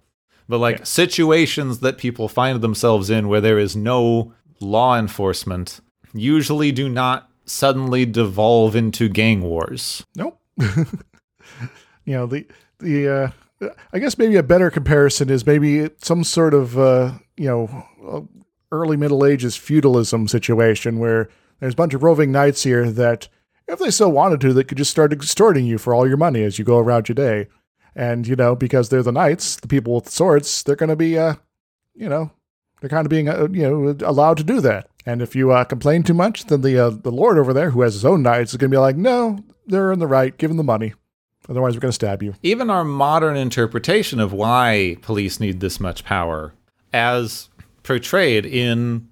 But 0.48 0.58
like 0.58 0.84
situations 0.84 1.80
that 1.80 1.98
people 1.98 2.28
find 2.28 2.60
themselves 2.60 3.08
in 3.08 3.28
where 3.28 3.40
there 3.40 3.58
is 3.58 3.76
no 3.76 4.34
law 4.58 4.98
enforcement 4.98 5.80
usually 6.12 6.72
do 6.72 6.88
not 6.88 7.30
suddenly 7.44 8.04
devolve 8.04 8.74
into 8.74 9.08
gang 9.08 9.42
wars. 9.42 10.04
Nope. 10.16 10.40
you 10.58 10.86
know 12.06 12.26
the 12.26 12.46
the 12.80 13.08
uh, 13.62 13.70
I 13.92 13.98
guess 13.98 14.18
maybe 14.18 14.36
a 14.36 14.42
better 14.42 14.70
comparison 14.70 15.30
is 15.30 15.46
maybe 15.46 15.88
some 15.98 16.24
sort 16.24 16.54
of 16.54 16.78
uh, 16.78 17.12
you 17.36 17.46
know 17.46 17.86
uh, 18.06 18.20
early 18.72 18.96
Middle 18.96 19.24
Ages 19.24 19.56
feudalism 19.56 20.26
situation 20.26 20.98
where 20.98 21.28
there's 21.60 21.74
a 21.74 21.76
bunch 21.76 21.94
of 21.94 22.02
roving 22.02 22.32
knights 22.32 22.64
here 22.64 22.90
that 22.90 23.28
if 23.68 23.78
they 23.78 23.90
so 23.90 24.08
wanted 24.08 24.40
to 24.40 24.52
they 24.52 24.64
could 24.64 24.78
just 24.78 24.90
start 24.90 25.12
extorting 25.12 25.66
you 25.66 25.78
for 25.78 25.94
all 25.94 26.08
your 26.08 26.16
money 26.16 26.42
as 26.42 26.58
you 26.58 26.64
go 26.64 26.78
around 26.78 27.08
your 27.08 27.14
day, 27.14 27.48
and 27.94 28.26
you 28.26 28.36
know 28.36 28.54
because 28.54 28.88
they're 28.88 29.02
the 29.02 29.12
knights, 29.12 29.56
the 29.56 29.68
people 29.68 29.94
with 29.94 30.08
swords, 30.08 30.62
they're 30.62 30.76
going 30.76 30.90
to 30.90 30.96
be 30.96 31.18
uh 31.18 31.34
you 31.94 32.08
know 32.08 32.30
they're 32.80 32.90
kind 32.90 33.06
of 33.06 33.10
being 33.10 33.28
uh, 33.28 33.48
you 33.50 33.62
know 33.62 33.96
allowed 34.06 34.36
to 34.38 34.44
do 34.44 34.60
that. 34.60 34.88
And 35.06 35.22
if 35.22 35.34
you 35.34 35.50
uh, 35.50 35.64
complain 35.64 36.02
too 36.02 36.14
much, 36.14 36.46
then 36.46 36.60
the 36.60 36.78
uh, 36.78 36.90
the 36.90 37.12
lord 37.12 37.38
over 37.38 37.52
there 37.52 37.70
who 37.70 37.82
has 37.82 37.94
his 37.94 38.04
own 38.04 38.22
knights 38.22 38.52
is 38.52 38.56
going 38.56 38.70
to 38.70 38.74
be 38.74 38.80
like, 38.80 38.96
no, 38.96 39.38
they're 39.66 39.92
in 39.92 39.98
the 39.98 40.06
right. 40.06 40.36
Give 40.36 40.50
them 40.50 40.56
the 40.56 40.64
money. 40.64 40.94
Otherwise, 41.48 41.74
we're 41.74 41.80
going 41.80 41.90
to 41.90 41.94
stab 41.94 42.22
you. 42.22 42.34
Even 42.42 42.70
our 42.70 42.84
modern 42.84 43.36
interpretation 43.36 44.20
of 44.20 44.32
why 44.32 44.96
police 45.02 45.40
need 45.40 45.60
this 45.60 45.80
much 45.80 46.04
power, 46.04 46.52
as 46.92 47.48
portrayed 47.82 48.44
in 48.46 49.08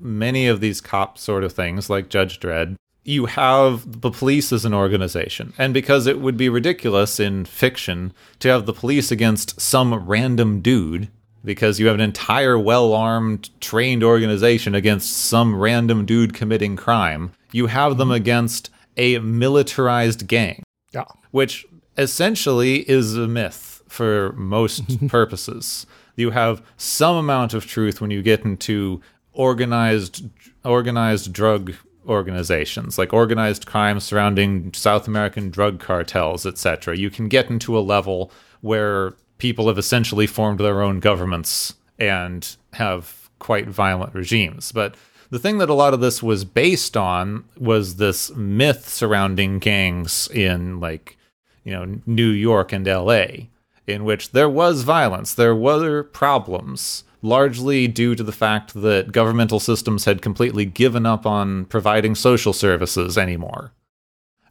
many 0.00 0.48
of 0.48 0.60
these 0.60 0.80
cop 0.80 1.18
sort 1.18 1.44
of 1.44 1.52
things, 1.52 1.88
like 1.88 2.08
Judge 2.08 2.40
Dredd, 2.40 2.74
you 3.04 3.26
have 3.26 4.00
the 4.00 4.10
police 4.10 4.52
as 4.52 4.64
an 4.64 4.72
organization. 4.74 5.52
And 5.58 5.74
because 5.74 6.06
it 6.06 6.20
would 6.20 6.36
be 6.36 6.48
ridiculous 6.48 7.18
in 7.18 7.44
fiction 7.44 8.12
to 8.40 8.48
have 8.48 8.66
the 8.66 8.72
police 8.72 9.10
against 9.10 9.60
some 9.60 9.92
random 9.94 10.60
dude, 10.60 11.08
because 11.44 11.80
you 11.80 11.86
have 11.86 11.96
an 11.96 12.00
entire 12.00 12.56
well 12.58 12.92
armed, 12.92 13.50
trained 13.60 14.04
organization 14.04 14.74
against 14.74 15.12
some 15.12 15.56
random 15.56 16.06
dude 16.06 16.32
committing 16.34 16.76
crime, 16.76 17.32
you 17.50 17.66
have 17.66 17.96
them 17.98 18.10
against 18.12 18.70
a 18.96 19.18
militarized 19.18 20.26
gang 20.28 20.62
Yeah. 20.92 21.04
which 21.32 21.66
essentially 21.98 22.88
is 22.88 23.16
a 23.16 23.26
myth 23.26 23.82
for 23.88 24.32
most 24.36 25.08
purposes. 25.08 25.86
You 26.14 26.30
have 26.30 26.62
some 26.76 27.16
amount 27.16 27.52
of 27.54 27.66
truth 27.66 28.00
when 28.00 28.10
you 28.10 28.22
get 28.22 28.44
into 28.44 29.00
organized 29.32 30.28
organized 30.64 31.32
drug 31.32 31.72
organizations, 32.06 32.98
like 32.98 33.12
organized 33.12 33.66
crime 33.66 34.00
surrounding 34.00 34.72
South 34.74 35.06
American 35.06 35.50
drug 35.50 35.80
cartels, 35.80 36.46
etc. 36.46 36.96
You 36.96 37.10
can 37.10 37.28
get 37.28 37.50
into 37.50 37.78
a 37.78 37.80
level 37.80 38.30
where 38.60 39.14
people 39.38 39.68
have 39.68 39.78
essentially 39.78 40.26
formed 40.26 40.60
their 40.60 40.82
own 40.82 41.00
governments 41.00 41.74
and 41.98 42.56
have 42.74 43.30
quite 43.38 43.68
violent 43.68 44.14
regimes. 44.14 44.72
But 44.72 44.94
the 45.30 45.38
thing 45.38 45.58
that 45.58 45.70
a 45.70 45.74
lot 45.74 45.94
of 45.94 46.00
this 46.00 46.22
was 46.22 46.44
based 46.44 46.96
on 46.96 47.44
was 47.58 47.96
this 47.96 48.30
myth 48.36 48.88
surrounding 48.88 49.58
gangs 49.58 50.28
in 50.28 50.78
like 50.78 51.16
you 51.64 51.72
know 51.72 52.00
New 52.06 52.28
York 52.28 52.72
and 52.72 52.86
LA 52.86 53.46
in 53.86 54.04
which 54.04 54.32
there 54.32 54.48
was 54.48 54.82
violence 54.82 55.34
there 55.34 55.56
were 55.56 56.02
problems 56.02 57.04
largely 57.22 57.88
due 57.88 58.14
to 58.14 58.22
the 58.22 58.32
fact 58.32 58.74
that 58.74 59.12
governmental 59.12 59.60
systems 59.60 60.04
had 60.04 60.20
completely 60.20 60.64
given 60.64 61.06
up 61.06 61.24
on 61.24 61.64
providing 61.66 62.14
social 62.14 62.52
services 62.52 63.16
anymore 63.16 63.72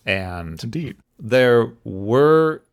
and 0.05 0.63
Indeed. 0.63 0.97
there 1.19 1.71
were 1.83 2.63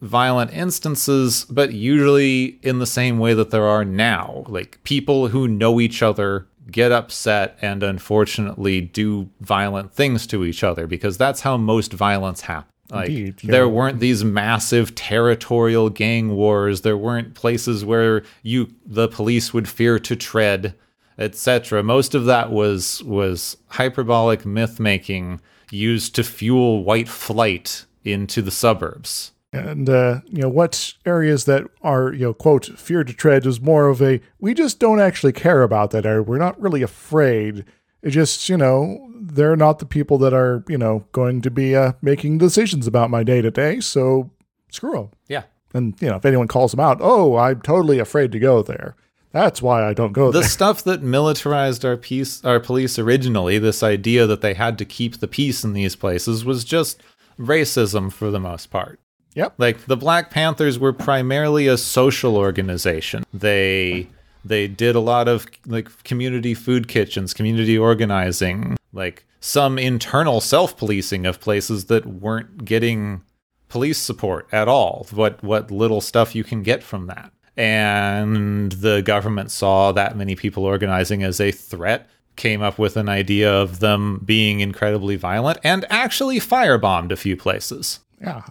violent 0.00 0.52
instances, 0.52 1.46
but 1.48 1.72
usually 1.72 2.58
in 2.62 2.80
the 2.80 2.86
same 2.86 3.18
way 3.18 3.34
that 3.34 3.50
there 3.50 3.64
are 3.64 3.84
now. 3.84 4.44
Like 4.48 4.82
people 4.82 5.28
who 5.28 5.46
know 5.46 5.80
each 5.80 6.02
other 6.02 6.48
get 6.70 6.90
upset 6.90 7.56
and 7.62 7.82
unfortunately 7.82 8.80
do 8.80 9.30
violent 9.40 9.92
things 9.92 10.26
to 10.28 10.44
each 10.44 10.64
other 10.64 10.86
because 10.86 11.16
that's 11.16 11.42
how 11.42 11.56
most 11.56 11.92
violence 11.92 12.42
happens. 12.42 12.71
Like 12.92 13.08
Indeed, 13.08 13.42
yeah. 13.42 13.50
there 13.52 13.68
weren't 13.68 14.00
these 14.00 14.22
massive 14.22 14.94
territorial 14.94 15.88
gang 15.88 16.36
wars. 16.36 16.82
There 16.82 16.96
weren't 16.96 17.34
places 17.34 17.86
where 17.86 18.22
you 18.42 18.74
the 18.84 19.08
police 19.08 19.54
would 19.54 19.66
fear 19.66 19.98
to 20.00 20.14
tread, 20.14 20.74
etc. 21.16 21.82
Most 21.82 22.14
of 22.14 22.26
that 22.26 22.52
was 22.52 23.02
was 23.04 23.56
hyperbolic 23.68 24.44
myth 24.44 24.78
making 24.78 25.40
used 25.70 26.14
to 26.16 26.22
fuel 26.22 26.84
white 26.84 27.08
flight 27.08 27.86
into 28.04 28.42
the 28.42 28.50
suburbs. 28.50 29.32
And 29.54 29.88
uh, 29.88 30.20
you 30.26 30.42
know 30.42 30.50
what 30.50 30.92
areas 31.06 31.46
that 31.46 31.64
are 31.80 32.12
you 32.12 32.26
know 32.26 32.34
quote 32.34 32.78
fear 32.78 33.04
to 33.04 33.12
tread 33.14 33.46
is 33.46 33.58
more 33.58 33.88
of 33.88 34.02
a 34.02 34.20
we 34.38 34.52
just 34.52 34.78
don't 34.78 35.00
actually 35.00 35.32
care 35.32 35.62
about 35.62 35.92
that 35.92 36.04
area. 36.04 36.22
We're 36.22 36.36
not 36.36 36.60
really 36.60 36.82
afraid. 36.82 37.64
It 38.02 38.10
just 38.10 38.50
you 38.50 38.58
know 38.58 39.11
they're 39.32 39.56
not 39.56 39.78
the 39.78 39.86
people 39.86 40.18
that 40.18 40.34
are 40.34 40.62
you 40.68 40.78
know 40.78 41.04
going 41.12 41.40
to 41.42 41.50
be 41.50 41.74
uh, 41.74 41.92
making 42.02 42.38
decisions 42.38 42.86
about 42.86 43.10
my 43.10 43.22
day 43.22 43.40
to 43.40 43.50
day. 43.50 43.80
So 43.80 44.30
screw 44.70 44.92
them. 44.92 45.10
Yeah. 45.28 45.44
And 45.74 45.94
you 46.00 46.08
know 46.08 46.16
if 46.16 46.24
anyone 46.24 46.48
calls 46.48 46.72
them 46.72 46.80
out, 46.80 46.98
oh 47.00 47.36
I'm 47.36 47.60
totally 47.62 47.98
afraid 47.98 48.32
to 48.32 48.38
go 48.38 48.62
there. 48.62 48.94
That's 49.32 49.62
why 49.62 49.88
I 49.88 49.94
don't 49.94 50.12
go 50.12 50.26
The 50.26 50.32
there. 50.32 50.42
The 50.42 50.48
stuff 50.48 50.84
that 50.84 51.02
militarized 51.02 51.84
our 51.84 51.96
peace 51.96 52.44
our 52.44 52.60
police 52.60 52.98
originally, 52.98 53.58
this 53.58 53.82
idea 53.82 54.26
that 54.26 54.42
they 54.42 54.54
had 54.54 54.76
to 54.78 54.84
keep 54.84 55.18
the 55.18 55.28
peace 55.28 55.64
in 55.64 55.72
these 55.72 55.96
places 55.96 56.44
was 56.44 56.64
just 56.64 57.02
racism 57.38 58.12
for 58.12 58.30
the 58.30 58.40
most 58.40 58.70
part. 58.70 59.00
Yep. 59.34 59.54
Like 59.56 59.86
the 59.86 59.96
Black 59.96 60.30
Panthers 60.30 60.78
were 60.78 60.92
primarily 60.92 61.66
a 61.66 61.78
social 61.78 62.36
organization. 62.36 63.24
They 63.32 64.08
they 64.44 64.68
did 64.68 64.94
a 64.94 65.00
lot 65.00 65.28
of 65.28 65.46
like 65.66 66.02
community 66.04 66.52
food 66.52 66.88
kitchens, 66.88 67.32
community 67.32 67.78
organizing, 67.78 68.76
like 68.92 69.26
some 69.40 69.78
internal 69.78 70.40
self-policing 70.40 71.26
of 71.26 71.40
places 71.40 71.86
that 71.86 72.06
weren't 72.06 72.64
getting 72.64 73.22
police 73.68 73.98
support 73.98 74.46
at 74.52 74.68
all. 74.68 75.06
What 75.10 75.42
what 75.42 75.70
little 75.70 76.00
stuff 76.00 76.34
you 76.34 76.44
can 76.44 76.62
get 76.62 76.82
from 76.82 77.06
that. 77.06 77.32
And 77.56 78.72
the 78.72 79.02
government 79.02 79.50
saw 79.50 79.92
that 79.92 80.16
many 80.16 80.34
people 80.34 80.64
organizing 80.64 81.22
as 81.22 81.40
a 81.40 81.50
threat 81.50 82.08
came 82.36 82.62
up 82.62 82.78
with 82.78 82.96
an 82.96 83.08
idea 83.08 83.52
of 83.52 83.80
them 83.80 84.22
being 84.24 84.60
incredibly 84.60 85.16
violent 85.16 85.58
and 85.62 85.84
actually 85.90 86.38
firebombed 86.38 87.12
a 87.12 87.16
few 87.16 87.36
places. 87.36 88.00
Yeah. 88.20 88.42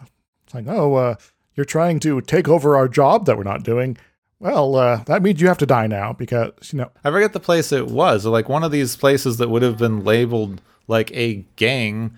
It's 0.45 0.53
like, 0.53 0.67
oh, 0.67 0.95
uh, 0.95 1.15
you're 1.55 1.65
trying 1.65 1.99
to 2.01 2.21
take 2.21 2.47
over 2.47 2.75
our 2.75 2.87
job 2.87 3.25
that 3.25 3.37
we're 3.37 3.43
not 3.43 3.63
doing. 3.63 3.97
Well, 4.41 4.75
uh, 4.75 5.03
that 5.05 5.21
means 5.21 5.39
you 5.39 5.47
have 5.47 5.59
to 5.59 5.67
die 5.67 5.85
now 5.85 6.13
because, 6.13 6.73
you 6.73 6.79
know, 6.79 6.91
I 7.03 7.11
forget 7.11 7.31
the 7.31 7.39
place 7.39 7.71
it 7.71 7.87
was. 7.87 8.25
Like 8.25 8.49
one 8.49 8.63
of 8.63 8.71
these 8.71 8.95
places 8.95 9.37
that 9.37 9.49
would 9.51 9.61
have 9.61 9.77
been 9.77 10.03
labeled 10.03 10.61
like 10.87 11.11
a 11.13 11.45
gang 11.57 12.17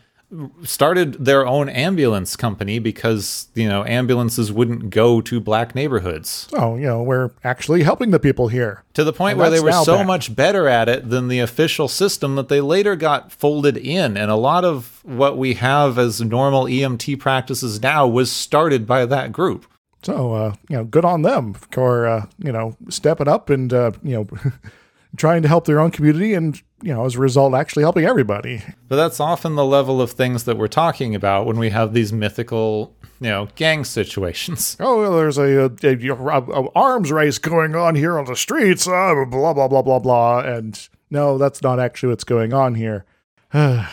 started 0.63 1.25
their 1.25 1.45
own 1.45 1.69
ambulance 1.69 2.35
company 2.35 2.79
because, 2.79 3.49
you 3.53 3.67
know, 3.67 3.85
ambulances 3.85 4.51
wouldn't 4.51 4.89
go 4.89 5.21
to 5.21 5.39
black 5.39 5.75
neighborhoods. 5.75 6.47
oh, 6.53 6.75
you 6.75 6.85
know, 6.87 7.03
we're 7.03 7.31
actually 7.43 7.83
helping 7.83 8.11
the 8.11 8.19
people 8.19 8.47
here. 8.47 8.83
To 8.93 9.03
the 9.03 9.13
point 9.13 9.33
And 9.33 9.41
where 9.41 9.49
they 9.49 9.59
were 9.59 9.71
so 9.71 9.97
bad. 9.97 10.07
much 10.07 10.35
better 10.35 10.67
at 10.67 10.89
it 10.89 11.09
than 11.09 11.27
the 11.27 11.39
official 11.39 11.87
system 11.87 12.35
that 12.35 12.47
they 12.47 12.61
later 12.61 12.95
got 12.95 13.31
folded 13.31 13.77
in. 13.77 14.17
And 14.17 14.31
a 14.31 14.35
lot 14.35 14.65
of 14.65 15.01
what 15.03 15.37
we 15.37 15.55
have 15.55 15.99
as 15.99 16.21
normal 16.21 16.63
EMT 16.65 17.19
practices 17.19 17.81
now 17.81 18.07
was 18.07 18.31
started 18.31 18.87
by 18.87 19.05
that 19.05 19.31
group. 19.31 19.67
So, 20.03 20.33
uh, 20.33 20.55
you 20.69 20.77
know, 20.77 20.83
good 20.83 21.05
on 21.05 21.21
them 21.21 21.53
for, 21.53 22.05
uh, 22.05 22.25
you 22.37 22.51
know, 22.51 22.75
stepping 22.89 23.27
up 23.27 23.49
and, 23.49 23.73
uh, 23.73 23.91
you 24.03 24.15
know, 24.15 24.51
trying 25.17 25.41
to 25.43 25.47
help 25.47 25.65
their 25.65 25.79
own 25.79 25.91
community 25.91 26.33
and, 26.33 26.61
you 26.81 26.93
know, 26.93 27.05
as 27.05 27.15
a 27.15 27.19
result, 27.19 27.53
actually 27.53 27.83
helping 27.83 28.03
everybody. 28.03 28.61
But 28.89 28.97
that's 28.97 29.19
often 29.19 29.55
the 29.55 29.65
level 29.65 30.01
of 30.01 30.11
things 30.11 30.43
that 30.43 30.57
we're 30.57 30.67
talking 30.67 31.15
about 31.15 31.45
when 31.45 31.57
we 31.57 31.69
have 31.69 31.93
these 31.93 32.11
mythical, 32.11 32.93
you 33.21 33.29
know, 33.29 33.47
gang 33.55 33.85
situations. 33.85 34.75
Oh, 34.83 34.99
well, 35.01 35.15
there's 35.15 35.37
a, 35.37 35.65
a, 35.65 35.71
a, 35.83 36.41
a 36.41 36.69
arms 36.75 37.11
race 37.11 37.37
going 37.37 37.73
on 37.75 37.95
here 37.95 38.19
on 38.19 38.25
the 38.25 38.35
streets, 38.35 38.85
uh, 38.87 39.13
blah, 39.29 39.53
blah, 39.53 39.67
blah, 39.69 39.81
blah, 39.81 39.99
blah. 39.99 40.39
And 40.39 40.89
no, 41.09 41.37
that's 41.37 41.61
not 41.61 41.79
actually 41.79 42.09
what's 42.09 42.25
going 42.25 42.53
on 42.53 42.75
here. 42.75 43.05
but 43.53 43.87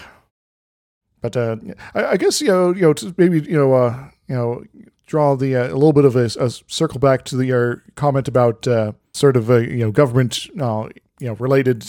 uh, 1.37 1.57
I, 1.95 2.05
I 2.07 2.17
guess, 2.17 2.41
you 2.41 2.49
know, 2.49 2.75
you 2.75 2.83
know, 2.83 2.95
maybe, 3.17 3.41
you 3.41 3.57
know, 3.57 3.75
uh, 3.75 4.09
you 4.27 4.35
know, 4.35 4.65
draw 5.11 5.35
the 5.35 5.57
uh, 5.57 5.65
a 5.67 5.75
little 5.75 5.93
bit 5.93 6.05
of 6.05 6.15
a, 6.15 6.27
a 6.39 6.49
circle 6.69 7.01
back 7.01 7.25
to 7.25 7.37
the 7.37 7.45
your 7.45 7.83
comment 7.97 8.29
about 8.29 8.67
uh, 8.69 8.93
sort 9.13 9.37
of, 9.37 9.51
a, 9.51 9.69
you 9.69 9.79
know, 9.79 9.91
government, 9.91 10.47
uh, 10.61 10.89
you 11.19 11.27
know, 11.27 11.35
related, 11.35 11.85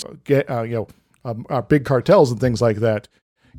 uh, 0.50 0.64
you 0.64 0.76
know, 0.76 0.88
um, 1.24 1.46
uh, 1.52 1.62
big 1.62 1.86
cartels 1.86 2.32
and 2.32 2.42
things 2.42 2.62
like 2.62 2.78
that. 2.78 3.08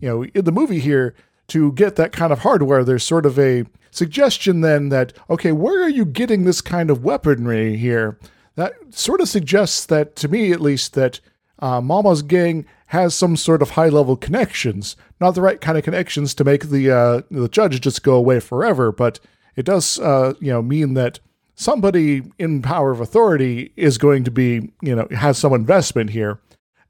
You 0.00 0.08
know, 0.08 0.24
in 0.24 0.44
the 0.44 0.50
movie 0.50 0.80
here, 0.80 1.14
to 1.48 1.70
get 1.72 1.94
that 1.94 2.10
kind 2.10 2.32
of 2.32 2.40
hardware, 2.40 2.82
there's 2.82 3.04
sort 3.04 3.24
of 3.24 3.38
a 3.38 3.64
suggestion 3.92 4.62
then 4.62 4.88
that, 4.88 5.12
okay, 5.30 5.52
where 5.52 5.80
are 5.84 5.88
you 5.88 6.04
getting 6.04 6.42
this 6.42 6.60
kind 6.60 6.90
of 6.90 7.04
weaponry 7.04 7.76
here? 7.76 8.18
That 8.56 8.72
sort 8.90 9.20
of 9.20 9.28
suggests 9.28 9.86
that, 9.86 10.16
to 10.16 10.28
me 10.28 10.50
at 10.50 10.60
least, 10.60 10.94
that 10.94 11.20
uh, 11.60 11.80
Mama's 11.80 12.22
gang 12.22 12.66
has 12.86 13.14
some 13.14 13.36
sort 13.36 13.62
of 13.62 13.70
high 13.70 13.88
level 13.88 14.16
connections. 14.16 14.96
Not 15.20 15.36
the 15.36 15.42
right 15.42 15.60
kind 15.60 15.78
of 15.78 15.84
connections 15.84 16.34
to 16.34 16.44
make 16.44 16.68
the 16.68 16.90
uh, 16.90 17.22
the 17.30 17.48
judge 17.48 17.80
just 17.80 18.02
go 18.02 18.14
away 18.14 18.40
forever, 18.40 18.90
but 18.90 19.20
it 19.56 19.64
does, 19.64 19.98
uh, 19.98 20.34
you 20.40 20.52
know, 20.52 20.62
mean 20.62 20.94
that 20.94 21.20
somebody 21.54 22.22
in 22.38 22.62
power 22.62 22.90
of 22.90 23.00
authority 23.00 23.72
is 23.76 23.98
going 23.98 24.24
to 24.24 24.30
be, 24.30 24.72
you 24.80 24.94
know, 24.96 25.06
has 25.12 25.38
some 25.38 25.52
investment 25.52 26.10
here. 26.10 26.38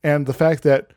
And 0.03 0.27
the 0.27 0.33
fact 0.33 0.63
that 0.63 0.93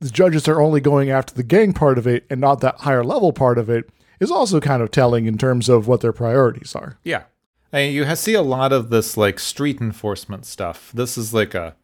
the 0.00 0.10
judges 0.10 0.48
are 0.48 0.60
only 0.60 0.80
going 0.80 1.10
after 1.10 1.34
the 1.34 1.42
gang 1.42 1.72
part 1.72 1.98
of 1.98 2.06
it 2.06 2.24
and 2.28 2.40
not 2.40 2.60
that 2.60 2.76
higher 2.80 3.04
level 3.04 3.32
part 3.32 3.58
of 3.58 3.70
it 3.70 3.88
is 4.20 4.30
also 4.30 4.60
kind 4.60 4.82
of 4.82 4.90
telling 4.90 5.26
in 5.26 5.38
terms 5.38 5.68
of 5.68 5.86
what 5.86 6.00
their 6.00 6.12
priorities 6.12 6.74
are. 6.74 6.98
Yeah. 7.04 7.24
You 7.72 8.04
see 8.16 8.34
a 8.34 8.42
lot 8.42 8.72
of 8.72 8.90
this 8.90 9.16
like 9.16 9.38
street 9.38 9.80
enforcement 9.80 10.44
stuff. 10.44 10.90
This 10.92 11.16
is 11.16 11.32
like 11.32 11.54
a 11.54 11.74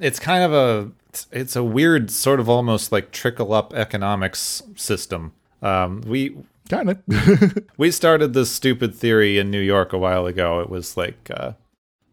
it's 0.00 0.18
kind 0.18 0.42
of 0.44 0.52
a 0.52 0.90
it's- 1.08 1.26
it's 1.30 1.54
a 1.56 1.62
weird 1.62 2.10
sort 2.10 2.40
of 2.40 2.48
almost 2.48 2.90
like 2.90 3.12
trickle 3.12 3.52
up 3.52 3.72
economics 3.74 4.62
system. 4.76 5.32
Um, 5.62 6.00
we 6.06 6.36
Kind 6.68 6.90
of. 6.90 7.64
we 7.76 7.90
started 7.90 8.32
this 8.32 8.50
stupid 8.50 8.94
theory 8.94 9.38
in 9.38 9.50
New 9.50 9.60
York 9.60 9.92
a 9.92 9.98
while 9.98 10.26
ago. 10.26 10.60
It 10.60 10.70
was 10.70 10.96
like 10.96 11.30
uh, 11.34 11.52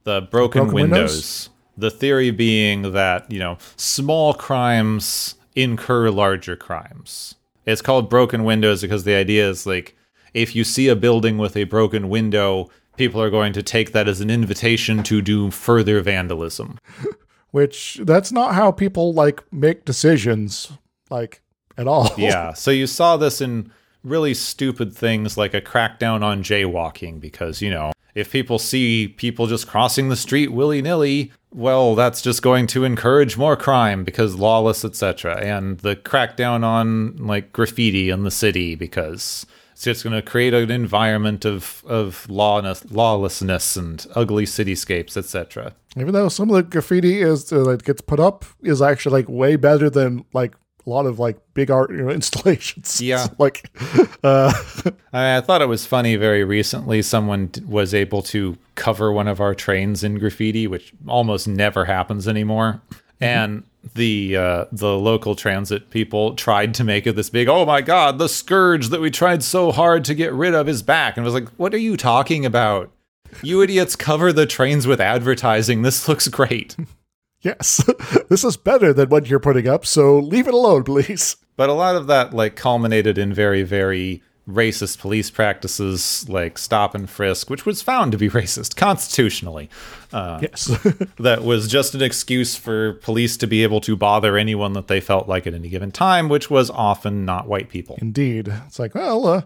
the 0.04 0.22
broken, 0.22 0.64
Broken 0.64 0.76
windows. 0.76 1.00
windows? 1.12 1.50
The 1.78 1.92
theory 1.92 2.32
being 2.32 2.92
that 2.92 3.32
you 3.32 3.40
know 3.40 3.58
small 3.78 4.34
crimes 4.34 5.36
incur 5.56 6.10
larger 6.10 6.56
crimes. 6.56 7.36
It's 7.66 7.82
called 7.82 8.10
broken 8.10 8.44
windows 8.44 8.82
because 8.82 9.04
the 9.04 9.16
idea 9.16 9.50
is 9.50 9.66
like 9.66 9.96
if 10.34 10.56
you 10.56 10.64
see 10.64 10.88
a 10.88 10.96
building 10.96 11.38
with 11.38 11.56
a 11.56 11.66
broken 11.66 12.10
window, 12.10 12.70
people 12.98 13.22
are 13.22 13.30
going 13.30 13.54
to 13.54 13.64
take 13.64 13.92
that 13.94 14.08
as 14.08 14.22
an 14.22 14.30
invitation 14.30 15.04
to 15.04 15.22
do 15.22 15.52
further 15.52 16.02
vandalism. 16.02 16.78
Which 17.52 18.00
that's 18.04 18.32
not 18.32 18.56
how 18.56 18.72
people 18.72 19.14
like 19.14 19.44
make 19.52 19.84
decisions 19.86 20.72
like 21.10 21.42
at 21.78 21.88
all. 21.88 22.10
Yeah. 22.18 22.54
So 22.54 22.72
you 22.72 22.88
saw 22.88 23.18
this 23.18 23.42
in 23.42 23.72
really 24.04 24.34
stupid 24.34 24.96
things 24.96 25.38
like 25.38 25.54
a 25.54 25.62
crackdown 25.62 26.24
on 26.24 26.44
jaywalking 26.44 27.20
because, 27.20 27.62
you 27.62 27.70
know, 27.70 27.92
if 28.16 28.32
people 28.32 28.60
see 28.60 29.08
people 29.08 29.48
just 29.48 29.68
crossing 29.68 30.10
the 30.10 30.16
street 30.16 30.50
willy 30.50 30.82
nilly, 30.82 31.32
well, 31.54 31.96
that's 31.96 32.22
just 32.22 32.42
going 32.42 32.68
to 32.68 32.84
encourage 32.84 33.38
more 33.38 33.56
crime 33.56 34.04
because 34.04 34.36
lawless, 34.36 34.84
etc. 34.86 35.38
And 35.38 35.80
the 35.80 35.96
crackdown 35.96 36.64
on 36.64 37.18
like 37.18 37.54
graffiti 37.54 38.10
in 38.10 38.24
the 38.24 38.32
city 38.32 38.76
because 38.76 39.46
it's 39.74 39.84
just 39.84 40.04
going 40.04 40.16
to 40.16 40.22
create 40.22 40.54
an 40.54 40.72
environment 40.72 41.46
of 41.46 41.84
of 41.86 42.30
lawness, 42.30 42.90
lawlessness 42.92 43.76
and 43.76 44.06
ugly 44.16 44.46
cityscapes, 44.46 45.18
etc. 45.18 45.74
Even 45.98 46.14
though 46.14 46.30
some 46.30 46.50
of 46.50 46.56
the 46.56 46.64
graffiti 46.64 47.22
is 47.22 47.52
uh, 47.52 47.64
that 47.64 47.84
gets 47.84 48.02
put 48.02 48.20
up 48.20 48.46
is 48.62 48.82
actually 48.82 49.22
like 49.22 49.30
way 49.30 49.56
better 49.56 49.90
than 49.90 50.26
like 50.34 50.54
a 50.86 50.90
lot 50.90 51.06
of 51.06 51.20
like 51.20 51.38
big 51.54 51.70
art 51.70 51.92
you 51.92 51.98
know, 51.98 52.10
installations. 52.12 53.02
Yeah. 53.02 53.28
like 53.38 53.70
uh 54.24 54.54
I, 55.14 55.38
I 55.38 55.42
thought 55.42 55.62
it 55.62 55.68
was 55.68 55.86
funny. 55.86 56.16
Very 56.16 56.44
recently, 56.44 57.02
someone 57.02 57.52
was 57.68 57.94
able 57.94 58.22
to 58.24 58.58
cover 58.76 59.12
one 59.12 59.28
of 59.28 59.40
our 59.40 59.54
trains 59.54 60.04
in 60.04 60.18
graffiti, 60.18 60.68
which 60.68 60.94
almost 61.08 61.48
never 61.48 61.86
happens 61.86 62.28
anymore. 62.28 62.82
And 63.20 63.64
the 63.94 64.36
uh, 64.36 64.66
the 64.72 64.98
local 64.98 65.36
transit 65.36 65.90
people 65.90 66.36
tried 66.36 66.74
to 66.76 66.84
make 66.84 67.06
it 67.08 67.16
this 67.16 67.30
big. 67.30 67.48
Oh 67.48 67.66
my 67.66 67.82
God! 67.82 68.18
The 68.18 68.30
scourge 68.30 68.90
that 68.90 69.02
we 69.02 69.12
tried 69.12 69.44
so 69.44 69.72
hard 69.72 70.06
to 70.06 70.16
get 70.16 70.34
rid 70.34 70.54
of 70.54 70.70
is 70.70 70.82
back. 70.82 71.18
And 71.18 71.24
I 71.24 71.26
was 71.26 71.34
like, 71.34 71.50
"What 71.58 71.74
are 71.74 71.80
you 71.80 71.98
talking 71.98 72.46
about? 72.46 72.92
You 73.42 73.62
idiots 73.62 73.96
cover 73.96 74.34
the 74.34 74.46
trains 74.46 74.88
with 74.88 75.00
advertising. 75.00 75.82
This 75.82 76.08
looks 76.08 76.28
great." 76.28 76.76
Yes, 77.42 77.84
this 78.30 78.44
is 78.44 78.58
better 78.58 78.94
than 78.94 79.10
what 79.10 79.28
you're 79.28 79.40
putting 79.40 79.68
up. 79.68 79.86
So 79.86 80.18
leave 80.20 80.48
it 80.48 80.54
alone, 80.54 80.84
please. 80.86 81.36
But 81.58 81.70
a 81.70 81.74
lot 81.74 81.96
of 81.96 82.08
that 82.08 82.34
like 82.34 82.56
culminated 82.56 83.18
in 83.18 83.34
very, 83.34 83.64
very 83.64 84.24
racist 84.50 84.98
police 85.00 85.30
practices 85.30 86.28
like 86.28 86.58
stop 86.58 86.96
and 86.96 87.08
frisk, 87.10 87.50
which 87.50 87.66
was 87.66 87.82
found 87.82 88.12
to 88.12 88.18
be 88.18 88.28
racist 88.42 88.76
constitutionally. 88.76 89.70
Uh, 90.12 90.40
Yes. 90.42 90.66
that 91.20 91.44
was 91.44 91.68
just 91.68 91.94
an 91.94 92.02
excuse 92.02 92.56
for 92.56 92.94
police 92.94 93.38
to 93.38 93.48
be 93.48 93.64
able 93.64 93.80
to 93.82 93.96
bother 93.96 94.38
anyone 94.38 94.74
that 94.74 94.88
they 94.88 95.00
felt 95.00 95.28
like 95.30 95.46
at 95.46 95.54
any 95.54 95.70
given 95.70 95.92
time, 95.92 96.28
which 96.28 96.50
was 96.50 96.70
often 96.72 97.24
not 97.24 97.48
white 97.48 97.70
people. 97.70 97.98
Indeed. 98.02 98.52
It's 98.68 98.80
like, 98.80 98.96
well, 98.96 99.26
uh, 99.28 99.42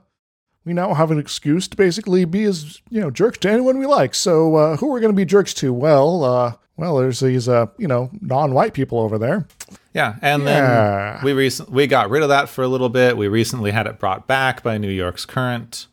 we 0.64 0.74
now 0.74 0.94
have 0.96 1.12
an 1.12 1.20
excuse 1.20 1.68
to 1.68 1.78
basically 1.78 2.26
be 2.26 2.46
as, 2.46 2.82
you 2.90 3.02
know, 3.02 3.12
jerks 3.12 3.38
to 3.40 3.50
anyone 3.52 3.78
we 3.78 3.86
like. 3.86 4.16
So 4.16 4.56
uh, 4.56 4.78
who 4.78 4.90
are 4.90 4.94
we 4.94 5.02
going 5.02 5.14
to 5.14 5.16
be 5.18 5.26
jerks 5.26 5.54
to? 5.56 5.72
Well, 5.74 6.24
uh, 6.24 6.54
well, 6.78 6.98
there's 6.98 7.20
these, 7.20 7.48
uh, 7.50 7.68
you 7.78 7.88
know, 7.88 8.10
non-white 8.22 8.74
people 8.74 9.00
over 9.00 9.18
there. 9.18 9.48
Yeah, 9.94 10.16
and 10.22 10.44
Yeah. 10.44 11.16
then 11.18 11.24
we 11.26 11.34
recent 11.34 11.70
we 11.70 11.88
got 11.88 12.10
rid 12.10 12.22
of 12.24 12.30
that 12.30 12.50
for 12.50 12.64
a 12.64 12.68
little 12.68 12.90
bit. 12.90 13.16
We 13.18 13.28
recently 13.28 13.72
had 13.72 13.88
it 13.88 13.98
brought 14.00 14.28
back 14.28 14.62
by 14.64 14.78
New 14.78 14.90
York's 14.92 15.26
current 15.26 15.88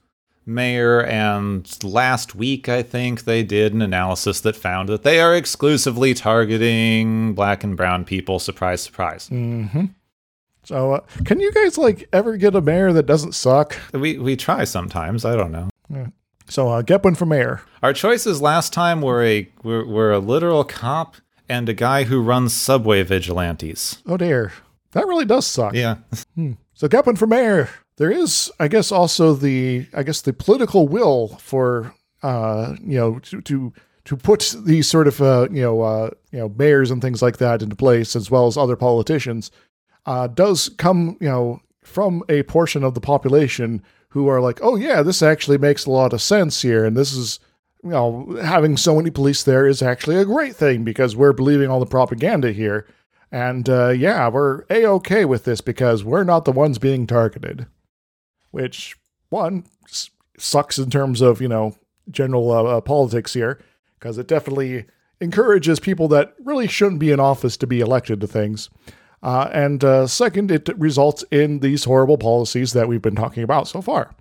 mayor, 0.45 1.01
and 1.05 1.69
last 1.85 2.35
week 2.35 2.69
I 2.69 2.83
think 2.83 3.25
they 3.25 3.45
did 3.45 3.73
an 3.73 3.81
analysis 3.81 4.41
that 4.41 4.57
found 4.57 4.89
that 4.89 5.05
they 5.05 5.21
are 5.21 5.37
exclusively 5.37 6.15
targeting 6.15 7.33
black 7.35 7.63
and 7.63 7.77
brown 7.77 8.05
people. 8.05 8.41
Surprise, 8.41 8.81
surprise. 8.83 9.31
So 10.65 10.93
uh, 10.95 11.01
can 11.25 11.41
you 11.41 11.53
guys 11.53 11.77
like 11.79 12.09
ever 12.13 12.37
get 12.37 12.55
a 12.55 12.61
mayor 12.61 12.93
that 12.93 13.07
doesn't 13.07 13.35
suck? 13.37 13.77
We 13.93 14.19
we 14.19 14.37
try 14.37 14.65
sometimes. 14.65 15.25
I 15.25 15.37
don't 15.37 15.53
know. 15.53 15.69
So 16.53 16.69
uh, 16.69 16.83
get 16.83 17.03
one 17.03 17.15
for 17.15 17.25
mayor. 17.25 17.63
Our 17.83 17.95
choices 17.95 18.43
last 18.43 18.75
time 18.75 19.01
were 19.01 19.25
a 19.25 19.49
were, 19.63 19.87
were 19.87 20.13
a 20.13 20.19
literal 20.19 20.65
cop 20.65 21.17
and 21.49 21.67
a 21.67 21.73
guy 21.73 22.05
who 22.05 22.21
runs 22.21 22.53
subway 22.53 23.03
vigilantes. 23.03 24.03
Oh 24.07 24.19
dear, 24.19 24.53
that 24.91 25.07
really 25.07 25.25
does 25.25 25.47
suck. 25.47 25.73
Yeah, 25.73 25.97
So 26.75 26.89
get 26.89 27.07
one 27.07 27.17
for 27.17 27.27
mayor. 27.27 27.71
There 27.97 28.11
is, 28.11 28.51
I 28.59 28.69
guess, 28.69 28.93
also 28.93 29.35
the, 29.35 29.87
I 29.95 30.03
guess, 30.03 30.21
the 30.21 30.33
political 30.33 30.89
will 30.89 31.29
for, 31.39 31.95
uh, 32.23 32.75
you 32.83 32.99
know, 32.99 33.19
to 33.21 33.41
to 33.41 33.73
to 34.05 34.17
put 34.17 34.55
these 34.65 34.89
sort 34.89 35.09
of, 35.09 35.23
uh, 35.23 35.49
you 35.51 35.63
know, 35.63 35.81
uh, 35.81 36.11
you 36.33 36.39
know, 36.41 36.53
mayors 36.59 36.91
and 36.91 37.01
things 37.01 37.23
like 37.23 37.39
that 37.39 37.63
into 37.63 37.77
place, 37.77 38.15
as 38.15 38.31
well 38.31 38.47
as 38.47 38.59
other 38.59 38.77
politicians, 38.77 39.51
uh, 40.05 40.27
does 40.27 40.69
come, 40.77 41.17
you 41.19 41.29
know, 41.29 41.61
from 41.83 42.23
a 42.29 42.43
portion 42.43 42.85
of 42.85 42.93
the 42.95 43.01
population 43.01 43.83
who 44.13 44.29
are 44.29 44.41
like, 44.41 44.61
oh 44.63 44.77
yeah, 44.77 45.03
this 45.03 45.23
actually 45.23 45.59
makes 45.59 45.87
a 45.87 45.91
lot 45.91 46.13
of 46.13 46.21
sense 46.21 46.63
here, 46.63 46.85
and 46.85 46.97
this 46.97 47.13
is, 47.13 47.41
you 47.83 47.91
know, 47.91 48.39
having 48.43 48.77
so 48.77 48.97
many 48.97 49.11
police 49.11 49.43
there 49.43 49.67
is 49.67 49.83
actually 49.83 50.17
a 50.17 50.25
great 50.25 50.55
thing 50.55 50.85
because 50.85 51.17
we're 51.17 51.33
believing 51.33 51.71
all 51.71 51.81
the 51.81 51.87
propaganda 51.87 52.53
here. 52.53 52.87
And 53.31 53.69
uh, 53.69 53.89
yeah, 53.89 54.29
we're 54.29 54.65
a 54.69 54.85
okay 54.87 55.25
with 55.25 55.45
this 55.45 55.63
because 55.63 56.05
we're 56.05 56.25
not 56.25 56.45
the 56.45 56.53
ones 56.53 56.79
being 56.79 57.07
targeted. 57.07 57.67
Which 58.51 58.97
one 59.31 59.65
sucks 60.39 60.79
in 60.79 60.91
terms 60.91 61.23
of 61.23 61.41
you 61.41 61.49
know 61.49 61.77
general 62.11 62.51
uh, 62.51 62.65
uh, 62.65 62.81
politics 62.83 63.33
here 63.33 63.59
because 63.99 64.19
it 64.19 64.27
definitely 64.27 64.85
encourages 65.21 65.81
people 65.81 66.09
that 66.09 66.35
really 66.45 66.67
shouldn't 66.67 66.99
be 66.99 67.11
in 67.11 67.21
office 67.21 67.57
to 67.57 67.67
be 67.67 67.81
elected 67.81 68.21
to 68.21 68.27
things. 68.27 68.69
Uh, 69.23 69.49
and 69.53 69.85
uh, 69.85 70.07
second, 70.07 70.51
it 70.51 70.69
results 70.79 71.25
in 71.31 71.61
these 71.61 71.85
horrible 71.85 72.19
policies 72.19 72.73
that 72.73 72.89
we've 72.89 73.03
been 73.03 73.15
talking 73.15 73.43
about 73.43 73.69
so 73.69 73.81
far. 73.81 74.15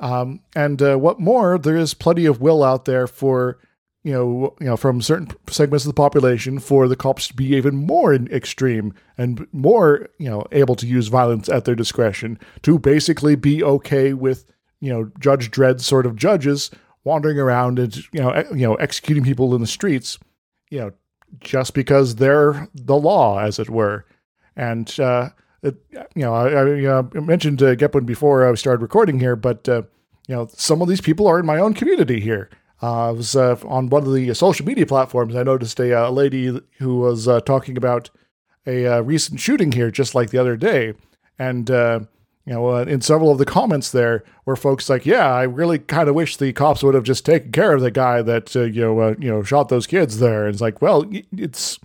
Um, 0.00 0.40
and 0.54 0.80
uh, 0.80 0.96
what 0.96 1.18
more, 1.18 1.58
there 1.58 1.76
is 1.76 1.94
plenty 1.94 2.26
of 2.26 2.40
will 2.40 2.62
out 2.62 2.84
there 2.84 3.06
for 3.06 3.58
you 4.04 4.12
know, 4.12 4.54
you 4.60 4.66
know, 4.66 4.76
from 4.76 5.00
certain 5.00 5.28
segments 5.48 5.86
of 5.86 5.88
the 5.88 5.94
population 5.94 6.58
for 6.58 6.86
the 6.86 6.94
cops 6.94 7.28
to 7.28 7.34
be 7.34 7.54
even 7.54 7.74
more 7.74 8.14
extreme 8.14 8.92
and 9.16 9.46
more, 9.50 10.08
you 10.18 10.28
know, 10.28 10.44
able 10.52 10.76
to 10.76 10.86
use 10.86 11.08
violence 11.08 11.48
at 11.48 11.64
their 11.64 11.74
discretion 11.74 12.38
to 12.62 12.78
basically 12.78 13.34
be 13.34 13.64
okay 13.64 14.12
with, 14.12 14.44
you 14.80 14.92
know, 14.92 15.10
Judge 15.18 15.50
Dredd 15.50 15.80
sort 15.80 16.04
of 16.04 16.16
judges 16.16 16.70
wandering 17.04 17.38
around 17.38 17.78
and 17.78 17.96
you 18.12 18.20
know, 18.20 18.44
you 18.50 18.66
know, 18.66 18.74
executing 18.74 19.24
people 19.24 19.54
in 19.54 19.62
the 19.62 19.66
streets, 19.66 20.18
you 20.68 20.78
know, 20.78 20.92
just 21.40 21.72
because 21.72 22.16
they're 22.16 22.68
the 22.74 22.96
law, 22.96 23.38
as 23.38 23.58
it 23.58 23.70
were. 23.70 24.04
And 24.56 24.88
uh, 25.00 25.30
it, 25.62 25.76
you 25.92 26.22
know, 26.22 26.34
I, 26.34 26.48
I 26.48 26.84
uh, 26.98 27.02
mentioned 27.14 27.62
uh, 27.62 27.74
Gepwin 27.74 28.06
before 28.06 28.48
I 28.48 28.54
started 28.54 28.82
recording 28.82 29.20
here, 29.20 29.36
but 29.36 29.68
uh, 29.68 29.82
you 30.28 30.34
know, 30.34 30.48
some 30.52 30.82
of 30.82 30.88
these 30.88 31.00
people 31.00 31.26
are 31.26 31.40
in 31.40 31.46
my 31.46 31.58
own 31.58 31.74
community 31.74 32.20
here. 32.20 32.50
Uh, 32.82 33.08
I 33.08 33.10
was 33.10 33.34
uh, 33.34 33.56
on 33.66 33.88
one 33.88 34.06
of 34.06 34.12
the 34.12 34.34
social 34.34 34.66
media 34.66 34.86
platforms. 34.86 35.34
I 35.36 35.42
noticed 35.42 35.80
a, 35.80 36.10
lady 36.10 36.60
who 36.78 36.98
was 36.98 37.26
talking 37.44 37.76
about 37.76 38.10
a 38.66 39.02
recent 39.02 39.40
shooting 39.40 39.72
here, 39.72 39.90
just 39.90 40.14
like 40.14 40.30
the 40.30 40.38
other 40.38 40.56
day, 40.56 40.94
and 41.38 41.70
you 42.46 42.52
know, 42.52 42.68
uh, 42.68 42.82
in 42.82 43.00
several 43.00 43.30
of 43.30 43.38
the 43.38 43.46
comments 43.46 43.90
there 43.90 44.22
were 44.44 44.56
folks 44.56 44.90
like, 44.90 45.06
"Yeah, 45.06 45.26
I 45.26 45.44
really 45.44 45.78
kind 45.78 46.08
of 46.08 46.14
wish 46.14 46.36
the 46.36 46.52
cops 46.52 46.82
would 46.82 46.94
have 46.94 47.04
just 47.04 47.24
taken 47.24 47.52
care 47.52 47.72
of 47.72 47.80
the 47.80 47.90
guy 47.90 48.20
that 48.22 48.54
uh, 48.54 48.62
you 48.62 48.82
know, 48.82 49.00
uh, 49.00 49.14
you 49.18 49.30
know, 49.30 49.42
shot 49.42 49.70
those 49.70 49.86
kids 49.86 50.18
there." 50.18 50.44
And 50.44 50.54
it's 50.54 50.60
like, 50.60 50.82
well, 50.82 51.10
it's 51.32 51.78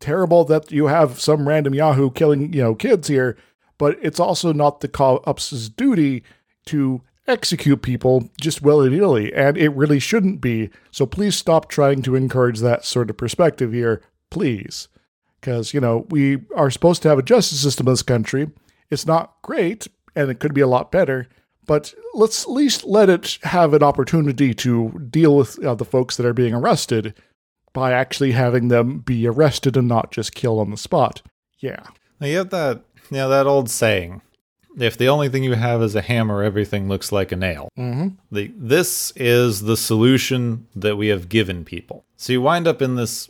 terrible 0.00 0.44
that 0.44 0.70
you 0.70 0.86
have 0.86 1.20
some 1.20 1.48
random 1.48 1.74
Yahoo 1.74 2.10
killing 2.10 2.52
you 2.52 2.62
know 2.62 2.74
kids 2.74 3.08
here, 3.08 3.36
but 3.78 3.98
it's 4.02 4.20
also 4.20 4.52
not 4.52 4.80
the 4.80 4.88
cops' 4.88 5.68
duty 5.68 6.22
to 6.66 7.02
execute 7.26 7.82
people 7.82 8.30
just 8.40 8.62
willy 8.62 8.90
nilly, 8.90 9.32
and 9.32 9.56
it 9.56 9.70
really 9.70 9.98
shouldn't 9.98 10.40
be. 10.40 10.70
So 10.90 11.06
please 11.06 11.36
stop 11.36 11.68
trying 11.68 12.02
to 12.02 12.14
encourage 12.14 12.60
that 12.60 12.84
sort 12.84 13.10
of 13.10 13.16
perspective 13.16 13.72
here, 13.72 14.02
please. 14.30 14.88
Because, 15.40 15.74
you 15.74 15.80
know, 15.80 16.06
we 16.08 16.38
are 16.56 16.70
supposed 16.70 17.02
to 17.02 17.08
have 17.08 17.18
a 17.18 17.22
justice 17.22 17.60
system 17.60 17.86
in 17.86 17.92
this 17.92 18.02
country. 18.02 18.50
It's 18.90 19.06
not 19.06 19.34
great, 19.42 19.88
and 20.16 20.30
it 20.30 20.40
could 20.40 20.54
be 20.54 20.60
a 20.60 20.66
lot 20.66 20.90
better, 20.90 21.28
but 21.66 21.94
let's 22.14 22.44
at 22.44 22.50
least 22.50 22.84
let 22.84 23.10
it 23.10 23.38
have 23.42 23.74
an 23.74 23.82
opportunity 23.82 24.54
to 24.54 25.08
deal 25.10 25.36
with 25.36 25.62
uh, 25.64 25.74
the 25.74 25.84
folks 25.84 26.16
that 26.16 26.26
are 26.26 26.34
being 26.34 26.54
arrested 26.54 27.14
by 27.74 27.92
actually 27.92 28.32
having 28.32 28.68
them 28.68 29.00
be 29.00 29.26
arrested 29.26 29.76
and 29.76 29.86
not 29.86 30.10
just 30.10 30.34
killed 30.34 30.60
on 30.60 30.70
the 30.70 30.78
spot. 30.78 31.20
Yeah. 31.58 31.84
Now 32.20 32.28
you 32.28 32.38
have 32.38 32.50
that, 32.50 32.82
you 33.10 33.18
know, 33.18 33.28
that 33.28 33.46
old 33.46 33.68
saying: 33.68 34.22
if 34.78 34.96
the 34.96 35.08
only 35.08 35.28
thing 35.28 35.44
you 35.44 35.52
have 35.54 35.82
is 35.82 35.94
a 35.94 36.00
hammer, 36.00 36.42
everything 36.42 36.88
looks 36.88 37.12
like 37.12 37.32
a 37.32 37.36
nail. 37.36 37.68
Mm-hmm. 37.78 38.08
The, 38.32 38.52
this 38.56 39.12
is 39.16 39.62
the 39.62 39.76
solution 39.76 40.66
that 40.74 40.96
we 40.96 41.08
have 41.08 41.28
given 41.28 41.64
people. 41.64 42.04
So 42.16 42.32
you 42.32 42.40
wind 42.40 42.66
up 42.66 42.80
in 42.80 42.94
this 42.94 43.28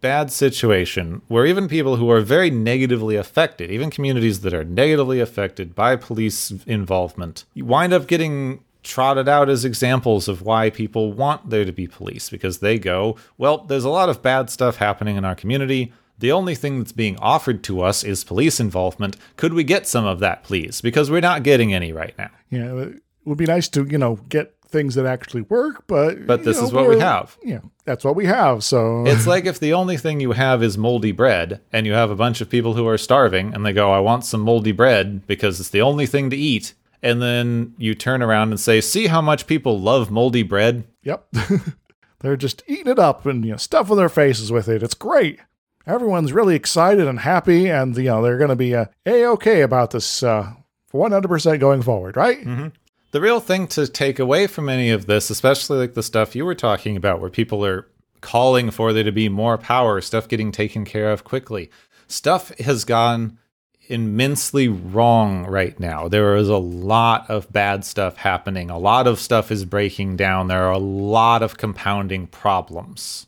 bad 0.00 0.30
situation 0.30 1.22
where 1.26 1.46
even 1.46 1.66
people 1.66 1.96
who 1.96 2.08
are 2.10 2.20
very 2.20 2.50
negatively 2.50 3.16
affected, 3.16 3.70
even 3.70 3.90
communities 3.90 4.40
that 4.40 4.54
are 4.54 4.64
negatively 4.64 5.18
affected 5.18 5.74
by 5.74 5.96
police 5.96 6.52
involvement, 6.66 7.44
you 7.54 7.64
wind 7.64 7.92
up 7.92 8.06
getting 8.06 8.62
trotted 8.88 9.28
out 9.28 9.48
as 9.48 9.64
examples 9.64 10.26
of 10.26 10.42
why 10.42 10.70
people 10.70 11.12
want 11.12 11.50
there 11.50 11.64
to 11.64 11.72
be 11.72 11.86
police 11.86 12.30
because 12.30 12.58
they 12.58 12.78
go, 12.78 13.16
well, 13.36 13.58
there's 13.58 13.84
a 13.84 13.90
lot 13.90 14.08
of 14.08 14.22
bad 14.22 14.50
stuff 14.50 14.76
happening 14.76 15.16
in 15.16 15.24
our 15.24 15.34
community. 15.34 15.92
The 16.18 16.32
only 16.32 16.56
thing 16.56 16.78
that's 16.78 16.92
being 16.92 17.16
offered 17.18 17.62
to 17.64 17.82
us 17.82 18.02
is 18.02 18.24
police 18.24 18.58
involvement. 18.58 19.16
Could 19.36 19.54
we 19.54 19.62
get 19.62 19.86
some 19.86 20.06
of 20.06 20.18
that, 20.20 20.42
please? 20.42 20.80
Because 20.80 21.10
we're 21.10 21.20
not 21.20 21.44
getting 21.44 21.72
any 21.72 21.92
right 21.92 22.16
now. 22.18 22.30
Yeah, 22.50 22.74
it 22.74 23.02
would 23.24 23.38
be 23.38 23.46
nice 23.46 23.68
to, 23.68 23.84
you 23.84 23.98
know, 23.98 24.16
get 24.28 24.54
things 24.68 24.94
that 24.96 25.06
actually 25.06 25.42
work, 25.42 25.86
but 25.86 26.26
But 26.26 26.44
this 26.44 26.58
know, 26.58 26.66
is 26.66 26.72
what 26.72 26.88
we 26.88 26.98
have. 26.98 27.36
Yeah, 27.42 27.60
that's 27.84 28.04
what 28.04 28.16
we 28.16 28.26
have. 28.26 28.64
So 28.64 29.04
It's 29.06 29.26
like 29.26 29.46
if 29.46 29.60
the 29.60 29.72
only 29.72 29.96
thing 29.96 30.20
you 30.20 30.32
have 30.32 30.62
is 30.62 30.76
moldy 30.76 31.12
bread, 31.12 31.60
and 31.72 31.86
you 31.86 31.92
have 31.92 32.10
a 32.10 32.16
bunch 32.16 32.40
of 32.40 32.50
people 32.50 32.74
who 32.74 32.86
are 32.86 32.98
starving, 32.98 33.54
and 33.54 33.64
they 33.64 33.72
go, 33.72 33.92
I 33.92 34.00
want 34.00 34.24
some 34.24 34.40
moldy 34.40 34.72
bread 34.72 35.26
because 35.26 35.60
it's 35.60 35.70
the 35.70 35.82
only 35.82 36.06
thing 36.06 36.30
to 36.30 36.36
eat. 36.36 36.74
And 37.02 37.22
then 37.22 37.74
you 37.78 37.94
turn 37.94 38.22
around 38.22 38.50
and 38.50 38.60
say, 38.60 38.80
See 38.80 39.06
how 39.06 39.20
much 39.20 39.46
people 39.46 39.80
love 39.80 40.10
moldy 40.10 40.42
bread? 40.42 40.84
Yep. 41.02 41.26
They're 42.20 42.36
just 42.36 42.62
eating 42.66 42.88
it 42.88 42.98
up 42.98 43.26
and 43.26 43.44
you 43.44 43.52
know 43.52 43.56
stuffing 43.56 43.96
their 43.96 44.08
faces 44.08 44.50
with 44.50 44.68
it. 44.68 44.82
It's 44.82 44.94
great. 44.94 45.38
Everyone's 45.86 46.32
really 46.32 46.54
excited 46.54 47.06
and 47.06 47.20
happy, 47.20 47.70
and 47.70 47.96
you 47.96 48.04
know 48.04 48.20
they're 48.22 48.36
going 48.36 48.50
to 48.50 48.56
be 48.56 48.74
uh, 48.74 48.86
a 49.06 49.24
okay 49.26 49.62
about 49.62 49.92
this 49.92 50.22
uh, 50.22 50.52
100% 50.92 51.60
going 51.60 51.80
forward, 51.82 52.16
right? 52.16 52.44
The 53.12 53.20
real 53.20 53.40
thing 53.40 53.66
to 53.68 53.86
take 53.86 54.18
away 54.18 54.46
from 54.46 54.68
any 54.68 54.90
of 54.90 55.06
this, 55.06 55.30
especially 55.30 55.78
like 55.78 55.94
the 55.94 56.02
stuff 56.02 56.36
you 56.36 56.44
were 56.44 56.54
talking 56.54 56.96
about, 56.96 57.20
where 57.20 57.30
people 57.30 57.64
are 57.64 57.88
calling 58.20 58.70
for 58.70 58.92
there 58.92 59.04
to 59.04 59.12
be 59.12 59.28
more 59.30 59.56
power, 59.56 60.00
stuff 60.00 60.28
getting 60.28 60.52
taken 60.52 60.84
care 60.84 61.10
of 61.10 61.24
quickly, 61.24 61.70
stuff 62.06 62.56
has 62.58 62.84
gone 62.84 63.38
immensely 63.88 64.68
wrong 64.68 65.44
right 65.46 65.78
now. 65.80 66.08
There 66.08 66.36
is 66.36 66.48
a 66.48 66.56
lot 66.56 67.28
of 67.28 67.52
bad 67.52 67.84
stuff 67.84 68.16
happening, 68.16 68.70
a 68.70 68.78
lot 68.78 69.06
of 69.06 69.18
stuff 69.18 69.50
is 69.50 69.64
breaking 69.64 70.16
down, 70.16 70.48
there 70.48 70.64
are 70.64 70.72
a 70.72 70.78
lot 70.78 71.42
of 71.42 71.56
compounding 71.56 72.26
problems. 72.26 73.26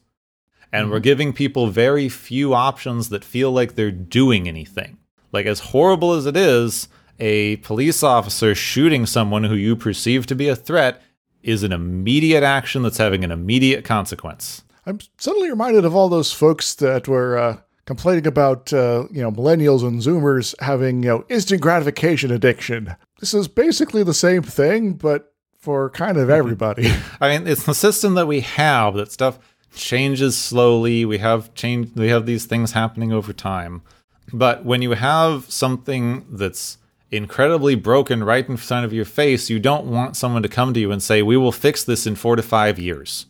And 0.72 0.90
we're 0.90 1.00
giving 1.00 1.32
people 1.32 1.66
very 1.66 2.08
few 2.08 2.54
options 2.54 3.08
that 3.08 3.24
feel 3.24 3.50
like 3.50 3.74
they're 3.74 3.90
doing 3.90 4.46
anything. 4.46 4.98
Like, 5.32 5.46
as 5.46 5.60
horrible 5.60 6.12
as 6.12 6.26
it 6.26 6.36
is, 6.36 6.88
a 7.18 7.56
police 7.56 8.02
officer 8.02 8.54
shooting 8.54 9.04
someone 9.04 9.44
who 9.44 9.54
you 9.54 9.74
perceive 9.76 10.26
to 10.26 10.34
be 10.34 10.48
a 10.48 10.56
threat 10.56 11.02
is 11.42 11.62
an 11.62 11.72
immediate 11.72 12.42
action 12.42 12.82
that's 12.82 12.98
having 12.98 13.24
an 13.24 13.32
immediate 13.32 13.84
consequence. 13.84 14.62
I'm 14.86 14.98
suddenly 15.18 15.50
reminded 15.50 15.84
of 15.84 15.94
all 15.94 16.08
those 16.08 16.32
folks 16.32 16.74
that 16.76 17.08
were 17.08 17.36
uh, 17.36 17.56
complaining 17.90 18.24
about 18.24 18.72
uh, 18.72 19.08
you 19.10 19.20
know 19.20 19.32
millennials 19.32 19.82
and 19.82 20.00
Zoomers 20.00 20.54
having 20.60 21.02
you 21.02 21.08
know 21.08 21.24
instant 21.28 21.60
gratification 21.60 22.30
addiction. 22.30 22.94
This 23.18 23.34
is 23.34 23.48
basically 23.48 24.04
the 24.04 24.14
same 24.14 24.44
thing, 24.44 24.92
but 24.92 25.34
for 25.58 25.90
kind 25.90 26.16
of 26.16 26.30
everybody. 26.30 26.88
I 27.20 27.30
mean, 27.36 27.48
it's 27.48 27.64
the 27.64 27.74
system 27.74 28.14
that 28.14 28.28
we 28.28 28.42
have 28.42 28.94
that 28.94 29.10
stuff 29.10 29.40
changes 29.74 30.38
slowly. 30.38 31.04
We 31.04 31.18
have 31.18 31.52
change 31.54 31.90
we 31.96 32.10
have 32.10 32.26
these 32.26 32.46
things 32.46 32.70
happening 32.70 33.12
over 33.12 33.32
time. 33.32 33.82
But 34.32 34.64
when 34.64 34.82
you 34.82 34.92
have 34.92 35.50
something 35.50 36.24
that's 36.30 36.78
incredibly 37.10 37.74
broken 37.74 38.22
right 38.22 38.48
in 38.48 38.56
front 38.56 38.84
of 38.84 38.92
your 38.92 39.04
face, 39.04 39.50
you 39.50 39.58
don't 39.58 39.86
want 39.86 40.16
someone 40.16 40.44
to 40.44 40.48
come 40.48 40.72
to 40.74 40.78
you 40.78 40.92
and 40.92 41.02
say, 41.02 41.22
"We 41.22 41.36
will 41.36 41.50
fix 41.50 41.82
this 41.82 42.06
in 42.06 42.14
4 42.14 42.36
to 42.36 42.42
5 42.42 42.78
years." 42.78 43.26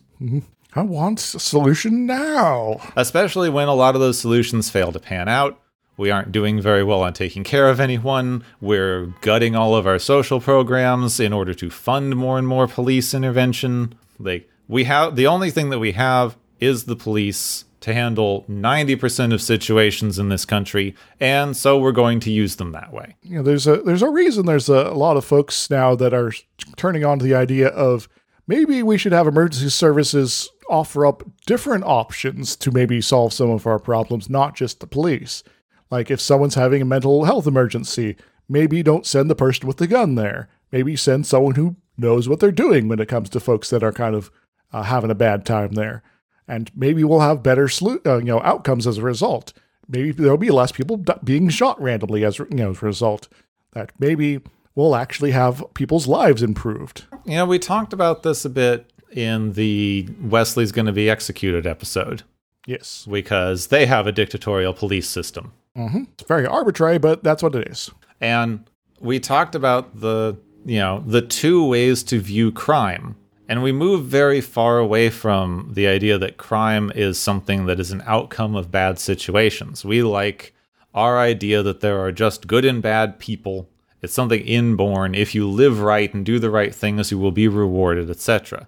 I 0.73 0.81
want 0.83 1.19
a 1.19 1.39
solution 1.39 2.05
now. 2.05 2.79
Especially 2.95 3.49
when 3.49 3.67
a 3.67 3.73
lot 3.73 3.95
of 3.95 4.01
those 4.01 4.19
solutions 4.19 4.69
fail 4.69 4.91
to 4.91 4.99
pan 4.99 5.27
out. 5.27 5.59
We 5.97 6.09
aren't 6.09 6.31
doing 6.31 6.61
very 6.61 6.83
well 6.83 7.03
on 7.03 7.13
taking 7.13 7.43
care 7.43 7.69
of 7.69 7.79
anyone. 7.79 8.43
We're 8.61 9.07
gutting 9.21 9.55
all 9.55 9.75
of 9.75 9.85
our 9.85 9.99
social 9.99 10.39
programs 10.39 11.19
in 11.19 11.33
order 11.33 11.53
to 11.55 11.69
fund 11.69 12.15
more 12.15 12.39
and 12.39 12.47
more 12.47 12.67
police 12.67 13.13
intervention. 13.13 13.95
Like 14.17 14.49
we 14.67 14.85
have 14.85 15.15
the 15.15 15.27
only 15.27 15.51
thing 15.51 15.69
that 15.69 15.79
we 15.79 15.91
have 15.91 16.37
is 16.59 16.85
the 16.85 16.95
police 16.95 17.65
to 17.81 17.93
handle 17.93 18.45
90% 18.47 19.33
of 19.33 19.41
situations 19.41 20.19
in 20.19 20.29
this 20.29 20.45
country, 20.45 20.95
and 21.19 21.57
so 21.57 21.79
we're 21.79 21.91
going 21.91 22.19
to 22.21 22.31
use 22.31 22.57
them 22.57 22.71
that 22.73 22.93
way. 22.93 23.15
you 23.23 23.37
know, 23.37 23.43
there's 23.43 23.65
a 23.65 23.77
there's 23.77 24.03
a 24.03 24.09
reason 24.09 24.45
there's 24.45 24.69
a, 24.69 24.73
a 24.73 24.93
lot 24.93 25.17
of 25.17 25.25
folks 25.25 25.69
now 25.69 25.95
that 25.95 26.13
are 26.13 26.31
turning 26.77 27.03
on 27.03 27.19
to 27.19 27.25
the 27.25 27.33
idea 27.35 27.67
of 27.67 28.07
maybe 28.47 28.83
we 28.83 28.97
should 28.97 29.11
have 29.11 29.27
emergency 29.27 29.69
services 29.69 30.49
offer 30.69 31.05
up 31.05 31.23
different 31.45 31.83
options 31.83 32.55
to 32.55 32.71
maybe 32.71 33.01
solve 33.01 33.33
some 33.33 33.49
of 33.49 33.67
our 33.67 33.79
problems, 33.79 34.29
not 34.29 34.55
just 34.55 34.79
the 34.79 34.87
police. 34.87 35.43
Like 35.89 36.09
if 36.09 36.21
someone's 36.21 36.55
having 36.55 36.81
a 36.81 36.85
mental 36.85 37.25
health 37.25 37.45
emergency, 37.45 38.15
maybe 38.47 38.81
don't 38.81 39.05
send 39.05 39.29
the 39.29 39.35
person 39.35 39.67
with 39.67 39.77
the 39.77 39.87
gun 39.87 40.15
there. 40.15 40.47
Maybe 40.71 40.95
send 40.95 41.27
someone 41.27 41.55
who 41.55 41.75
knows 41.97 42.29
what 42.29 42.39
they're 42.39 42.51
doing 42.51 42.87
when 42.87 42.99
it 42.99 43.09
comes 43.09 43.29
to 43.31 43.39
folks 43.39 43.69
that 43.69 43.83
are 43.83 43.91
kind 43.91 44.15
of 44.15 44.31
uh, 44.71 44.83
having 44.83 45.11
a 45.11 45.15
bad 45.15 45.45
time 45.45 45.73
there. 45.73 46.01
And 46.47 46.71
maybe 46.75 47.03
we'll 47.03 47.19
have 47.19 47.43
better 47.43 47.67
slu- 47.67 48.05
uh, 48.05 48.17
you 48.17 48.25
know 48.25 48.41
outcomes 48.41 48.87
as 48.87 48.97
a 48.97 49.03
result. 49.03 49.53
Maybe 49.87 50.11
there'll 50.11 50.37
be 50.37 50.49
less 50.49 50.71
people 50.71 50.97
d- 50.97 51.13
being 51.23 51.49
shot 51.49 51.81
randomly 51.81 52.23
as 52.23 52.39
you 52.39 52.47
know 52.51 52.71
as 52.71 52.81
a 52.81 52.85
result. 52.85 53.27
That 53.73 53.91
maybe 53.99 54.39
we'll 54.75 54.95
actually 54.95 55.31
have 55.31 55.63
people's 55.73 56.07
lives 56.07 56.41
improved. 56.41 57.05
You 57.25 57.35
know, 57.35 57.45
we 57.45 57.59
talked 57.59 57.93
about 57.93 58.23
this 58.23 58.45
a 58.45 58.49
bit 58.49 58.91
in 59.11 59.53
the 59.53 60.07
Wesley's 60.21 60.71
going 60.71 60.85
to 60.87 60.91
be 60.91 61.09
executed 61.09 61.67
episode. 61.67 62.23
Yes. 62.67 63.07
because 63.09 63.67
they 63.67 63.87
have 63.87 64.05
a 64.05 64.11
dictatorial 64.11 64.71
police 64.73 65.09
system. 65.09 65.51
hmm 65.75 66.03
It's 66.13 66.27
very 66.27 66.45
arbitrary, 66.45 66.99
but 66.99 67.23
that's 67.23 67.41
what 67.41 67.55
it 67.55 67.67
is. 67.67 67.89
And 68.21 68.69
we 68.99 69.19
talked 69.19 69.55
about 69.55 69.99
the, 69.99 70.37
you 70.63 70.77
know, 70.79 71.03
the 71.05 71.21
two 71.23 71.65
ways 71.67 72.03
to 72.03 72.19
view 72.19 72.51
crime. 72.51 73.15
And 73.49 73.63
we 73.63 73.71
move 73.71 74.05
very 74.05 74.41
far 74.41 74.77
away 74.77 75.09
from 75.09 75.71
the 75.73 75.87
idea 75.87 76.17
that 76.19 76.37
crime 76.37 76.91
is 76.95 77.17
something 77.19 77.65
that 77.65 77.79
is 77.79 77.91
an 77.91 78.03
outcome 78.05 78.55
of 78.55 78.71
bad 78.71 78.99
situations. 78.99 79.83
We 79.83 80.03
like 80.03 80.53
our 80.93 81.19
idea 81.19 81.63
that 81.63 81.81
there 81.81 81.99
are 81.99 82.11
just 82.11 82.45
good 82.47 82.63
and 82.63 82.81
bad 82.81 83.17
people. 83.19 83.67
It's 84.01 84.13
something 84.13 84.41
inborn. 84.41 85.13
If 85.13 85.35
you 85.35 85.47
live 85.47 85.81
right 85.81 86.13
and 86.13 86.25
do 86.25 86.39
the 86.39 86.49
right 86.49 86.73
things, 86.73 87.11
you 87.11 87.19
will 87.19 87.31
be 87.31 87.47
rewarded, 87.47 88.09
etc. 88.09 88.67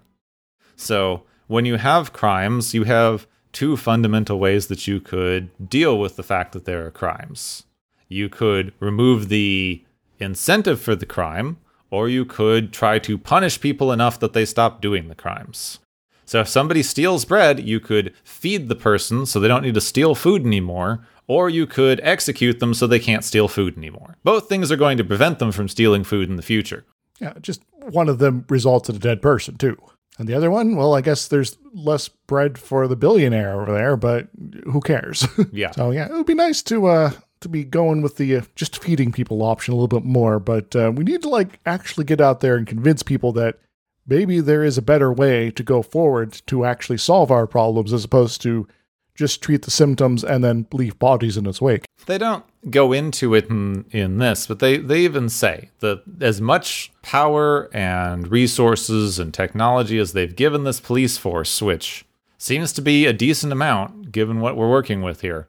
So, 0.76 1.22
when 1.46 1.64
you 1.64 1.76
have 1.76 2.12
crimes, 2.12 2.72
you 2.72 2.84
have 2.84 3.26
two 3.52 3.76
fundamental 3.76 4.38
ways 4.38 4.66
that 4.68 4.86
you 4.86 5.00
could 5.00 5.50
deal 5.68 5.98
with 5.98 6.16
the 6.16 6.22
fact 6.22 6.52
that 6.52 6.64
there 6.64 6.86
are 6.86 6.90
crimes. 6.90 7.64
You 8.08 8.28
could 8.28 8.72
remove 8.80 9.28
the 9.28 9.84
incentive 10.18 10.80
for 10.80 10.94
the 10.94 11.06
crime, 11.06 11.58
or 11.90 12.08
you 12.08 12.24
could 12.24 12.72
try 12.72 12.98
to 13.00 13.18
punish 13.18 13.60
people 13.60 13.92
enough 13.92 14.18
that 14.20 14.32
they 14.32 14.44
stop 14.44 14.80
doing 14.80 15.08
the 15.08 15.14
crimes. 15.14 15.78
So, 16.26 16.40
if 16.40 16.48
somebody 16.48 16.82
steals 16.82 17.24
bread, 17.24 17.60
you 17.60 17.80
could 17.80 18.14
feed 18.24 18.68
the 18.68 18.74
person 18.74 19.26
so 19.26 19.38
they 19.40 19.48
don't 19.48 19.62
need 19.62 19.74
to 19.74 19.80
steal 19.80 20.14
food 20.14 20.44
anymore, 20.46 21.06
or 21.26 21.48
you 21.50 21.66
could 21.66 22.00
execute 22.02 22.60
them 22.60 22.74
so 22.74 22.86
they 22.86 22.98
can't 22.98 23.24
steal 23.24 23.48
food 23.48 23.76
anymore. 23.76 24.16
Both 24.24 24.48
things 24.48 24.70
are 24.72 24.76
going 24.76 24.98
to 24.98 25.04
prevent 25.04 25.38
them 25.38 25.52
from 25.52 25.68
stealing 25.68 26.04
food 26.04 26.28
in 26.28 26.36
the 26.36 26.42
future. 26.42 26.84
Yeah, 27.20 27.34
just 27.40 27.62
one 27.80 28.08
of 28.08 28.18
them 28.18 28.44
results 28.48 28.88
in 28.88 28.96
a 28.96 28.98
dead 28.98 29.22
person, 29.22 29.56
too. 29.56 29.76
And 30.18 30.28
the 30.28 30.34
other 30.34 30.50
one, 30.50 30.76
well, 30.76 30.94
I 30.94 31.00
guess 31.00 31.26
there's 31.28 31.58
less 31.72 32.08
bread 32.08 32.56
for 32.58 32.86
the 32.86 32.96
billionaire 32.96 33.60
over 33.60 33.72
there, 33.72 33.96
but 33.96 34.28
who 34.64 34.80
cares? 34.80 35.26
Yeah. 35.52 35.72
so 35.72 35.90
yeah, 35.90 36.06
it 36.06 36.12
would 36.12 36.26
be 36.26 36.34
nice 36.34 36.62
to 36.64 36.86
uh 36.86 37.10
to 37.40 37.48
be 37.48 37.64
going 37.64 38.00
with 38.00 38.16
the 38.16 38.36
uh, 38.36 38.42
just 38.54 38.82
feeding 38.82 39.12
people 39.12 39.42
option 39.42 39.72
a 39.72 39.76
little 39.76 39.88
bit 39.88 40.04
more, 40.04 40.38
but 40.40 40.74
uh, 40.74 40.90
we 40.94 41.04
need 41.04 41.22
to 41.22 41.28
like 41.28 41.60
actually 41.66 42.04
get 42.04 42.20
out 42.20 42.40
there 42.40 42.56
and 42.56 42.66
convince 42.66 43.02
people 43.02 43.32
that 43.32 43.58
maybe 44.06 44.40
there 44.40 44.64
is 44.64 44.78
a 44.78 44.82
better 44.82 45.12
way 45.12 45.50
to 45.50 45.62
go 45.62 45.82
forward 45.82 46.32
to 46.46 46.64
actually 46.64 46.98
solve 46.98 47.30
our 47.30 47.46
problems 47.46 47.92
as 47.92 48.04
opposed 48.04 48.40
to 48.42 48.66
just 49.14 49.42
treat 49.42 49.62
the 49.62 49.70
symptoms 49.70 50.24
and 50.24 50.42
then 50.42 50.66
leave 50.72 50.98
bodies 50.98 51.36
in 51.36 51.46
its 51.46 51.60
wake. 51.60 51.84
They 52.06 52.18
don't 52.18 52.44
go 52.68 52.92
into 52.92 53.34
it 53.34 53.48
in, 53.48 53.84
in 53.90 54.18
this, 54.18 54.46
but 54.46 54.58
they, 54.58 54.76
they 54.76 55.00
even 55.00 55.28
say 55.28 55.70
that 55.80 56.02
as 56.20 56.40
much 56.40 56.92
power 57.02 57.70
and 57.72 58.28
resources 58.28 59.18
and 59.18 59.32
technology 59.32 59.98
as 59.98 60.12
they've 60.12 60.34
given 60.34 60.64
this 60.64 60.80
police 60.80 61.16
force, 61.16 61.62
which 61.62 62.04
seems 62.38 62.72
to 62.72 62.82
be 62.82 63.06
a 63.06 63.12
decent 63.12 63.52
amount 63.52 64.10
given 64.10 64.40
what 64.40 64.56
we're 64.56 64.70
working 64.70 65.00
with 65.00 65.20
here, 65.20 65.48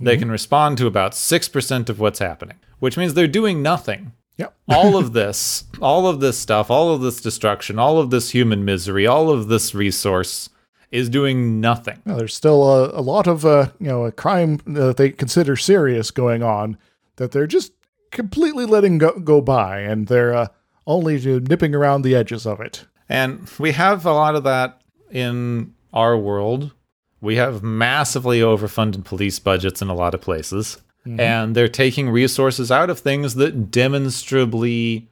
they 0.00 0.14
mm-hmm. 0.14 0.20
can 0.20 0.30
respond 0.30 0.78
to 0.78 0.86
about 0.86 1.12
6% 1.12 1.88
of 1.88 2.00
what's 2.00 2.20
happening, 2.20 2.58
which 2.78 2.96
means 2.96 3.14
they're 3.14 3.26
doing 3.26 3.62
nothing. 3.62 4.12
Yep. 4.38 4.56
all 4.68 4.96
of 4.96 5.12
this, 5.12 5.64
all 5.80 6.06
of 6.06 6.20
this 6.20 6.38
stuff, 6.38 6.70
all 6.70 6.94
of 6.94 7.00
this 7.00 7.20
destruction, 7.20 7.78
all 7.78 7.98
of 7.98 8.10
this 8.10 8.30
human 8.30 8.64
misery, 8.64 9.06
all 9.06 9.30
of 9.30 9.48
this 9.48 9.74
resource 9.74 10.48
is 10.90 11.08
doing 11.10 11.60
nothing. 11.60 12.00
Now, 12.06 12.16
there's 12.16 12.34
still 12.34 12.62
a, 12.62 12.98
a 12.98 13.02
lot 13.02 13.26
of 13.26 13.44
uh, 13.44 13.70
you 13.78 13.88
know 13.88 14.04
a 14.04 14.12
crime 14.12 14.60
that 14.66 14.96
they 14.96 15.10
consider 15.10 15.56
serious 15.56 16.10
going 16.10 16.42
on 16.42 16.78
that 17.16 17.32
they're 17.32 17.46
just 17.46 17.72
completely 18.10 18.64
letting 18.64 18.98
go, 18.98 19.18
go 19.18 19.40
by, 19.40 19.80
and 19.80 20.06
they're 20.06 20.34
uh, 20.34 20.48
only 20.86 21.18
nipping 21.40 21.74
around 21.74 22.02
the 22.02 22.14
edges 22.14 22.46
of 22.46 22.60
it. 22.60 22.86
And 23.08 23.48
we 23.58 23.72
have 23.72 24.06
a 24.06 24.12
lot 24.12 24.34
of 24.34 24.44
that 24.44 24.80
in 25.10 25.74
our 25.92 26.16
world. 26.16 26.72
We 27.20 27.36
have 27.36 27.62
massively 27.62 28.40
overfunded 28.40 29.04
police 29.04 29.38
budgets 29.38 29.82
in 29.82 29.88
a 29.88 29.94
lot 29.94 30.14
of 30.14 30.20
places. 30.20 30.78
And 31.06 31.54
they're 31.54 31.68
taking 31.68 32.10
resources 32.10 32.70
out 32.70 32.90
of 32.90 32.98
things 32.98 33.34
that 33.36 33.70
demonstrably 33.70 35.08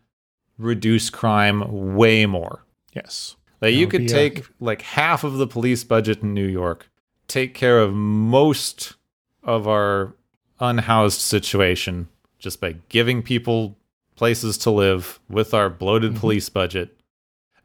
reduce 0.58 1.08
crime 1.08 1.94
way 1.96 2.26
more. 2.26 2.64
Yes. 2.92 3.36
Like 3.62 3.74
you 3.74 3.86
could 3.86 4.06
take 4.06 4.46
like 4.60 4.82
half 4.82 5.24
of 5.24 5.38
the 5.38 5.46
police 5.46 5.84
budget 5.84 6.22
in 6.22 6.34
New 6.34 6.46
York, 6.46 6.90
take 7.28 7.54
care 7.54 7.78
of 7.80 7.94
most 7.94 8.94
of 9.42 9.66
our 9.66 10.14
unhoused 10.60 11.20
situation 11.20 12.08
just 12.38 12.60
by 12.60 12.76
giving 12.90 13.22
people 13.22 13.78
places 14.16 14.58
to 14.58 14.70
live 14.70 15.18
with 15.30 15.54
our 15.54 15.70
bloated 15.70 16.12
Mm-hmm. 16.12 16.20
police 16.20 16.48
budget. 16.50 17.00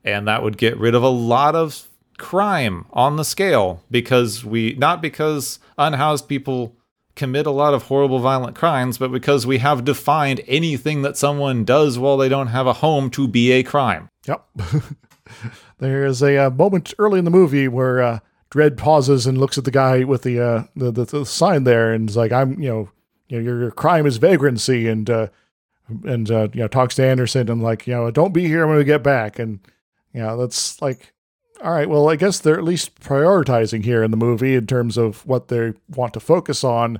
And 0.03 0.27
that 0.27 0.41
would 0.41 0.57
get 0.57 0.77
rid 0.77 0.95
of 0.95 1.03
a 1.03 1.10
lot 1.10 1.56
of 1.56 1.89
crime 2.18 2.85
on 2.93 3.18
the 3.18 3.26
scale 3.26 3.84
because 3.91 4.45
we 4.45 4.73
not 4.76 5.02
because 5.02 5.60
unhoused 5.77 6.27
people 6.30 6.76
commit 7.16 7.46
a 7.46 7.52
lot 7.52 7.74
of 7.74 7.84
horrible 7.84 8.20
violent 8.20 8.56
crimes, 8.56 8.98
but 8.98 9.12
because 9.12 9.46
we 9.46 9.58
have 9.60 9.84
defined 9.84 10.42
anything 10.48 11.02
that 11.02 11.18
someone 11.18 11.64
does 11.64 12.00
while 12.00 12.18
they 12.18 12.30
don't 12.30 12.48
have 12.48 12.68
a 12.68 12.74
home 12.74 13.10
to 13.12 13.28
be 13.28 13.52
a 13.52 13.64
crime. 13.64 14.10
Yep. 14.28 14.46
There's 15.80 16.22
a 16.22 16.46
uh, 16.46 16.50
moment 16.50 16.94
early 17.00 17.20
in 17.20 17.26
the 17.26 17.32
movie 17.32 17.68
where 17.68 18.02
uh, 18.02 18.20
Dredd 18.52 18.78
pauses 18.78 19.26
and 19.26 19.38
looks 19.38 19.58
at 19.58 19.64
the 19.64 19.72
guy 19.72 20.04
with 20.04 20.24
the, 20.24 20.40
uh, 20.40 20.64
the, 20.76 20.92
the 20.92 21.06
the 21.06 21.26
sign 21.26 21.64
there, 21.64 21.94
and 21.94 22.10
is 22.10 22.18
like, 22.18 22.32
"I'm 22.32 22.60
you 22.60 22.70
know, 22.70 22.90
you 23.30 23.38
know, 23.38 23.44
your, 23.44 23.62
your 23.62 23.72
crime 23.72 24.06
is 24.06 24.18
vagrancy," 24.18 24.88
and 24.88 25.10
uh, 25.10 25.28
and 26.04 26.30
uh, 26.30 26.50
you 26.54 26.62
know, 26.62 26.68
talks 26.68 26.96
to 26.96 27.06
Anderson 27.06 27.50
and 27.50 27.62
like, 27.62 27.88
you 27.88 27.94
know, 27.94 28.12
don't 28.12 28.34
be 28.34 28.48
here 28.48 28.68
when 28.68 28.78
we 28.78 28.84
get 28.84 29.04
back, 29.04 29.40
and 29.40 29.60
you 30.14 30.22
know, 30.22 30.38
that's 30.38 30.82
like, 30.82 31.14
all 31.64 31.72
right, 31.72 31.90
well, 31.90 32.10
I 32.10 32.16
guess 32.16 32.40
they're 32.40 32.58
at 32.58 32.64
least 32.64 33.00
prioritizing 33.00 33.84
here 33.84 34.04
in 34.04 34.12
the 34.12 34.18
movie 34.18 34.56
in 34.56 34.68
terms 34.68 34.98
of 34.98 35.26
what 35.26 35.48
they 35.48 35.74
want 35.90 36.14
to 36.14 36.20
focus 36.20 36.64
on, 36.64 37.00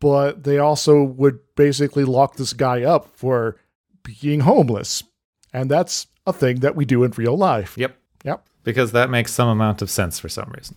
but 0.00 0.44
they 0.44 0.58
also 0.58 1.02
would 1.02 1.40
basically 1.56 2.04
lock 2.04 2.36
this 2.36 2.52
guy 2.52 2.82
up 2.82 3.08
for 3.16 3.56
being 4.02 4.40
homeless, 4.40 5.02
and 5.52 5.70
that's 5.70 6.06
a 6.26 6.32
thing 6.32 6.60
that 6.60 6.76
we 6.76 6.84
do 6.84 7.04
in 7.04 7.12
real 7.12 7.36
life. 7.36 7.76
Yep. 7.78 7.96
Yep. 8.24 8.46
because 8.64 8.92
that 8.92 9.10
makes 9.10 9.32
some 9.32 9.48
amount 9.48 9.80
of 9.80 9.90
sense 9.90 10.18
for 10.18 10.28
some 10.28 10.52
reason. 10.56 10.76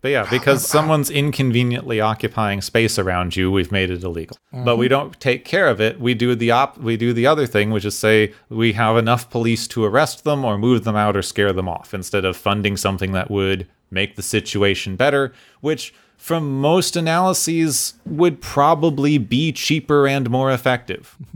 But 0.00 0.10
yeah, 0.10 0.26
because 0.30 0.66
someone's 0.66 1.10
inconveniently 1.10 2.00
occupying 2.00 2.60
space 2.60 2.98
around 2.98 3.36
you, 3.36 3.50
we've 3.50 3.72
made 3.72 3.90
it 3.90 4.04
illegal. 4.04 4.36
But 4.52 4.76
we 4.76 4.88
don't 4.88 5.18
take 5.20 5.44
care 5.44 5.68
of 5.68 5.80
it. 5.80 6.00
We 6.00 6.14
do 6.14 6.34
the 6.34 6.50
op- 6.50 6.78
we 6.78 6.96
do 6.96 7.12
the 7.12 7.26
other 7.26 7.46
thing, 7.46 7.70
which 7.70 7.84
is 7.84 7.98
say 7.98 8.32
we 8.48 8.72
have 8.74 8.96
enough 8.96 9.30
police 9.30 9.66
to 9.68 9.84
arrest 9.84 10.24
them 10.24 10.44
or 10.44 10.58
move 10.58 10.84
them 10.84 10.96
out 10.96 11.16
or 11.16 11.22
scare 11.22 11.52
them 11.52 11.68
off 11.68 11.94
instead 11.94 12.24
of 12.24 12.36
funding 12.36 12.76
something 12.76 13.12
that 13.12 13.30
would 13.30 13.68
make 13.90 14.16
the 14.16 14.22
situation 14.22 14.96
better, 14.96 15.32
which 15.60 15.94
from 16.16 16.60
most 16.60 16.96
analyses 16.96 17.94
would 18.04 18.40
probably 18.40 19.18
be 19.18 19.52
cheaper 19.52 20.06
and 20.06 20.28
more 20.30 20.50
effective. 20.52 21.16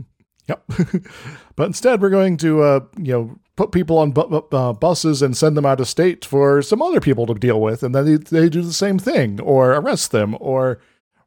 Yep. 0.49 0.63
but 1.55 1.67
instead, 1.67 2.01
we're 2.01 2.09
going 2.09 2.35
to, 2.35 2.61
uh, 2.61 2.81
you 2.97 3.13
know, 3.13 3.39
put 3.55 3.71
people 3.71 3.97
on 3.97 4.11
bu- 4.11 4.43
uh, 4.51 4.73
buses 4.73 5.21
and 5.21 5.35
send 5.37 5.55
them 5.55 5.65
out 5.65 5.79
of 5.79 5.87
state 5.87 6.25
for 6.25 6.61
some 6.61 6.81
other 6.81 6.99
people 6.99 7.25
to 7.27 7.33
deal 7.35 7.61
with, 7.61 7.83
and 7.83 7.93
then 7.93 8.05
they, 8.05 8.15
they 8.17 8.49
do 8.49 8.61
the 8.61 8.73
same 8.73 8.97
thing, 8.99 9.39
or 9.39 9.73
arrest 9.73 10.11
them, 10.11 10.35
or 10.39 10.79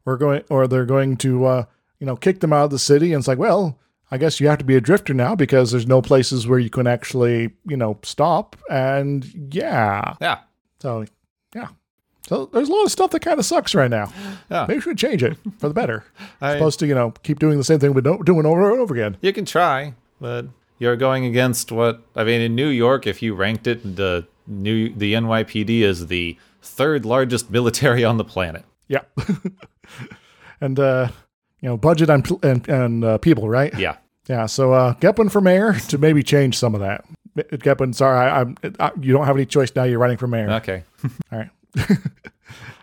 we're 0.05 0.17
going, 0.17 0.43
or 0.49 0.67
they're 0.67 0.85
going 0.85 1.17
to, 1.17 1.45
uh, 1.45 1.63
you 1.99 2.05
know, 2.07 2.15
kick 2.15 2.39
them 2.41 2.53
out 2.53 2.65
of 2.65 2.71
the 2.71 2.79
city. 2.79 3.13
And 3.13 3.21
it's 3.21 3.27
like, 3.27 3.37
well, 3.37 3.77
I 4.11 4.17
guess 4.17 4.39
you 4.39 4.47
have 4.47 4.57
to 4.59 4.65
be 4.65 4.75
a 4.75 4.81
drifter 4.81 5.13
now 5.13 5.35
because 5.35 5.71
there's 5.71 5.87
no 5.87 6.01
places 6.01 6.47
where 6.47 6.59
you 6.59 6.69
can 6.69 6.87
actually, 6.87 7.51
you 7.65 7.75
know, 7.77 7.97
stop. 8.03 8.55
And 8.69 9.49
yeah, 9.53 10.15
Yeah. 10.21 10.39
so 10.79 11.05
yeah. 11.55 11.67
So 12.27 12.45
there's 12.47 12.67
a 12.67 12.71
lot 12.73 12.83
of 12.83 12.91
stuff 12.91 13.11
that 13.11 13.21
kind 13.21 13.39
of 13.39 13.45
sucks 13.45 13.73
right 13.73 13.89
now. 13.89 14.11
Yeah. 14.51 14.65
Maybe 14.67 14.77
we 14.77 14.81
should 14.81 14.97
change 14.97 15.23
it 15.23 15.37
for 15.59 15.67
the 15.69 15.73
better. 15.73 16.03
I- 16.41 16.53
supposed 16.53 16.79
to, 16.79 16.87
you 16.87 16.93
know, 16.95 17.11
keep 17.23 17.39
doing 17.39 17.57
the 17.57 17.63
same 17.63 17.79
thing 17.79 17.93
do- 17.93 18.21
doing 18.23 18.45
over 18.45 18.69
and 18.71 18.79
over 18.81 18.93
again. 18.93 19.17
You 19.21 19.31
can 19.33 19.45
try, 19.45 19.93
but 20.21 20.45
you're 20.79 20.95
going 20.95 21.25
against 21.25 21.71
what 21.71 22.01
I 22.15 22.23
mean 22.23 22.41
in 22.41 22.55
New 22.55 22.67
York. 22.67 23.07
If 23.07 23.21
you 23.21 23.33
ranked 23.33 23.67
it, 23.67 23.95
the 23.95 24.25
new 24.47 24.93
the 24.93 25.13
NYPD 25.13 25.81
is 25.81 26.07
the 26.07 26.37
third 26.61 27.05
largest 27.05 27.49
military 27.49 28.03
on 28.03 28.17
the 28.17 28.23
planet. 28.23 28.65
Yeah. 28.87 29.01
and 30.61 30.79
uh 30.79 31.09
you 31.61 31.69
know, 31.69 31.77
budget 31.77 32.09
and 32.09 32.29
and, 32.43 32.67
and 32.69 33.03
uh, 33.03 33.17
people, 33.17 33.49
right? 33.49 33.77
Yeah, 33.77 33.97
Yeah. 34.27 34.45
So 34.45 34.73
uh 34.73 34.93
Gepwin 34.95 35.31
for 35.31 35.41
mayor 35.41 35.73
to 35.89 35.97
maybe 35.97 36.23
change 36.23 36.57
some 36.57 36.75
of 36.75 36.81
that. 36.81 37.05
Gepwin, 37.35 37.93
sorry, 37.93 38.29
I, 38.29 38.41
I'm 38.41 38.57
I, 38.79 38.91
you 38.99 39.13
don't 39.13 39.25
have 39.25 39.35
any 39.35 39.45
choice 39.45 39.75
now. 39.75 39.83
You're 39.83 39.99
running 39.99 40.17
for 40.17 40.27
mayor. 40.27 40.49
okay. 40.51 40.83
All 41.31 41.39
right. 41.39 41.49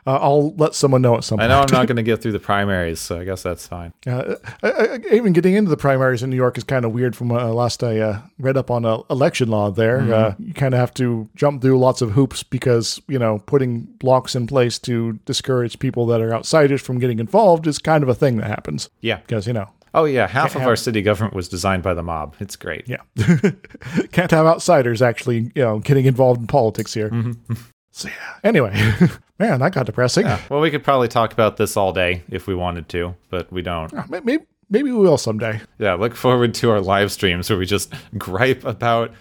uh, 0.07 0.19
I'll 0.21 0.55
let 0.57 0.75
someone 0.75 1.01
know 1.03 1.17
at 1.17 1.25
some 1.25 1.39
point. 1.39 1.51
I 1.51 1.55
know 1.55 1.61
I'm 1.63 1.73
not 1.73 1.87
going 1.89 1.97
to 1.97 2.03
get 2.03 2.21
through 2.23 2.33
the 2.33 2.39
primaries, 2.41 3.01
so 3.01 3.19
I 3.21 3.25
guess 3.25 3.43
that's 3.43 3.67
fine. 3.67 3.93
Uh, 4.07 4.35
I, 4.63 4.71
I, 4.71 4.99
even 5.13 5.33
getting 5.33 5.55
into 5.55 5.71
the 5.71 5.77
primaries 5.77 6.23
in 6.23 6.31
New 6.31 6.37
York 6.37 6.59
is 6.59 6.65
kind 6.65 6.85
of 6.85 6.93
weird. 6.93 7.17
From 7.17 7.31
uh, 7.33 7.47
last 7.49 7.83
I 7.83 7.99
uh, 8.01 8.21
read 8.39 8.57
up 8.57 8.71
on 8.71 8.85
uh, 8.85 8.99
election 9.11 9.49
law, 9.49 9.71
there 9.71 10.01
uh, 10.15 10.35
you 10.39 10.53
kind 10.55 10.75
of 10.75 10.81
have 10.81 10.93
to 10.95 11.29
jump 11.35 11.63
through 11.63 11.79
lots 11.79 12.03
of 12.03 12.13
hoops 12.13 12.43
because 12.43 13.01
you 13.09 13.19
know 13.19 13.39
putting 13.47 13.83
blocks 13.99 14.35
in 14.35 14.47
place 14.47 14.79
to 14.81 15.15
discourage 15.25 15.79
people 15.79 16.07
that 16.07 16.21
are 16.21 16.35
outsiders 16.35 16.83
from 16.83 16.99
getting 16.99 17.19
involved 17.19 17.67
is 17.67 17.79
kind 17.79 18.03
of 18.03 18.09
a 18.09 18.15
thing 18.15 18.37
that 18.37 18.47
happens 18.47 18.91
Yeah. 19.01 19.19
because 19.19 19.47
you 19.47 19.53
know 19.53 19.71
Oh 19.97 20.07
yeah, 20.07 20.27
half 20.27 20.57
of 20.57 20.63
have- 20.63 20.69
our 20.69 20.75
city 20.77 21.03
government 21.03 21.35
was 21.35 21.49
designed 21.49 21.85
by 21.85 21.95
the 21.95 22.03
mob. 22.03 22.35
It's 22.41 22.57
great. 22.57 22.89
yeah 22.89 22.99
can't 24.13 24.31
have 24.31 24.47
outsiders 24.47 25.01
actually 25.03 25.53
you 25.55 25.63
know 25.63 25.79
getting 25.79 26.05
involved 26.07 26.41
in 26.41 26.47
politics 26.47 26.93
here. 26.95 27.11
So 27.95 28.09
yeah. 28.09 28.35
Anyway, 28.43 28.73
man, 29.39 29.61
that 29.61 29.73
got 29.73 29.87
depressing. 29.87 30.27
Yeah. 30.27 30.41
Well, 30.51 30.61
we 30.61 30.73
could 30.73 30.83
probably 30.83 31.07
talk 31.07 31.33
about 31.33 31.59
this 31.59 31.77
all 31.77 31.93
day 31.93 32.25
if 32.29 32.49
we 32.49 32.55
wanted 32.55 32.89
to, 32.89 33.15
but 33.31 33.53
we 33.53 33.63
don't. 33.63 33.93
Maybe 34.11 34.39
maybe 34.69 34.91
we 34.91 34.99
will 34.99 35.17
someday. 35.17 35.61
Yeah, 35.79 35.95
look 35.95 36.17
forward 36.17 36.55
to 36.55 36.71
our 36.71 36.81
live 36.81 37.13
streams 37.13 37.49
where 37.49 37.59
we 37.59 37.67
just 37.67 37.95
gripe 38.19 38.65
about 38.65 39.13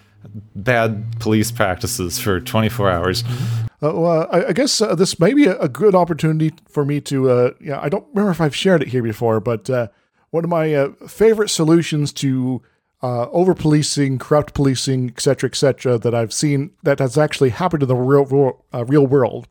bad 0.56 1.20
police 1.20 1.52
practices 1.52 2.18
for 2.18 2.40
24 2.40 2.90
hours. 2.90 3.24
Uh, 3.84 3.94
well, 3.94 4.28
I, 4.32 4.46
I 4.46 4.54
guess 4.54 4.82
uh, 4.82 4.96
this 4.96 5.20
may 5.20 5.36
be 5.36 5.46
a, 5.46 5.56
a 5.60 5.70
good 5.70 5.94
opportunity 5.94 6.52
for 6.68 6.84
me 6.84 7.00
to. 7.02 7.30
Uh, 7.30 7.52
yeah, 7.62 7.80
I 7.80 7.90
don't 7.90 8.08
remember 8.08 8.32
if 8.32 8.42
I've 8.42 8.56
shared 8.56 8.82
it 8.82 8.88
here 8.88 9.04
before, 9.04 9.40
but 9.40 9.70
uh, 9.70 9.90
one 10.32 10.44
of 10.44 10.50
my 10.50 10.74
uh, 10.74 10.90
favorite 11.08 11.50
solutions 11.50 12.12
to 12.14 12.64
uh, 13.04 13.28
over 13.32 13.54
policing, 13.54 14.18
corrupt 14.18 14.54
policing, 14.54 15.10
etc., 15.10 15.50
etc., 15.50 15.98
that 16.00 16.16
I've 16.16 16.32
seen 16.32 16.72
that 16.84 17.00
has 17.00 17.18
actually 17.18 17.50
happened 17.50 17.84
in 17.84 17.90
the 17.90 17.96
real 17.96 18.26
real, 18.26 18.66
uh, 18.74 18.86
real 18.86 19.06
world 19.06 19.48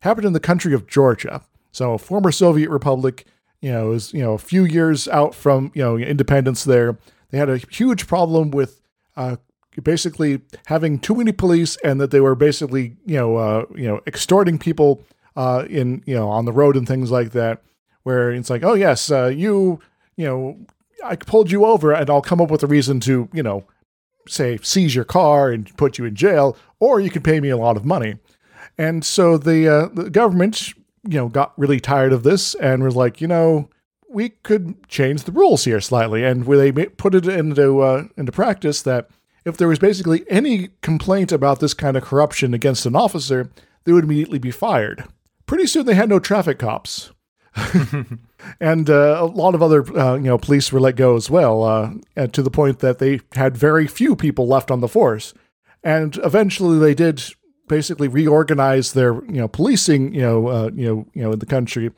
happened 0.00 0.26
in 0.26 0.32
the 0.32 0.40
country 0.40 0.74
of 0.74 0.88
Georgia. 0.88 1.42
So, 1.70 1.96
former 1.96 2.32
Soviet 2.32 2.70
republic, 2.70 3.24
you 3.60 3.70
know, 3.70 3.92
is 3.92 4.12
you 4.12 4.20
know 4.20 4.34
a 4.34 4.38
few 4.38 4.64
years 4.64 5.06
out 5.06 5.32
from 5.32 5.70
you 5.74 5.82
know 5.82 5.96
independence. 5.96 6.64
There, 6.64 6.98
they 7.30 7.38
had 7.38 7.48
a 7.48 7.58
huge 7.70 8.08
problem 8.08 8.50
with 8.50 8.80
uh, 9.16 9.36
basically 9.80 10.40
having 10.66 10.98
too 10.98 11.14
many 11.14 11.30
police, 11.30 11.76
and 11.84 12.00
that 12.00 12.10
they 12.10 12.20
were 12.20 12.34
basically 12.34 12.96
you 13.06 13.16
know 13.16 13.36
uh, 13.36 13.66
you 13.76 13.86
know 13.86 14.00
extorting 14.08 14.58
people 14.58 15.04
uh, 15.36 15.64
in 15.70 16.02
you 16.04 16.16
know 16.16 16.28
on 16.28 16.46
the 16.46 16.52
road 16.52 16.76
and 16.76 16.88
things 16.88 17.12
like 17.12 17.30
that. 17.30 17.62
Where 18.02 18.32
it's 18.32 18.50
like, 18.50 18.64
oh 18.64 18.74
yes, 18.74 19.08
uh, 19.08 19.26
you 19.26 19.78
you 20.16 20.26
know 20.26 20.58
I 21.04 21.16
pulled 21.16 21.50
you 21.50 21.64
over 21.64 21.92
and 21.92 22.08
I'll 22.10 22.22
come 22.22 22.40
up 22.40 22.50
with 22.50 22.62
a 22.62 22.66
reason 22.66 23.00
to, 23.00 23.28
you 23.32 23.42
know, 23.42 23.64
say 24.26 24.58
seize 24.62 24.94
your 24.94 25.04
car 25.04 25.50
and 25.50 25.74
put 25.76 25.98
you 25.98 26.04
in 26.04 26.14
jail, 26.14 26.56
or 26.80 27.00
you 27.00 27.10
can 27.10 27.22
pay 27.22 27.40
me 27.40 27.48
a 27.48 27.56
lot 27.56 27.76
of 27.76 27.84
money. 27.84 28.16
And 28.76 29.04
so 29.04 29.38
the, 29.38 29.68
uh, 29.68 29.88
the 29.88 30.10
government, 30.10 30.74
you 31.08 31.18
know, 31.18 31.28
got 31.28 31.58
really 31.58 31.80
tired 31.80 32.12
of 32.12 32.22
this 32.22 32.54
and 32.56 32.82
was 32.82 32.96
like, 32.96 33.20
you 33.20 33.26
know, 33.26 33.70
we 34.08 34.30
could 34.30 34.88
change 34.88 35.24
the 35.24 35.32
rules 35.32 35.64
here 35.64 35.80
slightly. 35.80 36.24
And 36.24 36.44
they 36.44 36.72
put 36.72 37.14
it 37.14 37.26
into 37.26 37.80
uh, 37.80 38.04
into 38.16 38.32
practice 38.32 38.82
that 38.82 39.08
if 39.44 39.56
there 39.56 39.68
was 39.68 39.78
basically 39.78 40.24
any 40.28 40.70
complaint 40.82 41.32
about 41.32 41.60
this 41.60 41.74
kind 41.74 41.96
of 41.96 42.04
corruption 42.04 42.54
against 42.54 42.86
an 42.86 42.96
officer, 42.96 43.50
they 43.84 43.92
would 43.92 44.04
immediately 44.04 44.38
be 44.38 44.50
fired. 44.50 45.04
Pretty 45.46 45.66
soon 45.66 45.86
they 45.86 45.94
had 45.94 46.08
no 46.08 46.18
traffic 46.18 46.58
cops. 46.58 47.12
and 48.60 48.88
uh, 48.88 49.18
a 49.20 49.26
lot 49.26 49.54
of 49.54 49.62
other 49.62 49.98
uh, 49.98 50.14
you 50.14 50.24
know 50.24 50.38
police 50.38 50.70
were 50.72 50.80
let 50.80 50.96
go 50.96 51.16
as 51.16 51.28
well, 51.30 51.62
uh, 51.64 52.26
to 52.28 52.42
the 52.42 52.50
point 52.50 52.80
that 52.80 52.98
they 52.98 53.20
had 53.32 53.56
very 53.56 53.86
few 53.86 54.14
people 54.14 54.46
left 54.46 54.70
on 54.70 54.80
the 54.80 54.88
force. 54.88 55.34
And 55.82 56.18
eventually, 56.24 56.78
they 56.78 56.94
did 56.94 57.22
basically 57.68 58.08
reorganize 58.08 58.92
their 58.92 59.14
you 59.26 59.40
know 59.40 59.48
policing 59.48 60.14
you 60.14 60.22
know 60.22 60.48
uh, 60.48 60.70
you 60.74 60.86
know 60.86 61.06
you 61.14 61.22
know 61.22 61.32
in 61.32 61.38
the 61.38 61.46
country 61.46 61.90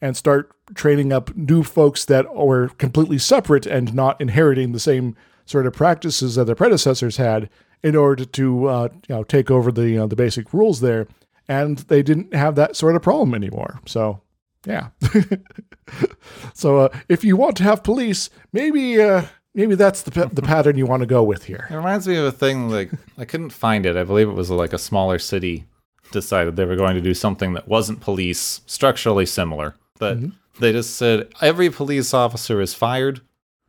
and 0.00 0.16
start 0.16 0.50
training 0.74 1.12
up 1.12 1.34
new 1.36 1.62
folks 1.62 2.04
that 2.06 2.34
were 2.34 2.68
completely 2.78 3.18
separate 3.18 3.66
and 3.66 3.94
not 3.94 4.20
inheriting 4.20 4.72
the 4.72 4.80
same 4.80 5.16
sort 5.44 5.66
of 5.66 5.72
practices 5.72 6.34
that 6.34 6.44
their 6.44 6.54
predecessors 6.54 7.16
had 7.16 7.48
in 7.82 7.94
order 7.94 8.24
to 8.24 8.66
uh, 8.66 8.88
you 9.08 9.14
know 9.14 9.22
take 9.22 9.50
over 9.50 9.70
the 9.70 9.88
you 9.88 9.96
know, 9.96 10.06
the 10.06 10.16
basic 10.16 10.52
rules 10.52 10.80
there 10.80 11.06
and 11.46 11.78
they 11.78 12.02
didn't 12.02 12.34
have 12.34 12.54
that 12.54 12.74
sort 12.74 12.96
of 12.96 13.02
problem 13.02 13.34
anymore 13.34 13.80
so 13.86 14.20
yeah. 14.66 14.88
so 16.54 16.78
uh, 16.78 16.88
if 17.08 17.24
you 17.24 17.36
want 17.36 17.56
to 17.58 17.62
have 17.62 17.82
police, 17.82 18.30
maybe 18.52 19.00
uh, 19.00 19.22
maybe 19.54 19.74
that's 19.74 20.02
the 20.02 20.30
the 20.32 20.42
pattern 20.52 20.76
you 20.76 20.86
want 20.86 21.00
to 21.00 21.06
go 21.06 21.22
with 21.22 21.44
here. 21.44 21.66
It 21.70 21.74
reminds 21.76 22.06
me 22.06 22.16
of 22.16 22.24
a 22.24 22.32
thing 22.32 22.68
like 22.70 22.90
I 23.16 23.24
couldn't 23.24 23.50
find 23.50 23.86
it. 23.86 23.96
I 23.96 24.04
believe 24.04 24.28
it 24.28 24.32
was 24.32 24.50
like 24.50 24.72
a 24.72 24.78
smaller 24.78 25.18
city 25.18 25.66
decided 26.10 26.56
they 26.56 26.64
were 26.64 26.76
going 26.76 26.94
to 26.94 27.00
do 27.00 27.14
something 27.14 27.52
that 27.52 27.68
wasn't 27.68 28.00
police, 28.00 28.62
structurally 28.66 29.26
similar. 29.26 29.74
But 29.98 30.16
mm-hmm. 30.16 30.30
they 30.60 30.72
just 30.72 30.96
said 30.96 31.28
every 31.40 31.70
police 31.70 32.14
officer 32.14 32.60
is 32.60 32.74
fired. 32.74 33.20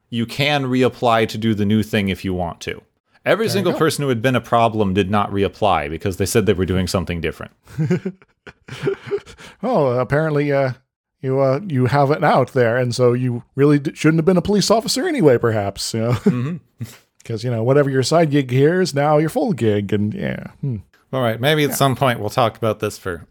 You 0.09 0.25
can 0.25 0.65
reapply 0.65 1.27
to 1.29 1.37
do 1.37 1.53
the 1.53 1.65
new 1.65 1.83
thing 1.83 2.09
if 2.09 2.25
you 2.25 2.33
want 2.33 2.61
to. 2.61 2.81
Every 3.25 3.47
there 3.47 3.53
single 3.53 3.73
person 3.73 4.03
who 4.03 4.09
had 4.09 4.21
been 4.21 4.35
a 4.35 4.41
problem 4.41 4.93
did 4.93 5.11
not 5.11 5.31
reapply 5.31 5.89
because 5.89 6.17
they 6.17 6.25
said 6.25 6.45
they 6.45 6.53
were 6.53 6.65
doing 6.65 6.87
something 6.87 7.19
different. 7.19 7.51
oh, 9.63 9.99
apparently, 9.99 10.51
uh, 10.51 10.73
you 11.21 11.39
uh, 11.39 11.59
you 11.67 11.87
have 11.87 12.11
it 12.11 12.23
out 12.23 12.53
there, 12.53 12.77
and 12.77 12.95
so 12.95 13.13
you 13.13 13.43
really 13.55 13.79
d- 13.79 13.93
shouldn't 13.93 14.19
have 14.19 14.25
been 14.25 14.37
a 14.37 14.41
police 14.41 14.71
officer 14.71 15.07
anyway, 15.07 15.37
perhaps. 15.37 15.93
You 15.93 15.99
know, 15.99 16.11
because 16.23 16.29
mm-hmm. 16.29 17.47
you 17.47 17.51
know 17.51 17.63
whatever 17.63 17.89
your 17.89 18.03
side 18.03 18.31
gig 18.31 18.51
here 18.51 18.81
is 18.81 18.93
now 18.93 19.17
your 19.17 19.29
full 19.29 19.53
gig, 19.53 19.91
and 19.91 20.13
yeah. 20.13 20.47
Hmm. 20.61 20.77
All 21.11 21.21
right, 21.21 21.39
maybe 21.39 21.63
at 21.63 21.71
yeah. 21.71 21.75
some 21.75 21.95
point 21.95 22.19
we'll 22.19 22.29
talk 22.29 22.55
about 22.55 22.79
this 22.79 22.97
for 22.97 23.25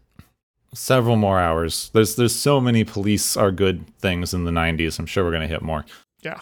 several 0.73 1.15
more 1.15 1.39
hours. 1.39 1.89
There's 1.93 2.15
there's 2.15 2.35
so 2.35 2.61
many 2.61 2.83
police 2.83 3.35
are 3.35 3.51
good 3.51 3.85
things 3.97 4.33
in 4.33 4.43
the 4.43 4.51
'90s. 4.51 4.99
I'm 4.99 5.07
sure 5.07 5.23
we're 5.23 5.31
gonna 5.31 5.47
hit 5.47 5.63
more. 5.63 5.85
Yeah, 6.21 6.41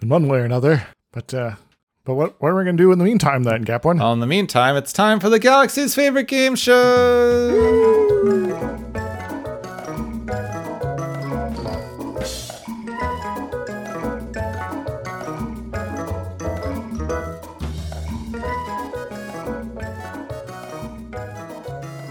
in 0.00 0.08
one 0.08 0.28
way 0.28 0.38
or 0.38 0.44
another. 0.44 0.86
But 1.12 1.34
uh, 1.34 1.56
but 2.04 2.14
what, 2.14 2.40
what 2.40 2.48
are 2.48 2.56
we 2.56 2.64
going 2.64 2.76
to 2.76 2.82
do 2.82 2.90
in 2.90 2.98
the 2.98 3.04
meantime 3.04 3.44
then, 3.44 3.64
Gepwin? 3.64 4.00
Well, 4.00 4.12
in 4.12 4.20
the 4.20 4.26
meantime, 4.26 4.76
it's 4.76 4.92
time 4.92 5.20
for 5.20 5.28
the 5.28 5.38
Galaxy's 5.38 5.94
favorite 5.94 6.28
game 6.28 6.56
show! 6.56 7.90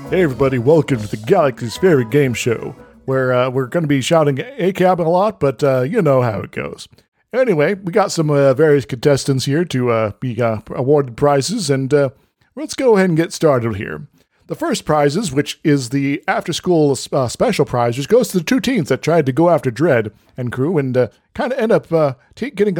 Hey 0.10 0.24
everybody, 0.24 0.58
welcome 0.58 1.00
to 1.00 1.08
the 1.08 1.16
Galaxy's 1.26 1.78
favorite 1.78 2.10
game 2.10 2.34
show, 2.34 2.76
where 3.06 3.32
uh, 3.32 3.50
we're 3.50 3.68
going 3.68 3.84
to 3.84 3.88
be 3.88 4.02
shouting 4.02 4.36
ACAB 4.36 5.00
a 5.00 5.04
lot, 5.04 5.40
but 5.40 5.64
uh, 5.64 5.82
you 5.84 6.02
know 6.02 6.22
how 6.22 6.42
it 6.42 6.52
goes. 6.52 6.90
Anyway, 7.34 7.76
we 7.76 7.94
got 7.94 8.12
some 8.12 8.30
uh, 8.30 8.54
various 8.54 8.86
contestants 8.86 9.46
here 9.46 9.64
to 9.64 9.90
uh, 9.90 10.12
be 10.20 10.42
uh, 10.42 10.60
awarded 10.72 11.16
prizes, 11.16 11.70
and 11.70 11.94
uh, 11.94 12.10
let's 12.56 12.74
go 12.74 12.98
ahead 12.98 13.10
and 13.10 13.18
get 13.18 13.32
started 13.32 13.78
here. 13.78 14.06
The 14.48 14.56
first 14.56 14.84
prizes, 14.84 15.32
which 15.32 15.62
is 15.64 15.90
the 15.90 16.22
after 16.28 16.52
school 16.52 16.98
uh, 17.14 17.28
special 17.30 17.64
prize, 17.64 17.98
which 17.98 18.10
goes 18.10 18.30
to 18.30 18.40
the 18.40 18.44
two 18.44 18.60
teams 18.60 18.90
that 18.90 19.02
tried 19.02 19.26
to 19.28 19.32
go 19.32 19.50
after 19.50 19.72
Dredd 19.72 20.12
and 20.36 20.52
crew 20.52 20.78
and 20.78 20.98
uh, 20.98 21.08
kind 21.34 21.54
of 21.54 21.60
end 21.60 21.72
up 21.72 21.88
te- 22.36 22.52
getting 22.52 22.76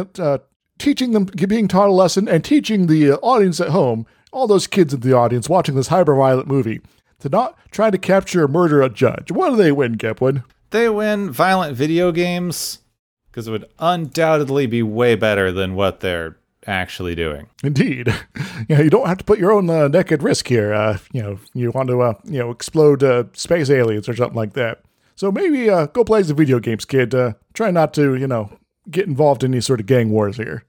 teaching 0.78 1.12
them, 1.12 1.24
being 1.24 1.66
taught 1.66 1.88
a 1.88 1.92
lesson, 1.92 2.28
and 2.28 2.44
teaching 2.44 2.88
the 2.88 3.12
audience 3.20 3.58
at 3.58 3.68
home, 3.68 4.04
all 4.32 4.46
those 4.46 4.66
kids 4.66 4.92
in 4.92 5.00
the 5.00 5.14
audience 5.14 5.48
watching 5.48 5.76
this 5.76 5.88
hyper 5.88 6.14
violent 6.14 6.46
movie, 6.46 6.82
to 7.20 7.30
not 7.30 7.58
try 7.70 7.88
to 7.88 7.96
capture 7.96 8.44
or 8.44 8.48
murder 8.48 8.82
a 8.82 8.90
judge. 8.90 9.32
What 9.32 9.50
do 9.50 9.56
they 9.56 9.72
win, 9.72 9.96
Gepwin? 9.96 10.44
They 10.70 10.90
win 10.90 11.30
violent 11.30 11.74
video 11.74 12.12
games 12.12 12.80
because 13.32 13.48
it 13.48 13.50
would 13.50 13.68
undoubtedly 13.78 14.66
be 14.66 14.82
way 14.82 15.14
better 15.14 15.50
than 15.50 15.74
what 15.74 16.00
they're 16.00 16.36
actually 16.66 17.14
doing. 17.14 17.48
Indeed. 17.64 18.14
Yeah, 18.68 18.80
you 18.80 18.90
don't 18.90 19.08
have 19.08 19.18
to 19.18 19.24
put 19.24 19.40
your 19.40 19.50
own 19.50 19.68
uh, 19.68 19.88
neck 19.88 20.12
at 20.12 20.22
risk 20.22 20.46
here. 20.46 20.72
Uh, 20.72 20.98
you 21.10 21.20
know, 21.20 21.38
you 21.52 21.72
want 21.72 21.88
to, 21.88 22.00
uh, 22.00 22.14
you 22.24 22.38
know, 22.38 22.50
explode 22.52 23.02
uh, 23.02 23.24
space 23.32 23.70
aliens 23.70 24.08
or 24.08 24.14
something 24.14 24.36
like 24.36 24.52
that. 24.52 24.82
So 25.16 25.32
maybe 25.32 25.68
uh, 25.68 25.86
go 25.86 26.04
play 26.04 26.22
some 26.22 26.36
video 26.36 26.60
games, 26.60 26.84
kid. 26.84 27.12
Uh, 27.12 27.32
try 27.54 27.72
not 27.72 27.92
to, 27.94 28.14
you 28.14 28.28
know, 28.28 28.56
get 28.88 29.08
involved 29.08 29.42
in 29.42 29.52
any 29.52 29.62
sort 29.62 29.80
of 29.80 29.86
gang 29.86 30.10
wars 30.10 30.36
here. 30.36 30.64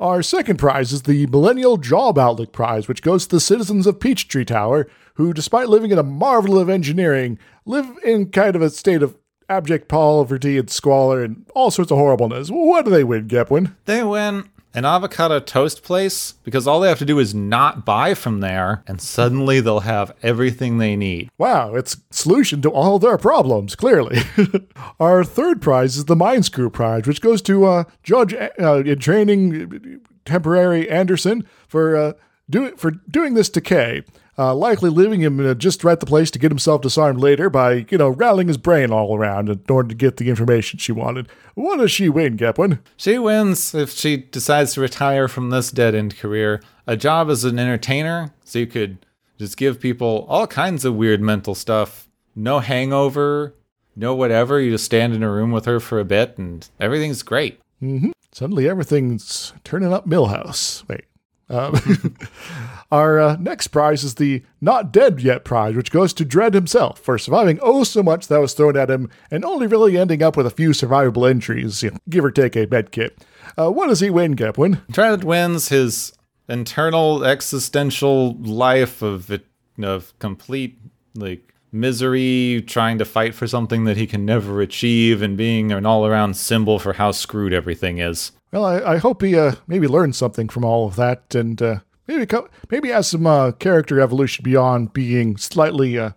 Our 0.00 0.22
second 0.22 0.58
prize 0.58 0.92
is 0.92 1.02
the 1.02 1.26
Millennial 1.26 1.76
Job 1.76 2.18
Outlook 2.18 2.52
Prize, 2.52 2.88
which 2.88 3.02
goes 3.02 3.26
to 3.26 3.36
the 3.36 3.40
citizens 3.40 3.86
of 3.86 4.00
Peachtree 4.00 4.46
Tower, 4.46 4.88
who, 5.14 5.34
despite 5.34 5.68
living 5.68 5.90
in 5.90 5.98
a 5.98 6.02
marvel 6.02 6.58
of 6.58 6.70
engineering, 6.70 7.38
live 7.66 7.90
in 8.04 8.30
kind 8.30 8.56
of 8.56 8.62
a 8.62 8.70
state 8.70 9.02
of 9.02 9.16
abject 9.48 9.88
poverty 9.88 10.58
and 10.58 10.70
squalor 10.70 11.22
and 11.22 11.46
all 11.54 11.70
sorts 11.70 11.90
of 11.90 11.98
horribleness. 11.98 12.48
What 12.48 12.84
do 12.84 12.90
they 12.90 13.04
win, 13.04 13.28
Gepwin? 13.28 13.74
They 13.86 14.02
win 14.02 14.48
an 14.74 14.84
avocado 14.84 15.40
toast 15.40 15.82
place 15.82 16.32
because 16.44 16.66
all 16.66 16.80
they 16.80 16.88
have 16.88 16.98
to 16.98 17.04
do 17.04 17.18
is 17.18 17.34
not 17.34 17.84
buy 17.84 18.14
from 18.14 18.40
there 18.40 18.82
and 18.86 19.00
suddenly 19.00 19.60
they'll 19.60 19.80
have 19.80 20.14
everything 20.22 20.78
they 20.78 20.94
need. 20.94 21.30
Wow, 21.38 21.74
it's 21.74 21.96
solution 22.10 22.62
to 22.62 22.70
all 22.70 22.98
their 22.98 23.18
problems, 23.18 23.74
clearly. 23.74 24.20
Our 25.00 25.24
third 25.24 25.62
prize 25.62 25.96
is 25.96 26.04
the 26.04 26.16
Mind 26.16 26.44
Screw 26.44 26.70
Prize, 26.70 27.06
which 27.06 27.20
goes 27.20 27.42
to 27.42 27.64
uh, 27.64 27.84
Judge 28.02 28.34
uh, 28.34 28.82
in 28.84 28.98
training 28.98 30.00
temporary 30.24 30.88
Anderson 30.88 31.46
for 31.66 31.96
uh, 31.96 32.12
do, 32.50 32.76
for 32.76 32.90
doing 32.90 33.34
this 33.34 33.48
to 33.50 33.60
Kay 33.60 34.04
uh, 34.38 34.54
likely 34.54 34.88
leaving 34.88 35.20
him 35.20 35.44
uh, 35.44 35.54
just 35.54 35.82
right 35.82 35.98
the 35.98 36.06
place 36.06 36.30
to 36.30 36.38
get 36.38 36.50
himself 36.50 36.80
disarmed 36.80 37.20
later 37.20 37.50
by, 37.50 37.86
you 37.90 37.98
know, 37.98 38.10
rattling 38.10 38.46
his 38.46 38.56
brain 38.56 38.92
all 38.92 39.16
around 39.16 39.48
in 39.48 39.60
order 39.68 39.88
to 39.88 39.94
get 39.94 40.16
the 40.16 40.28
information 40.28 40.78
she 40.78 40.92
wanted. 40.92 41.28
What 41.54 41.78
does 41.78 41.90
she 41.90 42.08
win, 42.08 42.36
Gepwin? 42.36 42.78
She 42.96 43.18
wins 43.18 43.74
if 43.74 43.90
she 43.90 44.18
decides 44.18 44.74
to 44.74 44.80
retire 44.80 45.26
from 45.26 45.50
this 45.50 45.72
dead 45.72 45.94
end 45.94 46.16
career. 46.16 46.62
A 46.86 46.96
job 46.96 47.28
as 47.28 47.44
an 47.44 47.58
entertainer, 47.58 48.32
so 48.44 48.60
you 48.60 48.66
could 48.66 49.04
just 49.38 49.56
give 49.56 49.80
people 49.80 50.24
all 50.28 50.46
kinds 50.46 50.84
of 50.84 50.94
weird 50.94 51.20
mental 51.20 51.54
stuff. 51.54 52.08
No 52.36 52.60
hangover, 52.60 53.54
no 53.96 54.14
whatever. 54.14 54.60
You 54.60 54.70
just 54.70 54.84
stand 54.84 55.14
in 55.14 55.24
a 55.24 55.30
room 55.30 55.50
with 55.50 55.64
her 55.64 55.80
for 55.80 55.98
a 55.98 56.04
bit 56.04 56.38
and 56.38 56.68
everything's 56.78 57.24
great. 57.24 57.60
Mm-hmm. 57.82 58.12
Suddenly 58.32 58.68
everything's 58.68 59.52
turning 59.64 59.92
up 59.92 60.06
Milhouse. 60.06 60.86
Wait, 60.88 61.04
um, 61.48 62.16
Our 62.90 63.20
uh, 63.20 63.36
next 63.38 63.68
prize 63.68 64.02
is 64.02 64.14
the 64.14 64.42
Not 64.62 64.92
Dead 64.92 65.20
Yet 65.20 65.44
prize, 65.44 65.76
which 65.76 65.90
goes 65.90 66.14
to 66.14 66.24
Dredd 66.24 66.54
himself 66.54 66.98
for 67.00 67.18
surviving 67.18 67.58
oh 67.60 67.84
so 67.84 68.02
much 68.02 68.28
that 68.28 68.40
was 68.40 68.54
thrown 68.54 68.78
at 68.78 68.90
him 68.90 69.10
and 69.30 69.44
only 69.44 69.66
really 69.66 69.98
ending 69.98 70.22
up 70.22 70.36
with 70.36 70.46
a 70.46 70.50
few 70.50 70.70
survivable 70.70 71.30
injuries, 71.30 71.82
you 71.82 71.90
know, 71.90 71.98
give 72.08 72.24
or 72.24 72.30
take 72.30 72.56
a 72.56 72.66
med 72.66 72.90
kit. 72.90 73.22
Uh, 73.58 73.70
what 73.70 73.88
does 73.88 74.00
he 74.00 74.08
win, 74.08 74.34
Gepwin? 74.34 74.80
Dredd 74.90 75.22
wins 75.22 75.68
his 75.68 76.12
internal 76.48 77.24
existential 77.24 78.34
life 78.38 79.02
of 79.02 79.30
of 79.82 80.18
complete 80.18 80.80
like 81.14 81.54
misery, 81.70 82.64
trying 82.66 82.98
to 82.98 83.04
fight 83.04 83.34
for 83.34 83.46
something 83.46 83.84
that 83.84 83.98
he 83.98 84.06
can 84.06 84.24
never 84.24 84.62
achieve, 84.62 85.20
and 85.20 85.36
being 85.36 85.72
an 85.72 85.84
all-around 85.84 86.34
symbol 86.34 86.78
for 86.78 86.94
how 86.94 87.10
screwed 87.10 87.52
everything 87.52 87.98
is. 87.98 88.32
Well, 88.50 88.64
I, 88.64 88.94
I 88.94 88.96
hope 88.96 89.20
he 89.20 89.36
uh, 89.36 89.56
maybe 89.66 89.86
learned 89.86 90.16
something 90.16 90.48
from 90.48 90.64
all 90.64 90.86
of 90.86 90.96
that, 90.96 91.34
and 91.34 91.60
uh, 91.60 91.80
maybe 92.08 92.26
co- 92.26 92.48
maybe 92.70 92.88
has 92.88 93.06
some 93.08 93.26
uh, 93.26 93.52
character 93.52 94.00
evolution 94.00 94.42
beyond 94.42 94.92
being 94.92 95.36
slightly 95.36 95.98
uh, 95.98 96.12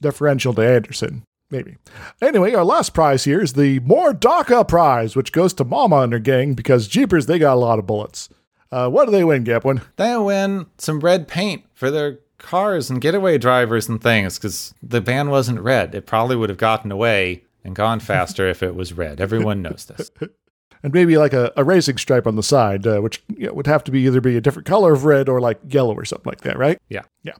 deferential 0.00 0.54
to 0.54 0.62
Anderson. 0.62 1.24
Maybe. 1.50 1.78
Anyway, 2.22 2.54
our 2.54 2.64
last 2.64 2.94
prize 2.94 3.24
here 3.24 3.40
is 3.42 3.54
the 3.54 3.80
More 3.80 4.12
Dakka 4.12 4.68
prize, 4.68 5.16
which 5.16 5.32
goes 5.32 5.52
to 5.54 5.64
Mama 5.64 6.02
and 6.02 6.12
her 6.12 6.20
gang 6.20 6.54
because 6.54 6.86
Jeepers, 6.86 7.26
they 7.26 7.40
got 7.40 7.54
a 7.54 7.58
lot 7.58 7.80
of 7.80 7.86
bullets. 7.86 8.28
Uh, 8.70 8.88
what 8.88 9.06
do 9.06 9.10
they 9.10 9.24
win, 9.24 9.42
Gepwin? 9.42 9.82
They 9.96 10.16
win 10.16 10.66
some 10.78 11.00
red 11.00 11.26
paint 11.26 11.64
for 11.74 11.90
their 11.90 12.20
cars 12.38 12.88
and 12.88 13.00
getaway 13.00 13.36
drivers 13.36 13.88
and 13.88 14.00
things 14.00 14.38
because 14.38 14.74
the 14.80 15.00
van 15.00 15.28
wasn't 15.28 15.60
red. 15.60 15.92
It 15.92 16.06
probably 16.06 16.36
would 16.36 16.50
have 16.50 16.58
gotten 16.58 16.92
away 16.92 17.42
and 17.64 17.74
gone 17.74 17.98
faster 17.98 18.48
if 18.48 18.62
it 18.62 18.76
was 18.76 18.92
red. 18.92 19.20
Everyone 19.20 19.60
knows 19.60 19.86
this. 19.86 20.10
And 20.82 20.94
maybe 20.94 21.18
like 21.18 21.32
a, 21.32 21.52
a 21.56 21.64
racing 21.64 21.98
stripe 21.98 22.26
on 22.26 22.36
the 22.36 22.42
side, 22.42 22.86
uh, 22.86 23.00
which 23.00 23.22
you 23.36 23.48
know, 23.48 23.52
would 23.52 23.66
have 23.66 23.84
to 23.84 23.90
be 23.90 24.00
either 24.00 24.20
be 24.20 24.36
a 24.36 24.40
different 24.40 24.66
color 24.66 24.94
of 24.94 25.04
red 25.04 25.28
or 25.28 25.40
like 25.40 25.60
yellow 25.68 25.94
or 25.94 26.04
something 26.04 26.30
like 26.30 26.40
that, 26.40 26.58
right? 26.58 26.78
Yeah. 26.88 27.02
Yeah. 27.22 27.34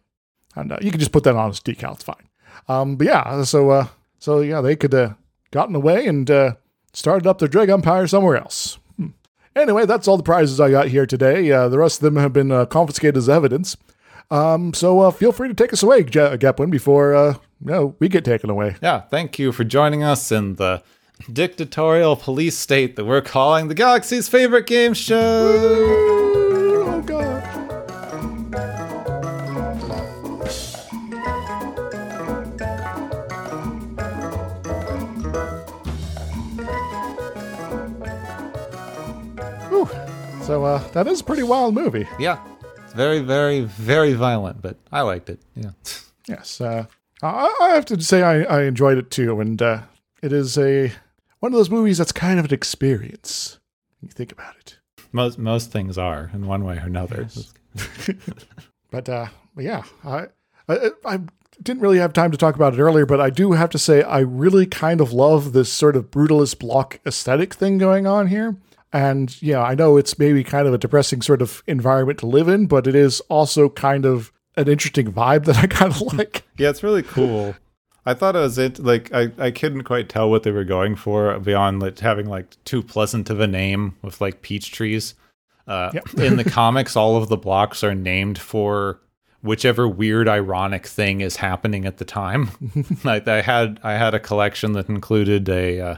And 0.56 0.72
uh, 0.72 0.78
you 0.82 0.90
can 0.90 1.00
just 1.00 1.12
put 1.12 1.24
that 1.24 1.36
on 1.36 1.50
as 1.50 1.60
decal. 1.60 1.94
It's 1.94 2.04
fine. 2.04 2.28
Um, 2.68 2.96
but 2.96 3.06
yeah, 3.06 3.42
so 3.44 3.70
uh, 3.70 3.86
so 4.18 4.40
yeah, 4.40 4.60
they 4.60 4.76
could 4.76 4.94
uh, 4.94 5.14
gotten 5.50 5.74
away 5.74 6.06
and 6.06 6.30
uh, 6.30 6.54
started 6.92 7.26
up 7.26 7.38
their 7.38 7.48
drag 7.48 7.68
empire 7.68 8.06
somewhere 8.06 8.36
else. 8.36 8.78
Hmm. 8.96 9.08
Anyway, 9.56 9.86
that's 9.86 10.06
all 10.06 10.16
the 10.16 10.22
prizes 10.22 10.60
I 10.60 10.70
got 10.70 10.88
here 10.88 11.06
today. 11.06 11.50
Uh, 11.50 11.68
the 11.68 11.78
rest 11.78 11.98
of 11.98 12.02
them 12.02 12.16
have 12.16 12.32
been 12.32 12.52
uh, 12.52 12.66
confiscated 12.66 13.16
as 13.16 13.28
evidence. 13.28 13.76
Um, 14.30 14.72
so 14.74 15.00
uh, 15.00 15.10
feel 15.10 15.32
free 15.32 15.48
to 15.48 15.54
take 15.54 15.72
us 15.72 15.82
away, 15.82 16.04
Gepwin, 16.04 16.70
before 16.70 17.14
uh, 17.14 17.34
you 17.64 17.72
know, 17.72 17.96
we 17.98 18.08
get 18.08 18.24
taken 18.24 18.48
away. 18.48 18.76
Yeah, 18.80 19.00
thank 19.00 19.38
you 19.38 19.50
for 19.52 19.64
joining 19.64 20.02
us 20.04 20.30
in 20.30 20.54
the 20.54 20.82
dictatorial 21.32 22.16
police 22.16 22.56
state 22.56 22.96
that 22.96 23.04
we're 23.04 23.20
calling 23.20 23.68
the 23.68 23.74
galaxy's 23.74 24.28
favorite 24.28 24.66
game 24.66 24.94
show. 24.94 25.54
Oh 26.86 27.02
God. 27.02 27.42
Whew. 39.70 39.88
So 40.44 40.64
uh, 40.64 40.78
that 40.92 41.06
is 41.06 41.20
a 41.20 41.24
pretty 41.24 41.42
wild 41.42 41.74
movie. 41.74 42.08
Yeah, 42.18 42.40
it's 42.84 42.92
very, 42.94 43.20
very, 43.20 43.60
very 43.62 44.14
violent, 44.14 44.60
but 44.62 44.76
I 44.90 45.02
liked 45.02 45.30
it. 45.30 45.40
Yeah. 45.54 45.70
Yes, 46.28 46.60
uh, 46.60 46.86
I, 47.22 47.56
I 47.60 47.68
have 47.70 47.84
to 47.86 48.00
say 48.02 48.22
I, 48.22 48.42
I 48.42 48.62
enjoyed 48.64 48.98
it 48.98 49.10
too, 49.10 49.40
and 49.40 49.60
uh, 49.60 49.82
it 50.22 50.32
is 50.32 50.58
a 50.58 50.92
one 51.40 51.52
of 51.52 51.56
those 51.58 51.70
movies 51.70 51.98
that's 51.98 52.12
kind 52.12 52.38
of 52.38 52.46
an 52.46 52.54
experience. 52.54 53.58
When 54.00 54.08
you 54.08 54.12
think 54.14 54.32
about 54.32 54.56
it, 54.56 54.78
Most 55.12 55.38
most 55.38 55.70
things 55.72 55.98
are 55.98 56.30
in 56.32 56.46
one 56.46 56.64
way 56.64 56.76
or 56.76 56.86
another. 56.86 57.28
but 58.90 59.08
uh, 59.08 59.26
yeah, 59.56 59.82
I, 60.04 60.26
I 60.68 60.90
I 61.04 61.20
didn't 61.62 61.82
really 61.82 61.98
have 61.98 62.12
time 62.12 62.30
to 62.30 62.38
talk 62.38 62.54
about 62.54 62.74
it 62.74 62.80
earlier, 62.80 63.04
but 63.06 63.20
I 63.20 63.30
do 63.30 63.52
have 63.52 63.70
to 63.70 63.78
say 63.78 64.02
I 64.02 64.20
really 64.20 64.66
kind 64.66 65.00
of 65.00 65.12
love 65.12 65.52
this 65.52 65.70
sort 65.70 65.96
of 65.96 66.10
brutalist 66.10 66.58
block 66.58 67.00
aesthetic 67.04 67.54
thing 67.54 67.78
going 67.78 68.06
on 68.06 68.28
here. 68.28 68.56
And 68.92 69.40
yeah, 69.42 69.62
I 69.62 69.74
know 69.74 69.96
it's 69.96 70.18
maybe 70.18 70.42
kind 70.42 70.66
of 70.66 70.74
a 70.74 70.78
depressing 70.78 71.22
sort 71.22 71.42
of 71.42 71.62
environment 71.66 72.18
to 72.20 72.26
live 72.26 72.48
in, 72.48 72.66
but 72.66 72.86
it 72.86 72.94
is 72.94 73.20
also 73.28 73.68
kind 73.68 74.04
of 74.04 74.32
an 74.56 74.68
interesting 74.68 75.12
vibe 75.12 75.44
that 75.44 75.58
I 75.58 75.66
kind 75.66 75.92
of 75.92 76.00
like. 76.18 76.44
Yeah, 76.58 76.70
it's 76.70 76.82
really 76.82 77.02
cool. 77.02 77.54
I 78.06 78.14
thought 78.14 78.36
it 78.36 78.40
was 78.40 78.58
it 78.58 78.78
like 78.78 79.12
I, 79.12 79.30
I 79.38 79.50
couldn't 79.50 79.84
quite 79.84 80.08
tell 80.08 80.30
what 80.30 80.42
they 80.42 80.50
were 80.50 80.64
going 80.64 80.96
for 80.96 81.38
beyond 81.38 81.80
like 81.80 81.98
having 81.98 82.26
like 82.28 82.56
too 82.64 82.82
pleasant 82.82 83.28
of 83.30 83.40
a 83.40 83.46
name 83.46 83.96
with 84.02 84.20
like 84.20 84.42
peach 84.42 84.72
trees. 84.72 85.14
Uh, 85.66 85.90
Yep. 85.94 86.14
in 86.18 86.36
the 86.36 86.44
comics, 86.50 86.96
all 86.96 87.16
of 87.16 87.28
the 87.28 87.36
blocks 87.36 87.84
are 87.84 87.94
named 87.94 88.38
for 88.38 89.00
whichever 89.42 89.88
weird 89.88 90.28
ironic 90.28 90.86
thing 90.86 91.20
is 91.20 91.36
happening 91.36 91.86
at 91.86 91.98
the 91.98 92.04
time. 92.04 92.50
like 93.04 93.28
I 93.28 93.42
had 93.42 93.78
I 93.82 93.92
had 93.92 94.14
a 94.14 94.20
collection 94.20 94.72
that 94.72 94.88
included 94.88 95.48
a 95.48 95.80
uh, 95.80 95.96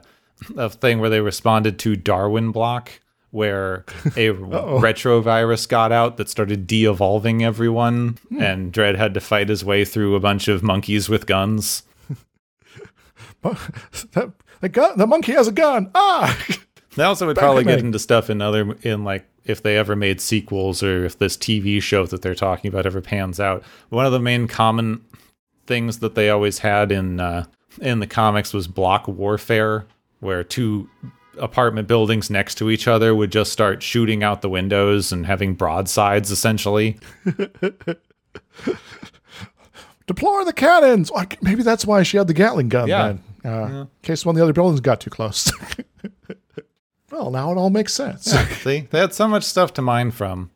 a 0.56 0.70
thing 0.70 0.98
where 0.98 1.10
they 1.10 1.20
responded 1.20 1.78
to 1.80 1.96
Darwin 1.96 2.50
block 2.50 3.00
where 3.30 3.84
a 4.14 4.28
retrovirus 4.28 5.66
got 5.66 5.90
out 5.90 6.18
that 6.18 6.28
started 6.28 6.66
de-evolving 6.66 7.42
everyone 7.42 8.18
and 8.38 8.72
Dredd 8.74 8.96
had 8.96 9.14
to 9.14 9.20
fight 9.20 9.48
his 9.48 9.64
way 9.64 9.86
through 9.86 10.14
a 10.14 10.20
bunch 10.20 10.48
of 10.48 10.62
monkeys 10.62 11.08
with 11.08 11.26
guns. 11.26 11.82
that, 14.12 14.32
the 14.60 14.68
gun, 14.68 14.96
the 14.96 15.06
monkey 15.06 15.32
has 15.32 15.48
a 15.48 15.52
gun. 15.52 15.90
Ah, 15.94 16.36
They 16.96 17.04
also 17.04 17.26
would 17.26 17.36
probably 17.36 17.64
get 17.64 17.78
into 17.78 17.98
stuff 17.98 18.28
in 18.28 18.42
other 18.42 18.76
in 18.82 19.02
like 19.04 19.26
if 19.44 19.62
they 19.62 19.76
ever 19.78 19.96
made 19.96 20.20
sequels 20.20 20.82
or 20.82 21.04
if 21.04 21.18
this 21.18 21.36
TV 21.36 21.80
show 21.82 22.04
that 22.06 22.22
they're 22.22 22.34
talking 22.34 22.68
about 22.68 22.84
ever 22.86 23.00
pans 23.00 23.40
out. 23.40 23.62
One 23.88 24.04
of 24.04 24.12
the 24.12 24.20
main 24.20 24.46
common 24.46 25.02
things 25.66 26.00
that 26.00 26.14
they 26.14 26.28
always 26.28 26.58
had 26.58 26.92
in 26.92 27.18
uh, 27.18 27.46
in 27.80 28.00
the 28.00 28.06
comics 28.06 28.52
was 28.52 28.68
block 28.68 29.08
warfare, 29.08 29.86
where 30.20 30.44
two 30.44 30.88
apartment 31.38 31.88
buildings 31.88 32.28
next 32.28 32.56
to 32.56 32.68
each 32.70 32.86
other 32.86 33.14
would 33.14 33.32
just 33.32 33.52
start 33.52 33.82
shooting 33.82 34.22
out 34.22 34.42
the 34.42 34.50
windows 34.50 35.12
and 35.12 35.24
having 35.24 35.54
broadsides 35.54 36.30
essentially. 36.30 36.98
deploy 40.06 40.44
the 40.44 40.52
cannons. 40.52 41.10
Maybe 41.40 41.62
that's 41.62 41.86
why 41.86 42.02
she 42.02 42.18
had 42.18 42.26
the 42.26 42.34
Gatling 42.34 42.68
gun. 42.68 42.88
Yeah. 42.88 43.06
Then. 43.08 43.22
Uh, 43.44 43.48
In 43.82 43.88
case 44.02 44.24
one 44.24 44.34
of 44.34 44.38
the 44.38 44.42
other 44.44 44.52
buildings 44.52 44.80
got 44.80 45.00
too 45.00 45.10
close. 45.10 45.50
well, 47.10 47.30
now 47.30 47.50
it 47.52 47.56
all 47.58 47.70
makes 47.70 47.92
sense. 47.94 48.24
See, 48.62 48.86
they 48.90 48.98
had 48.98 49.12
so 49.14 49.28
much 49.28 49.44
stuff 49.44 49.72
to 49.74 49.82
mine 49.82 50.10
from. 50.10 50.50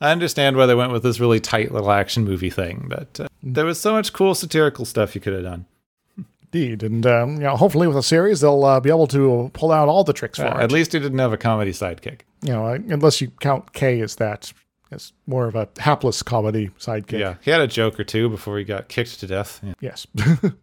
I 0.00 0.10
understand 0.12 0.56
why 0.56 0.66
they 0.66 0.74
went 0.74 0.92
with 0.92 1.02
this 1.02 1.18
really 1.20 1.40
tight 1.40 1.72
little 1.72 1.90
action 1.90 2.24
movie 2.24 2.50
thing, 2.50 2.86
but 2.88 3.18
uh, 3.18 3.28
there 3.42 3.64
was 3.64 3.80
so 3.80 3.92
much 3.92 4.12
cool 4.12 4.34
satirical 4.34 4.84
stuff 4.84 5.14
you 5.14 5.20
could 5.22 5.32
have 5.32 5.42
done. 5.42 5.64
Indeed, 6.52 6.82
and 6.82 7.04
um, 7.06 7.32
you 7.36 7.40
know, 7.40 7.56
hopefully 7.56 7.86
with 7.88 7.96
a 7.96 8.02
series, 8.02 8.40
they'll 8.40 8.62
uh, 8.64 8.78
be 8.78 8.90
able 8.90 9.06
to 9.08 9.50
pull 9.54 9.72
out 9.72 9.88
all 9.88 10.04
the 10.04 10.12
tricks 10.12 10.38
for 10.38 10.44
Uh, 10.46 10.58
it. 10.58 10.64
at 10.64 10.72
least 10.72 10.92
he 10.92 10.98
didn't 11.00 11.18
have 11.18 11.32
a 11.32 11.36
comedy 11.38 11.72
sidekick. 11.72 12.20
You 12.42 12.52
know, 12.52 12.66
unless 12.68 13.20
you 13.22 13.30
count 13.40 13.72
K 13.72 14.00
as 14.00 14.16
that, 14.16 14.52
as 14.92 15.12
more 15.26 15.46
of 15.48 15.56
a 15.56 15.68
hapless 15.78 16.22
comedy 16.22 16.70
sidekick. 16.78 17.18
Yeah, 17.18 17.34
he 17.42 17.50
had 17.50 17.60
a 17.62 17.66
joke 17.66 17.98
or 17.98 18.04
two 18.04 18.28
before 18.28 18.58
he 18.58 18.64
got 18.64 18.88
kicked 18.88 19.18
to 19.20 19.26
death. 19.26 19.60
Yeah. 19.62 19.72
Yes. 19.80 20.06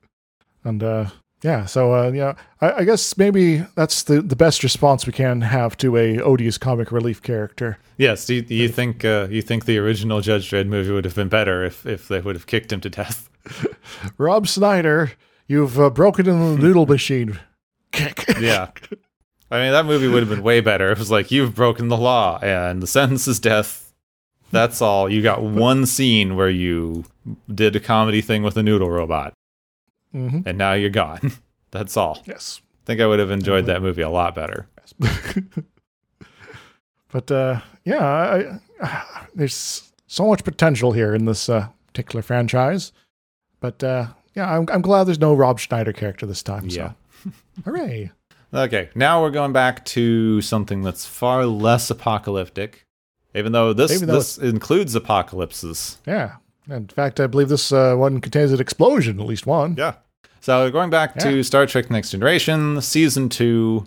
and 0.64 0.82
uh, 0.84 1.08
yeah, 1.44 1.66
so 1.66 1.94
uh, 1.94 2.12
yeah, 2.12 2.36
I, 2.62 2.72
I 2.72 2.84
guess 2.86 3.18
maybe 3.18 3.66
that's 3.76 4.04
the, 4.04 4.22
the 4.22 4.36
best 4.36 4.64
response 4.64 5.06
we 5.06 5.14
can 5.14 5.42
have 5.42 5.76
to 5.78 5.98
a 5.98 6.20
odious 6.20 6.58
comic 6.58 6.92
relief 6.92 7.22
character. 7.22 7.78
Yes. 7.98 8.26
Do 8.26 8.36
you, 8.36 8.42
do 8.42 8.56
you 8.56 8.70
think 8.70 9.04
uh, 9.04 9.28
you 9.30 9.42
think 9.42 9.66
the 9.66 9.78
original 9.78 10.22
Judge 10.22 10.50
Dredd 10.50 10.68
movie 10.68 10.92
would 10.92 11.06
have 11.06 11.16
been 11.16 11.30
better 11.30 11.64
if 11.64 11.86
if 11.86 12.08
they 12.08 12.22
would 12.22 12.36
have 12.36 12.48
kicked 12.48 12.72
him 12.72 12.82
to 12.82 12.90
death? 12.90 13.30
Rob 14.18 14.48
Schneider, 14.48 15.12
you've 15.48 15.80
uh, 15.80 15.90
broken 15.90 16.28
in 16.28 16.40
the 16.40 16.62
noodle 16.62 16.86
machine. 16.86 17.40
Kick. 17.92 18.26
Yeah. 18.40 18.72
I 19.52 19.60
mean, 19.60 19.72
that 19.72 19.86
movie 19.86 20.08
would 20.08 20.24
have 20.24 20.30
been 20.30 20.42
way 20.42 20.62
better. 20.62 20.92
It 20.92 20.98
was 20.98 21.12
like 21.12 21.30
you've 21.30 21.54
broken 21.54 21.90
the 21.90 21.98
law 21.98 22.40
and 22.42 22.82
the 22.82 22.88
sentence 22.88 23.28
is 23.28 23.40
death. 23.40 23.94
That's 24.52 24.82
all. 24.82 25.10
You 25.10 25.22
got 25.22 25.44
one 25.44 25.86
scene 25.86 26.36
where 26.36 26.50
you 26.50 27.06
did 27.54 27.76
a 27.76 27.80
comedy 27.80 28.22
thing 28.22 28.44
with 28.44 28.58
a 28.58 28.64
noodle 28.64 28.90
robot, 28.90 29.34
hmm 30.14 30.40
and 30.46 30.58
now 30.58 30.74
you're 30.74 30.90
gone. 30.90 31.32
That's 31.72 31.98
all. 31.98 32.22
Yes. 32.26 32.62
I 32.84 32.86
think 32.86 33.02
I 33.02 33.08
would 33.08 33.20
have 33.20 33.32
enjoyed 33.32 33.66
that 33.66 33.82
movie 33.82 34.04
a 34.04 34.10
lot 34.10 34.36
better. 34.36 34.68
Yes. 35.02 35.40
But 37.14 37.30
uh, 37.30 37.62
yeah, 37.86 38.04
I, 38.04 38.60
I, 38.82 39.26
there's 39.36 39.92
so 40.08 40.28
much 40.28 40.44
potential 40.44 40.92
here 40.92 41.14
in 41.16 41.26
this 41.26 41.48
uh, 41.48 41.68
particular 41.88 42.24
franchise. 42.24 42.92
But 43.62 43.82
uh, 43.84 44.08
yeah, 44.34 44.52
I'm, 44.52 44.68
I'm 44.70 44.82
glad 44.82 45.06
there's 45.06 45.20
no 45.20 45.34
Rob 45.34 45.60
Schneider 45.60 45.94
character 45.94 46.26
this 46.26 46.44
time. 46.44 46.66
Yeah. 46.68 46.94
So. 47.24 47.32
Hooray. 47.66 48.12
Okay, 48.52 48.90
now 48.94 49.22
we're 49.22 49.32
going 49.32 49.54
back 49.54 49.86
to 49.86 50.42
something 50.42 50.84
that's 50.84 51.06
far 51.06 51.46
less 51.46 51.90
apocalyptic, 51.90 52.86
even 53.34 53.52
though 53.52 53.74
this 53.74 53.92
Even 53.92 54.10
though 54.10 54.16
this 54.16 54.38
includes 54.38 54.94
apocalypses. 54.94 55.98
Yeah. 56.06 56.36
In 56.70 56.88
fact, 56.88 57.20
I 57.20 57.28
believe 57.28 57.50
this 57.50 57.72
uh, 57.72 57.96
one 57.96 58.22
contains 58.22 58.52
an 58.52 58.62
explosion, 58.62 59.20
at 59.20 59.26
least 59.26 59.46
one. 59.46 59.76
Yeah. 59.76 59.96
So 60.44 60.70
going 60.70 60.90
back 60.90 61.18
to 61.20 61.42
Star 61.42 61.66
Trek: 61.66 61.90
Next 61.90 62.12
Generation, 62.12 62.82
season 62.82 63.30
two, 63.30 63.86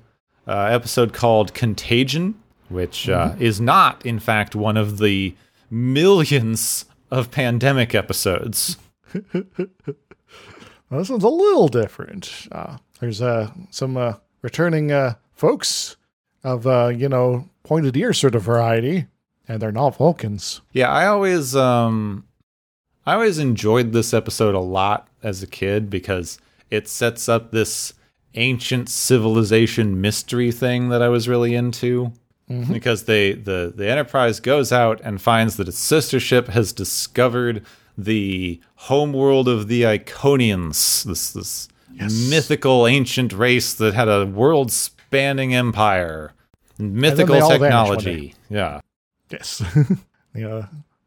uh, 0.48 0.68
episode 0.70 1.12
called 1.12 1.52
"Contagion," 1.52 2.34
which 2.70 3.10
uh, 3.10 3.32
Mm-hmm. 3.32 3.42
is 3.42 3.60
not, 3.60 4.06
in 4.06 4.18
fact, 4.18 4.54
one 4.56 4.78
of 4.78 4.96
the 4.96 5.34
millions 5.70 6.86
of 7.10 7.30
pandemic 7.30 7.94
episodes. 7.94 8.78
Well, 10.88 11.00
this 11.00 11.10
one's 11.10 11.24
a 11.24 11.28
little 11.28 11.66
different. 11.66 12.46
Uh, 12.52 12.76
there's 13.00 13.20
uh, 13.20 13.50
some 13.70 13.96
uh, 13.96 14.14
returning 14.40 14.92
uh, 14.92 15.14
folks 15.34 15.96
of, 16.44 16.64
uh, 16.64 16.92
you 16.94 17.08
know, 17.08 17.48
pointed 17.64 17.96
ear 17.96 18.12
sort 18.12 18.36
of 18.36 18.42
variety, 18.44 19.06
and 19.48 19.60
they're 19.60 19.72
not 19.72 19.96
Vulcans. 19.96 20.60
Yeah, 20.72 20.88
I 20.88 21.08
always 21.08 21.56
um 21.56 22.24
I 23.04 23.14
always 23.14 23.40
enjoyed 23.40 23.92
this 23.92 24.14
episode 24.14 24.54
a 24.54 24.60
lot 24.60 25.08
as 25.24 25.42
a 25.42 25.48
kid 25.48 25.90
because 25.90 26.38
it 26.70 26.88
sets 26.88 27.28
up 27.28 27.50
this 27.50 27.94
ancient 28.34 28.88
civilization 28.88 30.00
mystery 30.00 30.52
thing 30.52 30.88
that 30.90 31.02
I 31.02 31.08
was 31.08 31.28
really 31.28 31.54
into. 31.54 32.12
Because 32.72 33.04
they 33.04 33.32
the 33.32 33.72
the 33.74 33.88
Enterprise 33.88 34.38
goes 34.38 34.70
out 34.72 35.00
and 35.02 35.20
finds 35.20 35.56
that 35.56 35.66
its 35.66 35.78
sister 35.78 36.20
ship 36.20 36.46
has 36.46 36.72
discovered 36.72 37.66
the 37.98 38.60
homeworld 38.76 39.48
of 39.48 39.66
the 39.66 39.82
Iconians, 39.82 41.02
this 41.02 41.32
this 41.32 41.68
mythical 41.98 42.86
ancient 42.86 43.32
race 43.32 43.74
that 43.74 43.94
had 43.94 44.08
a 44.08 44.26
world 44.26 44.70
spanning 44.70 45.54
empire, 45.56 46.34
mythical 46.78 47.34
they 47.34 47.40
all 47.40 47.48
vanish 47.58 47.60
one 47.60 47.70
technology. 47.70 48.34
Yeah. 48.48 48.80
Yes. 49.30 49.60
uh, 50.36 50.66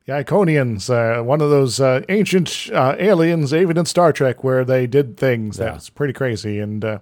the 0.09 0.23
Iconians, 0.23 0.89
uh, 0.89 1.23
one 1.23 1.41
of 1.41 1.49
those 1.49 1.79
uh, 1.79 2.01
ancient 2.09 2.69
uh, 2.73 2.95
aliens, 2.99 3.53
even 3.53 3.77
in 3.77 3.85
Star 3.85 4.11
Trek, 4.11 4.43
where 4.43 4.65
they 4.65 4.87
did 4.87 5.17
things 5.17 5.57
Yeah. 5.59 5.65
that's 5.71 5.89
pretty 5.89 6.13
crazy, 6.13 6.59
and 6.59 6.83
uh, 6.83 6.99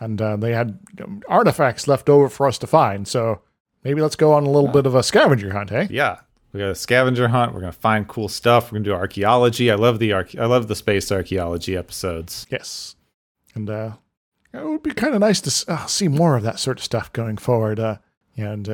and 0.00 0.20
uh, 0.20 0.36
they 0.36 0.52
had 0.52 0.78
um, 1.02 1.22
artifacts 1.28 1.88
left 1.88 2.08
over 2.08 2.28
for 2.28 2.46
us 2.46 2.58
to 2.58 2.66
find. 2.66 3.06
So 3.08 3.40
maybe 3.84 4.00
let's 4.02 4.16
go 4.16 4.32
on 4.32 4.44
a 4.44 4.50
little 4.50 4.70
bit 4.70 4.86
of 4.86 4.94
a 4.94 5.02
scavenger 5.02 5.52
hunt, 5.52 5.72
eh? 5.72 5.86
yeah 5.90 6.20
we 6.52 6.58
got 6.58 6.70
a 6.70 6.74
scavenger 6.74 7.28
hunt 7.28 7.54
we're 7.54 7.60
gonna 7.60 7.70
find 7.72 8.08
cool 8.08 8.28
stuff 8.28 8.72
we're 8.72 8.78
gonna 8.78 8.84
do 8.84 8.92
archaeology 8.92 9.70
i 9.70 9.74
love 9.76 10.00
the 10.00 10.12
arch- 10.12 10.34
i 10.36 10.44
love 10.46 10.66
the 10.66 10.74
space 10.74 11.12
archaeology 11.12 11.76
episodes 11.76 12.44
Yes. 12.50 12.96
And 13.54 13.70
uh, 13.70 13.92
it 14.52 14.64
would 14.66 14.82
be 14.82 14.90
kind 14.90 15.14
of 15.14 15.20
nice 15.20 15.40
to 15.42 15.46
s- 15.48 15.64
uh, 15.68 15.86
see 15.86 16.08
more 16.08 16.36
of 16.36 16.42
that 16.42 16.58
sort 16.58 16.78
of 16.78 16.84
stuff 16.84 17.12
going 17.12 17.36
forward. 17.36 17.78
Uh, 17.78 17.98
and 18.36 18.68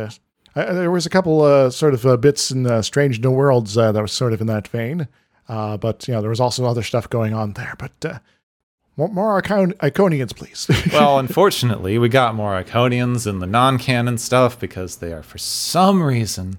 uh, 0.56 0.72
there 0.72 0.90
was 0.90 1.06
a 1.06 1.10
couple 1.10 1.42
uh, 1.42 1.70
sort 1.70 1.94
of 1.94 2.04
uh, 2.06 2.16
bits 2.16 2.50
in 2.50 2.66
uh, 2.66 2.82
Strange 2.82 3.20
New 3.20 3.30
Worlds 3.30 3.76
uh, 3.78 3.92
that 3.92 4.02
was 4.02 4.12
sort 4.12 4.32
of 4.32 4.40
in 4.40 4.46
that 4.48 4.66
vein. 4.68 5.06
Uh, 5.48 5.76
but, 5.76 6.08
you 6.08 6.14
know, 6.14 6.20
there 6.20 6.30
was 6.30 6.40
also 6.40 6.64
other 6.64 6.82
stuff 6.82 7.08
going 7.08 7.32
on 7.32 7.52
there. 7.52 7.74
But 7.78 7.92
uh, 8.04 8.18
more, 8.96 9.08
more 9.08 9.36
Icon- 9.38 9.74
Iconians, 9.74 10.34
please. 10.34 10.66
well 10.92 11.18
unfortunately 11.18 11.98
we 11.98 12.08
got 12.08 12.34
more 12.34 12.60
iconians 12.60 13.26
in 13.28 13.38
the 13.38 13.46
non-canon 13.46 14.18
stuff 14.18 14.58
because 14.58 14.96
they 14.96 15.12
are 15.12 15.22
for 15.22 15.38
some 15.38 16.02
reason 16.02 16.58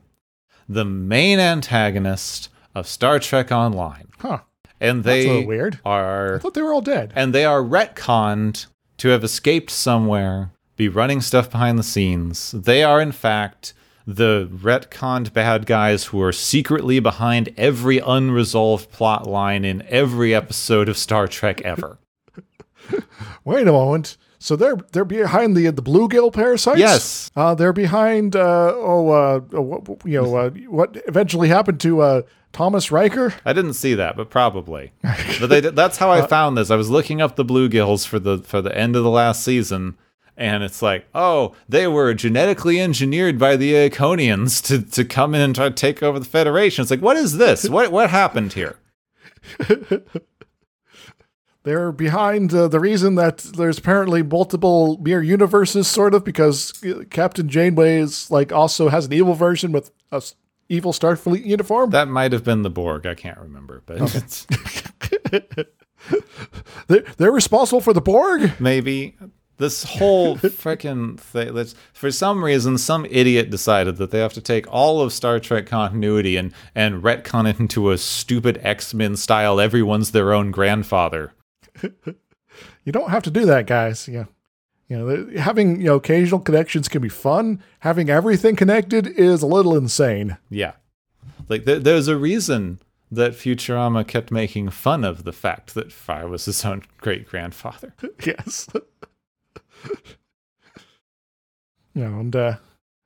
the 0.69 0.85
main 0.85 1.39
antagonist 1.39 2.49
of 2.75 2.87
star 2.87 3.19
trek 3.19 3.51
online 3.51 4.07
huh. 4.19 4.39
and 4.79 5.03
That's 5.03 5.15
a 5.15 5.23
they 5.23 5.27
little 5.29 5.47
weird. 5.47 5.79
I 5.83 5.89
are 5.89 6.39
thought 6.39 6.53
they 6.53 6.61
were 6.61 6.73
all 6.73 6.81
dead. 6.81 7.11
and 7.15 7.33
they 7.33 7.43
are 7.43 7.61
retconned 7.61 8.67
to 8.97 9.09
have 9.09 9.23
escaped 9.23 9.71
somewhere, 9.71 10.51
be 10.75 10.87
running 10.87 11.21
stuff 11.21 11.49
behind 11.51 11.77
the 11.79 11.83
scenes. 11.83 12.51
They 12.51 12.83
are, 12.83 13.01
in 13.01 13.11
fact, 13.11 13.73
the 14.07 14.49
retconned 14.49 15.33
bad 15.33 15.65
guys 15.65 16.05
who 16.05 16.21
are 16.21 16.31
secretly 16.31 16.99
behind 17.01 17.53
every 17.57 17.99
unresolved 17.99 18.89
plot 18.89 19.27
line 19.27 19.65
in 19.65 19.83
every 19.89 20.33
episode 20.33 20.87
of 20.87 20.97
Star 20.97 21.27
Trek 21.27 21.59
ever. 21.61 21.99
Wait 23.43 23.67
a 23.67 23.71
moment. 23.73 24.15
So 24.39 24.55
they're 24.55 24.77
they're 24.93 25.03
behind 25.03 25.57
the 25.57 25.69
the 25.71 25.81
bluegill 25.81 26.31
parasites. 26.31 26.79
Yes. 26.79 27.31
uh, 27.35 27.53
they're 27.55 27.73
behind. 27.73 28.35
Uh, 28.35 28.71
oh, 28.75 29.09
uh, 29.09 29.41
uh, 29.53 29.61
what, 29.61 30.05
you 30.05 30.21
know 30.21 30.35
uh, 30.35 30.49
what 30.69 30.95
eventually 31.07 31.49
happened 31.49 31.81
to 31.81 32.01
uh, 32.01 32.21
Thomas 32.53 32.91
Riker. 32.91 33.33
I 33.45 33.53
didn't 33.53 33.73
see 33.73 33.93
that, 33.95 34.15
but 34.15 34.29
probably. 34.29 34.93
But 35.39 35.47
they, 35.47 35.59
that's 35.59 35.97
how 35.97 36.11
I 36.11 36.25
found 36.25 36.57
this. 36.57 36.71
I 36.71 36.75
was 36.75 36.89
looking 36.89 37.21
up 37.21 37.35
the 37.35 37.45
bluegills 37.45 38.07
for 38.07 38.19
the 38.19 38.37
for 38.39 38.61
the 38.61 38.75
end 38.75 38.95
of 38.95 39.03
the 39.03 39.09
last 39.09 39.43
season, 39.43 39.97
and 40.37 40.63
it's 40.63 40.81
like, 40.81 41.05
oh, 41.15 41.55
they 41.67 41.87
were 41.87 42.13
genetically 42.13 42.79
engineered 42.79 43.37
by 43.39 43.55
the 43.55 43.73
Iconians 43.73 44.63
to, 44.67 44.81
to 44.91 45.03
come 45.03 45.33
in 45.35 45.41
and 45.41 45.55
try 45.55 45.67
to 45.69 45.75
take 45.75 46.01
over 46.03 46.19
the 46.19 46.25
Federation. 46.25 46.83
It's 46.83 46.91
like, 46.91 47.01
what 47.01 47.17
is 47.17 47.37
this? 47.37 47.67
What 47.77 47.91
what 47.91 48.09
happened 48.09 48.53
here? 48.53 48.77
They're 51.63 51.91
behind 51.91 52.53
uh, 52.53 52.69
the 52.69 52.79
reason 52.79 53.15
that 53.15 53.39
there's 53.39 53.77
apparently 53.77 54.23
multiple 54.23 54.97
mirror 55.01 55.21
universes, 55.21 55.85
sort 55.89 56.13
of, 56.13 56.23
because 56.23 56.81
uh, 56.85 57.03
Captain 57.09 57.49
Janeway 57.49 57.97
is 57.97 58.31
like 58.31 58.53
also 58.53 58.87
has 58.87 59.07
an 59.07 59.13
evil 59.13 59.33
version 59.33 59.73
with 59.73 59.91
a 60.13 60.17
s- 60.17 60.35
evil 60.69 60.93
Starfleet 60.93 61.43
uniform. 61.45 61.89
That 61.89 62.07
might 62.07 62.31
have 62.31 62.45
been 62.45 62.61
the 62.61 62.69
Borg. 62.69 63.05
I 63.05 63.15
can't 63.15 63.37
remember, 63.39 63.83
but 63.85 63.97
it's, 63.99 64.47
They're, 66.87 67.03
they're 67.17 67.31
responsible 67.33 67.81
for 67.81 67.91
the 67.91 67.99
Borg. 67.99 68.53
maybe 68.61 69.17
this 69.57 69.83
whole 69.83 70.37
freaking 70.37 71.19
thing. 71.19 71.53
That's, 71.53 71.75
for 71.93 72.11
some 72.11 72.43
reason, 72.43 72.77
some 72.77 73.05
idiot 73.09 73.49
decided 73.49 73.97
that 73.97 74.11
they 74.11 74.19
have 74.19 74.33
to 74.33 74.41
take 74.41 74.71
all 74.71 75.01
of 75.01 75.13
Star 75.13 75.39
Trek 75.39 75.65
continuity 75.65 76.37
and 76.37 76.53
and 76.75 77.03
retcon 77.03 77.49
it 77.49 77.59
into 77.59 77.91
a 77.91 77.97
stupid 77.97 78.59
X 78.63 78.93
Men 78.93 79.15
style. 79.15 79.59
Everyone's 79.59 80.11
their 80.11 80.33
own 80.33 80.51
grandfather. 80.51 81.33
You 82.87 82.93
don't 82.93 83.09
have 83.09 83.23
to 83.23 83.31
do 83.31 83.45
that, 83.45 83.67
guys. 83.67 84.07
Yeah. 84.07 84.25
You 84.87 84.97
know, 84.97 85.39
having 85.41 85.81
you 85.81 85.87
know 85.87 85.95
occasional 85.95 86.39
connections 86.39 86.87
can 86.87 87.01
be 87.01 87.09
fun. 87.09 87.61
Having 87.79 88.09
everything 88.09 88.55
connected 88.55 89.07
is 89.07 89.41
a 89.41 89.45
little 89.45 89.75
insane. 89.75 90.37
Yeah, 90.49 90.71
like 91.49 91.65
there, 91.65 91.79
there's 91.79 92.07
a 92.07 92.15
reason 92.15 92.79
that 93.11 93.33
Futurama 93.33 94.07
kept 94.07 94.31
making 94.31 94.69
fun 94.69 95.03
of 95.03 95.25
the 95.25 95.33
fact 95.33 95.73
that 95.73 95.91
Fry 95.91 96.23
was 96.23 96.45
his 96.45 96.63
own 96.63 96.83
great 96.99 97.27
grandfather. 97.27 97.93
yes. 98.25 98.69
you 101.93 102.03
know, 102.03 102.19
and 102.19 102.35
uh, 102.35 102.55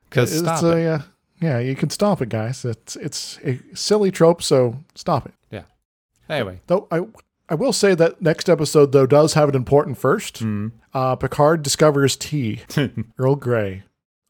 Because 0.09 0.31
it's 0.33 0.41
stop 0.41 0.63
a, 0.63 0.77
it. 0.77 0.87
uh, 0.87 0.99
yeah, 1.41 1.59
you 1.59 1.75
can 1.75 1.89
stop 1.89 2.21
it, 2.21 2.29
guys. 2.29 2.63
It's 2.65 2.95
it's 2.95 3.39
a 3.43 3.59
silly 3.73 4.11
trope, 4.11 4.43
so 4.43 4.77
stop 4.95 5.25
it. 5.25 5.33
Yeah. 5.49 5.63
Anyway, 6.29 6.59
Though 6.67 6.87
I 6.91 7.01
I 7.49 7.55
will 7.55 7.73
say 7.73 7.95
that 7.95 8.21
next 8.21 8.49
episode 8.49 8.91
though 8.91 9.05
does 9.07 9.33
have 9.33 9.49
an 9.49 9.55
important 9.55 9.97
first. 9.97 10.43
mm, 10.43 10.71
Uh, 10.93 11.15
Picard 11.15 11.63
discovers 11.63 12.15
tea, 12.15 12.61
Earl 13.17 13.35
Grey, 13.35 13.83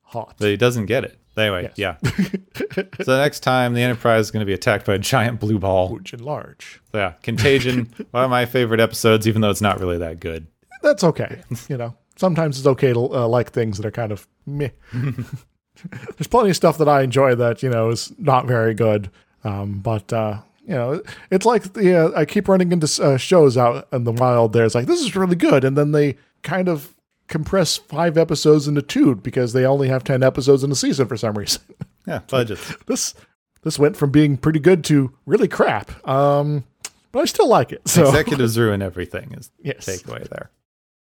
hot. 0.04 0.36
but 0.40 0.48
he 0.50 0.58
doesn't 0.58 0.86
get 0.86 1.04
it. 1.04 1.18
Anyway, 1.38 1.72
Yes. 1.76 1.98
yeah. 2.04 2.84
so 3.04 3.18
next 3.18 3.40
time 3.40 3.74
the 3.74 3.82
Enterprise 3.82 4.26
is 4.26 4.32
going 4.32 4.42
to 4.42 4.46
be 4.46 4.54
attacked 4.54 4.86
by 4.86 4.96
a 4.96 5.00
giant 5.00 5.40
blue 5.40 5.60
ball. 5.60 5.88
Huge 5.90 6.12
and 6.14 6.22
large. 6.22 6.82
So, 6.92 6.98
yeah, 6.98 7.14
Contagion, 7.24 7.90
one 8.12 8.26
of 8.26 8.30
my 8.30 8.46
favorite 8.46 8.82
episodes, 8.82 9.26
even 9.28 9.42
though 9.42 9.50
it's 9.50 9.62
not 9.62 9.80
really 9.80 9.98
that 10.00 10.20
good. 10.20 10.48
That's 10.82 11.04
okay. 11.06 11.42
You 11.70 11.78
know, 11.78 11.96
sometimes 12.16 12.58
it's 12.58 12.68
okay 12.68 12.94
to 12.94 13.00
uh, 13.14 13.28
like 13.28 13.52
things 13.52 13.78
that 13.78 13.86
are 13.86 13.92
kind 13.92 14.12
of 14.12 14.28
meh. 14.46 14.70
There's 14.92 16.28
plenty 16.28 16.50
of 16.52 16.56
stuff 16.56 16.78
that 16.78 16.90
I 16.90 17.02
enjoy 17.02 17.36
that 17.36 17.64
you 17.64 17.70
know 17.70 17.90
is 17.90 18.14
not 18.18 18.46
very 18.46 18.74
good. 18.74 19.10
Um, 19.44 19.80
but 19.80 20.12
uh, 20.14 20.42
you 20.64 20.76
know, 20.76 21.02
it's 21.32 21.46
like 21.46 21.74
the 21.74 21.96
uh, 21.96 22.20
I 22.20 22.26
keep 22.26 22.48
running 22.48 22.72
into 22.72 23.04
uh, 23.04 23.18
shows 23.18 23.58
out 23.58 23.88
in 23.92 24.04
the 24.04 24.12
wild. 24.12 24.54
There's 24.54 24.76
like 24.76 24.86
this 24.86 25.02
is 25.02 25.16
really 25.16 25.36
good, 25.36 25.64
and 25.64 25.78
then 25.78 25.92
they 25.92 26.18
kind 26.44 26.68
of 26.70 26.94
compress 27.28 27.78
five 27.78 28.18
episodes 28.18 28.68
into 28.68 28.82
two 28.82 29.16
because 29.16 29.54
they 29.54 29.66
only 29.66 29.88
have 29.88 30.04
ten 30.04 30.22
episodes 30.22 30.64
in 30.64 30.72
a 30.72 30.76
season 30.76 31.08
for 31.08 31.18
some 31.18 31.38
reason. 31.38 31.62
Yeah, 32.08 32.22
budgets. 32.28 32.76
this 32.88 33.14
this 33.62 33.78
went 33.78 33.96
from 33.96 34.10
being 34.10 34.36
pretty 34.36 34.58
good 34.60 34.84
to 34.86 35.16
really 35.28 35.48
crap. 35.48 35.92
Um, 36.08 36.64
but 37.12 37.20
I 37.20 37.26
still 37.26 37.48
like 37.48 37.72
it. 37.72 37.88
So 37.88 38.08
Executives 38.08 38.58
ruin 38.60 38.82
everything 38.82 39.36
is 39.38 39.50
the 39.60 39.68
yes, 39.68 39.86
takeaway 39.86 40.28
there. 40.28 40.50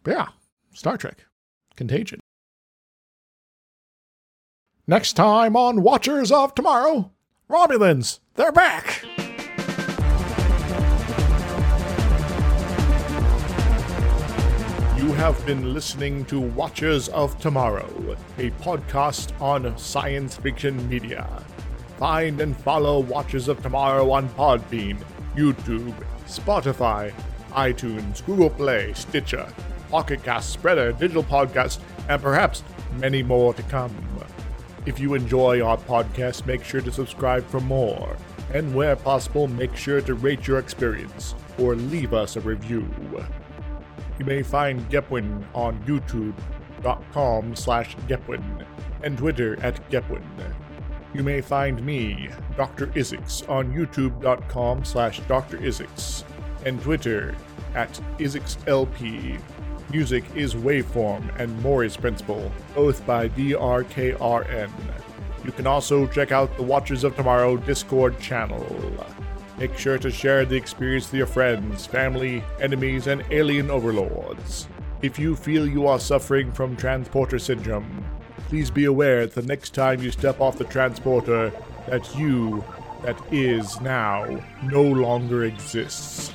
yeah, 0.07 0.29
Star 0.73 0.97
Trek, 0.97 1.27
Contagion. 1.77 2.21
Next 4.87 5.13
time 5.13 5.57
on 5.57 5.83
Watchers 5.83 6.33
of 6.33 6.55
Tomorrow, 6.55 7.13
Romulans, 7.49 8.21
they're 8.35 8.53
back. 8.53 9.05
You 14.97 15.13
have 15.15 15.45
been 15.47 15.75
listening 15.75 16.25
to 16.27 16.41
Watchers 16.41 17.09
of 17.11 17.39
Tomorrow, 17.39 18.17
a 18.39 18.51
podcast 18.63 19.39
on 19.41 19.77
science 19.77 20.37
fiction 20.37 20.89
media. 20.89 21.29
Find 21.99 22.41
and 22.41 22.57
follow 22.57 23.01
Watchers 23.01 23.49
of 23.49 23.63
Tomorrow 23.63 24.11
on 24.11 24.29
Podbean, 24.31 24.99
YouTube, 25.37 25.95
Spotify, 26.27 27.13
iTunes, 27.51 28.25
Google 28.25 28.51
Play, 28.51 28.93
Stitcher, 28.95 29.47
Pocket 29.93 30.25
Cast, 30.25 30.59
Spreaker, 30.59 30.99
Digital 30.99 31.23
Podcast, 31.23 31.79
and 32.09 32.21
perhaps 32.23 32.65
many 32.99 33.23
more 33.23 33.53
to 33.53 33.63
come. 33.65 33.95
If 34.87 34.99
you 34.99 35.13
enjoy 35.13 35.61
our 35.61 35.77
podcast, 35.77 36.47
make 36.47 36.65
sure 36.65 36.81
to 36.81 36.91
subscribe 36.91 37.47
for 37.47 37.61
more. 37.61 38.17
And 38.55 38.75
where 38.75 38.97
possible, 38.97 39.49
make 39.49 39.77
sure 39.77 40.01
to 40.01 40.15
rate 40.15 40.47
your 40.47 40.59
experience 40.59 41.35
or 41.59 41.75
leave 41.77 42.15
us 42.15 42.37
a 42.37 42.41
review. 42.41 42.89
You 44.19 44.25
may 44.25 44.43
find 44.43 44.81
Gepwin 44.89 45.45
on 45.55 45.79
youtube.com 45.81 47.55
slash 47.55 47.95
Gepwin 48.09 48.65
and 49.03 49.19
Twitter 49.19 49.63
at 49.63 49.91
Gepwin. 49.91 50.25
You 51.13 51.23
may 51.23 51.43
find 51.43 51.85
me, 51.85 52.31
Dr. 52.57 52.87
Izixs, 52.89 53.47
on 53.47 53.75
youtube.com 53.75 54.87
slash 54.87 55.21
Dr. 55.29 55.59
Izixs 55.59 56.25
and 56.65 56.81
Twitter 56.81 57.35
at 57.75 57.93
IzixsLP. 58.19 59.39
Music 59.91 60.25
is 60.35 60.55
Waveform 60.55 61.39
and 61.39 61.63
Mori's 61.63 61.97
Principle, 61.97 62.51
both 62.75 63.05
by 63.07 63.29
DRKRN. 63.31 64.71
You 65.45 65.53
can 65.53 65.67
also 65.67 66.07
check 66.07 66.33
out 66.33 66.57
the 66.57 66.63
Watchers 66.63 67.05
of 67.05 67.17
Tomorrow 67.17 67.57
Discord 67.57 68.19
channel. 68.21 68.65
Make 69.59 69.77
sure 69.77 69.99
to 69.99 70.11
share 70.11 70.45
the 70.45 70.57
experience 70.57 71.07
with 71.07 71.19
your 71.19 71.27
friends, 71.27 71.87
family, 71.87 72.43
enemies, 72.61 73.07
and 73.07 73.25
alien 73.31 73.71
overlords. 73.71 74.69
If 75.03 75.19
you 75.19 75.37
feel 75.37 75.67
you 75.67 75.87
are 75.87 75.99
suffering 75.99 76.53
from 76.53 76.77
transporter 76.77 77.39
syndrome, 77.39 78.05
please 78.49 78.71
be 78.71 78.85
aware 78.85 79.27
that 79.27 79.35
the 79.35 79.47
next 79.47 79.75
time 79.75 80.03
you 80.03 80.11
step 80.11 80.41
off 80.41 80.59
the 80.59 80.65
transporter, 80.65 81.53
that 81.89 82.15
you, 82.17 82.65
that 83.03 83.21
is 83.33 83.81
now, 83.81 84.43
no 84.63 84.83
longer 84.83 85.45
exists. 85.45 86.33